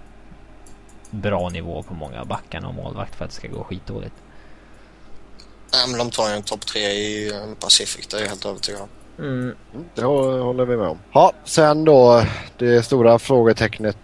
bra 1.10 1.48
nivå 1.48 1.82
på 1.82 1.94
många 1.94 2.24
backarna 2.24 2.68
och 2.68 2.74
målvakt 2.74 3.14
för 3.14 3.24
att 3.24 3.30
det 3.30 3.36
ska 3.36 3.48
gå 3.48 3.64
skitdåligt. 3.64 4.14
Nej, 5.72 5.88
men 5.88 5.98
de 5.98 6.10
tar 6.10 6.28
ju 6.28 6.34
en 6.34 6.42
topp 6.42 6.66
tre 6.66 6.80
i 6.80 7.32
eh, 7.34 7.54
Pacific, 7.60 8.06
det 8.06 8.16
är 8.16 8.20
jag 8.20 8.28
helt 8.28 8.46
övertygad 8.46 8.80
om. 8.80 8.88
Mm. 9.18 9.54
Det 9.94 10.02
håller 10.04 10.64
vi 10.64 10.76
med 10.76 10.88
om. 10.88 10.98
Ja, 11.12 11.32
sen 11.44 11.84
då 11.84 12.24
det 12.56 12.82
stora 12.82 13.18
frågetecknet 13.18 13.96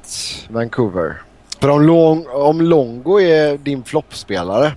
Vancouver. 0.49 1.23
För 1.61 1.69
om, 1.69 1.83
Long 1.83 2.27
om 2.27 2.61
Longo 2.61 3.21
är 3.21 3.59
din 3.59 3.85
floppspelare, 3.85 4.75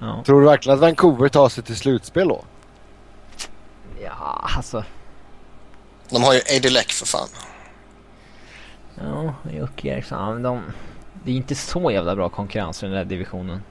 ja. 0.00 0.22
tror 0.26 0.40
du 0.40 0.46
verkligen 0.46 0.74
att 0.74 0.80
Vancouver 0.80 1.28
tar 1.28 1.48
sig 1.48 1.64
till 1.64 1.76
slutspel 1.76 2.28
då? 2.28 2.44
Ja, 4.02 4.50
alltså. 4.56 4.84
De 6.10 6.22
har 6.22 6.34
ju 6.34 6.40
Eddie 6.46 6.70
Leck 6.70 6.92
för 6.92 7.06
fan. 7.06 7.28
Ja, 8.94 9.34
Jocke 9.52 9.88
Eriksson. 9.88 10.42
De, 10.42 10.62
det 11.26 11.32
är 11.32 11.36
inte 11.36 11.54
så 11.54 11.90
jävla 11.90 12.16
bra 12.16 12.28
konkurrens 12.28 12.82
i 12.82 12.86
den 12.86 12.94
där 12.94 13.04
divisionen. 13.04 13.62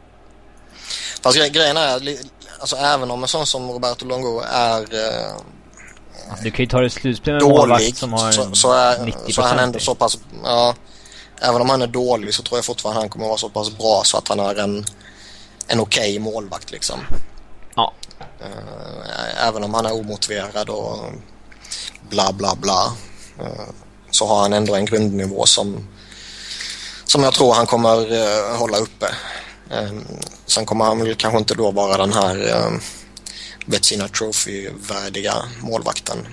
Fast 1.22 1.38
grejen 1.38 1.78
är, 1.78 2.18
alltså 2.60 2.76
även 2.76 3.12
om 3.12 3.22
en 3.24 3.28
sån 3.28 3.46
som 3.46 3.72
Roberto 3.72 4.06
Longo 4.06 4.42
är... 4.52 4.82
Eh, 4.82 5.32
du 6.44 6.52
kan 6.52 6.64
ju 6.64 6.68
ta 6.68 6.82
det 6.82 6.90
slutspel 6.90 7.34
med 7.34 7.42
dålig, 7.42 7.58
målvakt 7.58 7.98
som 7.98 8.14
har 8.14 8.32
så, 8.32 8.56
så 8.56 8.74
är, 8.74 8.98
90%. 8.98 9.32
Så 9.32 9.42
är 9.42 9.46
han 9.46 9.60
ändå 9.60 9.80
så 9.80 9.96
pass... 9.96 10.18
Ja, 10.44 10.76
även 11.42 11.62
om 11.62 11.70
han 11.70 11.82
är 11.82 11.88
dålig 11.88 12.34
så 12.34 12.44
tror 12.44 12.58
jag 12.58 12.66
fortfarande 12.66 13.02
han 13.02 13.10
kommer 13.10 13.28
vara 13.28 13.38
så 13.38 13.50
pass 13.50 13.78
bra 13.78 14.02
så 14.06 14.18
att 14.18 14.28
han 14.28 14.40
är 14.40 14.56
en, 14.56 14.86
en 15.68 15.80
okej 15.80 16.20
okay 16.20 16.20
målvakt 16.20 16.72
liksom. 16.72 17.00
Ja. 17.76 17.94
Uh, 18.42 19.48
även 19.48 19.64
om 19.64 19.74
han 19.74 19.86
är 19.86 19.94
omotiverad 19.94 20.70
och 20.70 20.98
bla 22.10 22.34
bla 22.34 22.56
bla. 22.56 22.94
Uh, 23.42 23.70
så 24.12 24.28
har 24.28 24.42
han 24.42 24.54
ändå 24.54 24.76
en 24.76 24.86
grundnivå 24.86 25.46
som 25.46 25.88
som 27.06 27.24
jag 27.24 27.34
tror 27.34 27.54
han 27.54 27.66
kommer 27.66 28.14
eh, 28.14 28.58
hålla 28.58 28.78
uppe. 28.78 29.16
Eh, 29.72 29.92
sen 30.46 30.66
kommer 30.66 30.86
han 30.86 31.00
väl 31.00 31.16
kanske 31.16 31.40
inte 31.40 31.56
då 31.56 31.72
vara 31.72 31.98
den 31.98 32.14
här 32.14 32.48
eh, 32.48 32.72
Vetsina 33.66 34.08
Trophy-värdiga 34.08 35.36
målvakten. 35.62 36.28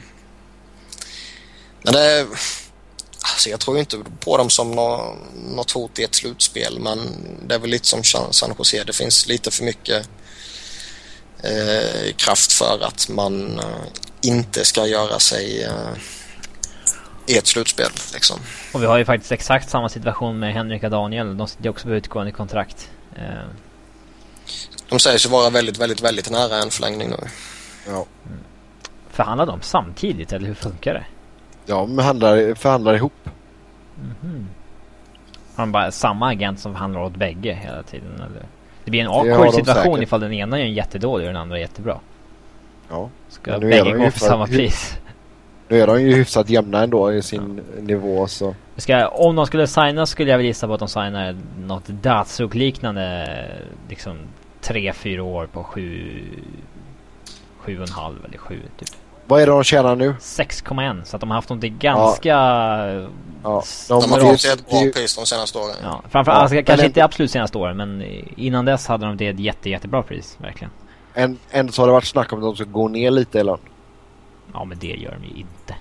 Men 1.82 1.94
det... 1.94 2.26
Alltså 3.32 3.50
jag 3.50 3.60
tror 3.60 3.78
inte 3.78 3.98
på 4.20 4.36
dem 4.36 4.50
som 4.50 4.70
nå, 4.70 5.16
något 5.34 5.70
hot 5.70 5.98
i 5.98 6.02
ett 6.02 6.14
slutspel 6.14 6.78
men 6.80 6.98
det 7.46 7.54
är 7.54 7.58
väl 7.58 7.70
lite 7.70 7.88
som 7.88 8.04
San 8.32 8.54
Jose. 8.58 8.84
Det 8.84 8.92
finns 8.92 9.26
lite 9.26 9.50
för 9.50 9.64
mycket 9.64 10.08
eh, 11.42 12.12
kraft 12.16 12.52
för 12.52 12.78
att 12.82 13.08
man 13.08 13.58
eh, 13.58 13.86
inte 14.20 14.64
ska 14.64 14.86
göra 14.86 15.18
sig 15.18 15.62
eh, 15.62 15.92
i 17.26 17.38
ett 17.38 17.46
slutspel. 17.46 17.90
Liksom. 18.14 18.36
Och 18.74 18.82
vi 18.82 18.86
har 18.86 18.98
ju 18.98 19.04
faktiskt 19.04 19.32
exakt 19.32 19.70
samma 19.70 19.88
situation 19.88 20.38
med 20.38 20.54
Henrik 20.54 20.82
och 20.82 20.90
Daniel. 20.90 21.36
De 21.36 21.48
sitter 21.48 21.68
också 21.68 21.88
på 21.88 21.94
utgående 21.94 22.32
kontrakt. 22.32 22.90
Eh. 23.16 23.22
De 24.88 24.98
sägs 24.98 25.26
ju 25.26 25.30
vara 25.30 25.50
väldigt, 25.50 25.78
väldigt, 25.78 26.02
väldigt 26.02 26.30
nära 26.30 26.56
en 26.56 26.70
förlängning 26.70 27.08
nu. 27.10 27.16
Ja. 27.86 28.06
Förhandlar 29.10 29.46
de 29.46 29.60
samtidigt 29.62 30.32
eller 30.32 30.46
hur 30.46 30.54
funkar 30.54 30.94
det? 30.94 31.04
Ja, 31.66 31.76
de 31.76 31.96
förhandlar, 31.96 32.54
förhandlar 32.54 32.94
ihop. 32.94 33.12
Mm 33.98 34.14
-hmm. 34.22 34.46
Har 35.54 35.62
de 35.62 35.72
bara 35.72 35.92
samma 35.92 36.28
agent 36.28 36.60
som 36.60 36.72
förhandlar 36.72 37.00
åt 37.00 37.16
bägge 37.16 37.52
hela 37.52 37.82
tiden? 37.82 38.14
Eller? 38.14 38.46
Det 38.84 38.90
blir 38.90 39.00
en 39.00 39.08
awkward 39.08 39.54
situation 39.54 39.94
säkert. 39.94 40.02
ifall 40.02 40.20
den 40.20 40.32
ena 40.32 40.60
är 40.60 40.64
jättedålig 40.64 41.26
och 41.26 41.32
den 41.32 41.42
andra 41.42 41.56
är 41.56 41.60
jättebra. 41.60 42.00
Ja. 42.88 43.10
Ska 43.28 43.58
bägge 43.58 43.92
gå 43.92 44.10
för 44.10 44.18
samma 44.18 44.46
pris? 44.46 44.98
Nu 45.72 45.80
är 45.80 45.86
de 45.86 46.02
ju 46.02 46.14
hyfsat 46.14 46.48
jämna 46.48 46.82
ändå 46.82 47.12
i 47.12 47.22
sin 47.22 47.60
ja. 47.76 47.82
nivå 47.82 48.26
så. 48.26 48.54
Ska, 48.76 49.08
om 49.08 49.36
de 49.36 49.46
skulle 49.46 49.66
signa 49.66 50.06
skulle 50.06 50.30
jag 50.30 50.38
väl 50.38 50.46
gissa 50.46 50.66
på 50.66 50.74
att 50.74 50.78
de 50.78 50.88
signar 50.88 51.36
något 51.58 51.86
Datsuk 51.86 52.54
liknande 52.54 53.28
liksom 53.88 54.16
3-4 54.62 55.20
år 55.20 55.46
på 55.46 55.64
7 55.64 56.24
7,5 57.64 58.14
eller 58.28 58.38
7 58.38 58.60
typ. 58.78 58.88
Vad 59.26 59.42
är 59.42 59.46
det 59.46 59.52
de 59.52 59.64
tjänar 59.64 59.96
nu? 59.96 60.14
6,1 60.20 61.04
så 61.04 61.16
att 61.16 61.20
de 61.20 61.30
har 61.30 61.34
haft 61.34 61.48
någonting 61.48 61.76
ganska... 61.78 62.28
Ja. 62.28 63.08
ja. 63.42 63.62
De, 63.88 64.00
de 64.00 64.10
har 64.10 64.20
fått 64.20 64.44
ett 64.44 64.70
bra 64.70 64.80
pris 64.94 65.16
de 65.16 65.26
senaste 65.26 65.58
åren. 65.58 65.76
Ja, 65.82 66.02
framförallt, 66.10 66.38
ja, 66.38 66.42
alltså, 66.42 66.62
kanske 66.66 66.86
inte 66.86 67.04
absolut 67.04 67.30
senaste 67.30 67.58
åren 67.58 67.76
men 67.76 68.02
innan 68.36 68.64
dess 68.64 68.86
hade 68.86 69.06
de 69.06 69.16
det 69.16 69.28
ett 69.28 69.40
jätte, 69.40 69.70
jättebra 69.70 70.02
pris 70.02 70.36
verkligen. 70.40 70.70
ändå 71.50 71.72
så 71.72 71.82
har 71.82 71.86
det 71.86 71.92
varit 71.92 72.04
snack 72.04 72.32
om 72.32 72.38
att 72.38 72.44
de 72.44 72.56
ska 72.56 72.64
gå 72.64 72.88
ner 72.88 73.10
lite 73.10 73.38
i 73.38 73.44
lön. 73.44 73.58
Ja 74.52 74.64
men 74.64 74.78
det 74.78 74.86
gör 74.86 75.18
de 75.22 75.26
ju 75.28 75.34
inte. 75.40 75.74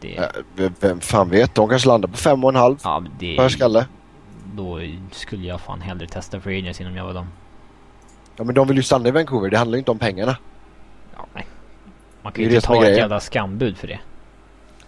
Det, 0.00 0.30
v- 0.56 0.70
Vem 0.80 1.00
fan 1.00 1.28
vet? 1.30 1.54
De 1.54 1.68
kanske 1.68 1.88
landar 1.88 2.08
på 2.08 2.16
fem 2.16 2.44
och 2.44 2.50
en 2.50 2.56
halv 2.56 2.76
ja, 2.84 3.00
men 3.00 3.12
det, 3.18 3.36
per 3.36 3.48
skalle. 3.48 3.86
då 4.54 4.80
skulle 5.12 5.46
jag 5.46 5.60
fan 5.60 5.80
hellre 5.80 6.06
testa 6.06 6.40
Free 6.40 6.58
Agents 6.58 6.80
innan 6.80 6.94
jag 6.94 7.04
var 7.04 7.14
dem. 7.14 7.26
Ja 8.36 8.44
men 8.44 8.54
de 8.54 8.68
vill 8.68 8.76
ju 8.76 8.82
stanna 8.82 9.08
i 9.08 9.10
Vancouver. 9.10 9.50
Det 9.50 9.58
handlar 9.58 9.76
ju 9.76 9.78
inte 9.78 9.90
om 9.90 9.98
pengarna. 9.98 10.36
Ja, 11.16 11.26
nej. 11.34 11.46
Man 12.22 12.32
Det 12.32 12.36
kan 12.36 12.44
ju 12.44 12.50
det 12.50 12.54
inte 12.56 12.66
ta 12.66 12.86
ett 12.86 12.96
jävla 12.96 13.20
skambud 13.20 13.78
för 13.78 13.86
det. 13.88 13.98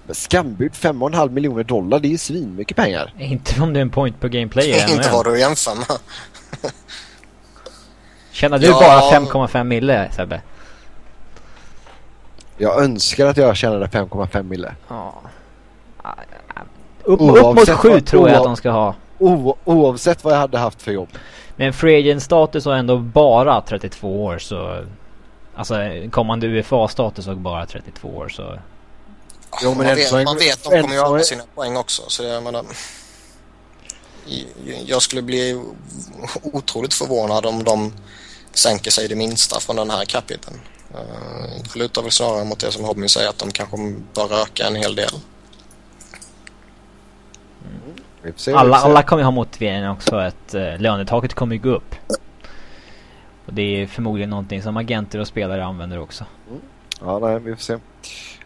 Men 0.06 0.14
skambud 0.14 0.74
fem 0.74 1.02
och 1.02 1.08
en 1.08 1.14
halv 1.14 1.32
miljoner 1.32 1.64
dollar. 1.64 1.98
Det 1.98 2.08
är 2.08 2.10
ju 2.10 2.18
svinmycket 2.18 2.76
pengar. 2.76 3.14
Inte 3.18 3.62
om 3.62 3.72
du 3.72 3.78
är 3.80 3.82
en 3.82 3.90
point 3.90 4.20
per 4.20 4.28
game 4.28 4.48
player 4.48 4.90
inte 4.90 5.10
vad 5.12 5.26
NHL. 5.26 5.32
du 5.34 5.48
med. 5.48 5.56
Tjänar 8.30 8.58
du 8.58 8.66
Ja. 8.66 8.72
bara 8.72 9.20
5,5 9.20 9.64
mille 9.64 10.12
Sebbe? 10.12 10.42
Jag 12.62 12.82
önskar 12.84 13.26
att 13.26 13.36
jag 13.36 13.56
tjänade 13.56 13.86
5,5 13.86 14.42
mille. 14.42 14.74
Ja. 14.88 15.14
Upp, 16.04 16.14
upp 17.04 17.20
mot 17.20 17.38
Oavsett 17.38 17.76
7 17.76 17.88
vad- 17.90 18.06
tror 18.06 18.28
jag 18.28 18.38
att 18.38 18.44
de 18.44 18.56
ska 18.56 18.70
ha. 18.70 18.94
O- 19.18 19.56
oavsett 19.64 20.24
vad 20.24 20.32
jag 20.34 20.38
hade 20.38 20.58
haft 20.58 20.82
för 20.82 20.92
jobb. 20.92 21.08
Men 21.56 21.72
free 21.72 21.98
agent 21.98 22.22
status 22.22 22.64
har 22.64 22.72
ändå 22.72 22.98
bara 22.98 23.60
32 23.60 24.24
år 24.24 24.38
så... 24.38 24.84
Alltså 25.54 25.74
kommande 26.10 26.46
UFA-status 26.46 27.26
har 27.26 27.34
bara 27.34 27.66
32 27.66 28.08
år 28.08 28.28
så... 28.28 28.58
Jo, 29.62 29.68
men 29.74 29.76
man, 29.86 29.86
vet, 29.96 30.12
länge- 30.12 30.24
man 30.24 30.36
vet 30.38 30.64
de 30.64 30.80
kommer 30.82 30.94
göra 30.94 31.08
länge- 31.08 31.24
sina 31.24 31.42
poäng 31.54 31.76
också. 31.76 32.02
Så 32.06 32.22
jag 32.24 32.42
menar... 32.42 32.64
Jag 34.86 35.02
skulle 35.02 35.22
bli 35.22 35.62
otroligt 36.42 36.94
förvånad 36.94 37.46
om 37.46 37.64
de 37.64 37.92
sänker 38.52 38.90
sig 38.90 39.08
det 39.08 39.14
minsta 39.16 39.60
från 39.60 39.76
den 39.76 39.90
här 39.90 40.04
capiten. 40.04 40.52
Uh, 40.94 41.00
jag 41.72 41.76
lutar 41.76 42.02
väl 42.02 42.10
snarare 42.10 42.44
mot 42.44 42.58
det 42.58 42.72
som 42.72 42.86
Robin 42.86 43.08
säger 43.08 43.28
att 43.28 43.38
de 43.38 43.50
kanske 43.50 43.76
bör 44.14 44.42
öka 44.42 44.66
en 44.66 44.76
hel 44.76 44.94
del. 44.94 45.10
Vi 48.22 48.32
får 48.32 48.38
se, 48.38 48.50
vi 48.50 48.56
Alla, 48.56 48.76
alla 48.76 49.02
kommer 49.02 49.20
ju 49.20 49.24
ha 49.24 49.30
motiveringen 49.30 49.90
också 49.90 50.16
att 50.16 50.54
uh, 50.54 50.78
lönetaket 50.78 51.34
kommer 51.34 51.54
ju 51.54 51.62
gå 51.62 51.70
upp. 51.70 51.94
Och 53.46 53.54
det 53.54 53.82
är 53.82 53.86
förmodligen 53.86 54.30
någonting 54.30 54.62
som 54.62 54.76
agenter 54.76 55.18
och 55.18 55.26
spelare 55.26 55.64
använder 55.64 55.98
också. 55.98 56.24
Ja, 57.00 57.18
nej, 57.18 57.38
vi 57.38 57.56
får 57.56 57.62
se. 57.62 57.78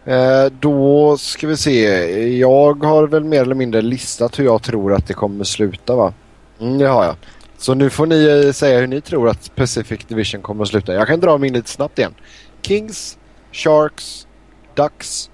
Eh, 0.07 0.47
då 0.61 1.17
ska 1.19 1.47
vi 1.47 1.57
se. 1.57 2.39
Jag 2.39 2.85
har 2.85 3.07
väl 3.07 3.25
mer 3.25 3.43
eller 3.43 3.55
mindre 3.55 3.83
listat 3.83 4.39
hur 4.39 4.45
jag 4.45 4.63
tror 4.63 4.95
att 4.95 5.07
det 5.07 5.15
kommer 5.15 5.45
sluta 5.45 5.97
va? 5.97 6.13
Mm, 6.61 6.79
det 6.79 6.87
har 6.87 7.05
jag. 7.05 7.17
Så 7.59 7.75
nu 7.75 7.91
får 7.91 8.07
ni 8.07 8.45
eh, 8.47 8.53
säga 8.53 8.81
hur 8.81 8.87
ni 8.87 9.01
tror 9.01 9.29
att 9.29 9.57
Pacific 9.57 10.01
Division 10.09 10.43
kommer 10.43 10.63
att 10.63 10.69
sluta. 10.69 10.95
Jag 10.95 11.07
kan 11.07 11.21
dra 11.21 11.39
min 11.39 11.53
lite 11.53 11.71
snabbt 11.71 11.99
igen. 11.99 12.15
Kings, 12.63 13.19
Sharks, 13.53 14.27
Ducks, 14.75 15.31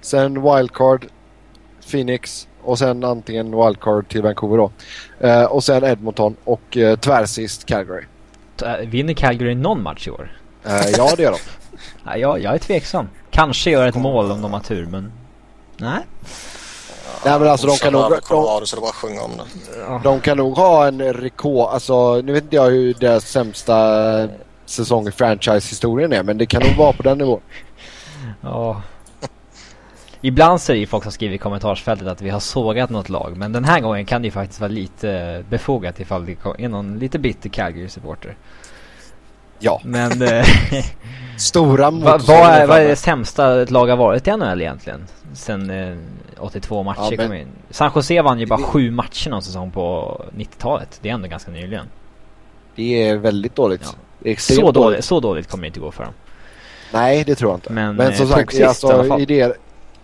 sen 0.00 0.42
Wildcard, 0.42 1.06
Phoenix 1.90 2.48
och 2.62 2.78
sen 2.78 3.04
antingen 3.04 3.50
Wildcard 3.64 4.08
till 4.08 4.22
Vancouver 4.22 4.56
då. 4.56 4.70
Eh, 5.26 5.44
och 5.44 5.64
sen 5.64 5.84
Edmonton 5.84 6.36
och 6.44 6.76
eh, 6.76 6.98
tvärsist 6.98 7.66
Calgary. 7.66 8.04
Vinner 8.86 9.14
Calgary 9.14 9.54
någon 9.54 9.82
match 9.82 10.08
i 10.08 10.10
år? 10.10 10.36
Eh, 10.64 10.88
ja, 10.96 11.12
det 11.16 11.22
gör 11.22 11.30
de. 11.30 11.38
Ja, 12.04 12.16
jag, 12.16 12.42
jag 12.42 12.54
är 12.54 12.58
tveksam. 12.58 13.08
Kanske 13.30 13.70
gör 13.70 13.86
ett 13.86 13.94
mål 13.94 14.30
om 14.30 14.42
de 14.42 14.52
har 14.52 14.60
tur 14.60 14.86
men... 14.86 15.12
Nej. 15.76 16.00
Nej 17.24 17.38
men 17.38 17.48
alltså 17.48 17.66
de 17.66 17.76
kan 17.76 17.92
nog... 17.92 18.22
Colorado 18.22 18.66
så 18.66 18.76
det 18.76 18.82
bara 18.82 18.92
sjunga 18.92 19.22
om 19.22 19.30
det. 19.36 20.00
De 20.04 20.20
kan 20.20 20.36
nog 20.36 20.56
ha 20.56 20.86
en 20.86 21.12
rekord, 21.12 21.68
alltså 21.68 22.20
nu 22.20 22.32
vet 22.32 22.42
inte 22.44 22.56
jag 22.56 22.70
hur 22.70 22.94
deras 22.94 23.30
sämsta 23.30 24.28
säsong 24.66 25.08
i 25.08 25.10
franchise-historien 25.10 26.12
är 26.12 26.22
men 26.22 26.38
det 26.38 26.46
kan 26.46 26.62
nog 26.62 26.76
vara 26.76 26.92
på 26.92 27.02
den 27.02 27.18
nivån. 27.18 27.40
Ja. 28.40 28.82
Ibland 30.20 30.60
så 30.60 30.72
är 30.72 30.74
det 30.74 30.80
ju 30.80 30.86
folk 30.86 31.02
som 31.02 31.12
skriver 31.12 31.34
i 31.34 31.38
kommentarsfältet 31.38 32.08
att 32.08 32.22
vi 32.22 32.30
har 32.30 32.40
sågat 32.40 32.90
något 32.90 33.08
lag. 33.08 33.36
Men 33.36 33.52
den 33.52 33.64
här 33.64 33.80
gången 33.80 34.06
kan 34.06 34.22
det 34.22 34.26
ju 34.26 34.32
faktiskt 34.32 34.60
vara 34.60 34.70
lite 34.70 35.44
befogat 35.48 36.00
ifall 36.00 36.26
det 36.26 36.36
är 36.58 36.68
någon 36.68 36.98
lite 36.98 37.18
bitter 37.18 37.48
Calgary-supporter. 37.48 38.36
Ja, 39.58 39.80
Men 39.84 40.22
eh, 40.22 40.44
stora 41.38 41.90
vad 41.90 42.26
vad 42.26 42.38
där 42.38 42.68
är, 42.68 42.88
det 42.88 42.96
sämsta 42.96 43.62
ett 43.62 43.70
lag 43.70 43.86
har 43.86 43.96
varit 43.96 44.28
i 44.28 44.36
NHL 44.36 44.60
egentligen? 44.60 45.06
Sen 45.34 45.70
eh, 45.70 45.96
82 46.38 46.82
matcher 46.82 46.98
Ja, 47.00 47.10
men- 47.16 47.26
kom 47.28 47.36
in. 47.36 47.48
San 47.70 47.90
Jose 47.94 48.22
vann 48.22 48.38
ju 48.40 48.46
bara 48.46 48.58
sju 48.62 48.90
matcher 48.90 49.30
någon 49.30 49.42
säsong 49.42 49.70
på 49.70 50.20
90-talet. 50.36 50.98
Det 51.02 51.08
är 51.08 51.14
ändå 51.14 51.28
ganska 51.28 51.50
nyligen. 51.50 51.86
Det 52.74 53.08
är 53.08 53.16
väldigt 53.16 53.54
dåligt. 53.54 53.80
Ja. 53.84 53.90
Det 54.18 54.28
är 54.28 54.32
extremt 54.32 54.60
Så 54.60 54.72
dåligt, 54.72 55.04
så 55.04 55.20
dåligt 55.20 55.50
kommer 55.50 55.62
det 55.62 55.66
inte 55.66 55.80
gå 55.80 55.90
för 55.90 56.04
dem. 56.04 56.12
Nej, 56.92 57.24
det 57.24 57.34
tror 57.34 57.50
jag 57.50 57.56
inte. 57.56 57.72
Men, 57.72 57.96
Men, 57.96 58.06
eh, 58.12 58.16
som 58.16 58.28
sagt, 58.28 58.52
sist 58.52 58.84
alltså, 58.84 59.18
i, 59.18 59.26
der, 59.26 59.54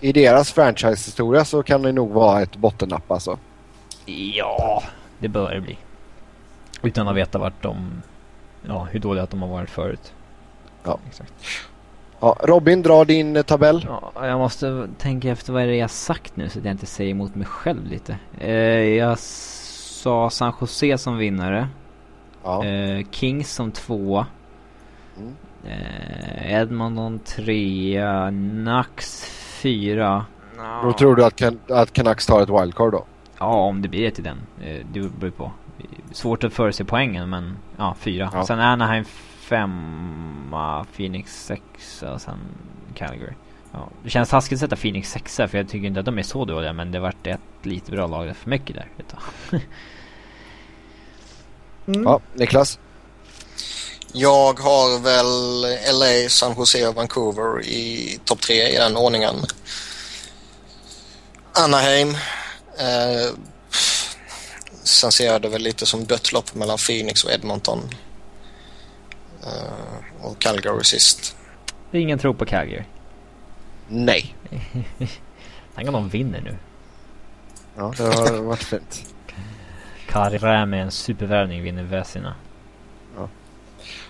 i 0.00 0.12
deras 0.12 0.52
franchise-historia 0.52 1.44
så 1.44 1.62
kan 1.62 1.82
det 1.82 1.92
nog 1.92 2.10
vara 2.10 2.42
ett 2.42 2.56
bottennapp 2.56 3.10
alltså. 3.10 3.38
Ja, 4.06 4.82
det 5.18 5.28
bör 5.28 5.54
det 5.54 5.60
bli. 5.60 5.78
Utan 6.82 7.09
att 7.09 7.16
veta 7.16 7.38
vart 7.38 7.62
de... 7.62 8.02
Ja, 8.68 8.86
hur 8.90 9.00
dåliga 9.00 9.24
att 9.24 9.30
de 9.30 9.42
har 9.42 9.48
varit 9.48 9.70
förut. 9.70 10.12
Ja. 10.84 10.98
Exakt. 11.09 11.32
Ja, 12.23 12.36
Robin, 12.43 12.82
dra 12.82 13.05
din 13.05 13.36
eh, 13.36 13.43
tabell. 13.43 13.86
Ja, 13.89 14.27
jag 14.27 14.39
måste 14.39 14.89
tänka 14.99 15.31
efter 15.31 15.53
vad 15.53 15.62
är 15.62 15.66
det 15.66 15.77
jag 15.77 15.90
sagt 15.90 16.36
nu 16.36 16.49
så 16.49 16.59
att 16.59 16.65
jag 16.65 16.73
inte 16.74 16.86
säger 16.86 17.11
emot 17.11 17.35
mig 17.35 17.47
själv 17.47 17.86
lite. 17.86 18.16
Eh, 18.39 18.53
jag 18.81 19.19
sa 19.19 20.31
San 20.31 20.53
Jose 20.61 20.99
som 20.99 21.16
vinnare. 21.19 21.69
Ja. 22.44 22.65
Eh, 22.65 23.07
Kings 23.11 23.53
som 23.55 23.73
tvåa. 23.73 24.27
Mm. 25.19 25.32
Eh, 25.66 26.53
Edmonton 26.53 27.19
trea. 27.19 28.31
Nux 28.31 29.24
fyra. 29.62 30.24
Då 30.82 30.93
tror 30.93 31.16
du 31.16 31.24
att, 31.24 31.36
Can- 31.40 31.59
att 31.69 31.93
Canucks 31.93 32.27
tar 32.27 32.43
ett 32.43 32.49
wildcard 32.62 32.93
då? 32.93 33.05
Ja, 33.39 33.47
om 33.55 33.82
det 33.82 33.89
blir 33.89 34.03
det 34.05 34.11
till 34.11 34.24
den. 34.24 34.39
Eh, 34.65 34.86
Det 34.93 35.01
beror 35.20 35.31
på. 35.31 35.53
Svårt 36.12 36.44
att 36.44 36.53
förutse 36.53 36.85
poängen, 36.85 37.31
men 37.31 37.57
ja, 37.77 37.94
fyra. 37.99 38.31
Ja. 38.35 38.44
Sen 38.44 38.61
Anaheim 38.61 39.05
femma, 39.43 40.86
Phoenix 40.97 41.44
sexa 41.44 42.12
och 42.12 42.20
sen 42.20 42.39
Calgary. 42.94 43.32
Ja, 43.73 43.89
det 44.05 44.10
känns 44.10 44.28
taskigt 44.28 44.56
att 44.56 44.60
sätta 44.60 44.77
Phoenix 44.77 45.10
sexa 45.10 45.48
för 45.48 45.59
jag 45.59 45.69
tycker 45.69 45.86
inte 45.86 46.01
att 46.01 46.06
de 46.06 46.19
är 46.19 46.23
så 46.23 46.44
dåliga 46.44 46.73
men 46.73 46.93
det 46.93 47.01
vart 47.01 47.27
ett 47.27 47.40
lite 47.62 47.93
bra 47.93 48.06
lag 48.06 48.36
för 48.36 48.51
mycket 48.51 48.77
där. 48.77 48.89
Vet 48.97 49.14
du. 49.51 49.60
mm. 51.93 52.02
Ja, 52.02 52.20
Niklas? 52.35 52.78
Jag 54.12 54.60
har 54.60 55.01
väl 55.01 55.60
LA, 55.98 56.28
San 56.28 56.55
Jose 56.59 56.89
och 56.89 56.94
Vancouver 56.94 57.66
i 57.66 58.19
topp 58.24 58.40
tre 58.40 58.69
i 58.69 58.77
den 58.77 58.97
ordningen. 58.97 59.35
Anaheim. 61.52 62.09
Eh, 62.78 63.35
sen 64.82 65.12
ser 65.12 65.27
jag 65.27 65.43
det 65.43 65.48
väl 65.48 65.62
lite 65.62 65.86
som 65.86 66.05
dött 66.05 66.32
lopp 66.32 66.55
mellan 66.55 66.78
Phoenix 66.78 67.24
och 67.24 67.32
Edmonton. 67.32 67.90
Eh, 69.43 70.27
och 70.27 70.39
Calgary 70.39 70.85
sist. 70.85 71.36
Det 71.90 71.98
är 71.98 72.02
ingen 72.02 72.19
tro 72.19 72.35
på 72.35 72.44
Calgary. 72.44 72.85
Nej. 73.89 74.35
Tänk 75.74 75.89
om 75.89 75.94
de 75.94 76.09
vinner 76.09 76.40
nu. 76.40 76.56
Ja, 77.77 77.93
det 77.97 78.02
har 78.02 78.43
varit 78.43 78.62
fint. 78.62 79.14
Kari 80.09 80.66
med 80.66 80.82
en 80.82 80.90
supervärvning 80.90 81.62
vinner 81.62 81.82
Vesina. 81.82 82.35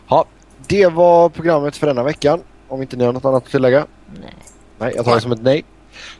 Ja, 0.08 0.24
det 0.66 0.86
var 0.86 1.28
programmet 1.28 1.76
för 1.76 1.86
denna 1.86 2.02
veckan. 2.02 2.42
Om 2.68 2.82
inte 2.82 2.96
ni 2.96 3.04
har 3.04 3.12
något 3.12 3.24
annat 3.24 3.44
att 3.44 3.50
tillägga? 3.50 3.86
Nej. 4.20 4.34
Nej, 4.78 4.92
jag 4.96 5.04
tar 5.04 5.14
det 5.14 5.20
som 5.20 5.32
ett 5.32 5.42
nej. 5.42 5.64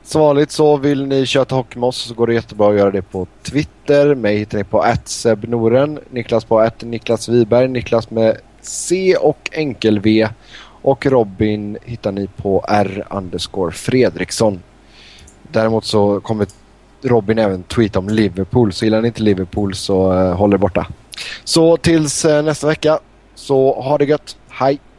Som 0.02 0.20
vanligt 0.20 0.50
så 0.50 0.76
vill 0.76 1.06
ni 1.06 1.26
köta 1.26 1.54
hockey 1.54 1.78
med 1.78 1.86
oss 1.86 1.96
så 1.96 2.14
går 2.14 2.26
det 2.26 2.34
jättebra 2.34 2.68
att 2.68 2.76
göra 2.76 2.90
det 2.90 3.02
på 3.02 3.26
Twitter. 3.42 4.14
Mig 4.14 4.36
hittar 4.36 4.58
ni 4.58 4.64
på 4.64 4.84
@sebnoren, 5.04 6.00
Niklas 6.10 6.44
på 6.44 6.60
att 6.60 6.82
Niklas 6.82 7.28
Wiberg, 7.28 7.68
Niklas 7.68 8.10
med 8.10 8.40
C 8.62 9.16
och 9.16 9.50
enkel 9.52 10.00
V. 10.00 10.28
Och 10.82 11.06
Robin 11.06 11.78
hittar 11.84 12.12
ni 12.12 12.26
på 12.26 12.64
R 12.68 13.06
underscore 13.10 13.72
Fredriksson. 13.72 14.62
Däremot 15.42 15.84
så 15.84 16.20
kommer 16.20 16.46
Robin 17.02 17.38
även 17.38 17.62
tweeta 17.62 17.98
om 17.98 18.08
Liverpool. 18.08 18.72
Så 18.72 18.84
gillar 18.84 19.00
ni 19.00 19.08
inte 19.08 19.22
Liverpool 19.22 19.74
så 19.74 20.12
eh, 20.12 20.36
håll 20.36 20.52
er 20.52 20.58
borta. 20.58 20.86
Så 21.44 21.76
tills 21.76 22.24
eh, 22.24 22.42
nästa 22.44 22.66
vecka. 22.66 22.98
Så 23.34 23.80
ha 23.82 23.98
det 23.98 24.04
gött. 24.04 24.36
Hej! 24.48 24.78